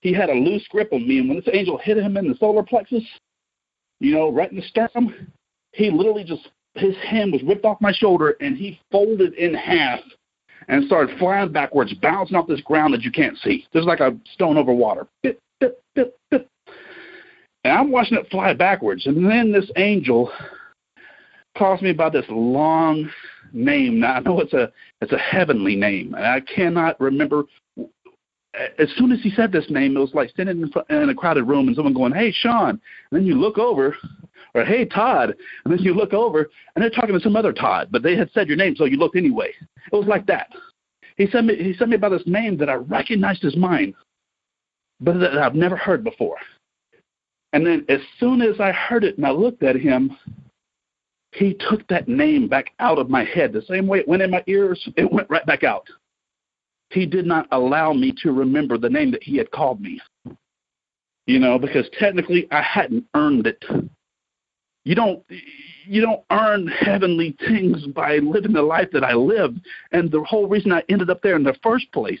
he 0.00 0.12
had 0.12 0.28
a 0.28 0.34
loose 0.34 0.66
grip 0.68 0.92
on 0.92 1.08
me. 1.08 1.18
And 1.18 1.28
when 1.28 1.38
this 1.38 1.48
angel 1.54 1.78
hit 1.78 1.96
him 1.96 2.18
in 2.18 2.28
the 2.28 2.36
solar 2.36 2.62
plexus, 2.62 3.04
you 4.00 4.14
know, 4.14 4.30
right 4.30 4.50
in 4.50 4.56
the 4.58 4.62
sternum, 4.62 5.32
he 5.72 5.90
literally 5.90 6.24
just, 6.24 6.50
his 6.74 6.94
hand 6.96 7.32
was 7.32 7.42
ripped 7.42 7.64
off 7.64 7.80
my 7.80 7.92
shoulder, 7.92 8.36
and 8.40 8.58
he 8.58 8.78
folded 8.92 9.32
in 9.34 9.54
half 9.54 10.00
and 10.68 10.84
started 10.86 11.18
flying 11.18 11.52
backwards, 11.52 11.92
bouncing 11.94 12.36
off 12.36 12.46
this 12.46 12.60
ground 12.60 12.94
that 12.94 13.02
you 13.02 13.10
can't 13.10 13.38
see. 13.38 13.66
Just 13.72 13.86
like 13.86 14.00
a 14.00 14.16
stone 14.32 14.56
over 14.56 14.72
water. 14.72 15.06
Bip, 15.22 15.38
bip, 15.60 15.80
bip, 15.94 16.16
bip. 16.30 16.48
And 17.64 17.72
I'm 17.72 17.90
watching 17.90 18.18
it 18.18 18.30
fly 18.30 18.52
backwards. 18.52 19.06
And 19.06 19.28
then 19.28 19.52
this 19.52 19.70
angel 19.76 20.30
calls 21.56 21.80
me 21.80 21.92
by 21.92 22.10
this 22.10 22.26
long 22.28 23.08
name. 23.52 24.00
Now 24.00 24.14
I 24.14 24.20
know 24.20 24.40
it's 24.40 24.52
a 24.52 24.72
it's 25.00 25.12
a 25.12 25.18
heavenly 25.18 25.76
name, 25.76 26.14
and 26.14 26.26
I 26.26 26.40
cannot 26.40 27.00
remember. 27.00 27.44
As 28.78 28.88
soon 28.96 29.10
as 29.10 29.20
he 29.20 29.30
said 29.30 29.50
this 29.50 29.68
name, 29.68 29.96
it 29.96 30.00
was 30.00 30.14
like 30.14 30.30
standing 30.30 30.62
in, 30.62 30.96
in 30.96 31.08
a 31.08 31.14
crowded 31.14 31.44
room 31.44 31.66
and 31.66 31.74
someone 31.74 31.94
going, 31.94 32.12
"Hey, 32.12 32.32
Sean," 32.32 32.70
and 32.70 32.80
then 33.10 33.26
you 33.26 33.34
look 33.34 33.58
over, 33.58 33.96
or 34.54 34.64
"Hey, 34.64 34.84
Todd," 34.84 35.34
and 35.64 35.72
then 35.72 35.82
you 35.82 35.94
look 35.94 36.12
over, 36.12 36.50
and 36.74 36.82
they're 36.82 36.90
talking 36.90 37.14
to 37.14 37.20
some 37.20 37.36
other 37.36 37.52
Todd, 37.52 37.88
but 37.90 38.02
they 38.02 38.16
had 38.16 38.30
said 38.32 38.48
your 38.48 38.56
name, 38.56 38.76
so 38.76 38.84
you 38.84 38.96
looked 38.96 39.16
anyway. 39.16 39.52
It 39.92 39.96
was 39.96 40.06
like 40.06 40.26
that. 40.26 40.48
He 41.16 41.28
sent 41.28 41.46
me 41.46 41.56
he 41.56 41.74
sent 41.74 41.90
me 41.90 41.96
by 41.96 42.08
this 42.08 42.26
name 42.26 42.56
that 42.58 42.68
I 42.68 42.74
recognized 42.74 43.44
as 43.44 43.56
mine, 43.56 43.94
but 45.00 45.18
that 45.20 45.38
I've 45.38 45.54
never 45.54 45.76
heard 45.76 46.02
before. 46.04 46.36
And 47.52 47.64
then 47.64 47.84
as 47.88 48.00
soon 48.18 48.42
as 48.42 48.58
I 48.58 48.72
heard 48.72 49.04
it 49.04 49.16
and 49.16 49.24
I 49.24 49.30
looked 49.30 49.62
at 49.62 49.76
him, 49.76 50.16
he 51.32 51.54
took 51.54 51.86
that 51.88 52.08
name 52.08 52.48
back 52.48 52.72
out 52.80 52.98
of 52.98 53.08
my 53.08 53.24
head. 53.24 53.52
The 53.52 53.62
same 53.62 53.86
way 53.86 54.00
it 54.00 54.08
went 54.08 54.22
in 54.22 54.30
my 54.30 54.42
ears, 54.46 54.88
it 54.96 55.10
went 55.10 55.30
right 55.30 55.46
back 55.46 55.62
out. 55.62 55.86
He 56.90 57.06
did 57.06 57.26
not 57.26 57.46
allow 57.52 57.92
me 57.92 58.12
to 58.22 58.32
remember 58.32 58.76
the 58.76 58.90
name 58.90 59.10
that 59.12 59.22
he 59.22 59.36
had 59.36 59.50
called 59.50 59.80
me. 59.80 60.00
You 61.26 61.38
know, 61.38 61.58
because 61.58 61.88
technically 61.98 62.46
I 62.50 62.60
hadn't 62.60 63.04
earned 63.14 63.46
it. 63.46 63.64
You 64.84 64.94
don't 64.94 65.22
you 65.86 66.00
don't 66.00 66.22
earn 66.30 66.66
heavenly 66.66 67.36
things 67.46 67.86
by 67.86 68.18
living 68.18 68.52
the 68.52 68.62
life 68.62 68.88
that 68.92 69.04
I 69.04 69.14
lived. 69.14 69.60
And 69.92 70.10
the 70.10 70.22
whole 70.24 70.46
reason 70.46 70.72
I 70.72 70.82
ended 70.88 71.10
up 71.10 71.22
there 71.22 71.36
in 71.36 71.42
the 71.42 71.56
first 71.62 71.90
place, 71.92 72.20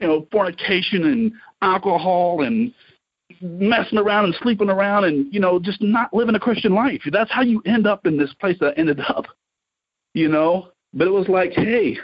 you 0.00 0.06
know, 0.06 0.26
fornication 0.32 1.04
and 1.04 1.32
alcohol 1.62 2.42
and 2.42 2.72
messing 3.40 3.98
around 3.98 4.26
and 4.26 4.34
sleeping 4.42 4.70
around 4.70 5.04
and 5.04 5.32
you 5.32 5.40
know 5.40 5.58
just 5.58 5.82
not 5.82 6.12
living 6.14 6.34
a 6.34 6.40
christian 6.40 6.74
life. 6.74 7.02
That's 7.10 7.30
how 7.30 7.42
you 7.42 7.62
end 7.66 7.86
up 7.86 8.06
in 8.06 8.16
this 8.16 8.32
place 8.34 8.58
that 8.60 8.74
I 8.76 8.80
ended 8.80 9.00
up 9.00 9.26
you 10.14 10.28
know? 10.28 10.68
But 10.92 11.08
it 11.08 11.10
was 11.10 11.28
like 11.28 11.52
hey 11.52 11.98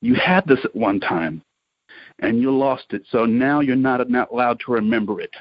you 0.00 0.14
had 0.14 0.46
this 0.46 0.58
at 0.64 0.74
one 0.74 1.00
time 1.00 1.42
and 2.20 2.40
you 2.40 2.56
lost 2.56 2.86
it. 2.90 3.02
So 3.10 3.24
now 3.24 3.60
you're 3.60 3.76
not 3.76 4.08
not 4.10 4.30
allowed 4.30 4.60
to 4.66 4.72
remember 4.72 5.20
it. 5.20 5.34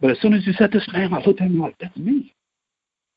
But 0.00 0.10
as 0.10 0.20
soon 0.20 0.32
as 0.32 0.46
you 0.46 0.54
said 0.54 0.72
this 0.72 0.88
name 0.92 1.12
i 1.12 1.22
looked 1.22 1.40
at 1.40 1.46
him 1.46 1.60
like 1.60 1.76
that's 1.78 1.96
me 1.96 2.34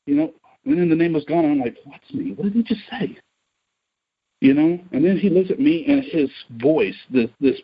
you 0.06 0.14
know 0.14 0.32
and 0.64 0.78
then 0.78 0.88
the 0.88 0.96
name 0.96 1.12
was 1.12 1.24
gone 1.24 1.44
i'm 1.44 1.60
like 1.60 1.76
what's 1.84 2.12
me 2.12 2.32
what 2.32 2.44
did 2.44 2.52
he 2.52 2.62
just 2.62 2.82
say 2.90 3.16
you 4.40 4.54
know 4.54 4.78
and 4.92 5.04
then 5.04 5.16
he 5.16 5.28
looks 5.28 5.50
at 5.50 5.60
me 5.60 5.84
and 5.86 6.04
his 6.04 6.30
voice 6.60 6.96
this 7.10 7.30
this 7.40 7.60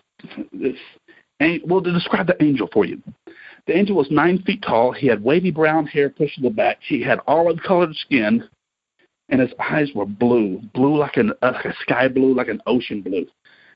this 0.53 0.77
well 1.67 1.83
to 1.83 1.93
describe 1.93 2.27
the 2.27 2.43
angel 2.43 2.69
for 2.73 2.85
you 2.85 3.01
the 3.67 3.77
angel 3.77 3.97
was 3.97 4.11
nine 4.11 4.43
feet 4.43 4.63
tall. 4.63 4.93
He 4.93 5.07
had 5.07 5.23
wavy 5.23 5.51
brown 5.51 5.87
hair 5.87 6.11
pushed 6.11 6.37
to 6.37 6.43
the 6.43 6.51
back. 6.51 6.79
He 6.81 7.03
had 7.03 7.21
olive 7.27 7.59
colored 7.67 7.95
skin, 7.95 8.43
and 9.29 9.41
his 9.41 9.53
eyes 9.59 9.91
were 9.95 10.07
blue, 10.07 10.61
blue 10.75 10.97
like 10.97 11.17
an 11.17 11.33
uh, 11.43 11.53
like 11.55 11.67
a 11.67 11.75
sky 11.83 12.09
blue, 12.09 12.35
like 12.35 12.49
an 12.49 12.61
ocean 12.67 13.03
blue, 13.03 13.27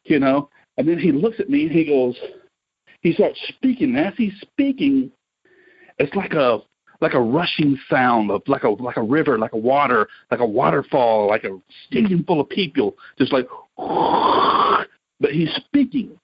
you 0.05 0.19
know. 0.19 0.49
And 0.77 0.89
then 0.89 0.99
he 0.99 1.13
looks 1.13 1.39
at 1.39 1.49
me 1.49 1.65
and 1.65 1.71
he 1.71 1.85
goes, 1.85 2.17
he 3.03 3.13
starts 3.13 3.39
speaking. 3.49 3.97
And 3.97 4.07
as 4.07 4.15
he's 4.17 4.35
speaking, 4.41 5.13
it's 5.99 6.15
like 6.17 6.33
a 6.33 6.61
like 7.05 7.15
a 7.15 7.21
rushing 7.21 7.79
sound 7.91 8.31
of 8.31 8.43
like 8.47 8.65
a 8.65 8.71
like 8.71 8.97
a 8.97 9.03
river, 9.03 9.39
like 9.39 9.53
a 9.53 9.59
water, 9.59 10.09
like 10.31 10.41
a 10.41 10.47
waterfall, 10.47 11.29
like 11.29 11.45
a 11.45 11.61
stadium 11.87 12.25
full 12.25 12.41
of 12.41 12.49
people, 12.49 12.97
just 13.19 13.33
like. 13.33 13.47
But 15.21 15.31
he's 15.31 15.49
speaking, 15.55 16.19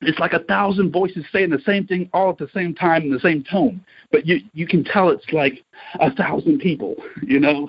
it's 0.00 0.18
like 0.20 0.32
a 0.32 0.44
thousand 0.44 0.92
voices 0.92 1.24
saying 1.32 1.50
the 1.50 1.60
same 1.66 1.86
thing 1.86 2.08
all 2.12 2.30
at 2.30 2.38
the 2.38 2.48
same 2.54 2.72
time 2.72 3.02
in 3.02 3.10
the 3.10 3.18
same 3.18 3.44
tone. 3.44 3.84
But 4.10 4.26
you 4.26 4.40
you 4.52 4.66
can 4.66 4.84
tell 4.84 5.10
it's 5.10 5.26
like 5.32 5.64
a 6.00 6.14
thousand 6.14 6.60
people, 6.60 6.94
you 7.22 7.40
know. 7.40 7.68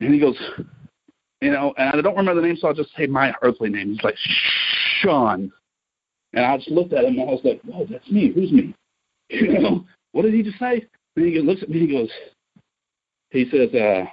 And 0.00 0.12
he 0.12 0.20
goes, 0.20 0.36
you 1.40 1.50
know, 1.50 1.74
and 1.78 1.98
I 1.98 2.00
don't 2.02 2.16
remember 2.16 2.40
the 2.40 2.46
name, 2.46 2.56
so 2.56 2.68
I'll 2.68 2.74
just 2.74 2.94
say 2.96 3.06
my 3.06 3.34
earthly 3.42 3.70
name. 3.70 3.92
He's 3.92 4.04
like 4.04 4.16
Sean, 5.00 5.50
and 6.34 6.44
I 6.44 6.56
just 6.58 6.70
looked 6.70 6.92
at 6.92 7.04
him 7.04 7.18
and 7.18 7.22
I 7.28 7.32
was 7.32 7.40
like, 7.44 7.60
"Oh, 7.74 7.86
that's 7.90 8.08
me. 8.10 8.30
Who's 8.32 8.52
me?" 8.52 8.74
You 9.30 9.58
know, 9.58 9.84
what 10.12 10.22
did 10.22 10.34
he 10.34 10.42
just 10.42 10.58
say? 10.58 10.84
And 11.16 11.26
he 11.26 11.40
looks 11.40 11.62
at 11.62 11.68
me. 11.68 11.80
and 11.80 11.88
He 11.90 11.96
goes, 11.96 12.10
he 13.30 13.48
says, 13.50 13.74
uh, 13.74 14.04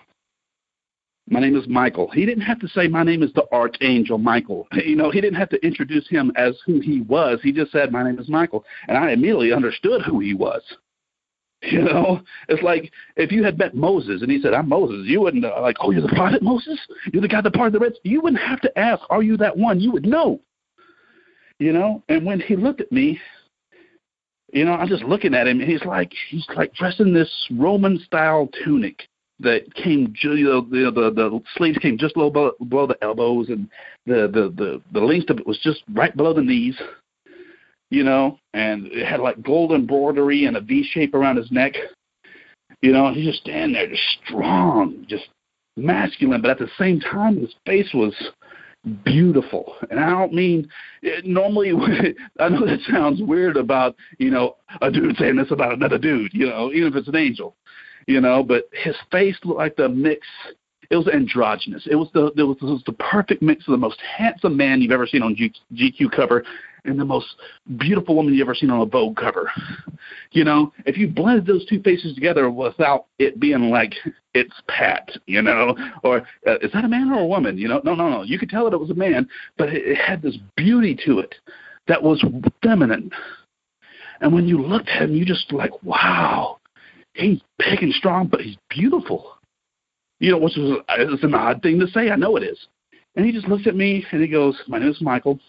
My 1.30 1.40
name 1.40 1.56
is 1.56 1.68
Michael. 1.68 2.10
He 2.12 2.26
didn't 2.26 2.44
have 2.44 2.60
to 2.60 2.68
say, 2.68 2.88
My 2.88 3.04
name 3.04 3.24
is 3.24 3.32
the 3.34 3.46
Archangel 3.52 4.18
Michael. 4.18 4.68
You 4.74 4.96
know, 4.96 5.12
he 5.12 5.22
didn't 5.22 5.40
have 5.40 5.50
to 5.50 5.66
introduce 5.66 6.08
him 6.08 6.32
as 6.36 6.56
who 6.66 6.80
he 6.80 7.02
was. 7.02 7.40
He 7.42 7.52
just 7.52 7.72
said, 7.72 7.92
My 7.92 8.04
name 8.04 8.20
is 8.20 8.30
Michael. 8.30 8.66
And 8.88 8.98
I 8.98 9.12
immediately 9.12 9.54
understood 9.54 10.02
who 10.02 10.20
he 10.20 10.34
was. 10.34 10.62
You 11.62 11.82
know, 11.82 12.22
it's 12.48 12.62
like 12.62 12.92
if 13.16 13.32
you 13.32 13.44
had 13.44 13.58
met 13.58 13.74
Moses 13.74 14.22
and 14.22 14.30
he 14.30 14.40
said, 14.40 14.54
I'm 14.54 14.70
Moses, 14.70 15.08
you 15.08 15.22
wouldn't, 15.22 15.46
uh, 15.46 15.62
like, 15.62 15.78
oh, 15.80 15.90
you're 15.90 16.02
the 16.02 16.10
prophet 16.10 16.44
Moses? 16.44 16.78
You're 17.12 17.24
the 17.24 17.28
guy 17.28 17.42
that 17.42 17.54
parted 17.54 17.74
the 17.74 17.80
Red? 17.80 17.94
You 18.04 18.22
wouldn't 18.22 18.42
have 18.42 18.62
to 18.62 18.78
ask, 18.78 19.02
Are 19.10 19.24
you 19.24 19.36
that 19.38 19.58
one? 19.58 19.80
You 19.80 19.92
would 19.92 20.06
know. 20.06 20.42
You 21.58 21.74
know, 21.74 22.04
and 22.08 22.24
when 22.24 22.40
he 22.40 22.56
looked 22.56 22.82
at 22.82 22.92
me, 22.92 23.20
you 24.52 24.66
know, 24.66 24.74
I'm 24.74 24.88
just 24.88 25.04
looking 25.04 25.34
at 25.34 25.48
him, 25.48 25.60
and 25.60 25.70
he's 25.70 25.84
like, 25.84 26.12
he's 26.30 26.46
like 26.56 26.74
dressed 26.74 27.00
in 27.00 27.14
this 27.14 27.30
Roman 27.52 28.00
style 28.00 28.50
tunic 28.64 29.08
that 29.40 29.74
came, 29.76 30.14
you 30.22 30.46
know, 30.46 30.62
the 30.62 30.92
the, 30.92 31.12
the 31.12 31.42
sleeves 31.58 31.78
came 31.80 31.98
just 31.98 32.14
below 32.16 32.30
below 32.30 32.88
the 32.88 32.98
elbows, 33.02 33.50
and 33.50 33.70
the 34.06 34.30
the 34.32 34.54
the 34.56 34.82
the 34.92 35.06
length 35.06 35.30
of 35.30 35.40
it 35.40 35.48
was 35.48 35.60
just 35.60 35.84
right 35.94 36.16
below 36.16 36.34
the 36.34 36.42
knees 36.42 36.80
you 37.90 38.04
know, 38.04 38.38
and 38.54 38.88
it 38.88 39.08
had 39.08 39.20
like 39.20 39.42
gold 39.42 39.72
embroidery 39.72 40.46
and 40.46 40.58
a 40.58 40.62
V 40.62 40.88
shape 40.92 41.14
around 41.14 41.38
his 41.38 41.52
neck. 41.52 41.74
You 42.82 42.92
know, 42.92 43.14
he's 43.14 43.26
just 43.26 43.42
standing 43.42 43.74
there, 43.74 43.88
just 43.88 44.04
strong, 44.26 45.06
just 45.08 45.26
masculine, 45.78 46.42
but 46.42 46.52
at 46.52 46.60
the 46.60 46.70
same 46.78 47.00
time, 47.00 47.40
his 47.40 47.54
face 47.66 47.90
was 47.94 48.14
beautiful. 49.04 49.76
And 49.90 50.00
I 50.00 50.10
don't 50.10 50.34
mean 50.34 50.70
it, 51.02 51.26
normally. 51.26 51.72
I 52.40 52.50
know 52.50 52.66
that 52.66 52.80
sounds 52.90 53.22
weird 53.22 53.58
about 53.58 53.96
you 54.18 54.30
know 54.30 54.58
a 54.82 54.92
dude 54.92 55.18
saying 55.18 55.38
this 55.38 55.52
about 55.52 55.74
another 55.74 55.98
dude. 55.98 56.34
You 56.34 56.48
know, 56.48 56.72
even 56.72 56.90
if 56.90 56.96
it's 56.96 57.08
an 57.08 57.16
angel. 57.16 57.56
You 58.08 58.22
know, 58.22 58.44
but 58.44 58.70
his 58.72 58.96
face 59.12 59.38
looked 59.44 59.60
like 59.60 59.76
the 59.76 59.90
mix. 59.90 60.28
It 60.92 60.98
was 60.98 61.08
androgynous. 61.08 61.88
It 61.90 61.96
was 61.96 62.10
the 62.14 62.28
it 62.38 62.44
was, 62.44 62.58
it 62.62 62.66
was 62.66 62.84
the 62.86 62.94
perfect 62.94 63.42
mix 63.42 63.68
of 63.68 63.72
the 63.72 63.78
most 63.78 64.00
handsome 64.02 64.56
man 64.56 64.82
you've 64.82 64.92
ever 64.92 65.08
seen 65.08 65.24
on 65.24 65.36
GQ 65.36 66.12
cover 66.12 66.44
and 66.86 67.00
the 67.00 67.06
most 67.06 67.28
beautiful 67.78 68.16
woman 68.16 68.34
you 68.34 68.42
ever 68.42 68.56
seen 68.56 68.70
on 68.70 68.82
a 68.82 68.86
Vogue 68.86 69.16
cover. 69.16 69.52
You 70.32 70.44
know, 70.44 70.74
if 70.86 70.98
you 70.98 71.08
blended 71.08 71.46
those 71.46 71.66
two 71.66 71.82
faces 71.82 72.14
together 72.14 72.50
without 72.50 73.06
it 73.20 73.40
being 73.40 73.70
like 73.70 73.94
it's 74.34 74.54
Pat, 74.68 75.10
you 75.26 75.42
know, 75.42 75.76
or 76.04 76.28
uh, 76.48 76.58
is 76.62 76.72
that 76.74 76.86
a 76.86 76.90
man 76.90 77.10
or 77.10 77.20
a 77.20 77.26
woman? 77.26 77.58
You 77.58 77.68
know, 77.68 77.82
no, 77.84 77.96
no, 77.96 78.10
no. 78.10 78.24
You 78.24 78.38
could 78.38 78.50
tell 78.50 78.66
that 78.66 78.74
it 78.74 78.80
was 78.80 78.90
a 78.90 78.96
man, 78.96 79.28
but 79.58 79.70
it, 79.70 79.88
it 79.88 79.98
had 79.98 80.22
this 80.22 80.38
beauty 80.58 80.98
to 81.06 81.20
it 81.20 81.36
that 81.88 82.04
was 82.04 82.24
feminine. 82.62 83.12
And 84.22 84.34
when 84.34 84.48
you 84.48 84.62
looked 84.62 84.90
at 84.90 85.04
him, 85.04 85.16
you 85.16 85.26
just 85.26 85.52
like, 85.52 85.84
wow, 85.84 86.58
he's 87.14 87.40
big 87.58 87.82
and 87.82 87.94
strong, 87.94 88.28
but 88.28 88.42
he's 88.42 88.58
beautiful. 88.70 89.38
You 90.20 90.32
know, 90.32 90.38
which 90.38 90.58
is 90.58 90.78
it's 90.90 91.24
an 91.24 91.34
odd 91.34 91.62
thing 91.62 91.80
to 91.80 91.88
say. 91.88 92.10
I 92.10 92.16
know 92.16 92.36
it 92.38 92.44
is. 92.44 92.68
And 93.16 93.26
he 93.26 93.32
just 93.32 93.48
looks 93.48 93.68
at 93.68 93.76
me 93.76 94.06
and 94.12 94.22
he 94.22 94.28
goes, 94.28 94.58
"My 94.68 94.80
name 94.80 94.90
is 94.90 95.02
Michael. 95.02 95.40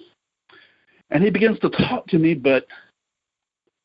And 1.10 1.22
he 1.22 1.30
begins 1.30 1.58
to 1.60 1.70
talk 1.70 2.06
to 2.08 2.18
me, 2.18 2.34
but 2.34 2.66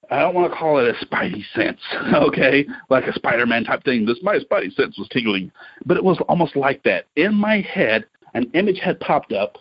I 0.09 0.19
don't 0.19 0.35
want 0.35 0.51
to 0.51 0.57
call 0.57 0.79
it 0.79 0.95
a 0.95 1.05
spidey 1.05 1.43
sense, 1.55 1.79
okay, 2.13 2.65
like 2.89 3.05
a 3.05 3.13
Spider-Man 3.13 3.63
type 3.63 3.83
thing. 3.83 4.05
This 4.05 4.19
my 4.21 4.39
spidey 4.39 4.73
sense 4.73 4.97
was 4.97 5.07
tingling, 5.09 5.51
but 5.85 5.97
it 5.97 6.03
was 6.03 6.17
almost 6.27 6.55
like 6.55 6.83
that. 6.83 7.05
In 7.15 7.33
my 7.33 7.61
head, 7.61 8.05
an 8.33 8.49
image 8.53 8.79
had 8.79 8.99
popped 8.99 9.31
up, 9.33 9.57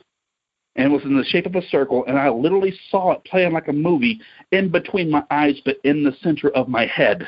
and 0.76 0.92
was 0.92 1.02
in 1.04 1.16
the 1.16 1.24
shape 1.24 1.46
of 1.46 1.54
a 1.56 1.66
circle, 1.68 2.04
and 2.06 2.18
I 2.18 2.30
literally 2.30 2.72
saw 2.90 3.12
it 3.12 3.24
playing 3.24 3.52
like 3.52 3.68
a 3.68 3.72
movie 3.72 4.20
in 4.52 4.70
between 4.70 5.10
my 5.10 5.22
eyes, 5.30 5.56
but 5.64 5.76
in 5.84 6.04
the 6.04 6.16
center 6.22 6.50
of 6.50 6.68
my 6.68 6.86
head. 6.86 7.26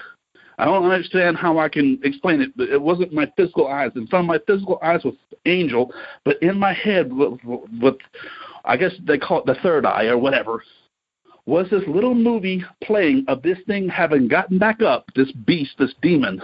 I 0.59 0.65
don't 0.65 0.85
understand 0.85 1.37
how 1.37 1.59
I 1.59 1.69
can 1.69 1.99
explain 2.05 2.41
it, 2.41 2.57
but 2.57 2.69
it 2.69 2.81
wasn't 2.81 3.13
my 3.13 3.31
physical 3.37 3.67
eyes. 3.67 3.91
In 3.97 4.07
front 4.07 4.25
of 4.25 4.29
my 4.29 4.39
physical 4.47 4.79
eyes 4.83 5.03
was 5.05 5.15
angel, 5.45 5.93
but 6.25 6.41
in 6.43 6.59
my 6.59 6.73
head 6.73 7.13
with, 7.13 7.41
with 7.81 7.97
I 8.65 8.77
guess 8.77 8.93
they 9.07 9.19
call 9.19 9.41
it 9.41 9.47
the 9.47 9.57
third 9.63 9.87
eye 9.87 10.07
or 10.07 10.19
whatever, 10.19 10.63
was 11.47 11.69
this 11.71 11.83
little 11.89 12.15
movie 12.15 12.65
playing 12.83 13.25
of 13.29 13.43
this 13.43 13.59
thing 13.67 13.89
having 13.89 14.29
gotten 14.29 14.59
back 14.59 14.81
up, 14.83 15.07
this 15.17 15.33
beast, 15.33 15.73
this 15.79 15.93
demon, 16.01 16.41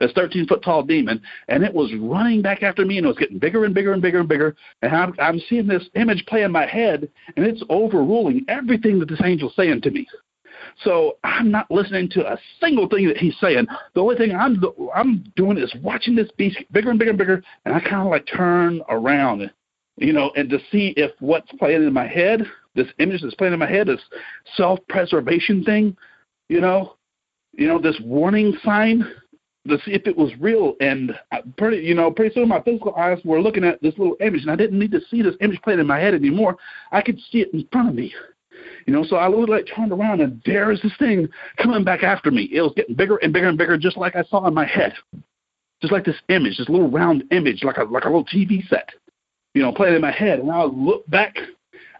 this 0.00 0.12
13 0.12 0.46
foot 0.46 0.62
tall 0.62 0.82
demon, 0.82 1.20
and 1.48 1.64
it 1.64 1.74
was 1.74 1.92
running 2.00 2.40
back 2.40 2.62
after 2.62 2.84
me, 2.84 2.98
and 2.98 3.04
it 3.04 3.08
was 3.08 3.18
getting 3.18 3.38
bigger 3.38 3.64
and 3.64 3.74
bigger 3.74 3.92
and 3.92 4.02
bigger 4.02 4.20
and 4.20 4.28
bigger. 4.28 4.54
And 4.82 4.94
I'm, 4.94 5.14
I'm 5.18 5.40
seeing 5.48 5.66
this 5.66 5.88
image 5.94 6.24
play 6.26 6.42
in 6.42 6.52
my 6.52 6.66
head, 6.66 7.08
and 7.36 7.44
it's 7.44 7.62
overruling 7.68 8.44
everything 8.48 8.98
that 9.00 9.08
this 9.08 9.20
angel's 9.24 9.56
saying 9.56 9.80
to 9.82 9.90
me. 9.90 10.06
So 10.84 11.16
I'm 11.24 11.50
not 11.50 11.70
listening 11.70 12.08
to 12.10 12.32
a 12.32 12.38
single 12.60 12.88
thing 12.88 13.08
that 13.08 13.16
he's 13.16 13.34
saying. 13.40 13.66
The 13.94 14.00
only 14.00 14.16
thing 14.16 14.34
I'm 14.34 14.62
I'm 14.94 15.24
doing 15.34 15.58
is 15.58 15.74
watching 15.82 16.14
this 16.14 16.30
beast 16.36 16.58
bigger 16.72 16.90
and 16.90 16.98
bigger 16.98 17.10
and 17.10 17.18
bigger, 17.18 17.42
and 17.64 17.74
I 17.74 17.80
kind 17.80 18.02
of 18.02 18.06
like 18.06 18.26
turn 18.26 18.82
around 18.88 19.50
you 19.98 20.12
know, 20.12 20.30
and 20.36 20.48
to 20.50 20.58
see 20.70 20.94
if 20.96 21.12
what's 21.20 21.50
playing 21.58 21.82
in 21.82 21.92
my 21.92 22.06
head, 22.06 22.42
this 22.74 22.88
image 22.98 23.22
that's 23.22 23.34
playing 23.34 23.52
in 23.52 23.58
my 23.58 23.68
head, 23.68 23.88
this 23.88 24.00
self-preservation 24.56 25.64
thing, 25.64 25.96
you 26.48 26.60
know, 26.60 26.94
you 27.52 27.66
know, 27.66 27.80
this 27.80 27.98
warning 28.04 28.56
sign, 28.64 29.04
to 29.68 29.78
see 29.84 29.92
if 29.92 30.06
it 30.06 30.16
was 30.16 30.30
real. 30.40 30.74
And 30.80 31.12
pretty, 31.56 31.78
you 31.78 31.94
know, 31.94 32.10
pretty 32.10 32.34
soon 32.34 32.48
my 32.48 32.62
physical 32.62 32.94
eyes 32.94 33.18
were 33.24 33.40
looking 33.40 33.64
at 33.64 33.82
this 33.82 33.96
little 33.98 34.16
image, 34.20 34.42
and 34.42 34.50
I 34.50 34.56
didn't 34.56 34.78
need 34.78 34.92
to 34.92 35.00
see 35.10 35.22
this 35.22 35.34
image 35.40 35.60
playing 35.62 35.80
in 35.80 35.86
my 35.86 35.98
head 35.98 36.14
anymore. 36.14 36.56
I 36.92 37.02
could 37.02 37.18
see 37.30 37.40
it 37.40 37.52
in 37.52 37.66
front 37.70 37.88
of 37.88 37.94
me. 37.94 38.14
You 38.86 38.92
know, 38.92 39.04
so 39.04 39.16
I 39.16 39.28
literally 39.28 39.52
like 39.52 39.68
turned 39.74 39.92
around 39.92 40.20
and 40.20 40.42
there's 40.46 40.80
this 40.82 40.96
thing 40.98 41.28
coming 41.58 41.84
back 41.84 42.02
after 42.02 42.30
me. 42.30 42.48
It 42.52 42.62
was 42.62 42.72
getting 42.74 42.96
bigger 42.96 43.16
and 43.16 43.32
bigger 43.32 43.48
and 43.48 43.58
bigger, 43.58 43.76
just 43.76 43.96
like 43.96 44.16
I 44.16 44.24
saw 44.24 44.46
in 44.46 44.54
my 44.54 44.64
head, 44.64 44.94
just 45.80 45.92
like 45.92 46.04
this 46.04 46.16
image, 46.28 46.56
this 46.56 46.68
little 46.68 46.90
round 46.90 47.24
image, 47.30 47.62
like 47.62 47.76
a 47.76 47.84
like 47.84 48.04
a 48.04 48.08
little 48.08 48.24
TV 48.24 48.66
set 48.68 48.88
you 49.58 49.64
know, 49.64 49.72
playing 49.72 49.96
in 49.96 50.00
my 50.00 50.12
head. 50.12 50.38
And 50.38 50.52
I 50.52 50.62
look 50.62 51.04
back 51.10 51.34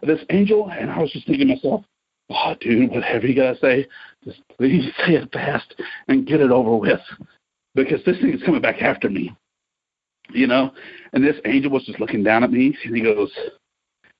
at 0.01 0.07
this 0.07 0.21
angel, 0.29 0.71
and 0.71 0.89
I 0.89 0.99
was 0.99 1.11
just 1.11 1.27
thinking 1.27 1.49
to 1.49 1.55
myself, 1.55 1.83
oh, 2.29 2.55
dude, 2.61 2.89
whatever 2.89 3.27
you 3.27 3.35
got 3.35 3.51
to 3.51 3.59
say, 3.59 3.85
just 4.23 4.39
please 4.57 4.89
say 5.05 5.15
it 5.15 5.29
fast 5.33 5.75
and 6.07 6.25
get 6.25 6.39
it 6.39 6.51
over 6.51 6.77
with 6.77 7.01
because 7.75 7.99
this 8.05 8.17
thing 8.21 8.33
is 8.33 8.41
coming 8.43 8.61
back 8.61 8.81
after 8.81 9.09
me. 9.09 9.35
You 10.29 10.47
know? 10.47 10.71
And 11.11 11.21
this 11.21 11.35
angel 11.43 11.71
was 11.71 11.83
just 11.83 11.99
looking 11.99 12.23
down 12.23 12.45
at 12.45 12.51
me, 12.51 12.77
and 12.85 12.95
he 12.95 13.03
goes, 13.03 13.29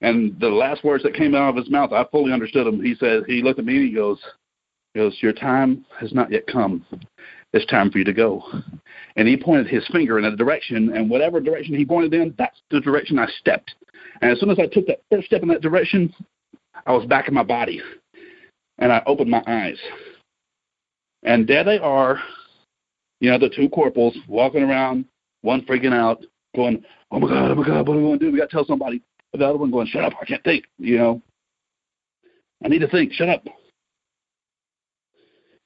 and 0.01 0.37
the 0.41 0.49
last 0.49 0.83
words 0.83 1.03
that 1.03 1.13
came 1.13 1.33
out 1.33 1.49
of 1.49 1.55
his 1.55 1.69
mouth, 1.69 1.93
I 1.93 2.03
fully 2.11 2.33
understood 2.33 2.67
them. 2.67 2.83
He 2.83 2.95
said, 2.95 3.23
he 3.25 3.41
looked 3.41 3.59
at 3.59 3.65
me 3.65 3.77
and 3.77 3.87
he 3.87 3.95
goes, 3.95 4.19
he 4.93 4.99
goes, 4.99 5.17
Your 5.21 5.33
time 5.33 5.85
has 5.97 6.11
not 6.13 6.31
yet 6.31 6.47
come. 6.47 6.85
It's 7.53 7.65
time 7.65 7.89
for 7.91 7.97
you 7.97 8.03
to 8.03 8.13
go. 8.13 8.43
And 9.15 9.27
he 9.27 9.35
pointed 9.35 9.67
his 9.67 9.87
finger 9.87 10.19
in 10.19 10.25
a 10.25 10.35
direction, 10.35 10.95
and 10.95 11.09
whatever 11.09 11.39
direction 11.39 11.75
he 11.75 11.85
pointed 11.85 12.13
in, 12.13 12.35
that's 12.37 12.61
the 12.69 12.79
direction 12.79 13.17
I 13.17 13.27
stepped. 13.39 13.73
And 14.21 14.31
as 14.31 14.39
soon 14.39 14.51
as 14.51 14.59
I 14.59 14.67
took 14.67 14.85
that 14.87 15.01
first 15.11 15.27
step 15.27 15.41
in 15.41 15.47
that 15.49 15.61
direction, 15.61 16.13
I 16.85 16.93
was 16.93 17.05
back 17.05 17.27
in 17.27 17.33
my 17.33 17.43
body. 17.43 17.81
And 18.77 18.91
I 18.91 19.01
opened 19.05 19.29
my 19.29 19.43
eyes. 19.47 19.77
And 21.23 21.47
there 21.47 21.63
they 21.63 21.79
are, 21.79 22.19
you 23.19 23.29
know, 23.29 23.39
the 23.39 23.49
two 23.49 23.67
corporals 23.69 24.17
walking 24.27 24.63
around, 24.63 25.05
one 25.41 25.65
freaking 25.65 25.93
out, 25.93 26.23
going, 26.55 26.83
Oh 27.11 27.19
my 27.19 27.27
God, 27.27 27.51
oh 27.51 27.55
my 27.55 27.65
God, 27.65 27.87
what 27.87 27.95
are 27.95 27.99
we 27.99 28.05
going 28.05 28.19
to 28.19 28.25
do? 28.25 28.31
We 28.31 28.37
got 28.37 28.49
to 28.49 28.55
tell 28.55 28.65
somebody. 28.65 29.01
The 29.33 29.45
other 29.45 29.57
one 29.57 29.71
going, 29.71 29.87
Shut 29.87 30.05
up, 30.05 30.13
I 30.21 30.25
can't 30.25 30.43
think, 30.43 30.65
you 30.77 30.97
know. 30.97 31.21
I 32.63 32.67
need 32.67 32.79
to 32.79 32.87
think, 32.87 33.11
shut 33.13 33.29
up 33.29 33.43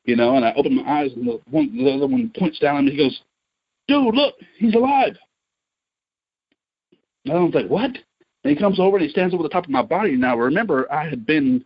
you 0.05 0.15
know, 0.15 0.35
and 0.35 0.45
I 0.45 0.53
open 0.53 0.75
my 0.75 1.01
eyes 1.01 1.11
and 1.15 1.27
the 1.27 1.39
one 1.49 1.75
the 1.75 1.91
other 1.91 2.07
one 2.07 2.31
points 2.37 2.59
down 2.59 2.77
at 2.77 2.83
me. 2.85 2.91
He 2.91 2.97
goes, 2.97 3.21
"Dude, 3.87 4.15
look, 4.15 4.35
he's 4.57 4.75
alive." 4.75 5.17
And 7.25 7.33
I 7.33 7.39
was 7.39 7.53
like, 7.53 7.67
"What?" 7.67 7.91
And 8.43 8.51
he 8.51 8.55
comes 8.55 8.79
over 8.79 8.97
and 8.97 9.05
he 9.05 9.11
stands 9.11 9.33
over 9.33 9.43
the 9.43 9.49
top 9.49 9.65
of 9.65 9.69
my 9.69 9.81
body. 9.81 10.17
Now, 10.17 10.37
remember, 10.37 10.91
I 10.91 11.07
had 11.07 11.25
been 11.25 11.63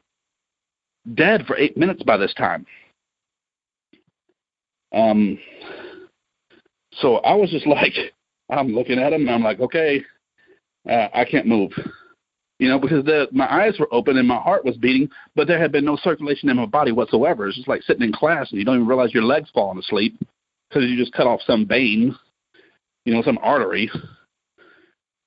dead 1.15 1.45
for 1.47 1.57
eight 1.57 1.77
minutes 1.77 2.03
by 2.03 2.17
this 2.17 2.33
time. 2.35 2.65
Um, 4.93 5.39
so 6.93 7.17
I 7.17 7.33
was 7.33 7.49
just 7.49 7.65
like, 7.67 7.93
I'm 8.49 8.73
looking 8.73 8.99
at 8.99 9.13
him 9.13 9.21
and 9.21 9.31
I'm 9.31 9.43
like, 9.43 9.59
okay, 9.59 10.03
uh, 10.89 11.07
I 11.13 11.25
can't 11.25 11.47
move 11.47 11.71
you 12.59 12.67
know, 12.67 12.79
because 12.79 13.05
the, 13.05 13.27
my 13.31 13.51
eyes 13.51 13.75
were 13.79 13.93
open 13.93 14.17
and 14.17 14.27
my 14.27 14.39
heart 14.39 14.65
was 14.65 14.77
beating, 14.77 15.09
but 15.35 15.47
there 15.47 15.59
had 15.59 15.71
been 15.71 15.85
no 15.85 15.97
circulation 15.97 16.49
in 16.49 16.57
my 16.57 16.65
body 16.65 16.91
whatsoever. 16.91 17.47
It's 17.47 17.57
just 17.57 17.67
like 17.67 17.83
sitting 17.83 18.03
in 18.03 18.11
class 18.11 18.49
and 18.49 18.59
you 18.59 18.65
don't 18.65 18.75
even 18.75 18.87
realize 18.87 19.13
your 19.13 19.23
legs 19.23 19.49
falling 19.53 19.77
asleep 19.79 20.19
because 20.69 20.89
you 20.89 20.97
just 20.97 21.13
cut 21.13 21.27
off 21.27 21.41
some 21.45 21.67
vein, 21.67 22.15
you 23.05 23.13
know, 23.13 23.21
some 23.21 23.37
artery, 23.41 23.89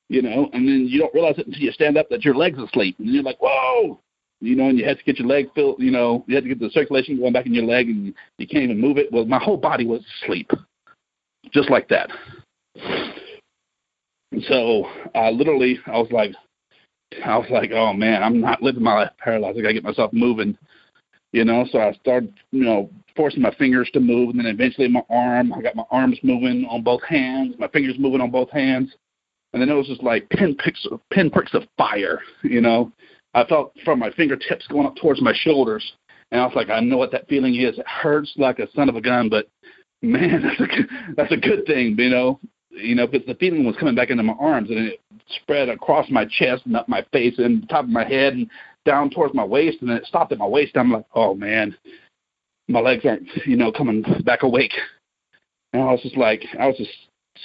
you 0.08 0.22
know, 0.22 0.50
and 0.52 0.68
then 0.68 0.86
you 0.88 0.98
don't 0.98 1.14
realize 1.14 1.38
it 1.38 1.46
until 1.46 1.62
you 1.62 1.72
stand 1.72 1.96
up 1.96 2.08
that 2.10 2.24
your 2.24 2.34
leg's 2.34 2.58
asleep, 2.58 2.96
and 2.98 3.08
you're 3.08 3.22
like, 3.22 3.38
whoa, 3.40 4.00
you 4.40 4.56
know, 4.56 4.68
and 4.68 4.78
you 4.78 4.84
had 4.84 4.98
to 4.98 5.04
get 5.04 5.18
your 5.18 5.28
leg 5.28 5.48
filled, 5.54 5.80
you 5.80 5.92
know, 5.92 6.24
you 6.26 6.34
had 6.34 6.42
to 6.44 6.48
get 6.48 6.58
the 6.58 6.70
circulation 6.70 7.18
going 7.18 7.32
back 7.32 7.46
in 7.46 7.54
your 7.54 7.64
leg, 7.64 7.88
and 7.88 8.12
you 8.38 8.46
can't 8.46 8.64
even 8.64 8.80
move 8.80 8.98
it. 8.98 9.12
Well, 9.12 9.24
my 9.24 9.38
whole 9.38 9.56
body 9.56 9.86
was 9.86 10.02
asleep, 10.22 10.50
just 11.52 11.70
like 11.70 11.88
that. 11.88 12.10
And 14.32 14.42
so, 14.48 14.86
uh, 15.14 15.30
literally, 15.30 15.78
I 15.86 15.98
was 15.98 16.10
like, 16.10 16.32
I 17.24 17.36
was 17.36 17.48
like, 17.50 17.72
oh 17.72 17.92
man, 17.92 18.22
I'm 18.22 18.40
not 18.40 18.62
living 18.62 18.82
my 18.82 18.94
life 18.94 19.10
paralyzed. 19.18 19.58
I 19.58 19.62
gotta 19.62 19.74
get 19.74 19.84
myself 19.84 20.12
moving, 20.12 20.56
you 21.32 21.44
know. 21.44 21.66
So 21.70 21.80
I 21.80 21.92
started, 21.94 22.32
you 22.52 22.64
know, 22.64 22.90
forcing 23.16 23.42
my 23.42 23.54
fingers 23.56 23.90
to 23.92 24.00
move, 24.00 24.30
and 24.30 24.38
then 24.38 24.46
eventually 24.46 24.88
my 24.88 25.02
arm. 25.10 25.52
I 25.52 25.60
got 25.60 25.76
my 25.76 25.84
arms 25.90 26.18
moving 26.22 26.64
on 26.66 26.82
both 26.82 27.02
hands, 27.02 27.54
my 27.58 27.68
fingers 27.68 27.96
moving 27.98 28.20
on 28.20 28.30
both 28.30 28.50
hands, 28.50 28.94
and 29.52 29.60
then 29.60 29.68
it 29.68 29.74
was 29.74 29.88
just 29.88 30.02
like 30.02 30.28
pinpricks, 30.30 30.86
pinpricks 31.10 31.54
of 31.54 31.64
fire. 31.76 32.20
You 32.42 32.60
know, 32.60 32.92
I 33.34 33.44
felt 33.44 33.74
from 33.84 33.98
my 33.98 34.10
fingertips 34.12 34.66
going 34.68 34.86
up 34.86 34.96
towards 34.96 35.20
my 35.20 35.34
shoulders, 35.34 35.92
and 36.30 36.40
I 36.40 36.46
was 36.46 36.54
like, 36.54 36.70
I 36.70 36.80
know 36.80 36.96
what 36.96 37.12
that 37.12 37.28
feeling 37.28 37.56
is. 37.56 37.78
It 37.78 37.86
hurts 37.86 38.32
like 38.36 38.58
a 38.58 38.70
son 38.72 38.88
of 38.88 38.96
a 38.96 39.00
gun, 39.00 39.28
but 39.28 39.48
man, 40.02 40.42
that's 40.58 40.60
a 40.60 40.66
good, 40.66 40.88
that's 41.16 41.32
a 41.32 41.36
good 41.36 41.66
thing, 41.66 41.96
you 41.98 42.10
know. 42.10 42.40
You 42.70 42.94
know, 42.94 43.06
because 43.06 43.26
the 43.26 43.34
feeling 43.34 43.64
was 43.64 43.76
coming 43.76 43.94
back 43.94 44.10
into 44.10 44.22
my 44.22 44.36
arms, 44.38 44.70
and 44.70 44.78
it 44.78 45.00
spread 45.42 45.68
across 45.68 46.08
my 46.08 46.24
chest 46.24 46.66
and 46.66 46.76
up 46.76 46.88
my 46.88 47.04
face 47.12 47.34
and 47.38 47.68
top 47.68 47.84
of 47.84 47.90
my 47.90 48.04
head 48.04 48.34
and 48.34 48.48
down 48.84 49.10
towards 49.10 49.34
my 49.34 49.44
waist, 49.44 49.78
and 49.80 49.90
then 49.90 49.96
it 49.96 50.06
stopped 50.06 50.32
at 50.32 50.38
my 50.38 50.46
waist. 50.46 50.76
I'm 50.76 50.92
like, 50.92 51.04
oh 51.14 51.34
man, 51.34 51.76
my 52.68 52.80
legs 52.80 53.04
aren't, 53.04 53.28
you 53.46 53.56
know, 53.56 53.72
coming 53.72 54.04
back 54.24 54.42
awake. 54.42 54.72
And 55.72 55.82
I 55.82 55.92
was 55.92 56.00
just 56.02 56.16
like, 56.16 56.44
I 56.58 56.66
was 56.66 56.76
just 56.76 56.90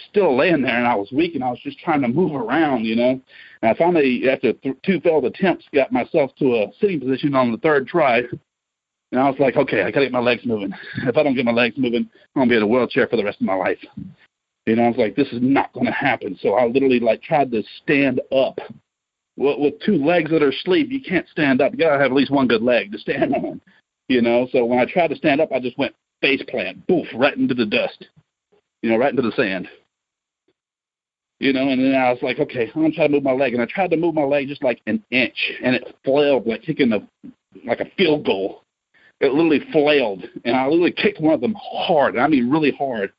still 0.09 0.35
laying 0.35 0.61
there, 0.61 0.77
and 0.77 0.87
I 0.87 0.95
was 0.95 1.11
weak, 1.11 1.35
and 1.35 1.43
I 1.43 1.49
was 1.49 1.59
just 1.63 1.79
trying 1.79 2.01
to 2.01 2.07
move 2.07 2.33
around, 2.33 2.85
you 2.85 2.95
know. 2.95 3.21
And 3.61 3.71
I 3.71 3.73
finally, 3.75 4.29
after 4.29 4.53
th- 4.53 4.77
two 4.83 4.99
failed 5.01 5.25
attempts, 5.25 5.65
got 5.73 5.91
myself 5.91 6.31
to 6.39 6.55
a 6.55 6.67
sitting 6.79 6.99
position 6.99 7.35
on 7.35 7.51
the 7.51 7.57
third 7.57 7.87
try. 7.87 8.21
And 9.11 9.21
I 9.21 9.29
was 9.29 9.39
like, 9.39 9.55
okay, 9.55 9.81
I 9.81 9.91
gotta 9.91 10.07
get 10.07 10.11
my 10.11 10.19
legs 10.19 10.45
moving. 10.45 10.73
If 11.03 11.15
I 11.15 11.23
don't 11.23 11.35
get 11.35 11.45
my 11.45 11.51
legs 11.51 11.75
moving, 11.77 12.09
I'm 12.35 12.41
gonna 12.41 12.49
be 12.49 12.57
in 12.57 12.63
a 12.63 12.67
wheelchair 12.67 13.07
for 13.07 13.17
the 13.17 13.23
rest 13.23 13.39
of 13.39 13.47
my 13.47 13.55
life. 13.55 13.79
Know, 14.67 14.83
I 14.83 14.87
was 14.87 14.97
like, 14.97 15.15
this 15.15 15.27
is 15.27 15.39
not 15.41 15.71
gonna 15.73 15.91
happen. 15.91 16.37
So 16.41 16.53
I 16.53 16.65
literally 16.65 16.99
like 16.99 17.21
tried 17.21 17.51
to 17.51 17.63
stand 17.83 18.19
up. 18.31 18.59
Well, 19.37 19.59
with 19.59 19.79
two 19.85 20.03
legs 20.03 20.31
that 20.31 20.41
are 20.41 20.49
asleep, 20.49 20.87
you 20.89 21.01
can't 21.01 21.27
stand 21.29 21.61
up. 21.61 21.73
You 21.73 21.77
gotta 21.77 22.01
have 22.01 22.11
at 22.11 22.17
least 22.17 22.31
one 22.31 22.47
good 22.47 22.63
leg 22.63 22.91
to 22.91 22.97
stand 22.97 23.35
on. 23.35 23.61
You 24.07 24.21
know, 24.21 24.47
so 24.51 24.65
when 24.65 24.79
I 24.79 24.85
tried 24.85 25.09
to 25.09 25.15
stand 25.15 25.41
up, 25.41 25.51
I 25.51 25.59
just 25.59 25.77
went 25.77 25.95
face 26.21 26.41
plant, 26.47 26.85
boof, 26.87 27.07
right 27.13 27.35
into 27.35 27.53
the 27.53 27.65
dust. 27.65 28.07
You 28.81 28.89
know, 28.89 28.97
right 28.97 29.11
into 29.11 29.21
the 29.21 29.31
sand. 29.35 29.67
You 31.39 31.53
know, 31.53 31.67
and 31.67 31.81
then 31.81 31.95
I 31.95 32.11
was 32.11 32.21
like, 32.21 32.39
okay, 32.39 32.71
I'm 32.73 32.81
gonna 32.81 32.93
try 32.93 33.07
to 33.07 33.13
move 33.13 33.23
my 33.23 33.33
leg, 33.33 33.53
and 33.53 33.61
I 33.61 33.65
tried 33.65 33.91
to 33.91 33.97
move 33.97 34.15
my 34.15 34.23
leg 34.23 34.47
just 34.47 34.63
like 34.63 34.81
an 34.87 35.03
inch, 35.11 35.51
and 35.63 35.75
it 35.75 35.95
flailed 36.03 36.47
like 36.47 36.63
kicking 36.63 36.93
a 36.93 37.07
like 37.65 37.81
a 37.81 37.91
field 37.97 38.25
goal 38.25 38.63
it 39.21 39.33
literally 39.33 39.61
flailed, 39.71 40.23
and 40.43 40.55
I 40.55 40.67
literally 40.67 40.91
kicked 40.91 41.21
one 41.21 41.33
of 41.33 41.41
them 41.41 41.55
hard. 41.57 42.17
I 42.17 42.27
mean, 42.27 42.49
really 42.49 42.71
hard. 42.71 43.13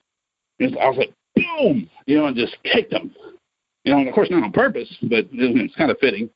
And 0.61 0.77
I 0.79 0.89
was 0.89 0.99
like, 0.99 1.13
boom, 1.37 1.89
you 2.07 2.17
know, 2.17 2.27
and 2.27 2.37
just 2.37 2.57
kicked 2.65 2.91
them. 2.91 3.15
You 3.85 3.93
know, 3.93 3.99
and 4.01 4.09
of 4.09 4.15
course 4.15 4.31
not 4.31 4.43
on 4.43 4.53
purpose, 4.53 4.93
but 5.03 5.27
it's 5.33 5.75
kind 5.77 5.91
of 5.91 5.99
fitting. 5.99 6.29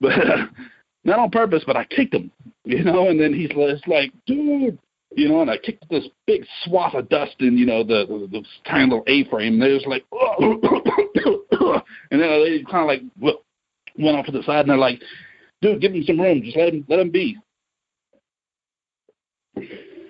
But 0.00 0.12
uh, 0.12 0.46
not 1.04 1.18
on 1.18 1.30
purpose, 1.30 1.64
but 1.66 1.76
I 1.76 1.84
kicked 1.84 2.14
him. 2.14 2.30
You 2.64 2.84
know, 2.84 3.08
and 3.08 3.18
then 3.18 3.34
he's 3.34 3.50
like, 3.86 4.12
dude, 4.26 4.78
you 5.14 5.28
know, 5.28 5.42
and 5.42 5.50
I 5.50 5.58
kicked 5.58 5.88
this 5.90 6.06
big 6.26 6.44
swath 6.64 6.94
of 6.94 7.08
dust 7.08 7.34
in, 7.40 7.58
you 7.58 7.66
know, 7.66 7.82
the 7.82 8.06
the, 8.06 8.28
the 8.30 8.44
tiny 8.68 8.84
little 8.84 9.04
A-frame. 9.08 9.58
They 9.58 9.72
was 9.72 9.84
like, 9.86 10.04
and 12.10 12.20
then 12.20 12.44
they 12.44 12.62
kind 12.70 12.82
of 12.82 12.86
like 12.86 13.02
went 13.98 14.16
off 14.16 14.26
to 14.26 14.32
the 14.32 14.42
side, 14.44 14.60
and 14.60 14.70
they're 14.70 14.78
like, 14.78 15.02
dude, 15.60 15.80
give 15.80 15.92
him 15.92 16.04
some 16.04 16.20
room, 16.20 16.42
just 16.42 16.56
let 16.56 16.72
him 16.72 16.84
let 16.88 17.00
him 17.00 17.10
be 17.10 17.36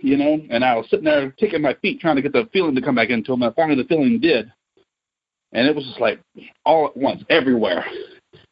you 0.03 0.17
know, 0.17 0.41
and 0.51 0.65
I 0.65 0.75
was 0.77 0.87
sitting 0.91 1.05
there 1.05 1.31
kicking 1.33 1.63
my 1.63 1.75
feet 1.75 2.01
trying 2.01 2.17
to 2.17 2.23
get 2.23 2.33
the 2.33 2.49
feeling 2.53 2.75
to 2.75 2.83
come 2.83 2.97
back 2.97 3.11
into 3.11 3.33
them, 3.33 3.43
and 3.43 3.55
finally 3.55 3.81
the 3.81 3.89
feeling 3.89 4.19
did. 4.21 4.53
And 5.53 5.69
it 5.69 5.75
was 5.75 5.85
just 5.85 6.01
like 6.01 6.21
all 6.65 6.87
at 6.87 6.97
once, 6.97 7.23
everywhere. 7.31 7.85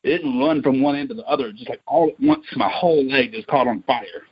It 0.03 0.19
didn't 0.19 0.39
run 0.39 0.63
from 0.63 0.81
one 0.81 0.97
end 0.97 1.09
to 1.09 1.15
the 1.15 1.25
other, 1.25 1.53
just 1.53 1.69
like 1.69 1.81
all 1.87 2.09
at 2.09 2.21
once 2.21 2.45
my 2.57 2.71
whole 2.71 3.05
leg 3.05 3.33
just 3.33 3.49
caught 3.49 3.67
on 3.67 3.83
fire. 3.83 4.25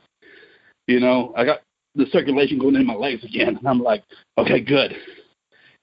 You 0.87 0.99
know, 0.99 1.33
I 1.35 1.45
got 1.45 1.59
the 1.95 2.05
circulation 2.11 2.57
going 2.57 2.75
in 2.75 2.85
my 2.85 2.95
legs 2.95 3.23
again, 3.23 3.57
and 3.57 3.67
I'm 3.67 3.81
like, 3.81 4.03
okay, 4.37 4.61
good. 4.61 4.95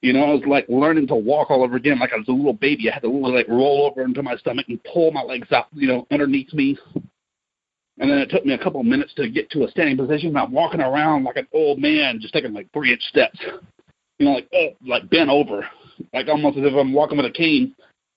You 0.03 0.12
know, 0.12 0.24
I 0.24 0.32
was 0.32 0.43
like 0.47 0.66
learning 0.68 1.09
to 1.09 1.16
walk 1.16 1.51
all 1.51 1.64
over 1.64 1.76
again, 1.76 1.99
like 1.99 2.12
I 2.12 2.16
was 2.16 2.28
a 2.28 2.32
little 2.32 2.53
baby. 2.53 2.89
I 2.91 2.95
had 2.95 3.03
to 3.03 3.09
like 3.09 3.49
roll 3.49 3.91
over 3.91 4.03
into 4.03 4.22
my 4.22 4.37
stomach 4.37 4.66
and 4.68 4.82
pull 4.84 5.11
my 5.11 5.22
legs 5.22 5.53
out, 5.53 5.66
you 5.72 5.89
know, 5.89 6.07
underneath 6.11 6.53
me 6.53 6.78
and 7.99 8.11
then 8.11 8.18
it 8.18 8.30
took 8.30 8.44
me 8.44 8.53
a 8.53 8.59
couple 8.59 8.80
of 8.80 8.86
minutes 8.86 9.14
to 9.14 9.28
get 9.28 9.51
to 9.51 9.64
a 9.64 9.70
standing 9.70 9.97
position. 9.97 10.36
I'm 10.36 10.53
walking 10.53 10.80
around 10.80 11.24
like 11.24 11.36
an 11.36 11.49
old 11.53 11.78
man, 11.78 12.20
just 12.20 12.34
taking 12.34 12.53
like 12.53 12.70
three 12.72 12.92
inch 12.92 13.03
steps. 13.03 13.38
You 14.18 14.26
know, 14.26 14.32
like 14.32 14.49
oh, 14.55 14.68
like 14.86 15.09
bent 15.09 15.30
over, 15.30 15.66
like 16.12 16.28
almost 16.28 16.59
as 16.59 16.64
if 16.64 16.74
I'm 16.74 16.92
walking 16.92 17.16
with 17.16 17.26
a 17.26 17.30
cane. 17.30 17.74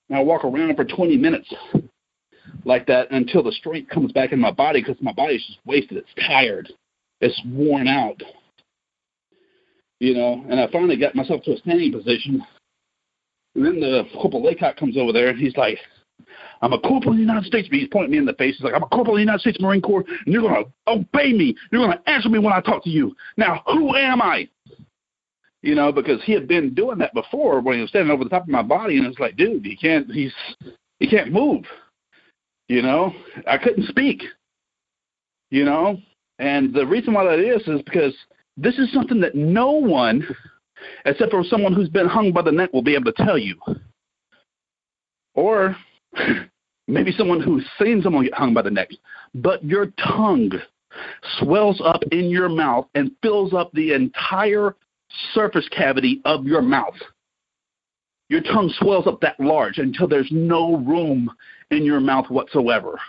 And 0.10 0.18
I 0.18 0.22
walk 0.22 0.44
around 0.44 0.76
for 0.76 0.86
20 0.86 1.18
minutes 1.18 1.54
like 2.66 2.88
that 2.88 3.12
until 3.12 3.44
the 3.44 3.52
strength 3.52 3.90
comes 3.90 4.12
back 4.12 4.32
in 4.32 4.40
my 4.40 4.52
body 4.52 4.82
because 4.82 5.02
my 5.02 5.14
body's 5.14 5.46
just 5.46 5.60
wasted. 5.66 5.98
It's 5.98 6.28
tired. 6.28 6.72
It's 7.22 7.40
worn 7.46 7.88
out. 7.88 8.22
You 10.00 10.14
know, 10.14 10.46
and 10.50 10.60
I 10.60 10.68
finally 10.72 10.98
got 10.98 11.16
myself 11.16 11.44
to 11.44 11.54
a 11.54 11.58
standing 11.58 11.92
position. 11.92 12.44
And 13.56 13.66
then 13.66 13.80
the 13.80 14.04
Corporal 14.14 14.44
Laycock 14.44 14.78
comes 14.78 14.98
over 14.98 15.12
there 15.12 15.30
and 15.30 15.40
he's 15.40 15.56
like, 15.58 15.78
I'm 16.62 16.74
a 16.74 16.80
corporal 16.80 17.12
in 17.12 17.18
the 17.18 17.22
United 17.22 17.46
States. 17.46 17.68
But 17.70 17.80
He's 17.80 17.88
pointing 17.88 18.12
me 18.12 18.18
in 18.18 18.26
the 18.26 18.34
face. 18.34 18.56
He's 18.58 18.64
like, 18.64 18.74
I'm 18.74 18.84
a 18.84 18.88
corporal 18.88 19.16
in 19.16 19.22
the 19.22 19.32
United 19.32 19.42
States 19.42 19.58
Marine 19.62 19.82
Corps, 19.82 20.04
and 20.08 20.34
you're 20.34 20.42
going 20.42 20.64
to 20.64 20.72
obey 20.88 21.34
me. 21.34 21.56
You're 21.72 21.86
going 21.86 21.98
to 21.98 22.10
answer 22.10 22.30
me 22.30 22.40
when 22.40 22.54
I 22.54 22.62
talk 22.62 22.84
to 22.84 22.90
you. 22.90 23.16
Now, 23.38 23.64
who 23.68 23.96
am 23.96 24.22
I? 24.22 24.50
You 25.62 25.76
know, 25.76 25.92
because 25.92 26.22
he 26.24 26.32
had 26.32 26.48
been 26.48 26.74
doing 26.74 26.98
that 27.00 27.14
before 27.14 27.60
when 27.60 27.76
he 27.76 27.82
was 27.82 27.90
standing 27.90 28.12
over 28.12 28.24
the 28.24 28.30
top 28.30 28.44
of 28.44 28.50
my 28.50 28.62
body, 28.62 28.98
and 28.98 29.06
it's 29.06 29.20
like, 29.20 29.36
dude, 29.36 29.66
he 29.66 29.76
can't. 29.76 30.10
He's 30.10 30.34
he 31.00 31.08
can't 31.08 31.34
move. 31.34 31.66
You 32.70 32.82
know, 32.82 33.14
I 33.46 33.58
couldn't 33.58 33.88
speak. 33.88 34.24
You 35.50 35.66
know, 35.66 35.98
and 36.38 36.74
the 36.74 36.86
reason 36.86 37.14
why 37.14 37.26
that 37.26 37.40
is 37.40 37.68
is 37.68 37.82
because 37.82 38.16
this 38.56 38.78
is 38.78 38.92
something 38.94 39.20
that 39.22 39.36
no 39.36 39.72
one, 39.72 40.26
except 41.06 41.32
for 41.32 41.44
someone 41.44 41.74
who's 41.74 41.90
been 41.90 42.08
hung 42.08 42.32
by 42.32 42.42
the 42.42 42.52
neck, 42.52 42.72
will 42.72 42.82
be 42.82 42.96
able 42.96 43.12
to 43.12 43.24
tell 43.24 43.38
you. 43.38 43.56
Or 45.34 45.76
maybe 46.88 47.12
someone 47.12 47.42
who's 47.42 47.66
seen 47.82 48.02
someone 48.02 48.24
get 48.24 48.34
hung 48.34 48.54
by 48.54 48.62
the 48.62 48.72
neck, 48.72 48.90
but 49.36 49.64
your 49.64 49.88
tongue 49.98 50.52
swells 51.40 51.82
up 51.84 52.02
in 52.12 52.30
your 52.30 52.50
mouth 52.50 52.88
and 52.96 53.12
fills 53.22 53.54
up 53.54 53.72
the 53.74 53.94
entire 53.94 54.76
surface 55.34 55.68
cavity 55.70 56.22
of 56.26 56.46
your 56.46 56.62
mouth. 56.62 56.96
Your 58.30 58.42
tongue 58.42 58.72
swells 58.78 59.08
up 59.08 59.22
that 59.22 59.40
large 59.40 59.80
until 59.80 60.08
there's 60.08 60.30
no 60.32 60.78
room 60.78 61.32
in 61.72 61.84
your 61.84 62.00
mouth 62.00 62.30
whatsoever. 62.30 63.00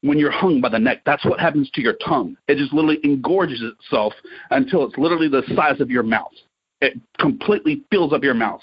When 0.00 0.18
you're 0.18 0.32
hung 0.32 0.60
by 0.60 0.68
the 0.68 0.80
neck, 0.80 1.02
that's 1.06 1.24
what 1.24 1.38
happens 1.38 1.70
to 1.74 1.80
your 1.80 1.94
tongue. 2.04 2.36
It 2.48 2.56
just 2.56 2.72
literally 2.72 2.98
engorges 3.04 3.62
itself 3.62 4.12
until 4.50 4.84
it's 4.84 4.98
literally 4.98 5.28
the 5.28 5.44
size 5.54 5.80
of 5.80 5.90
your 5.90 6.02
mouth. 6.02 6.32
It 6.80 7.00
completely 7.20 7.84
fills 7.92 8.12
up 8.12 8.24
your 8.24 8.34
mouth. 8.34 8.62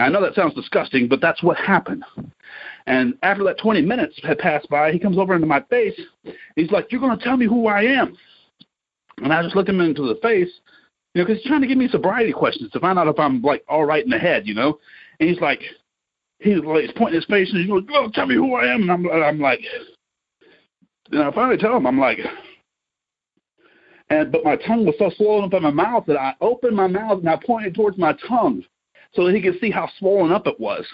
I 0.00 0.08
know 0.08 0.22
that 0.22 0.34
sounds 0.34 0.54
disgusting, 0.54 1.08
but 1.08 1.20
that's 1.20 1.42
what 1.42 1.56
happened. 1.56 2.04
And 2.86 3.14
after 3.22 3.44
that 3.44 3.58
20 3.58 3.82
minutes 3.82 4.18
had 4.22 4.38
passed 4.38 4.68
by, 4.68 4.92
he 4.92 4.98
comes 4.98 5.18
over 5.18 5.34
into 5.34 5.46
my 5.46 5.60
face. 5.70 5.98
He's 6.56 6.70
like, 6.70 6.90
You're 6.90 7.00
going 7.00 7.16
to 7.16 7.24
tell 7.24 7.36
me 7.36 7.46
who 7.46 7.66
I 7.66 7.82
am. 7.82 8.16
And 9.18 9.32
I 9.32 9.42
just 9.42 9.54
looked 9.54 9.68
him 9.68 9.80
into 9.80 10.02
the 10.02 10.18
face, 10.22 10.48
you 11.14 11.20
know, 11.20 11.26
because 11.26 11.42
he's 11.42 11.48
trying 11.48 11.60
to 11.60 11.66
give 11.66 11.78
me 11.78 11.88
sobriety 11.88 12.32
questions 12.32 12.70
to 12.72 12.80
find 12.80 12.98
out 12.98 13.08
if 13.08 13.18
I'm 13.18 13.42
like 13.42 13.64
all 13.68 13.84
right 13.84 14.02
in 14.02 14.10
the 14.10 14.18
head, 14.18 14.46
you 14.46 14.54
know. 14.54 14.78
And 15.18 15.28
he's 15.28 15.40
like, 15.40 15.60
he's 16.38 16.58
like, 16.58 16.84
he's 16.84 16.92
pointing 16.96 17.20
his 17.20 17.26
face 17.26 17.50
and 17.50 17.60
he's 17.60 17.68
going, 17.68 17.86
"Oh, 17.92 18.10
tell 18.14 18.26
me 18.26 18.34
who 18.34 18.54
I 18.54 18.72
am." 18.72 18.82
And 18.82 18.90
I'm, 18.90 19.06
I'm 19.10 19.40
like, 19.40 19.60
and 21.10 21.22
I 21.22 21.30
finally 21.32 21.58
tell 21.58 21.76
him, 21.76 21.86
I'm 21.86 21.98
like, 21.98 22.18
and 24.08 24.32
but 24.32 24.44
my 24.44 24.56
tongue 24.56 24.86
was 24.86 24.94
so 24.98 25.10
swollen 25.16 25.44
up 25.44 25.54
in 25.54 25.62
my 25.62 25.70
mouth 25.70 26.04
that 26.06 26.16
I 26.16 26.34
opened 26.40 26.76
my 26.76 26.86
mouth 26.86 27.18
and 27.18 27.28
I 27.28 27.36
pointed 27.44 27.74
towards 27.74 27.98
my 27.98 28.14
tongue 28.26 28.64
so 29.12 29.24
that 29.24 29.34
he 29.34 29.42
could 29.42 29.58
see 29.60 29.70
how 29.70 29.88
swollen 29.98 30.32
up 30.32 30.46
it 30.46 30.58
was 30.58 30.86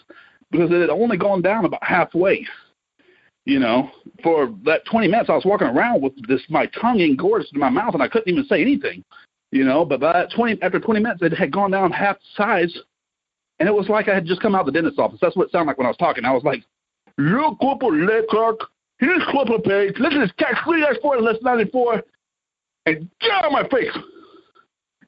because 0.51 0.71
it 0.71 0.81
had 0.81 0.91
only 0.91 1.17
gone 1.17 1.43
down 1.43 1.65
about 1.65 1.85
halfway. 1.85 2.47
You 3.45 3.61
know, 3.61 3.91
for 4.25 4.53
that 4.65 4.85
20 4.91 5.07
minutes, 5.07 5.31
I 5.31 5.35
was 5.35 5.45
walking 5.45 5.69
around 5.69 6.03
with 6.03 6.15
this 6.27 6.43
my 6.49 6.67
tongue 6.81 6.99
engorged 6.99 7.55
in 7.55 7.61
my 7.61 7.71
mouth, 7.71 7.95
and 7.95 8.03
I 8.03 8.09
couldn't 8.09 8.33
even 8.33 8.45
say 8.47 8.61
anything. 8.61 9.05
You 9.53 9.65
know, 9.65 9.85
but 9.85 10.01
by 10.01 10.13
that 10.13 10.33
20 10.35 10.61
after 10.63 10.81
20 10.81 11.01
minutes, 11.01 11.23
it 11.23 11.33
had 11.33 11.53
gone 11.53 11.71
down 11.71 11.93
half 11.93 12.17
size, 12.37 12.77
and 13.61 13.69
it 13.69 13.73
was 13.73 13.89
like 13.89 14.09
I 14.09 14.15
had 14.15 14.27
just 14.27 14.43
come 14.43 14.57
out 14.57 14.63
of 14.63 14.67
the 14.67 14.73
dentist's 14.73 14.99
office. 14.99 15.21
That's 15.23 15.37
what 15.37 15.45
it 15.45 15.53
sounded 15.53 15.69
like 15.69 15.79
when 15.79 15.87
I 15.87 15.91
was 15.91 15.97
talking. 15.97 16.25
I 16.25 16.33
was 16.33 16.43
like, 16.43 16.65
"Look, 17.19 17.61
Corporal 17.61 17.95
Leclerc, 17.95 18.59
here's 18.99 19.23
Corporal 19.31 19.61
Page. 19.61 19.95
Look 20.01 20.13
at 20.13 20.19
this 20.19 20.33
tax 20.39 20.59
three 20.65 20.81
dash 20.81 20.97
four 21.01 21.21
less 21.21 21.41
94, 21.43 22.03
and 22.87 23.09
get 23.21 23.31
out 23.31 23.45
of 23.45 23.53
my 23.53 23.67
face." 23.69 23.97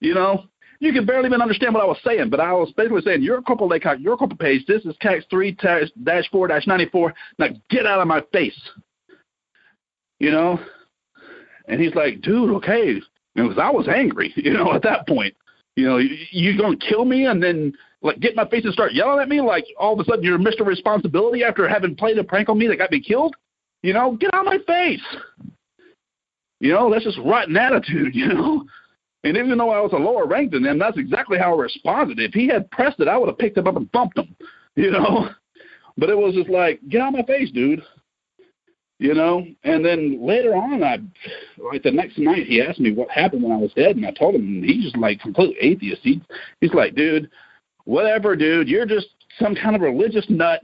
You 0.00 0.14
know, 0.14 0.44
you 0.80 0.92
can 0.92 1.04
barely 1.04 1.26
even 1.26 1.42
understand 1.42 1.74
what 1.74 1.82
I 1.82 1.86
was 1.86 1.98
saying, 2.04 2.30
but 2.30 2.40
I 2.40 2.52
was 2.52 2.72
basically 2.76 3.02
saying, 3.02 3.22
you're 3.22 3.38
a 3.38 3.42
Corporal 3.42 3.68
Laycock, 3.68 3.98
you're 4.00 4.14
a 4.14 4.16
Corporal 4.16 4.38
Page, 4.38 4.64
this 4.66 4.84
is 4.84 4.94
tax 5.00 5.24
3 5.30 5.56
dash 6.04 6.30
4 6.30 6.48
dash 6.48 6.66
94, 6.66 7.14
now 7.38 7.48
get 7.68 7.86
out 7.86 8.00
of 8.00 8.06
my 8.06 8.22
face. 8.32 8.58
You 10.20 10.30
know? 10.30 10.60
And 11.66 11.80
he's 11.80 11.94
like, 11.94 12.20
dude, 12.22 12.50
okay. 12.56 13.00
Because 13.34 13.58
I 13.58 13.70
was 13.70 13.88
angry, 13.88 14.32
you 14.36 14.52
know, 14.52 14.72
at 14.72 14.82
that 14.82 15.06
point. 15.06 15.34
You 15.76 15.86
know, 15.86 15.98
you, 15.98 16.16
you 16.30 16.58
going 16.58 16.78
to 16.78 16.86
kill 16.86 17.04
me 17.04 17.26
and 17.26 17.42
then, 17.42 17.72
like, 18.02 18.18
get 18.20 18.30
in 18.30 18.36
my 18.36 18.48
face 18.48 18.64
and 18.64 18.72
start 18.72 18.94
yelling 18.94 19.20
at 19.20 19.28
me 19.28 19.40
like 19.40 19.64
all 19.78 19.92
of 19.92 20.00
a 20.00 20.04
sudden 20.04 20.24
you're 20.24 20.38
Mr. 20.38 20.66
Responsibility 20.66 21.44
after 21.44 21.68
having 21.68 21.94
played 21.94 22.18
a 22.18 22.24
prank 22.24 22.48
on 22.48 22.58
me 22.58 22.66
that 22.66 22.78
got 22.78 22.90
me 22.90 23.00
killed? 23.00 23.34
You 23.82 23.92
know, 23.92 24.16
get 24.16 24.34
out 24.34 24.46
of 24.46 24.52
my 24.52 24.58
face. 24.66 25.02
You 26.60 26.72
know, 26.72 26.90
that's 26.90 27.04
just 27.04 27.18
rotten 27.24 27.56
attitude, 27.56 28.12
you 28.14 28.28
know? 28.28 28.64
And 29.24 29.36
even 29.36 29.58
though 29.58 29.70
I 29.70 29.80
was 29.80 29.92
a 29.92 29.96
lower 29.96 30.26
rank 30.26 30.52
than 30.52 30.64
him, 30.64 30.78
that's 30.78 30.96
exactly 30.96 31.38
how 31.38 31.54
I 31.54 31.62
responded. 31.62 32.20
If 32.20 32.32
he 32.32 32.46
had 32.46 32.70
pressed 32.70 33.00
it, 33.00 33.08
I 33.08 33.16
would 33.16 33.28
have 33.28 33.38
picked 33.38 33.58
him 33.58 33.66
up 33.66 33.76
and 33.76 33.90
bumped 33.90 34.18
him. 34.18 34.36
you 34.78 34.90
know. 34.90 35.28
But 35.96 36.10
it 36.10 36.16
was 36.16 36.34
just 36.34 36.48
like, 36.48 36.80
get 36.88 37.00
out 37.00 37.08
of 37.08 37.14
my 37.14 37.22
face, 37.22 37.50
dude. 37.50 37.82
You 39.00 39.14
know. 39.14 39.44
And 39.64 39.84
then 39.84 40.24
later 40.24 40.54
on, 40.54 40.82
I 40.84 40.98
like 41.58 41.82
the 41.82 41.90
next 41.90 42.18
night 42.18 42.46
he 42.46 42.62
asked 42.62 42.80
me 42.80 42.92
what 42.92 43.10
happened 43.10 43.42
when 43.42 43.52
I 43.52 43.56
was 43.56 43.72
dead, 43.74 43.96
and 43.96 44.06
I 44.06 44.12
told 44.12 44.36
him, 44.36 44.42
and 44.42 44.64
he's 44.64 44.84
just 44.84 44.96
like 44.96 45.20
completely 45.20 45.56
atheist. 45.60 46.02
He 46.02 46.22
he's 46.60 46.72
like, 46.72 46.94
dude, 46.94 47.28
whatever, 47.84 48.36
dude. 48.36 48.68
You're 48.68 48.86
just 48.86 49.08
some 49.40 49.54
kind 49.54 49.74
of 49.74 49.82
religious 49.82 50.26
nut. 50.28 50.62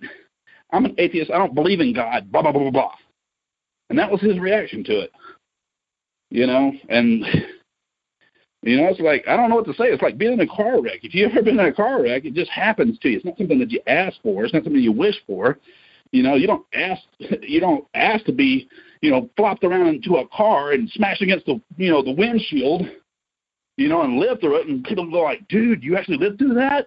I'm 0.72 0.84
an 0.84 0.94
atheist. 0.98 1.30
I 1.30 1.38
don't 1.38 1.54
believe 1.54 1.80
in 1.80 1.92
God. 1.92 2.30
Blah 2.30 2.42
blah 2.42 2.52
blah 2.52 2.62
blah 2.62 2.70
blah. 2.70 2.92
And 3.90 3.98
that 3.98 4.10
was 4.10 4.20
his 4.20 4.38
reaction 4.38 4.84
to 4.84 5.00
it. 5.00 5.12
You 6.30 6.46
know, 6.46 6.72
and 6.88 7.24
you 8.64 8.78
know, 8.78 8.88
it's 8.88 9.00
like 9.00 9.24
I 9.28 9.36
don't 9.36 9.50
know 9.50 9.56
what 9.56 9.66
to 9.66 9.74
say. 9.74 9.84
It's 9.86 10.02
like 10.02 10.16
being 10.16 10.32
in 10.32 10.40
a 10.40 10.46
car 10.46 10.80
wreck. 10.80 11.00
If 11.02 11.14
you 11.14 11.26
ever 11.26 11.42
been 11.42 11.60
in 11.60 11.66
a 11.66 11.72
car 11.72 12.02
wreck, 12.02 12.24
it 12.24 12.32
just 12.32 12.50
happens 12.50 12.98
to 13.00 13.10
you. 13.10 13.16
It's 13.16 13.24
not 13.24 13.36
something 13.36 13.58
that 13.58 13.70
you 13.70 13.80
ask 13.86 14.16
for. 14.22 14.44
It's 14.44 14.54
not 14.54 14.64
something 14.64 14.80
you 14.80 14.92
wish 14.92 15.16
for. 15.26 15.58
You 16.12 16.22
know, 16.22 16.34
you 16.34 16.46
don't 16.46 16.64
ask 16.72 17.02
you 17.18 17.60
don't 17.60 17.86
ask 17.94 18.24
to 18.24 18.32
be, 18.32 18.66
you 19.02 19.10
know, 19.10 19.28
flopped 19.36 19.64
around 19.64 19.88
into 19.88 20.16
a 20.16 20.28
car 20.28 20.72
and 20.72 20.88
smashed 20.90 21.20
against 21.20 21.44
the 21.44 21.60
you 21.76 21.90
know, 21.90 22.02
the 22.02 22.12
windshield, 22.12 22.88
you 23.76 23.88
know, 23.88 24.02
and 24.02 24.18
live 24.18 24.40
through 24.40 24.56
it 24.56 24.66
and 24.66 24.82
people 24.82 25.10
go 25.10 25.20
like, 25.20 25.46
Dude, 25.48 25.84
you 25.84 25.98
actually 25.98 26.18
lived 26.18 26.38
through 26.38 26.54
that? 26.54 26.86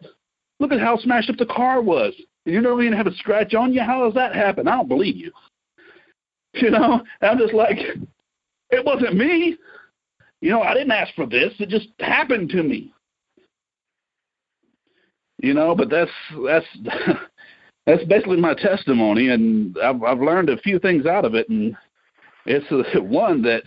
Look 0.60 0.72
at 0.72 0.80
how 0.80 0.98
smashed 0.98 1.30
up 1.30 1.38
the 1.38 1.46
car 1.46 1.84
was. 1.84 2.16
And 2.48 2.56
you 2.56 2.62
don't 2.62 2.82
even 2.82 2.98
have 2.98 3.06
a 3.06 3.14
scratch 3.14 3.54
on 3.54 3.72
you? 3.72 3.82
How 3.82 4.04
does 4.06 4.16
that 4.16 4.34
happen? 4.34 4.68
I 4.68 4.78
don't 4.78 4.90
believe 4.90 5.16
you. 5.16 5.32
You 6.54 6.72
know? 6.72 7.04
I'm 7.22 7.38
just 7.38 7.54
like 7.54 7.78
it 8.72 8.84
wasn't 8.84 9.16
me. 9.16 9.58
You 10.42 10.52
know, 10.52 10.62
I 10.62 10.74
didn't 10.74 10.92
ask 10.92 11.14
for 11.16 11.26
this. 11.26 11.54
It 11.60 11.70
just 11.70 11.88
happened 12.00 12.50
to 12.52 12.64
me. 12.64 12.94
You 15.40 15.54
know, 15.54 15.76
but 15.76 15.90
that's 15.90 16.12
that's 16.46 16.66
that's 17.86 18.04
basically 18.06 18.38
my 18.38 18.54
testimony, 18.54 19.30
and 19.30 19.78
I've 19.84 20.04
I've 20.04 20.20
learned 20.20 20.50
a 20.50 20.58
few 20.58 20.80
things 20.80 21.06
out 21.06 21.26
of 21.26 21.36
it, 21.36 21.48
and 21.50 21.76
it's 22.46 22.66
uh, 22.72 23.02
one 23.02 23.42
that 23.44 23.64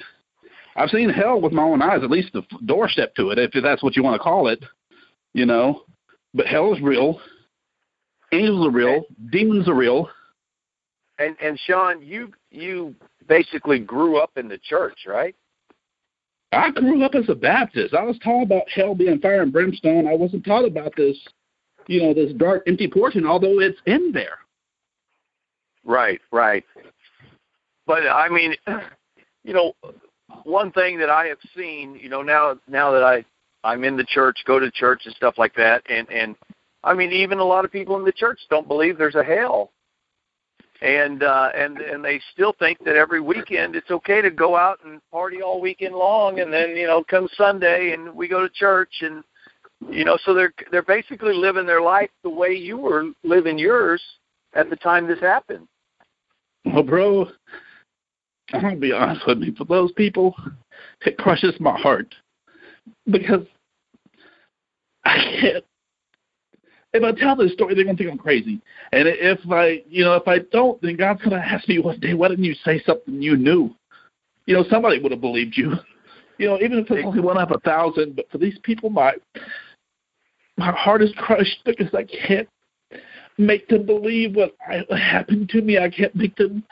I've 0.76 0.90
seen 0.90 1.10
hell 1.10 1.40
with 1.40 1.52
my 1.52 1.62
own 1.62 1.82
eyes, 1.82 2.02
at 2.02 2.10
least 2.10 2.32
the 2.32 2.42
doorstep 2.66 3.14
to 3.16 3.30
it, 3.30 3.38
if 3.38 3.50
that's 3.62 3.82
what 3.82 3.96
you 3.96 4.02
want 4.02 4.14
to 4.14 4.22
call 4.22 4.48
it. 4.48 4.62
You 5.32 5.46
know, 5.46 5.82
but 6.34 6.46
hell 6.46 6.74
is 6.74 6.80
real. 6.80 7.20
Angels 8.32 8.66
are 8.66 8.70
real. 8.70 9.02
Demons 9.30 9.68
are 9.68 9.74
real. 9.74 10.08
And 11.18 11.36
and 11.40 11.58
Sean, 11.66 12.02
you 12.02 12.32
you 12.50 12.94
basically 13.28 13.78
grew 13.78 14.16
up 14.16 14.32
in 14.36 14.48
the 14.48 14.58
church, 14.58 15.00
right? 15.06 15.36
I 16.52 16.70
grew 16.70 17.04
up 17.04 17.14
as 17.14 17.28
a 17.28 17.34
Baptist. 17.34 17.94
I 17.94 18.02
was 18.02 18.18
taught 18.18 18.42
about 18.42 18.68
hell 18.68 18.94
being 18.94 19.20
fire 19.20 19.42
and 19.42 19.52
brimstone. 19.52 20.08
I 20.08 20.14
wasn't 20.14 20.44
taught 20.44 20.64
about 20.64 20.92
this, 20.96 21.16
you 21.86 22.02
know, 22.02 22.12
this 22.12 22.32
dark, 22.32 22.64
empty 22.66 22.88
portion, 22.88 23.24
although 23.24 23.60
it's 23.60 23.78
in 23.86 24.10
there. 24.12 24.38
Right, 25.84 26.20
right. 26.32 26.64
But 27.86 28.06
I 28.06 28.28
mean, 28.28 28.54
you 29.44 29.54
know, 29.54 29.74
one 30.44 30.72
thing 30.72 30.98
that 30.98 31.10
I 31.10 31.26
have 31.26 31.38
seen, 31.56 31.98
you 32.00 32.08
know, 32.08 32.22
now 32.22 32.58
now 32.68 32.90
that 32.92 33.02
I 33.02 33.24
I'm 33.62 33.84
in 33.84 33.96
the 33.96 34.04
church, 34.04 34.38
go 34.46 34.58
to 34.58 34.70
church 34.70 35.02
and 35.04 35.14
stuff 35.14 35.34
like 35.38 35.54
that, 35.54 35.82
and 35.88 36.08
and 36.10 36.36
I 36.82 36.94
mean, 36.94 37.12
even 37.12 37.38
a 37.38 37.44
lot 37.44 37.64
of 37.64 37.72
people 37.72 37.96
in 37.96 38.04
the 38.04 38.12
church 38.12 38.40
don't 38.48 38.68
believe 38.68 38.98
there's 38.98 39.14
a 39.14 39.24
hell 39.24 39.70
and 40.82 41.22
uh 41.22 41.50
and 41.54 41.78
and 41.78 42.04
they 42.04 42.20
still 42.32 42.54
think 42.58 42.78
that 42.84 42.96
every 42.96 43.20
weekend 43.20 43.76
it's 43.76 43.90
okay 43.90 44.22
to 44.22 44.30
go 44.30 44.56
out 44.56 44.78
and 44.84 45.00
party 45.10 45.42
all 45.42 45.60
weekend 45.60 45.94
long 45.94 46.40
and 46.40 46.52
then 46.52 46.70
you 46.70 46.86
know 46.86 47.04
come 47.04 47.28
sunday 47.36 47.92
and 47.92 48.14
we 48.14 48.26
go 48.26 48.40
to 48.40 48.48
church 48.54 48.92
and 49.02 49.22
you 49.90 50.04
know 50.04 50.18
so 50.24 50.32
they're 50.32 50.54
they're 50.70 50.82
basically 50.82 51.34
living 51.34 51.66
their 51.66 51.82
life 51.82 52.10
the 52.22 52.30
way 52.30 52.52
you 52.52 52.78
were 52.78 53.10
living 53.24 53.58
yours 53.58 54.02
at 54.54 54.68
the 54.68 54.76
time 54.76 55.06
this 55.06 55.20
happened. 55.20 55.66
Well 56.64 56.82
bro 56.82 57.28
i'll 58.52 58.76
be 58.76 58.92
honest 58.92 59.26
with 59.26 59.42
you 59.42 59.54
for 59.56 59.64
those 59.64 59.92
people 59.92 60.34
it 61.04 61.18
crushes 61.18 61.54
my 61.60 61.78
heart 61.78 62.14
because 63.10 63.46
i 65.04 65.16
can't 65.40 65.64
if 66.92 67.02
I 67.04 67.12
tell 67.12 67.36
this 67.36 67.52
story, 67.52 67.74
they're 67.74 67.84
gonna 67.84 67.96
think 67.96 68.10
I'm 68.10 68.18
crazy. 68.18 68.60
And 68.92 69.06
if 69.06 69.38
I, 69.50 69.82
you 69.88 70.04
know, 70.04 70.14
if 70.14 70.26
I 70.26 70.40
don't, 70.50 70.80
then 70.82 70.96
God's 70.96 71.22
gonna 71.22 71.36
ask 71.36 71.68
me 71.68 71.78
one 71.78 72.00
day, 72.00 72.14
why 72.14 72.28
didn't 72.28 72.44
you 72.44 72.54
say 72.64 72.82
something 72.84 73.22
you 73.22 73.36
knew? 73.36 73.74
You 74.46 74.54
know, 74.54 74.64
somebody 74.68 75.00
would 75.00 75.12
have 75.12 75.20
believed 75.20 75.56
you. 75.56 75.74
You 76.38 76.46
know, 76.46 76.58
even 76.62 76.78
if 76.78 76.90
it's 76.90 77.04
only 77.04 77.20
one 77.20 77.36
out 77.36 77.52
of 77.52 77.60
a 77.62 77.68
thousand, 77.68 78.16
but 78.16 78.30
for 78.30 78.38
these 78.38 78.58
people, 78.62 78.88
my 78.88 79.12
my 80.56 80.72
heart 80.72 81.02
is 81.02 81.12
crushed 81.18 81.58
because 81.66 81.92
I 81.92 82.04
can't 82.04 82.48
make 83.36 83.68
them 83.68 83.84
believe 83.84 84.36
what 84.36 84.54
happened 84.88 85.50
to 85.50 85.60
me. 85.60 85.76
I 85.76 85.90
can't 85.90 86.16
make 86.16 86.34
them 86.36 86.64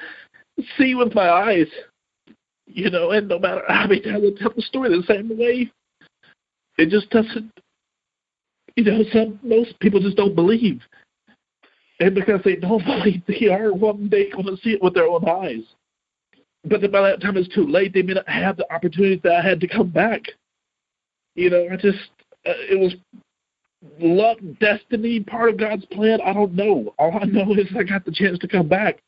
see 0.78 0.94
with 0.94 1.14
my 1.14 1.28
eyes. 1.28 1.66
You 2.64 2.88
know, 2.88 3.10
and 3.10 3.28
no 3.28 3.38
matter 3.38 3.60
how 3.68 3.86
many 3.86 4.00
times 4.00 4.24
I 4.24 4.42
tell 4.42 4.54
the 4.56 4.62
story 4.62 4.88
the 4.88 5.02
same 5.06 5.36
way, 5.36 5.70
it 6.78 6.88
just 6.88 7.10
doesn't 7.10 7.52
you 8.78 8.84
know, 8.84 9.02
some 9.12 9.40
most 9.42 9.78
people 9.80 9.98
just 9.98 10.16
don't 10.16 10.36
believe. 10.36 10.80
And 11.98 12.14
because 12.14 12.40
they 12.44 12.54
don't 12.54 12.84
believe, 12.84 13.22
they 13.26 13.48
are 13.48 13.72
one 13.72 14.08
day 14.08 14.30
going 14.30 14.46
to 14.46 14.56
see 14.62 14.70
it 14.70 14.82
with 14.82 14.94
their 14.94 15.08
own 15.08 15.28
eyes. 15.28 15.64
But 16.64 16.80
by 16.92 17.02
that 17.02 17.20
time 17.20 17.36
it's 17.36 17.52
too 17.52 17.66
late. 17.66 17.92
They 17.92 18.02
may 18.02 18.14
not 18.14 18.28
have 18.28 18.56
the 18.56 18.72
opportunity 18.72 19.20
that 19.24 19.32
I 19.32 19.42
had 19.42 19.60
to 19.60 19.68
come 19.68 19.88
back. 19.88 20.22
You 21.34 21.50
know, 21.50 21.66
I 21.72 21.76
just, 21.76 21.98
uh, 22.46 22.52
it 22.70 22.78
was 22.78 22.94
luck, 23.98 24.38
destiny, 24.60 25.20
part 25.20 25.50
of 25.50 25.58
God's 25.58 25.84
plan. 25.86 26.20
I 26.24 26.32
don't 26.32 26.54
know. 26.54 26.94
All 26.98 27.18
I 27.20 27.24
know 27.24 27.52
is 27.54 27.66
I 27.76 27.82
got 27.82 28.04
the 28.04 28.12
chance 28.12 28.38
to 28.38 28.48
come 28.48 28.68
back. 28.68 29.00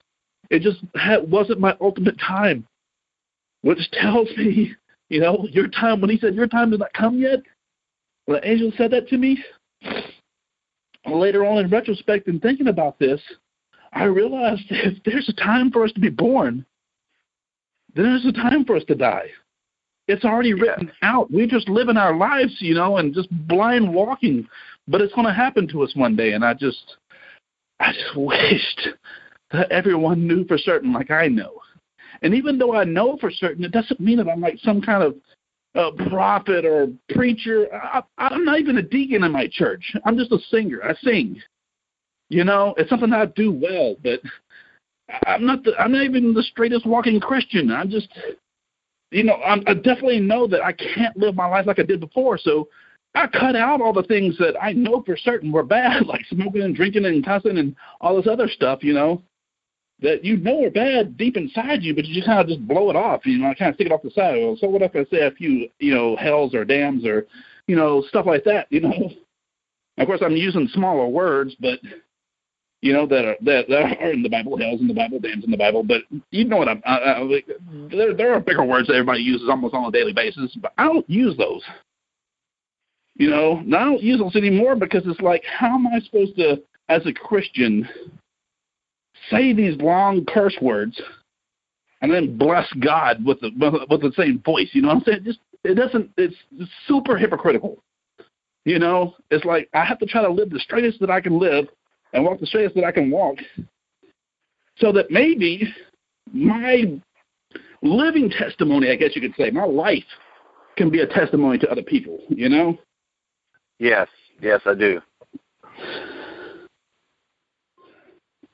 It 0.50 0.62
just 0.62 0.78
had, 0.96 1.30
wasn't 1.30 1.60
my 1.60 1.76
ultimate 1.80 2.18
time, 2.18 2.66
which 3.62 3.90
tells 3.92 4.28
me, 4.36 4.74
you 5.10 5.20
know, 5.20 5.46
your 5.52 5.68
time, 5.68 6.00
when 6.00 6.10
he 6.10 6.18
said 6.18 6.34
your 6.34 6.48
time 6.48 6.72
has 6.72 6.80
not 6.80 6.92
come 6.92 7.18
yet, 7.18 7.40
when 8.26 8.40
the 8.40 8.48
angel 8.48 8.72
said 8.76 8.90
that 8.92 9.08
to 9.08 9.18
me, 9.18 9.42
later 11.06 11.44
on 11.44 11.58
in 11.58 11.70
retrospect 11.70 12.26
and 12.28 12.40
thinking 12.40 12.68
about 12.68 12.98
this, 12.98 13.20
I 13.92 14.04
realized 14.04 14.62
if 14.70 15.02
there's 15.04 15.28
a 15.28 15.32
time 15.32 15.70
for 15.70 15.84
us 15.84 15.92
to 15.92 16.00
be 16.00 16.10
born, 16.10 16.64
then 17.94 18.04
there's 18.04 18.26
a 18.26 18.32
time 18.32 18.64
for 18.64 18.76
us 18.76 18.84
to 18.88 18.94
die. 18.94 19.28
It's 20.08 20.24
already 20.24 20.54
written 20.54 20.90
out. 21.02 21.30
We're 21.30 21.46
just 21.46 21.68
living 21.68 21.96
our 21.96 22.16
lives, 22.16 22.56
you 22.58 22.74
know, 22.74 22.96
and 22.96 23.14
just 23.14 23.28
blind 23.46 23.92
walking. 23.92 24.46
But 24.88 25.00
it's 25.00 25.14
going 25.14 25.26
to 25.26 25.32
happen 25.32 25.68
to 25.68 25.82
us 25.82 25.94
one 25.94 26.16
day. 26.16 26.32
And 26.32 26.44
I 26.44 26.54
just, 26.54 26.96
I 27.78 27.92
just 27.92 28.16
wished 28.16 28.88
that 29.52 29.70
everyone 29.70 30.26
knew 30.26 30.44
for 30.46 30.58
certain, 30.58 30.92
like 30.92 31.10
I 31.10 31.28
know. 31.28 31.52
And 32.22 32.34
even 32.34 32.58
though 32.58 32.74
I 32.74 32.84
know 32.84 33.16
for 33.20 33.30
certain, 33.30 33.64
it 33.64 33.72
doesn't 33.72 34.00
mean 34.00 34.18
that 34.18 34.28
I'm 34.28 34.40
like 34.40 34.58
some 34.62 34.80
kind 34.80 35.02
of 35.02 35.14
a 35.74 35.92
prophet 36.08 36.64
or 36.64 36.88
preacher. 37.10 37.68
I, 37.72 38.02
I'm 38.18 38.44
not 38.44 38.58
even 38.58 38.78
a 38.78 38.82
deacon 38.82 39.24
in 39.24 39.32
my 39.32 39.48
church. 39.50 39.94
I'm 40.04 40.16
just 40.16 40.32
a 40.32 40.38
singer. 40.50 40.80
I 40.82 40.94
sing. 41.02 41.40
You 42.28 42.44
know, 42.44 42.74
it's 42.76 42.90
something 42.90 43.12
I 43.12 43.26
do 43.26 43.52
well, 43.52 43.96
but 44.02 44.20
I'm 45.26 45.44
not. 45.44 45.64
The, 45.64 45.76
I'm 45.78 45.92
not 45.92 46.04
even 46.04 46.32
the 46.32 46.42
straightest 46.42 46.86
walking 46.86 47.20
Christian. 47.20 47.70
I'm 47.72 47.90
just, 47.90 48.08
you 49.10 49.24
know, 49.24 49.34
I'm, 49.34 49.62
I 49.66 49.74
definitely 49.74 50.20
know 50.20 50.46
that 50.46 50.62
I 50.62 50.72
can't 50.72 51.16
live 51.16 51.34
my 51.34 51.46
life 51.46 51.66
like 51.66 51.80
I 51.80 51.82
did 51.82 52.00
before. 52.00 52.38
So 52.38 52.68
I 53.16 53.26
cut 53.26 53.56
out 53.56 53.80
all 53.80 53.92
the 53.92 54.04
things 54.04 54.38
that 54.38 54.54
I 54.62 54.72
know 54.72 55.02
for 55.04 55.16
certain 55.16 55.50
were 55.50 55.64
bad, 55.64 56.06
like 56.06 56.24
smoking 56.26 56.62
and 56.62 56.74
drinking 56.74 57.04
and 57.04 57.24
cussing 57.24 57.58
and 57.58 57.74
all 58.00 58.16
this 58.16 58.30
other 58.30 58.48
stuff. 58.48 58.84
You 58.84 58.92
know, 58.92 59.22
that 60.02 60.24
you 60.24 60.36
know 60.36 60.64
are 60.64 60.70
bad 60.70 61.16
deep 61.16 61.36
inside 61.36 61.82
you, 61.82 61.94
but 61.94 62.04
you 62.04 62.14
just 62.14 62.26
kind 62.26 62.40
of 62.40 62.48
just 62.48 62.66
blow 62.66 62.90
it 62.90 62.96
off, 62.96 63.26
you 63.26 63.38
know, 63.38 63.54
kind 63.58 63.70
of 63.70 63.74
stick 63.74 63.86
it 63.86 63.92
off 63.92 64.02
the 64.02 64.10
side. 64.10 64.36
Well, 64.36 64.56
so 64.60 64.68
what 64.68 64.82
if 64.82 64.94
I 64.94 65.04
say 65.10 65.26
a 65.26 65.30
few, 65.30 65.68
you 65.78 65.94
know, 65.94 66.16
hells 66.16 66.54
or 66.54 66.64
dams 66.64 67.04
or, 67.04 67.26
you 67.66 67.76
know, 67.76 68.02
stuff 68.08 68.26
like 68.26 68.44
that, 68.44 68.66
you 68.70 68.80
know? 68.80 69.10
Of 69.98 70.06
course, 70.06 70.22
I'm 70.24 70.36
using 70.36 70.66
smaller 70.72 71.06
words, 71.06 71.54
but 71.60 71.78
you 72.80 72.94
know 72.94 73.06
that 73.06 73.24
are 73.26 73.36
that, 73.42 73.68
that 73.68 74.00
are 74.00 74.12
in 74.12 74.22
the 74.22 74.30
Bible, 74.30 74.56
hells 74.56 74.80
in 74.80 74.88
the 74.88 74.94
Bible, 74.94 75.18
dams 75.18 75.44
in 75.44 75.50
the 75.50 75.56
Bible. 75.56 75.82
But 75.82 76.02
you 76.30 76.44
know 76.44 76.56
what 76.56 76.68
I'm. 76.68 76.82
I, 76.86 76.96
I, 76.96 77.18
like, 77.18 77.46
mm-hmm. 77.46 77.94
there 77.94 78.14
there 78.14 78.34
are 78.34 78.40
bigger 78.40 78.64
words 78.64 78.86
that 78.86 78.94
everybody 78.94 79.20
uses 79.22 79.48
almost 79.50 79.74
on 79.74 79.84
a 79.84 79.90
daily 79.90 80.14
basis, 80.14 80.56
but 80.62 80.72
I 80.78 80.84
don't 80.84 81.08
use 81.08 81.36
those. 81.36 81.62
You 83.16 83.28
know, 83.28 83.58
and 83.58 83.74
I 83.76 83.84
don't 83.84 84.02
use 84.02 84.18
those 84.18 84.36
anymore 84.36 84.76
because 84.76 85.02
it's 85.04 85.20
like, 85.20 85.42
how 85.44 85.74
am 85.74 85.86
I 85.86 86.00
supposed 86.00 86.36
to, 86.36 86.62
as 86.88 87.04
a 87.04 87.12
Christian, 87.12 87.86
say 89.30 89.52
these 89.52 89.76
long 89.80 90.24
curse 90.26 90.56
words 90.60 91.00
and 92.02 92.12
then 92.12 92.36
bless 92.36 92.70
God 92.74 93.24
with 93.24 93.40
the 93.40 93.50
with 93.88 94.02
the 94.02 94.12
same 94.16 94.40
voice. 94.44 94.68
You 94.72 94.82
know 94.82 94.88
what 94.88 94.98
I'm 94.98 95.04
saying? 95.04 95.24
Just 95.24 95.38
it 95.64 95.74
doesn't. 95.74 96.10
It's 96.16 96.36
super 96.86 97.16
hypocritical. 97.16 97.82
You 98.64 98.78
know, 98.78 99.14
it's 99.30 99.44
like 99.44 99.68
I 99.72 99.84
have 99.84 99.98
to 100.00 100.06
try 100.06 100.22
to 100.22 100.30
live 100.30 100.50
the 100.50 100.60
straightest 100.60 101.00
that 101.00 101.10
I 101.10 101.20
can 101.20 101.38
live 101.38 101.66
and 102.12 102.24
walk 102.24 102.40
the 102.40 102.46
straightest 102.46 102.74
that 102.74 102.84
I 102.84 102.92
can 102.92 103.10
walk, 103.10 103.36
so 104.76 104.92
that 104.92 105.10
maybe 105.10 105.72
my 106.32 107.00
living 107.82 108.30
testimony, 108.30 108.90
I 108.90 108.96
guess 108.96 109.14
you 109.14 109.22
could 109.22 109.34
say, 109.36 109.50
my 109.50 109.64
life 109.64 110.04
can 110.76 110.90
be 110.90 111.00
a 111.00 111.06
testimony 111.06 111.58
to 111.58 111.70
other 111.70 111.82
people. 111.82 112.20
You 112.28 112.48
know? 112.48 112.78
Yes, 113.78 114.08
yes, 114.40 114.60
I 114.66 114.74
do. 114.74 115.00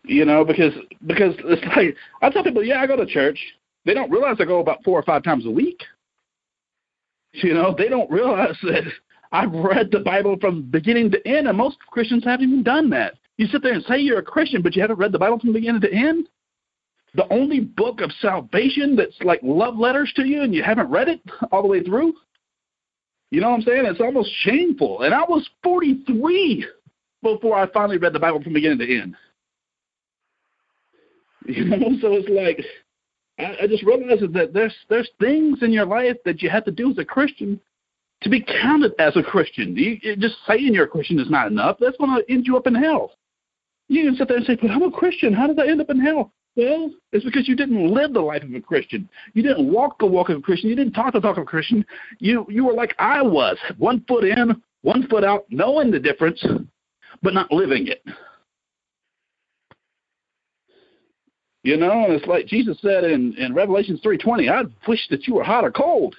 You 0.07 0.25
know, 0.25 0.45
because 0.45 0.73
because 1.07 1.35
it's 1.45 1.65
like 1.77 1.97
I 2.23 2.31
tell 2.31 2.45
people, 2.45 2.65
yeah, 2.65 2.81
I 2.81 2.87
go 2.87 2.97
to 2.97 3.07
church. 3.07 3.39
They 3.85 3.95
don't 3.95 4.11
realize 4.11 4.37
I 4.41 4.45
go 4.45 4.61
about 4.61 4.83
four 4.85 4.99
or 4.99 5.03
five 5.03 5.23
times 5.23 5.47
a 5.47 5.51
week. 5.51 5.83
You 7.33 7.55
know, 7.55 7.75
they 7.77 7.89
don't 7.89 8.11
realize 8.11 8.57
that 8.63 8.85
I've 9.33 9.53
read 9.53 9.91
the 9.91 10.01
Bible 10.01 10.37
from 10.41 10.63
beginning 10.63 11.11
to 11.11 11.29
end, 11.29 11.49
and 11.49 11.59
most 11.59 11.79
Christians 11.91 12.25
haven't 12.25 12.49
even 12.49 12.63
done 12.63 12.89
that. 12.91 13.15
You 13.37 13.47
sit 13.49 13.63
there 13.63 13.75
and 13.75 13.85
say 13.85 13.99
you're 13.99 14.21
a 14.21 14.25
Christian, 14.25 14.63
but 14.63 14.75
you 14.75 14.83
haven't 14.83 14.99
read 14.99 15.13
the 15.13 15.19
Bible 15.19 15.39
from 15.39 15.53
beginning 15.53 15.83
to 15.83 15.93
end. 15.93 16.29
The 17.15 17.31
only 17.33 17.61
book 17.61 18.01
of 18.01 18.11
salvation 18.21 18.97
that's 18.97 19.17
like 19.23 19.41
love 19.43 19.77
letters 19.77 20.13
to 20.17 20.27
you, 20.27 20.43
and 20.43 20.55
you 20.55 20.63
haven't 20.63 20.91
read 20.91 21.09
it 21.09 21.21
all 21.53 21.63
the 21.63 21.69
way 21.69 21.83
through. 21.83 22.15
You 23.31 23.41
know 23.41 23.51
what 23.51 23.57
I'm 23.57 23.63
saying? 23.63 23.87
It's 23.87 24.01
almost 24.01 24.31
shameful. 24.43 25.03
And 25.03 25.13
I 25.13 25.23
was 25.23 25.49
43 25.65 26.65
before 27.23 27.59
I 27.59 27.67
finally 27.73 27.99
read 27.99 28.13
the 28.13 28.21
Bible 28.21 28.41
from 28.41 28.53
beginning 28.53 28.79
to 28.79 28.99
end. 29.01 29.17
You 31.57 31.65
know, 31.65 31.99
so 32.01 32.13
it's 32.13 32.29
like 32.29 32.65
I, 33.39 33.65
I 33.65 33.67
just 33.67 33.85
realized 33.85 34.33
that 34.33 34.53
there's 34.53 34.75
there's 34.89 35.11
things 35.21 35.59
in 35.63 35.73
your 35.73 35.87
life 35.87 36.17
that 36.25 36.43
you 36.43 36.51
have 36.51 36.65
to 36.65 36.71
do 36.71 36.91
as 36.91 36.99
a 36.99 37.05
Christian 37.05 37.61
to 38.23 38.31
be 38.31 38.43
counted 38.63 38.93
as 38.99 39.17
a 39.17 39.23
Christian. 39.23 39.77
You, 39.77 39.99
you 40.03 40.17
just 40.17 40.37
saying 40.47 40.73
you're 40.73 40.85
a 40.85 40.89
Christian 40.89 41.19
is 41.21 41.31
not 41.31 41.49
enough. 41.49 41.77
That's 41.81 41.97
going 41.99 42.17
to 42.17 42.33
end 42.33 42.47
you 42.47 42.57
up 42.57 42.67
in 42.67 42.75
hell. 42.75 43.13
You 43.89 44.05
can 44.07 44.17
sit 44.17 44.29
there 44.29 44.39
and 44.39 44.47
say, 44.47 44.57
"But 44.61 44.71
I'm 44.71 44.83
a 44.83 44.91
Christian. 44.91 45.33
How 45.33 45.47
did 45.47 45.61
I 45.61 45.69
end 45.69 45.81
up 45.81 45.91
in 45.91 46.01
hell?" 46.01 46.33
Well, 46.57 46.91
it's 47.13 47.25
because 47.25 47.47
you 47.47 47.55
didn't 47.55 47.93
live 47.93 48.15
the 48.15 48.21
life 48.21 48.43
of 48.43 48.53
a 48.55 48.61
Christian. 48.61 49.09
You 49.35 49.43
didn't 49.43 49.71
walk 49.71 49.99
the 49.99 50.07
walk 50.07 50.31
of 50.31 50.39
a 50.39 50.41
Christian. 50.41 50.71
You 50.71 50.77
didn't 50.77 50.95
talk 50.95 51.13
the 51.13 51.21
talk 51.21 51.37
of 51.37 51.43
a 51.43 51.47
Christian. 51.47 51.85
You 52.19 52.47
you 52.49 52.65
were 52.65 52.73
like 52.73 52.95
I 52.99 53.23
was, 53.23 53.59
one 53.77 54.05
foot 54.09 54.25
in, 54.25 54.61
one 54.83 55.07
foot 55.09 55.23
out, 55.23 55.45
knowing 55.51 55.91
the 55.91 56.01
difference, 56.01 56.45
but 57.23 57.35
not 57.35 57.53
living 57.53 57.87
it. 57.89 58.03
You 61.67 61.77
know, 61.77 62.05
and 62.05 62.13
it's 62.13 62.27
like 62.29 62.47
Jesus 62.47 62.79
said 62.81 63.03
in 63.03 63.35
in 63.39 63.53
Revelations 63.53 63.99
three 64.01 64.17
twenty. 64.17 64.49
I 64.49 64.63
wish 64.87 65.01
that 65.11 65.27
you 65.27 65.35
were 65.35 65.43
hot 65.43 65.65
or 65.65 65.73
cold. 65.73 66.15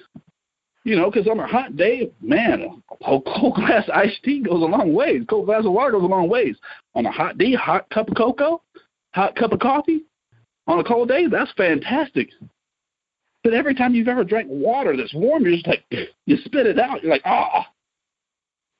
You 0.84 0.94
know, 0.94 1.10
because 1.10 1.26
on 1.26 1.40
a 1.40 1.46
hot 1.46 1.74
day, 1.74 2.12
man, 2.20 2.82
a 2.90 3.18
cold 3.18 3.54
glass 3.56 3.88
iced 3.90 4.22
tea 4.22 4.40
goes 4.40 4.60
a 4.60 4.66
long 4.66 4.92
ways. 4.92 5.22
Cold 5.26 5.46
glass 5.46 5.64
of 5.64 5.72
water 5.72 5.92
goes 5.92 6.02
a 6.02 6.06
long 6.06 6.28
ways. 6.28 6.54
On 6.94 7.06
a 7.06 7.10
hot 7.10 7.38
day, 7.38 7.54
hot 7.54 7.88
cup 7.88 8.08
of 8.08 8.14
cocoa, 8.14 8.60
hot 9.14 9.36
cup 9.36 9.52
of 9.52 9.60
coffee, 9.60 10.04
on 10.66 10.80
a 10.80 10.84
cold 10.84 11.08
day, 11.08 11.28
that's 11.28 11.52
fantastic. 11.52 12.28
But 13.42 13.54
every 13.54 13.74
time 13.74 13.94
you've 13.94 14.08
ever 14.08 14.24
drank 14.24 14.48
water 14.50 14.98
that's 14.98 15.14
warm, 15.14 15.44
you're 15.44 15.54
just 15.54 15.66
like, 15.66 15.82
you 16.26 16.36
spit 16.44 16.66
it 16.66 16.78
out. 16.78 17.02
You're 17.02 17.12
like, 17.12 17.22
ah. 17.24 17.66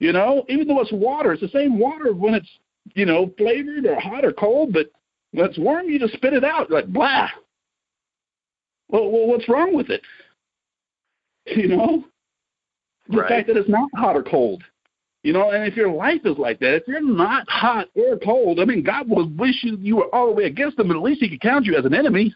You 0.00 0.12
know, 0.12 0.44
even 0.50 0.68
though 0.68 0.82
it's 0.82 0.92
water, 0.92 1.32
it's 1.32 1.40
the 1.40 1.48
same 1.48 1.78
water 1.78 2.12
when 2.12 2.34
it's, 2.34 2.50
you 2.94 3.06
know, 3.06 3.32
flavored 3.38 3.86
or 3.86 3.98
hot 3.98 4.26
or 4.26 4.34
cold, 4.34 4.74
but 4.74 4.90
when 5.32 5.46
it's 5.46 5.58
warm, 5.58 5.88
you 5.88 5.98
just 5.98 6.14
spit 6.14 6.32
it 6.32 6.44
out. 6.44 6.68
You're 6.68 6.80
like, 6.80 6.92
blah. 6.92 7.28
Well, 8.88 9.10
well, 9.10 9.26
what's 9.26 9.48
wrong 9.48 9.74
with 9.74 9.90
it? 9.90 10.02
You 11.56 11.68
know? 11.68 12.04
The 13.08 13.16
right. 13.16 13.28
fact 13.28 13.46
that 13.46 13.56
it's 13.56 13.70
not 13.70 13.88
hot 13.94 14.16
or 14.16 14.22
cold. 14.22 14.62
You 15.22 15.32
know, 15.32 15.50
and 15.50 15.64
if 15.64 15.76
your 15.76 15.90
life 15.90 16.20
is 16.26 16.36
like 16.36 16.60
that, 16.60 16.74
if 16.76 16.82
you're 16.86 17.00
not 17.00 17.48
hot 17.48 17.88
or 17.94 18.18
cold, 18.18 18.60
I 18.60 18.66
mean, 18.66 18.82
God 18.82 19.08
would 19.08 19.38
wish 19.38 19.64
you, 19.64 19.78
you 19.80 19.96
were 19.96 20.14
all 20.14 20.26
the 20.26 20.32
way 20.34 20.44
against 20.44 20.78
him, 20.78 20.88
but 20.88 20.96
at 20.96 21.02
least 21.02 21.22
he 21.22 21.30
could 21.30 21.40
count 21.40 21.64
you 21.64 21.74
as 21.76 21.86
an 21.86 21.94
enemy. 21.94 22.34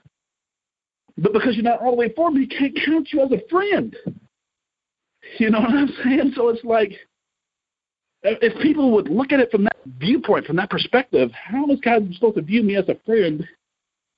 But 1.18 1.34
because 1.34 1.54
you're 1.54 1.62
not 1.62 1.80
all 1.80 1.90
the 1.90 1.96
way 1.96 2.12
for 2.16 2.28
him, 2.28 2.36
he 2.40 2.46
can't 2.46 2.76
count 2.86 3.12
you 3.12 3.20
as 3.20 3.30
a 3.32 3.46
friend. 3.50 3.94
You 5.38 5.50
know 5.50 5.60
what 5.60 5.70
I'm 5.70 5.90
saying? 6.02 6.32
So 6.34 6.48
it's 6.48 6.64
like, 6.64 6.92
if 8.22 8.60
people 8.62 8.92
would 8.92 9.08
look 9.08 9.32
at 9.32 9.40
it 9.40 9.50
from 9.50 9.64
that 9.64 9.76
viewpoint, 9.98 10.46
from 10.46 10.56
that 10.56 10.70
perspective, 10.70 11.30
how 11.32 11.68
is 11.70 11.80
God 11.80 12.08
supposed 12.14 12.36
to 12.36 12.42
view 12.42 12.62
me 12.62 12.76
as 12.76 12.88
a 12.88 12.96
friend 13.04 13.46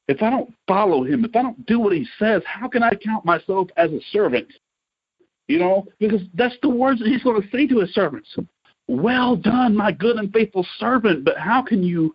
if 0.08 0.22
I 0.22 0.30
don't 0.30 0.52
follow 0.68 1.04
him, 1.04 1.24
if 1.24 1.34
I 1.34 1.42
don't 1.42 1.64
do 1.66 1.80
what 1.80 1.92
he 1.94 2.06
says? 2.18 2.42
How 2.44 2.68
can 2.68 2.82
I 2.82 2.90
count 2.90 3.24
myself 3.24 3.68
as 3.76 3.90
a 3.90 4.00
servant? 4.10 4.48
You 5.48 5.58
know, 5.58 5.86
because 5.98 6.22
that's 6.34 6.56
the 6.62 6.68
words 6.68 7.00
that 7.00 7.08
he's 7.08 7.22
going 7.22 7.40
to 7.40 7.48
say 7.48 7.66
to 7.66 7.80
his 7.80 7.94
servants. 7.94 8.28
Well 8.86 9.36
done, 9.36 9.74
my 9.74 9.92
good 9.92 10.16
and 10.16 10.32
faithful 10.32 10.66
servant. 10.78 11.24
But 11.24 11.38
how 11.38 11.62
can 11.62 11.82
you, 11.82 12.14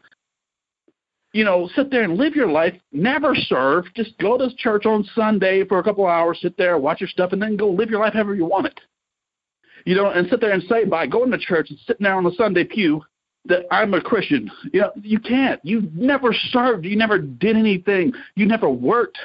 you 1.34 1.44
know, 1.44 1.70
sit 1.76 1.90
there 1.90 2.03
and 2.03 2.18
live 2.18 2.36
your 2.36 2.49
life, 2.49 2.76
never 2.91 3.34
serve, 3.36 3.86
just 3.95 4.18
go 4.20 4.38
to 4.38 4.56
church 4.57 4.86
on 4.86 5.03
Sunday 5.16 5.64
for 5.66 5.80
a 5.80 5.84
couple 5.84 6.06
hours, 6.06 6.40
sit 6.41 6.57
there, 6.57 6.78
watch 6.78 7.02
your 7.02 7.10
stuff, 7.10 7.34
and 7.34 7.41
then 7.41 7.56
go 7.56 7.70
live 7.70 7.90
your 7.90 7.99
life 7.99 8.14
however 8.14 8.36
you 8.36 8.45
want 8.45 8.68
it? 8.68 8.80
You 9.85 9.95
know, 9.95 10.10
and 10.10 10.30
sit 10.30 10.41
there 10.41 10.51
and 10.51 10.64
say 10.64 10.85
by 10.85 11.07
going 11.07 11.31
to 11.31 11.38
church 11.38 11.69
and 11.69 11.80
sitting 11.80 12.03
there 12.03 12.15
on 12.15 12.23
the 12.23 12.34
Sunday 12.38 12.64
pew 12.64 13.01
that 13.45 13.65
I'm 13.72 13.93
a 13.93 14.01
Christian. 14.01 14.51
You 14.73 14.81
know, 14.81 14.91
you 15.01 15.19
can't. 15.19 15.60
You 15.64 15.89
never 15.93 16.34
served. 16.34 16.85
You 16.85 16.95
never 16.95 17.18
did 17.18 17.56
anything. 17.56 18.14
You 18.35 18.45
never 18.45 18.69
worked. 18.69 19.19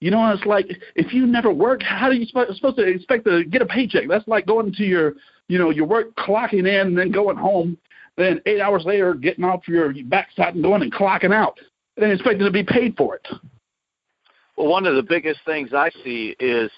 You 0.00 0.10
know, 0.10 0.30
it's 0.32 0.44
like 0.44 0.66
if 0.96 1.14
you 1.14 1.26
never 1.26 1.50
work, 1.50 1.82
how 1.82 2.08
are 2.08 2.12
you 2.12 2.26
supposed 2.26 2.76
to 2.76 2.82
expect 2.82 3.24
to 3.24 3.44
get 3.44 3.62
a 3.62 3.66
paycheck? 3.66 4.08
That's 4.08 4.28
like 4.28 4.46
going 4.46 4.72
to 4.74 4.84
your, 4.84 5.14
you 5.48 5.58
know, 5.58 5.70
your 5.70 5.86
work, 5.86 6.14
clocking 6.16 6.66
in, 6.66 6.88
and 6.88 6.98
then 6.98 7.10
going 7.10 7.36
home, 7.36 7.78
then 8.16 8.40
eight 8.44 8.60
hours 8.60 8.84
later 8.84 9.14
getting 9.14 9.44
off 9.44 9.66
your 9.66 9.94
backside 10.04 10.54
and 10.54 10.62
going 10.62 10.82
and 10.82 10.92
clocking 10.92 11.32
out, 11.32 11.58
and 11.96 12.02
then 12.02 12.10
expecting 12.10 12.44
to 12.44 12.50
be 12.50 12.64
paid 12.64 12.96
for 12.96 13.14
it. 13.16 13.26
Well, 14.56 14.68
one 14.68 14.86
of 14.86 14.94
the 14.94 15.02
biggest 15.02 15.40
things 15.46 15.72
I 15.72 15.90
see 16.04 16.36
is 16.38 16.70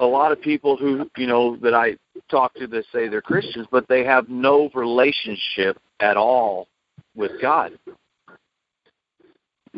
a 0.00 0.06
lot 0.06 0.32
of 0.32 0.40
people 0.40 0.76
who, 0.76 1.08
you 1.16 1.26
know, 1.26 1.56
that 1.56 1.74
I 1.74 1.96
talk 2.30 2.54
to 2.54 2.66
that 2.66 2.84
say 2.92 3.08
they're 3.08 3.22
Christians, 3.22 3.66
but 3.70 3.86
they 3.88 4.04
have 4.04 4.28
no 4.28 4.70
relationship 4.74 5.78
at 6.00 6.16
all 6.16 6.68
with 7.14 7.32
God. 7.40 7.72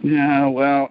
Yeah, 0.02 0.48
well, 0.48 0.88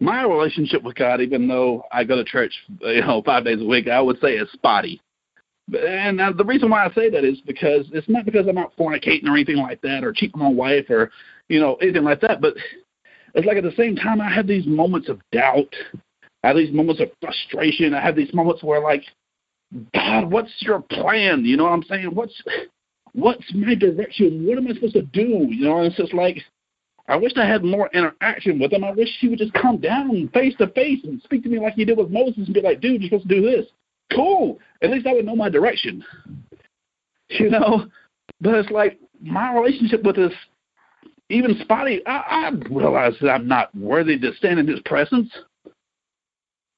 my 0.00 0.22
relationship 0.22 0.82
with 0.82 0.96
God, 0.96 1.20
even 1.20 1.46
though 1.46 1.84
I 1.92 2.04
go 2.04 2.16
to 2.16 2.24
church, 2.24 2.52
you 2.80 3.00
know, 3.00 3.22
five 3.24 3.44
days 3.44 3.60
a 3.60 3.64
week, 3.64 3.88
I 3.88 4.00
would 4.00 4.20
say 4.20 4.34
is 4.34 4.50
spotty. 4.52 5.00
And 5.72 6.18
the 6.36 6.44
reason 6.44 6.70
why 6.70 6.86
I 6.86 6.92
say 6.94 7.10
that 7.10 7.24
is 7.24 7.40
because 7.42 7.86
it's 7.92 8.08
not 8.08 8.24
because 8.24 8.46
I'm 8.48 8.54
not 8.54 8.76
fornicating 8.76 9.26
or 9.26 9.34
anything 9.34 9.58
like 9.58 9.80
that, 9.82 10.02
or 10.02 10.12
cheating 10.12 10.40
on 10.40 10.54
my 10.54 10.58
wife, 10.58 10.88
or 10.88 11.10
you 11.48 11.60
know 11.60 11.74
anything 11.76 12.04
like 12.04 12.20
that. 12.22 12.40
But 12.40 12.54
it's 13.38 13.46
like 13.46 13.56
at 13.56 13.62
the 13.62 13.72
same 13.76 13.96
time, 13.96 14.20
I 14.20 14.30
have 14.32 14.46
these 14.46 14.66
moments 14.66 15.08
of 15.08 15.20
doubt. 15.32 15.72
I 16.42 16.48
have 16.48 16.56
these 16.56 16.72
moments 16.72 17.00
of 17.00 17.10
frustration. 17.20 17.94
I 17.94 18.00
have 18.00 18.16
these 18.16 18.32
moments 18.34 18.62
where, 18.62 18.80
like, 18.80 19.04
God, 19.94 20.30
what's 20.30 20.52
your 20.60 20.80
plan? 20.80 21.44
You 21.44 21.56
know 21.56 21.64
what 21.64 21.72
I'm 21.72 21.82
saying? 21.84 22.10
What's 22.14 22.42
what's 23.12 23.44
my 23.54 23.74
direction? 23.74 24.46
What 24.46 24.58
am 24.58 24.68
I 24.68 24.74
supposed 24.74 24.94
to 24.94 25.02
do? 25.02 25.46
You 25.48 25.64
know, 25.64 25.80
it's 25.82 25.96
just 25.96 26.14
like 26.14 26.38
I 27.08 27.16
wish 27.16 27.32
I 27.36 27.46
had 27.46 27.64
more 27.64 27.88
interaction 27.94 28.58
with 28.58 28.72
him. 28.72 28.84
I 28.84 28.92
wish 28.92 29.08
he 29.20 29.28
would 29.28 29.38
just 29.38 29.54
come 29.54 29.78
down 29.78 30.28
face 30.34 30.54
to 30.58 30.68
face 30.68 31.00
and 31.04 31.20
speak 31.22 31.42
to 31.44 31.48
me 31.48 31.58
like 31.58 31.74
he 31.74 31.84
did 31.84 31.96
with 31.96 32.10
Moses 32.10 32.46
and 32.46 32.54
be 32.54 32.60
like, 32.60 32.80
dude, 32.80 33.00
you're 33.00 33.08
supposed 33.08 33.28
to 33.28 33.34
do 33.34 33.42
this. 33.42 33.66
Cool. 34.14 34.58
At 34.82 34.90
least 34.90 35.06
I 35.06 35.14
would 35.14 35.24
know 35.24 35.36
my 35.36 35.48
direction. 35.48 36.04
You 37.30 37.50
know? 37.50 37.86
But 38.40 38.54
it's 38.54 38.70
like 38.70 38.98
my 39.20 39.54
relationship 39.54 40.02
with 40.02 40.16
this, 40.16 40.32
even 41.30 41.58
spotty, 41.62 42.00
I, 42.06 42.48
I 42.48 42.50
realize 42.70 43.14
that 43.20 43.30
I'm 43.30 43.48
not 43.48 43.74
worthy 43.74 44.18
to 44.18 44.34
stand 44.34 44.58
in 44.58 44.66
his 44.66 44.80
presence. 44.80 45.28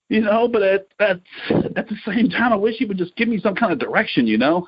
You 0.08 0.22
know, 0.22 0.48
but 0.48 0.62
at, 0.62 0.88
at, 0.98 1.20
at 1.76 1.88
the 1.88 1.96
same 2.04 2.28
time, 2.28 2.52
I 2.52 2.56
wish 2.56 2.76
he 2.76 2.84
would 2.84 2.98
just 2.98 3.14
give 3.14 3.28
me 3.28 3.38
some 3.40 3.54
kind 3.54 3.72
of 3.72 3.78
direction, 3.78 4.26
you 4.26 4.38
know? 4.38 4.66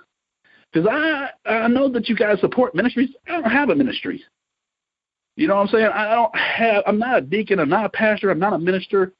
Because 0.72 0.88
I, 0.90 1.30
I 1.44 1.66
know 1.66 1.88
that 1.90 2.08
you 2.08 2.14
guys 2.14 2.40
support 2.40 2.76
ministries. 2.76 3.10
I 3.28 3.32
don't 3.32 3.50
have 3.50 3.70
a 3.70 3.74
ministry. 3.74 4.24
You 5.36 5.48
know 5.48 5.56
what 5.56 5.62
I'm 5.62 5.68
saying? 5.68 5.90
I 5.92 6.14
don't 6.14 6.36
have. 6.36 6.84
I'm 6.86 6.98
not 6.98 7.18
a 7.18 7.20
deacon. 7.20 7.58
I'm 7.58 7.68
not 7.68 7.86
a 7.86 7.90
pastor. 7.90 8.30
I'm 8.30 8.38
not 8.38 8.52
a 8.52 8.58
minister. 8.58 9.12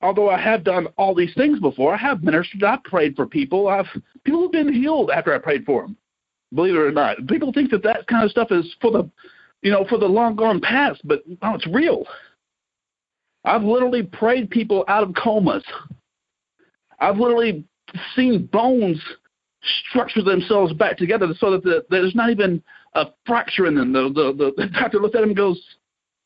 Although 0.00 0.30
I 0.30 0.40
have 0.40 0.64
done 0.64 0.88
all 0.96 1.14
these 1.14 1.32
things 1.34 1.60
before, 1.60 1.94
I 1.94 1.98
have 1.98 2.24
ministered. 2.24 2.64
I've 2.64 2.82
prayed 2.82 3.14
for 3.14 3.26
people. 3.26 3.68
I've 3.68 3.86
people 4.24 4.42
have 4.42 4.52
been 4.52 4.72
healed 4.72 5.10
after 5.10 5.32
I 5.32 5.38
prayed 5.38 5.64
for 5.64 5.82
them. 5.82 5.96
Believe 6.54 6.74
it 6.74 6.78
or 6.78 6.90
not, 6.90 7.26
people 7.28 7.52
think 7.52 7.70
that 7.70 7.82
that 7.84 8.06
kind 8.08 8.24
of 8.24 8.30
stuff 8.30 8.48
is 8.50 8.74
for 8.80 8.90
the, 8.90 9.10
you 9.62 9.70
know, 9.70 9.84
for 9.88 9.98
the 9.98 10.06
long 10.06 10.36
gone 10.36 10.60
past. 10.60 11.00
But 11.04 11.22
no, 11.26 11.54
it's 11.54 11.66
real. 11.66 12.04
I've 13.44 13.62
literally 13.62 14.02
prayed 14.02 14.50
people 14.50 14.84
out 14.88 15.02
of 15.02 15.14
comas. 15.14 15.64
I've 17.00 17.16
literally 17.16 17.64
seen 18.14 18.46
bones 18.46 19.00
structure 19.88 20.22
themselves 20.22 20.72
back 20.72 20.96
together 20.96 21.28
so 21.38 21.52
that 21.52 21.62
the, 21.62 21.84
there's 21.90 22.14
not 22.14 22.30
even 22.30 22.62
a 22.94 23.06
fracture 23.26 23.66
in 23.66 23.74
them. 23.74 23.92
The, 23.92 24.12
the, 24.12 24.52
the, 24.56 24.68
doctor 24.68 24.98
looks 24.98 25.14
at 25.14 25.22
him 25.22 25.30
and 25.30 25.36
goes, 25.36 25.60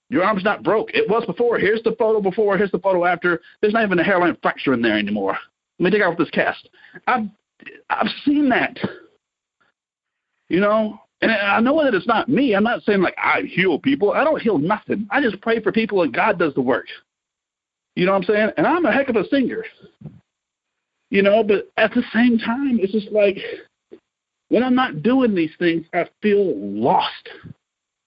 Your 0.08 0.24
arm's 0.24 0.44
not 0.44 0.62
broke. 0.62 0.90
It 0.94 1.08
was 1.08 1.24
before. 1.26 1.58
Here's 1.58 1.82
the 1.82 1.94
photo 1.98 2.20
before. 2.20 2.56
Here's 2.58 2.70
the 2.70 2.78
photo 2.78 3.04
after. 3.04 3.40
There's 3.60 3.72
not 3.72 3.84
even 3.84 3.98
a 3.98 4.04
hairline 4.04 4.36
fracture 4.42 4.74
in 4.74 4.82
there 4.82 4.98
anymore. 4.98 5.36
Let 5.78 5.92
me 5.92 5.98
take 5.98 6.06
off 6.06 6.18
this 6.18 6.30
cast. 6.30 6.68
I've, 7.06 7.26
I've 7.90 8.10
seen 8.24 8.48
that. 8.48 8.76
You 10.48 10.60
know, 10.60 11.00
and 11.22 11.32
I 11.32 11.60
know 11.60 11.82
that 11.82 11.94
it's 11.94 12.06
not 12.06 12.28
me. 12.28 12.54
I'm 12.54 12.64
not 12.64 12.82
saying 12.82 13.00
like 13.00 13.16
I 13.16 13.42
heal 13.42 13.78
people. 13.78 14.12
I 14.12 14.24
don't 14.24 14.40
heal 14.40 14.58
nothing. 14.58 15.08
I 15.10 15.20
just 15.22 15.40
pray 15.40 15.60
for 15.62 15.72
people 15.72 16.02
and 16.02 16.12
God 16.12 16.38
does 16.38 16.54
the 16.54 16.60
work. 16.60 16.86
You 17.94 18.04
know 18.04 18.12
what 18.12 18.28
I'm 18.28 18.34
saying? 18.34 18.50
And 18.58 18.66
I'm 18.66 18.84
a 18.84 18.92
heck 18.92 19.08
of 19.08 19.16
a 19.16 19.26
singer. 19.28 19.64
You 21.08 21.22
know, 21.22 21.42
but 21.42 21.70
at 21.76 21.94
the 21.94 22.02
same 22.12 22.38
time, 22.38 22.78
it's 22.80 22.92
just 22.92 23.10
like 23.12 23.38
when 24.48 24.62
I'm 24.62 24.74
not 24.74 25.02
doing 25.02 25.34
these 25.34 25.52
things, 25.58 25.86
I 25.94 26.06
feel 26.20 26.56
lost. 26.58 27.28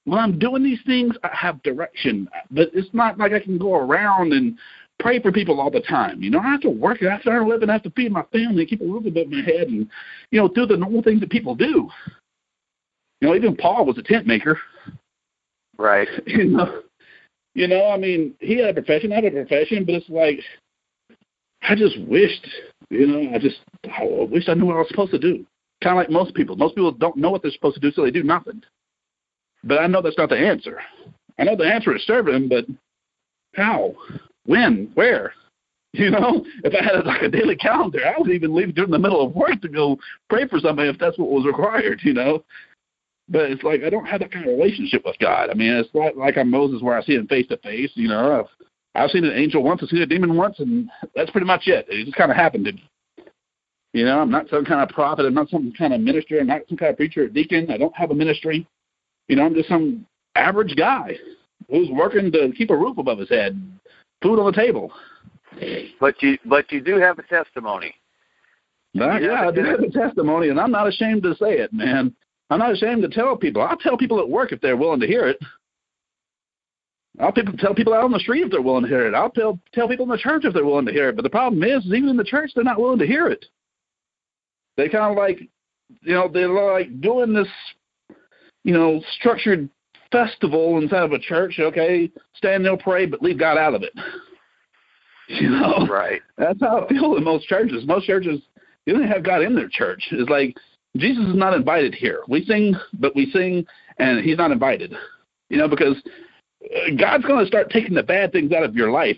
When 0.05 0.19
I'm 0.19 0.37
doing 0.37 0.63
these 0.63 0.79
things, 0.85 1.15
I 1.23 1.29
have 1.33 1.61
direction, 1.63 2.29
but 2.51 2.69
it's 2.73 2.89
not 2.93 3.17
like 3.17 3.31
I 3.31 3.39
can 3.39 3.57
go 3.57 3.75
around 3.75 4.33
and 4.33 4.57
pray 4.99 5.21
for 5.21 5.31
people 5.31 5.59
all 5.61 5.71
the 5.71 5.81
time. 5.81 6.21
You 6.21 6.29
know, 6.29 6.39
I 6.39 6.47
have 6.51 6.61
to 6.61 6.69
work, 6.69 6.99
I 7.01 7.11
have 7.11 7.23
to 7.23 7.29
earn 7.29 7.43
a 7.43 7.47
living, 7.47 7.69
I 7.69 7.73
have 7.73 7.83
to 7.83 7.91
feed 7.91 8.11
my 8.11 8.23
family, 8.31 8.65
keep 8.65 8.81
a 8.81 8.85
roof 8.85 9.05
above 9.05 9.27
my 9.27 9.41
head, 9.41 9.67
and 9.67 9.87
you 10.31 10.39
know, 10.39 10.47
do 10.47 10.65
the 10.65 10.77
normal 10.77 11.03
things 11.03 11.19
that 11.21 11.29
people 11.29 11.55
do. 11.55 11.89
You 13.21 13.29
know, 13.29 13.35
even 13.35 13.55
Paul 13.55 13.85
was 13.85 13.97
a 13.97 14.03
tent 14.03 14.27
maker. 14.27 14.59
Right. 15.77 16.07
You 16.25 16.45
know, 16.45 16.81
you 17.55 17.67
know, 17.67 17.89
I 17.89 17.97
mean, 17.97 18.35
he 18.39 18.59
had 18.59 18.69
a 18.69 18.73
profession, 18.73 19.11
I 19.11 19.15
had 19.15 19.25
a 19.25 19.31
profession, 19.31 19.83
but 19.83 19.95
it's 19.95 20.09
like 20.09 20.39
I 21.63 21.75
just 21.75 21.99
wished, 22.01 22.47
you 22.89 23.07
know, 23.07 23.35
I 23.35 23.39
just 23.39 23.57
I 23.85 24.03
wish 24.29 24.47
I 24.47 24.53
knew 24.53 24.65
what 24.65 24.75
I 24.75 24.79
was 24.79 24.87
supposed 24.89 25.11
to 25.11 25.19
do. 25.19 25.45
Kind 25.83 25.97
of 25.97 25.97
like 25.97 26.09
most 26.09 26.35
people. 26.35 26.55
Most 26.55 26.75
people 26.75 26.91
don't 26.91 27.17
know 27.17 27.31
what 27.31 27.41
they're 27.41 27.51
supposed 27.51 27.75
to 27.75 27.81
do, 27.81 27.91
so 27.91 28.03
they 28.03 28.11
do 28.11 28.23
nothing. 28.23 28.61
But 29.63 29.79
I 29.79 29.87
know 29.87 30.01
that's 30.01 30.17
not 30.17 30.29
the 30.29 30.37
answer. 30.37 30.79
I 31.37 31.43
know 31.43 31.55
the 31.55 31.65
answer 31.65 31.95
is 31.95 32.05
serving 32.05 32.33
him, 32.35 32.49
but 32.49 32.65
how? 33.55 33.95
When? 34.45 34.91
Where? 34.93 35.33
You 35.91 36.11
know, 36.11 36.45
if 36.63 36.71
I 36.75 36.83
had 36.83 37.03
like 37.07 37.23
a 37.23 37.29
daily 37.29 37.55
calendar, 37.55 38.05
I 38.05 38.13
would 38.19 38.29
even 38.29 38.53
leave 38.53 38.75
during 38.75 38.91
the 38.91 38.99
middle 38.99 39.25
of 39.25 39.33
work 39.33 39.59
to 39.63 39.67
go 39.67 39.97
pray 40.29 40.47
for 40.47 40.59
somebody 40.59 40.87
if 40.87 40.99
that's 40.99 41.17
what 41.17 41.31
was 41.31 41.47
required. 41.47 42.01
You 42.03 42.13
know, 42.13 42.43
but 43.29 43.51
it's 43.51 43.63
like 43.63 43.83
I 43.83 43.89
don't 43.89 44.05
have 44.05 44.21
that 44.21 44.31
kind 44.31 44.45
of 44.45 44.57
relationship 44.57 45.03
with 45.05 45.17
God. 45.19 45.49
I 45.49 45.53
mean, 45.53 45.71
it's 45.73 45.93
not 45.93 46.17
like 46.17 46.37
I'm 46.37 46.49
Moses 46.49 46.81
where 46.81 46.97
I 46.97 47.03
see 47.03 47.15
him 47.15 47.27
face 47.27 47.47
to 47.47 47.57
face. 47.57 47.91
You 47.93 48.07
know, 48.07 48.39
I've 48.39 49.03
I've 49.03 49.11
seen 49.11 49.23
an 49.23 49.37
angel 49.37 49.63
once, 49.63 49.81
I've 49.83 49.89
seen 49.89 50.01
a 50.01 50.05
demon 50.05 50.35
once, 50.35 50.59
and 50.59 50.89
that's 51.15 51.31
pretty 51.31 51.47
much 51.47 51.67
it. 51.67 51.85
It 51.89 52.05
just 52.05 52.17
kind 52.17 52.31
of 52.31 52.37
happened 52.37 52.65
to 52.65 52.73
me. 52.73 52.89
You 53.93 54.05
know, 54.05 54.19
I'm 54.19 54.29
not 54.29 54.49
some 54.49 54.65
kind 54.65 54.81
of 54.81 54.89
prophet. 54.89 55.25
I'm 55.25 55.33
not 55.33 55.49
some 55.49 55.73
kind 55.77 55.93
of 55.93 56.01
minister. 56.01 56.39
I'm 56.39 56.47
not 56.47 56.61
some 56.67 56.77
kind 56.77 56.91
of 56.91 56.97
preacher 56.97 57.23
or 57.23 57.27
deacon. 57.27 57.71
I 57.71 57.77
don't 57.77 57.95
have 57.95 58.11
a 58.11 58.15
ministry. 58.15 58.67
You 59.27 59.35
know, 59.35 59.45
I'm 59.45 59.55
just 59.55 59.69
some 59.69 60.05
average 60.35 60.75
guy 60.75 61.17
who's 61.69 61.89
working 61.89 62.31
to 62.31 62.51
keep 62.55 62.69
a 62.69 62.77
roof 62.77 62.97
above 62.97 63.19
his 63.19 63.29
head, 63.29 63.59
food 64.21 64.39
on 64.39 64.45
the 64.45 64.51
table. 64.51 64.91
But 65.99 66.21
you 66.21 66.37
but 66.45 66.71
you 66.71 66.81
do 66.81 66.97
have 66.97 67.17
a 67.19 67.23
testimony. 67.23 67.95
But, 68.93 69.21
yeah, 69.21 69.47
I 69.47 69.51
do 69.51 69.63
have 69.63 69.81
a 69.81 69.89
testimony, 69.89 70.49
and 70.49 70.59
I'm 70.59 70.71
not 70.71 70.87
ashamed 70.87 71.21
to 71.23 71.35
say 71.35 71.59
it, 71.59 71.71
man. 71.71 72.15
I'm 72.49 72.59
not 72.59 72.71
ashamed 72.71 73.03
to 73.03 73.09
tell 73.09 73.35
people. 73.35 73.61
I'll 73.61 73.77
tell 73.77 73.97
people 73.97 74.19
at 74.19 74.29
work 74.29 74.51
if 74.51 74.61
they're 74.61 74.77
willing 74.77 74.99
to 75.01 75.07
hear 75.07 75.27
it. 75.27 75.39
I'll 77.19 77.33
tell 77.33 77.75
people 77.75 77.93
out 77.93 78.05
on 78.05 78.11
the 78.11 78.19
street 78.19 78.45
if 78.45 78.51
they're 78.51 78.61
willing 78.61 78.83
to 78.83 78.89
hear 78.89 79.07
it. 79.07 79.13
I'll 79.13 79.29
tell 79.29 79.59
tell 79.73 79.87
people 79.87 80.03
in 80.03 80.09
the 80.09 80.17
church 80.17 80.45
if 80.45 80.53
they're 80.53 80.65
willing 80.65 80.85
to 80.85 80.91
hear 80.91 81.09
it. 81.09 81.15
But 81.15 81.23
the 81.23 81.29
problem 81.29 81.63
is, 81.63 81.85
is 81.85 81.93
even 81.93 82.09
in 82.09 82.17
the 82.17 82.23
church, 82.23 82.51
they're 82.55 82.63
not 82.63 82.79
willing 82.79 82.99
to 82.99 83.07
hear 83.07 83.27
it. 83.27 83.45
They 84.77 84.87
kind 84.87 85.11
of 85.11 85.17
like, 85.17 85.41
you 86.01 86.13
know, 86.13 86.29
they're 86.31 86.47
like 86.47 87.01
doing 87.01 87.33
this, 87.33 87.47
you 88.63 88.73
know, 88.73 89.01
structured 89.19 89.69
festival 90.11 90.77
inside 90.77 91.03
of 91.03 91.11
a 91.11 91.19
church. 91.19 91.59
Okay, 91.59 92.09
stand 92.35 92.63
there, 92.63 92.77
pray, 92.77 93.05
but 93.05 93.21
leave 93.21 93.37
God 93.37 93.57
out 93.57 93.75
of 93.75 93.83
it. 93.83 93.93
You 95.31 95.47
know, 95.47 95.85
right? 95.87 96.23
That's 96.39 96.59
how 96.59 96.85
I 96.85 96.87
feel 96.89 97.15
in 97.15 97.23
most 97.23 97.47
churches. 97.47 97.85
Most 97.85 98.07
churches, 98.07 98.41
you 98.87 98.93
don't 98.93 99.07
have 99.07 99.21
God 99.21 99.43
in 99.43 99.53
their 99.53 99.69
church. 99.69 100.03
It's 100.09 100.27
like 100.27 100.55
Jesus 100.97 101.25
is 101.25 101.35
not 101.35 101.53
invited 101.53 101.93
here. 101.93 102.21
We 102.27 102.45
sing, 102.45 102.75
but 102.93 103.15
we 103.15 103.31
sing, 103.31 103.65
and 103.97 104.23
He's 104.23 104.37
not 104.37 104.51
invited. 104.51 104.93
You 105.49 105.57
know, 105.57 105.67
because 105.67 105.95
uh, 106.63 106.91
God's 106.97 107.25
going 107.25 107.43
to 107.43 107.47
start 107.47 107.69
taking 107.69 107.93
the 107.93 108.03
bad 108.03 108.31
things 108.31 108.51
out 108.51 108.63
of 108.63 108.75
your 108.75 108.91
life 108.91 109.17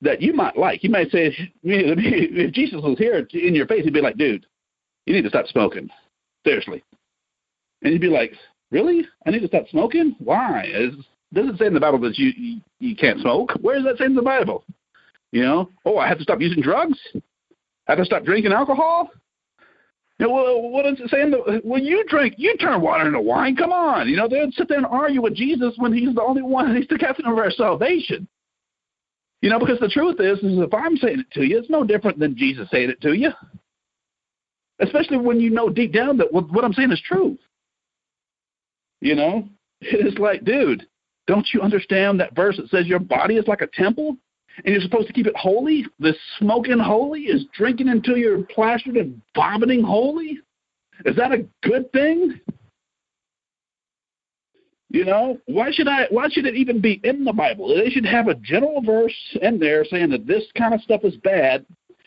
that 0.00 0.22
you 0.22 0.32
might 0.32 0.56
like. 0.56 0.82
You 0.82 0.90
might 0.90 1.10
say, 1.10 1.34
if 1.62 2.52
Jesus 2.52 2.80
was 2.82 2.98
here 2.98 3.26
in 3.32 3.54
your 3.54 3.66
face, 3.66 3.84
he'd 3.84 3.92
be 3.92 4.00
like, 4.00 4.16
dude, 4.16 4.46
you 5.06 5.14
need 5.14 5.22
to 5.22 5.28
stop 5.28 5.46
smoking. 5.48 5.88
Seriously. 6.44 6.82
And 7.82 7.92
you'd 7.92 8.00
be 8.00 8.08
like, 8.08 8.32
really? 8.70 9.06
I 9.26 9.30
need 9.30 9.40
to 9.40 9.48
stop 9.48 9.68
smoking? 9.70 10.14
Why? 10.18 10.62
It 10.66 10.94
doesn't 11.34 11.58
say 11.58 11.66
in 11.66 11.74
the 11.74 11.80
Bible 11.80 11.98
that 12.00 12.18
you, 12.18 12.32
you, 12.36 12.60
you 12.78 12.96
can't 12.96 13.20
smoke. 13.20 13.52
Where 13.60 13.76
does 13.76 13.84
that 13.84 13.98
say 13.98 14.04
in 14.04 14.14
the 14.14 14.22
Bible? 14.22 14.64
You 15.32 15.42
know, 15.42 15.70
oh, 15.84 15.98
I 15.98 16.08
have 16.08 16.18
to 16.18 16.24
stop 16.24 16.40
using 16.40 16.62
drugs? 16.62 16.98
I 17.14 17.92
have 17.92 17.98
to 17.98 18.04
stop 18.04 18.24
drinking 18.24 18.52
alcohol? 18.52 19.10
Know, 20.18 20.30
well, 20.30 20.62
what 20.70 20.84
does 20.84 20.98
it 20.98 21.10
say? 21.10 21.22
In 21.22 21.30
the, 21.30 21.60
well, 21.64 21.80
you 21.80 22.04
drink, 22.08 22.34
you 22.38 22.56
turn 22.56 22.80
water 22.80 23.06
into 23.06 23.20
wine. 23.20 23.54
Come 23.54 23.72
on. 23.72 24.08
You 24.08 24.16
know, 24.16 24.26
they'd 24.26 24.52
sit 24.54 24.68
there 24.68 24.78
and 24.78 24.86
argue 24.86 25.22
with 25.22 25.34
Jesus 25.34 25.74
when 25.76 25.92
he's 25.92 26.14
the 26.14 26.22
only 26.22 26.42
one, 26.42 26.74
he's 26.74 26.88
the 26.88 26.98
captain 26.98 27.26
of 27.26 27.38
our 27.38 27.52
salvation. 27.52 28.26
You 29.40 29.50
know, 29.50 29.60
because 29.60 29.78
the 29.78 29.88
truth 29.88 30.16
is, 30.18 30.38
is 30.38 30.58
if 30.58 30.74
I'm 30.74 30.96
saying 30.96 31.20
it 31.20 31.30
to 31.34 31.44
you, 31.44 31.58
it's 31.58 31.70
no 31.70 31.84
different 31.84 32.18
than 32.18 32.36
Jesus 32.36 32.68
saying 32.72 32.90
it 32.90 33.00
to 33.02 33.12
you. 33.12 33.30
Especially 34.80 35.18
when 35.18 35.40
you 35.40 35.50
know 35.50 35.68
deep 35.68 35.92
down 35.92 36.16
that 36.18 36.32
what, 36.32 36.50
what 36.50 36.64
I'm 36.64 36.72
saying 36.72 36.90
is 36.90 37.00
true. 37.00 37.38
You 39.00 39.14
know, 39.14 39.48
it's 39.80 40.18
like, 40.18 40.44
dude, 40.44 40.86
don't 41.28 41.46
you 41.54 41.60
understand 41.60 42.18
that 42.18 42.34
verse 42.34 42.56
that 42.56 42.70
says 42.70 42.86
your 42.86 42.98
body 42.98 43.36
is 43.36 43.46
like 43.46 43.60
a 43.60 43.68
temple 43.68 44.16
and 44.64 44.72
you're 44.72 44.82
supposed 44.82 45.06
to 45.06 45.12
keep 45.12 45.26
it 45.26 45.36
holy? 45.36 45.86
This 45.98 46.16
smoking 46.38 46.78
holy 46.78 47.22
is 47.22 47.46
drinking 47.56 47.88
until 47.88 48.16
you're 48.16 48.42
plastered 48.42 48.96
and 48.96 49.20
vomiting 49.34 49.82
holy? 49.82 50.38
Is 51.04 51.16
that 51.16 51.32
a 51.32 51.46
good 51.62 51.90
thing? 51.92 52.40
You 54.90 55.04
know, 55.04 55.38
why 55.46 55.70
should 55.70 55.86
I 55.86 56.06
why 56.10 56.28
should 56.30 56.46
it 56.46 56.54
even 56.54 56.80
be 56.80 57.00
in 57.04 57.24
the 57.24 57.32
Bible? 57.32 57.68
They 57.68 57.90
should 57.90 58.06
have 58.06 58.28
a 58.28 58.34
general 58.34 58.80
verse 58.80 59.14
in 59.42 59.58
there 59.58 59.84
saying 59.84 60.10
that 60.10 60.26
this 60.26 60.44
kind 60.56 60.72
of 60.72 60.80
stuff 60.80 61.02
is 61.04 61.14
bad 61.16 61.66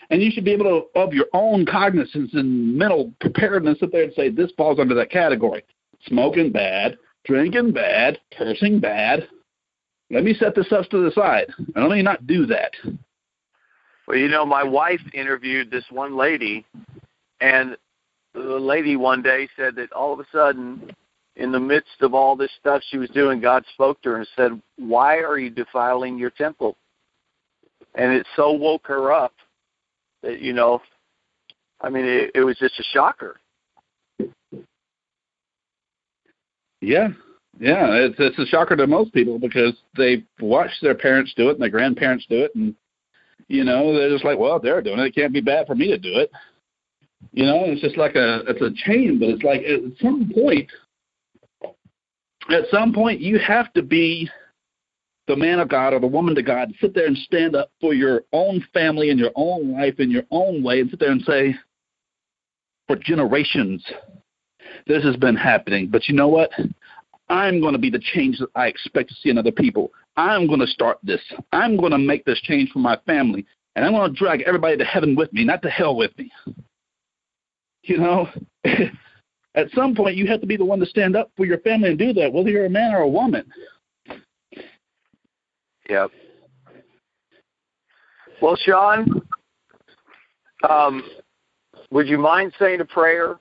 and 0.09 0.21
you 0.21 0.31
should 0.31 0.43
be 0.43 0.51
able 0.51 0.65
to 0.65 0.99
of 0.99 1.13
your 1.13 1.27
own 1.33 1.65
cognizance 1.65 2.31
and 2.33 2.75
mental 2.75 3.13
preparedness 3.19 3.79
sit 3.79 3.91
there 3.91 4.03
and 4.03 4.13
say 4.13 4.29
this 4.29 4.51
falls 4.57 4.79
under 4.79 4.95
that 4.95 5.11
category. 5.11 5.63
Smoking 6.07 6.51
bad, 6.51 6.97
drinking 7.23 7.71
bad, 7.71 8.19
cursing 8.35 8.79
bad. 8.79 9.27
Let 10.11 10.25
me 10.25 10.33
set 10.33 10.55
this 10.55 10.71
up 10.73 10.89
to 10.89 11.03
the 11.03 11.11
side. 11.11 11.47
And 11.57 11.87
let 11.87 11.95
me 11.95 12.01
not 12.01 12.27
do 12.27 12.45
that. 12.47 12.73
Well, 14.07 14.17
you 14.17 14.27
know, 14.27 14.45
my 14.45 14.63
wife 14.63 15.01
interviewed 15.13 15.71
this 15.71 15.85
one 15.89 16.17
lady 16.17 16.65
and 17.39 17.77
the 18.33 18.41
lady 18.41 18.97
one 18.97 19.21
day 19.21 19.47
said 19.55 19.75
that 19.75 19.91
all 19.93 20.13
of 20.13 20.19
a 20.19 20.25
sudden 20.31 20.91
in 21.37 21.51
the 21.51 21.59
midst 21.59 22.01
of 22.01 22.13
all 22.13 22.35
this 22.35 22.51
stuff 22.59 22.81
she 22.89 22.97
was 22.97 23.09
doing, 23.11 23.39
God 23.39 23.63
spoke 23.73 24.01
to 24.01 24.09
her 24.09 24.17
and 24.17 24.27
said, 24.35 24.61
Why 24.77 25.19
are 25.19 25.39
you 25.39 25.49
defiling 25.49 26.17
your 26.17 26.29
temple? 26.29 26.75
And 27.95 28.11
it 28.11 28.27
so 28.35 28.51
woke 28.51 28.87
her 28.87 29.13
up 29.13 29.33
that, 30.23 30.41
you 30.41 30.53
know, 30.53 30.81
I 31.79 31.89
mean, 31.89 32.05
it, 32.05 32.31
it 32.35 32.43
was 32.43 32.57
just 32.57 32.79
a 32.79 32.83
shocker. 32.83 33.37
Yeah. 36.81 37.09
Yeah, 37.59 37.93
it's 37.93 38.15
it's 38.17 38.39
a 38.39 38.45
shocker 38.45 38.75
to 38.75 38.87
most 38.87 39.13
people 39.13 39.37
because 39.37 39.73
they 39.97 40.23
watched 40.39 40.81
their 40.81 40.95
parents 40.95 41.33
do 41.35 41.49
it 41.49 41.53
and 41.53 41.61
their 41.61 41.69
grandparents 41.69 42.25
do 42.29 42.43
it, 42.43 42.55
and 42.55 42.75
you 43.47 43.63
know 43.63 43.93
they're 43.93 44.09
just 44.09 44.25
like, 44.25 44.39
well, 44.39 44.59
they're 44.59 44.81
doing 44.81 44.99
it. 44.99 45.07
It 45.07 45.15
can't 45.15 45.33
be 45.33 45.41
bad 45.41 45.67
for 45.67 45.75
me 45.75 45.87
to 45.87 45.97
do 45.97 46.17
it. 46.17 46.31
You 47.33 47.45
know, 47.45 47.63
it's 47.65 47.81
just 47.81 47.97
like 47.97 48.15
a 48.15 48.41
it's 48.47 48.61
a 48.61 48.71
chain, 48.85 49.19
but 49.19 49.29
it's 49.29 49.43
like 49.43 49.61
at 49.61 49.81
some 50.01 50.31
point 50.33 50.69
at 52.49 52.63
some 52.71 52.93
point 52.93 53.19
you 53.19 53.37
have 53.39 53.71
to 53.73 53.83
be 53.83 54.29
the 55.27 55.35
man 55.35 55.59
of 55.59 55.69
God 55.69 55.93
or 55.93 55.99
the 55.99 56.07
woman 56.07 56.37
of 56.37 56.45
God, 56.45 56.73
sit 56.81 56.93
there 56.93 57.05
and 57.05 57.17
stand 57.17 57.55
up 57.55 57.71
for 57.79 57.93
your 57.93 58.23
own 58.33 58.65
family 58.73 59.11
and 59.11 59.19
your 59.19 59.31
own 59.35 59.71
life 59.71 59.99
in 59.99 60.11
your 60.11 60.23
own 60.31 60.63
way 60.63 60.81
and 60.81 60.89
sit 60.89 60.99
there 60.99 61.11
and 61.11 61.21
say, 61.21 61.55
for 62.87 62.95
generations, 62.97 63.85
this 64.87 65.03
has 65.03 65.15
been 65.15 65.35
happening. 65.35 65.87
But 65.87 66.09
you 66.09 66.15
know 66.15 66.27
what? 66.27 66.51
I'm 67.31 67.61
going 67.61 67.71
to 67.71 67.79
be 67.79 67.89
the 67.89 68.01
change 68.13 68.39
that 68.39 68.49
I 68.55 68.67
expect 68.67 69.07
to 69.09 69.15
see 69.15 69.29
in 69.29 69.37
other 69.37 69.53
people. 69.53 69.91
I'm 70.17 70.47
going 70.47 70.59
to 70.59 70.67
start 70.67 70.97
this. 71.01 71.21
I'm 71.53 71.77
going 71.77 71.93
to 71.93 71.97
make 71.97 72.25
this 72.25 72.41
change 72.41 72.69
for 72.71 72.79
my 72.79 72.97
family. 73.05 73.45
And 73.75 73.85
I'm 73.85 73.93
going 73.93 74.13
to 74.13 74.19
drag 74.19 74.41
everybody 74.41 74.75
to 74.75 74.83
heaven 74.83 75.15
with 75.15 75.31
me, 75.31 75.45
not 75.45 75.61
to 75.61 75.69
hell 75.69 75.95
with 75.95 76.11
me. 76.17 76.29
You 77.83 77.97
know? 77.99 78.27
At 79.55 79.71
some 79.73 79.95
point, 79.95 80.17
you 80.17 80.27
have 80.27 80.41
to 80.41 80.47
be 80.47 80.57
the 80.57 80.65
one 80.65 80.79
to 80.81 80.85
stand 80.85 81.15
up 81.15 81.31
for 81.37 81.45
your 81.45 81.59
family 81.59 81.89
and 81.89 81.97
do 81.97 82.11
that, 82.13 82.31
whether 82.33 82.49
you're 82.49 82.65
a 82.65 82.69
man 82.69 82.93
or 82.93 82.99
a 82.99 83.07
woman. 83.07 83.45
Yep. 85.89 86.11
Well, 88.41 88.57
Sean, 88.57 89.21
um, 90.69 91.03
would 91.91 92.07
you 92.07 92.17
mind 92.17 92.53
saying 92.59 92.81
a 92.81 92.85
prayer 92.85 93.39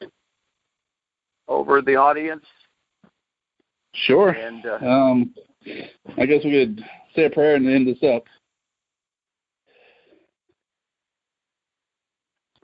over 1.48 1.82
the 1.82 1.96
audience? 1.96 2.44
Sure. 3.94 4.30
And 4.30 4.64
uh, 4.64 4.86
um, 4.86 5.34
I 6.16 6.26
guess 6.26 6.44
we 6.44 6.52
could 6.52 6.84
say 7.14 7.24
a 7.24 7.30
prayer 7.30 7.56
and 7.56 7.68
end 7.68 7.86
this 7.86 8.02
up. 8.02 8.24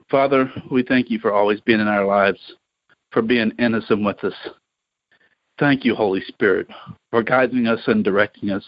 Father, 0.09 0.51
we 0.71 0.83
thank 0.83 1.09
you 1.09 1.19
for 1.19 1.33
always 1.33 1.59
being 1.61 1.81
in 1.81 1.87
our 1.87 2.05
lives 2.05 2.39
for 3.11 3.21
being 3.21 3.51
innocent 3.59 4.03
with 4.03 4.23
us. 4.23 4.33
Thank 5.59 5.83
you, 5.83 5.95
Holy 5.95 6.21
Spirit, 6.27 6.67
for 7.09 7.23
guiding 7.23 7.67
us 7.67 7.79
and 7.87 8.03
directing 8.03 8.51
us 8.51 8.63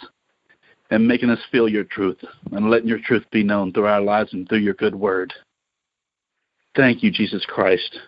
and 0.90 1.08
making 1.08 1.30
us 1.30 1.40
feel 1.52 1.70
your 1.70 1.84
truth 1.84 2.18
and 2.52 2.70
letting 2.70 2.88
your 2.88 3.00
truth 3.00 3.24
be 3.32 3.44
known 3.44 3.72
through 3.72 3.86
our 3.86 4.02
lives 4.02 4.34
and 4.34 4.50
through 4.50 4.60
your 4.60 4.74
good 4.74 4.96
word. 4.96 5.32
Thank 6.76 7.04
you, 7.04 7.12
Jesus 7.12 7.46
Christ, 7.46 8.00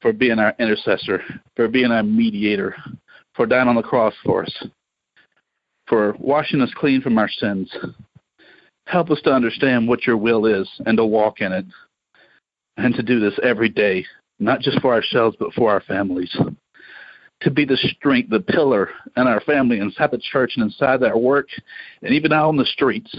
for 0.00 0.12
being 0.12 0.38
our 0.38 0.54
intercessor, 0.58 1.22
for 1.56 1.68
being 1.68 1.90
our 1.90 2.02
mediator, 2.02 2.74
for 3.34 3.46
dying 3.46 3.68
on 3.68 3.76
the 3.76 3.82
cross 3.82 4.14
for 4.24 4.42
us, 4.44 4.64
for 5.86 6.14
washing 6.18 6.60
us 6.60 6.72
clean 6.76 7.00
from 7.00 7.18
our 7.18 7.28
sins. 7.28 7.74
Help 8.86 9.10
us 9.10 9.20
to 9.22 9.32
understand 9.32 9.88
what 9.88 10.06
your 10.06 10.16
will 10.16 10.46
is 10.46 10.68
and 10.86 10.96
to 10.96 11.04
walk 11.04 11.40
in 11.40 11.52
it, 11.52 11.64
and 12.76 12.94
to 12.94 13.02
do 13.02 13.20
this 13.20 13.38
every 13.42 13.68
day, 13.68 14.04
not 14.38 14.60
just 14.60 14.80
for 14.80 14.92
ourselves, 14.92 15.36
but 15.38 15.52
for 15.52 15.70
our 15.70 15.80
families. 15.82 16.34
To 17.42 17.50
be 17.50 17.64
the 17.64 17.76
strength, 17.76 18.30
the 18.30 18.40
pillar 18.40 18.90
in 19.16 19.26
our 19.26 19.40
family, 19.40 19.78
inside 19.78 20.10
the 20.10 20.18
church, 20.18 20.52
and 20.56 20.64
inside 20.64 21.02
our 21.02 21.16
work, 21.16 21.48
and 22.02 22.12
even 22.12 22.32
out 22.32 22.48
on 22.48 22.56
the 22.56 22.64
streets 22.64 23.14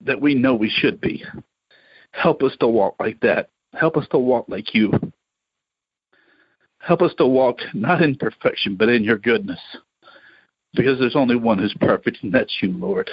that 0.00 0.20
we 0.20 0.34
know 0.34 0.54
we 0.54 0.70
should 0.70 1.00
be. 1.00 1.24
Help 2.12 2.42
us 2.42 2.56
to 2.60 2.68
walk 2.68 2.96
like 2.98 3.20
that. 3.20 3.50
Help 3.74 3.96
us 3.96 4.06
to 4.10 4.18
walk 4.18 4.46
like 4.48 4.74
you. 4.74 4.92
Help 6.86 7.00
us 7.00 7.14
to 7.16 7.26
walk 7.26 7.58
not 7.72 8.02
in 8.02 8.14
perfection, 8.14 8.76
but 8.76 8.90
in 8.90 9.02
your 9.04 9.16
goodness. 9.16 9.60
Because 10.74 10.98
there's 10.98 11.16
only 11.16 11.36
one 11.36 11.58
who's 11.58 11.74
perfect, 11.80 12.18
and 12.22 12.32
that's 12.32 12.58
you, 12.60 12.72
Lord. 12.72 13.08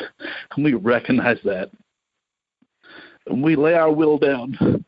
And 0.56 0.66
we 0.66 0.74
recognize 0.74 1.38
that. 1.46 1.72
And 3.28 3.42
we 3.42 3.56
lay 3.56 3.76
our 3.76 3.92
will 3.92 4.18
down. 4.18 4.84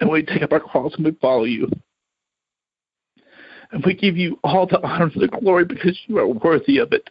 And 0.00 0.10
we 0.10 0.22
take 0.22 0.42
up 0.42 0.52
our 0.52 0.60
cross 0.60 0.92
and 0.96 1.04
we 1.04 1.12
follow 1.12 1.44
you. 1.44 1.70
And 3.72 3.84
we 3.84 3.94
give 3.94 4.16
you 4.16 4.38
all 4.44 4.66
the 4.66 4.82
honor 4.82 5.10
and 5.14 5.22
the 5.22 5.28
glory 5.28 5.64
because 5.64 5.98
you 6.06 6.18
are 6.18 6.26
worthy 6.28 6.78
of 6.78 6.92
it. 6.92 7.08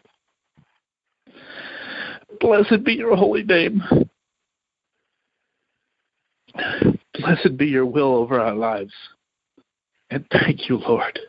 Blessed 2.39 2.83
be 2.83 2.93
your 2.93 3.15
holy 3.15 3.43
name. 3.43 3.81
Blessed 7.13 7.57
be 7.57 7.67
your 7.67 7.85
will 7.85 8.13
over 8.15 8.39
our 8.39 8.55
lives. 8.55 8.93
And 10.09 10.25
thank 10.31 10.69
you, 10.69 10.77
Lord, 10.77 11.19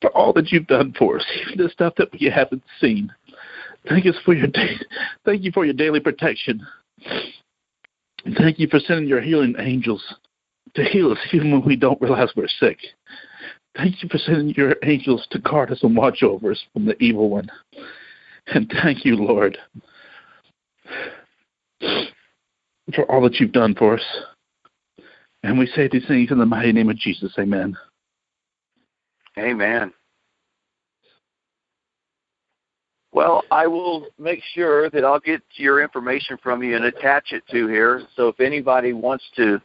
for 0.00 0.10
all 0.10 0.32
that 0.34 0.52
you've 0.52 0.66
done 0.66 0.94
for 0.98 1.16
us, 1.16 1.24
even 1.40 1.64
the 1.64 1.70
stuff 1.70 1.94
that 1.96 2.12
we 2.12 2.26
haven't 2.26 2.62
seen. 2.80 3.12
Thank 3.88 4.06
us 4.06 4.16
for 4.24 4.34
your. 4.34 4.48
Thank 5.24 5.42
you 5.42 5.52
for 5.52 5.64
your 5.64 5.74
daily 5.74 6.00
protection. 6.00 6.66
Thank 8.36 8.58
you 8.58 8.66
for 8.68 8.80
sending 8.80 9.08
your 9.08 9.20
healing 9.20 9.54
angels 9.58 10.02
to 10.74 10.84
heal 10.84 11.12
us 11.12 11.18
even 11.32 11.52
when 11.52 11.64
we 11.64 11.76
don't 11.76 12.00
realize 12.00 12.30
we're 12.36 12.48
sick. 12.48 12.78
Thank 13.76 14.02
you 14.02 14.08
for 14.08 14.18
sending 14.18 14.54
your 14.54 14.74
angels 14.82 15.26
to 15.30 15.38
guard 15.38 15.70
us 15.70 15.82
and 15.82 15.96
watch 15.96 16.22
over 16.22 16.50
us 16.50 16.64
from 16.72 16.86
the 16.86 17.00
evil 17.02 17.28
one. 17.30 17.48
And 18.48 18.72
thank 18.82 19.04
you, 19.04 19.16
Lord, 19.16 19.58
for 21.80 23.04
all 23.10 23.22
that 23.22 23.34
you've 23.34 23.52
done 23.52 23.74
for 23.74 23.94
us. 23.94 24.04
And 25.46 25.56
we 25.56 25.68
say 25.68 25.86
these 25.86 26.04
things 26.08 26.32
in 26.32 26.38
the 26.38 26.44
mighty 26.44 26.72
name 26.72 26.90
of 26.90 26.96
Jesus. 26.96 27.32
Amen. 27.38 27.76
Amen. 29.38 29.92
Well, 33.12 33.44
I 33.52 33.68
will 33.68 34.08
make 34.18 34.40
sure 34.54 34.90
that 34.90 35.04
I'll 35.04 35.20
get 35.20 35.40
your 35.54 35.80
information 35.80 36.36
from 36.42 36.64
you 36.64 36.74
and 36.74 36.86
attach 36.86 37.30
it 37.30 37.44
to 37.52 37.68
here. 37.68 38.02
So 38.16 38.26
if 38.26 38.40
anybody 38.40 38.92
wants 38.92 39.22
to 39.36 39.60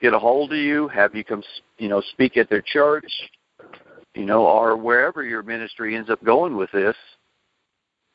get 0.00 0.14
a 0.14 0.18
hold 0.18 0.52
of 0.52 0.58
you, 0.58 0.88
have 0.88 1.14
you 1.14 1.22
come, 1.22 1.42
you 1.76 1.90
know, 1.90 2.00
speak 2.12 2.38
at 2.38 2.48
their 2.48 2.62
church, 2.62 3.12
you 4.14 4.24
know, 4.24 4.46
or 4.46 4.74
wherever 4.74 5.22
your 5.22 5.42
ministry 5.42 5.96
ends 5.96 6.08
up 6.08 6.24
going 6.24 6.56
with 6.56 6.72
this, 6.72 6.96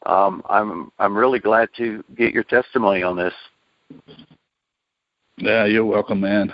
um, 0.07 0.41
I'm 0.49 0.91
I'm 0.97 1.15
really 1.15 1.39
glad 1.39 1.69
to 1.77 2.03
get 2.17 2.33
your 2.33 2.45
testimony 2.45 3.03
on 3.03 3.15
this. 3.15 3.33
Yeah, 5.37 5.65
you're 5.65 5.85
welcome, 5.85 6.21
man. 6.21 6.51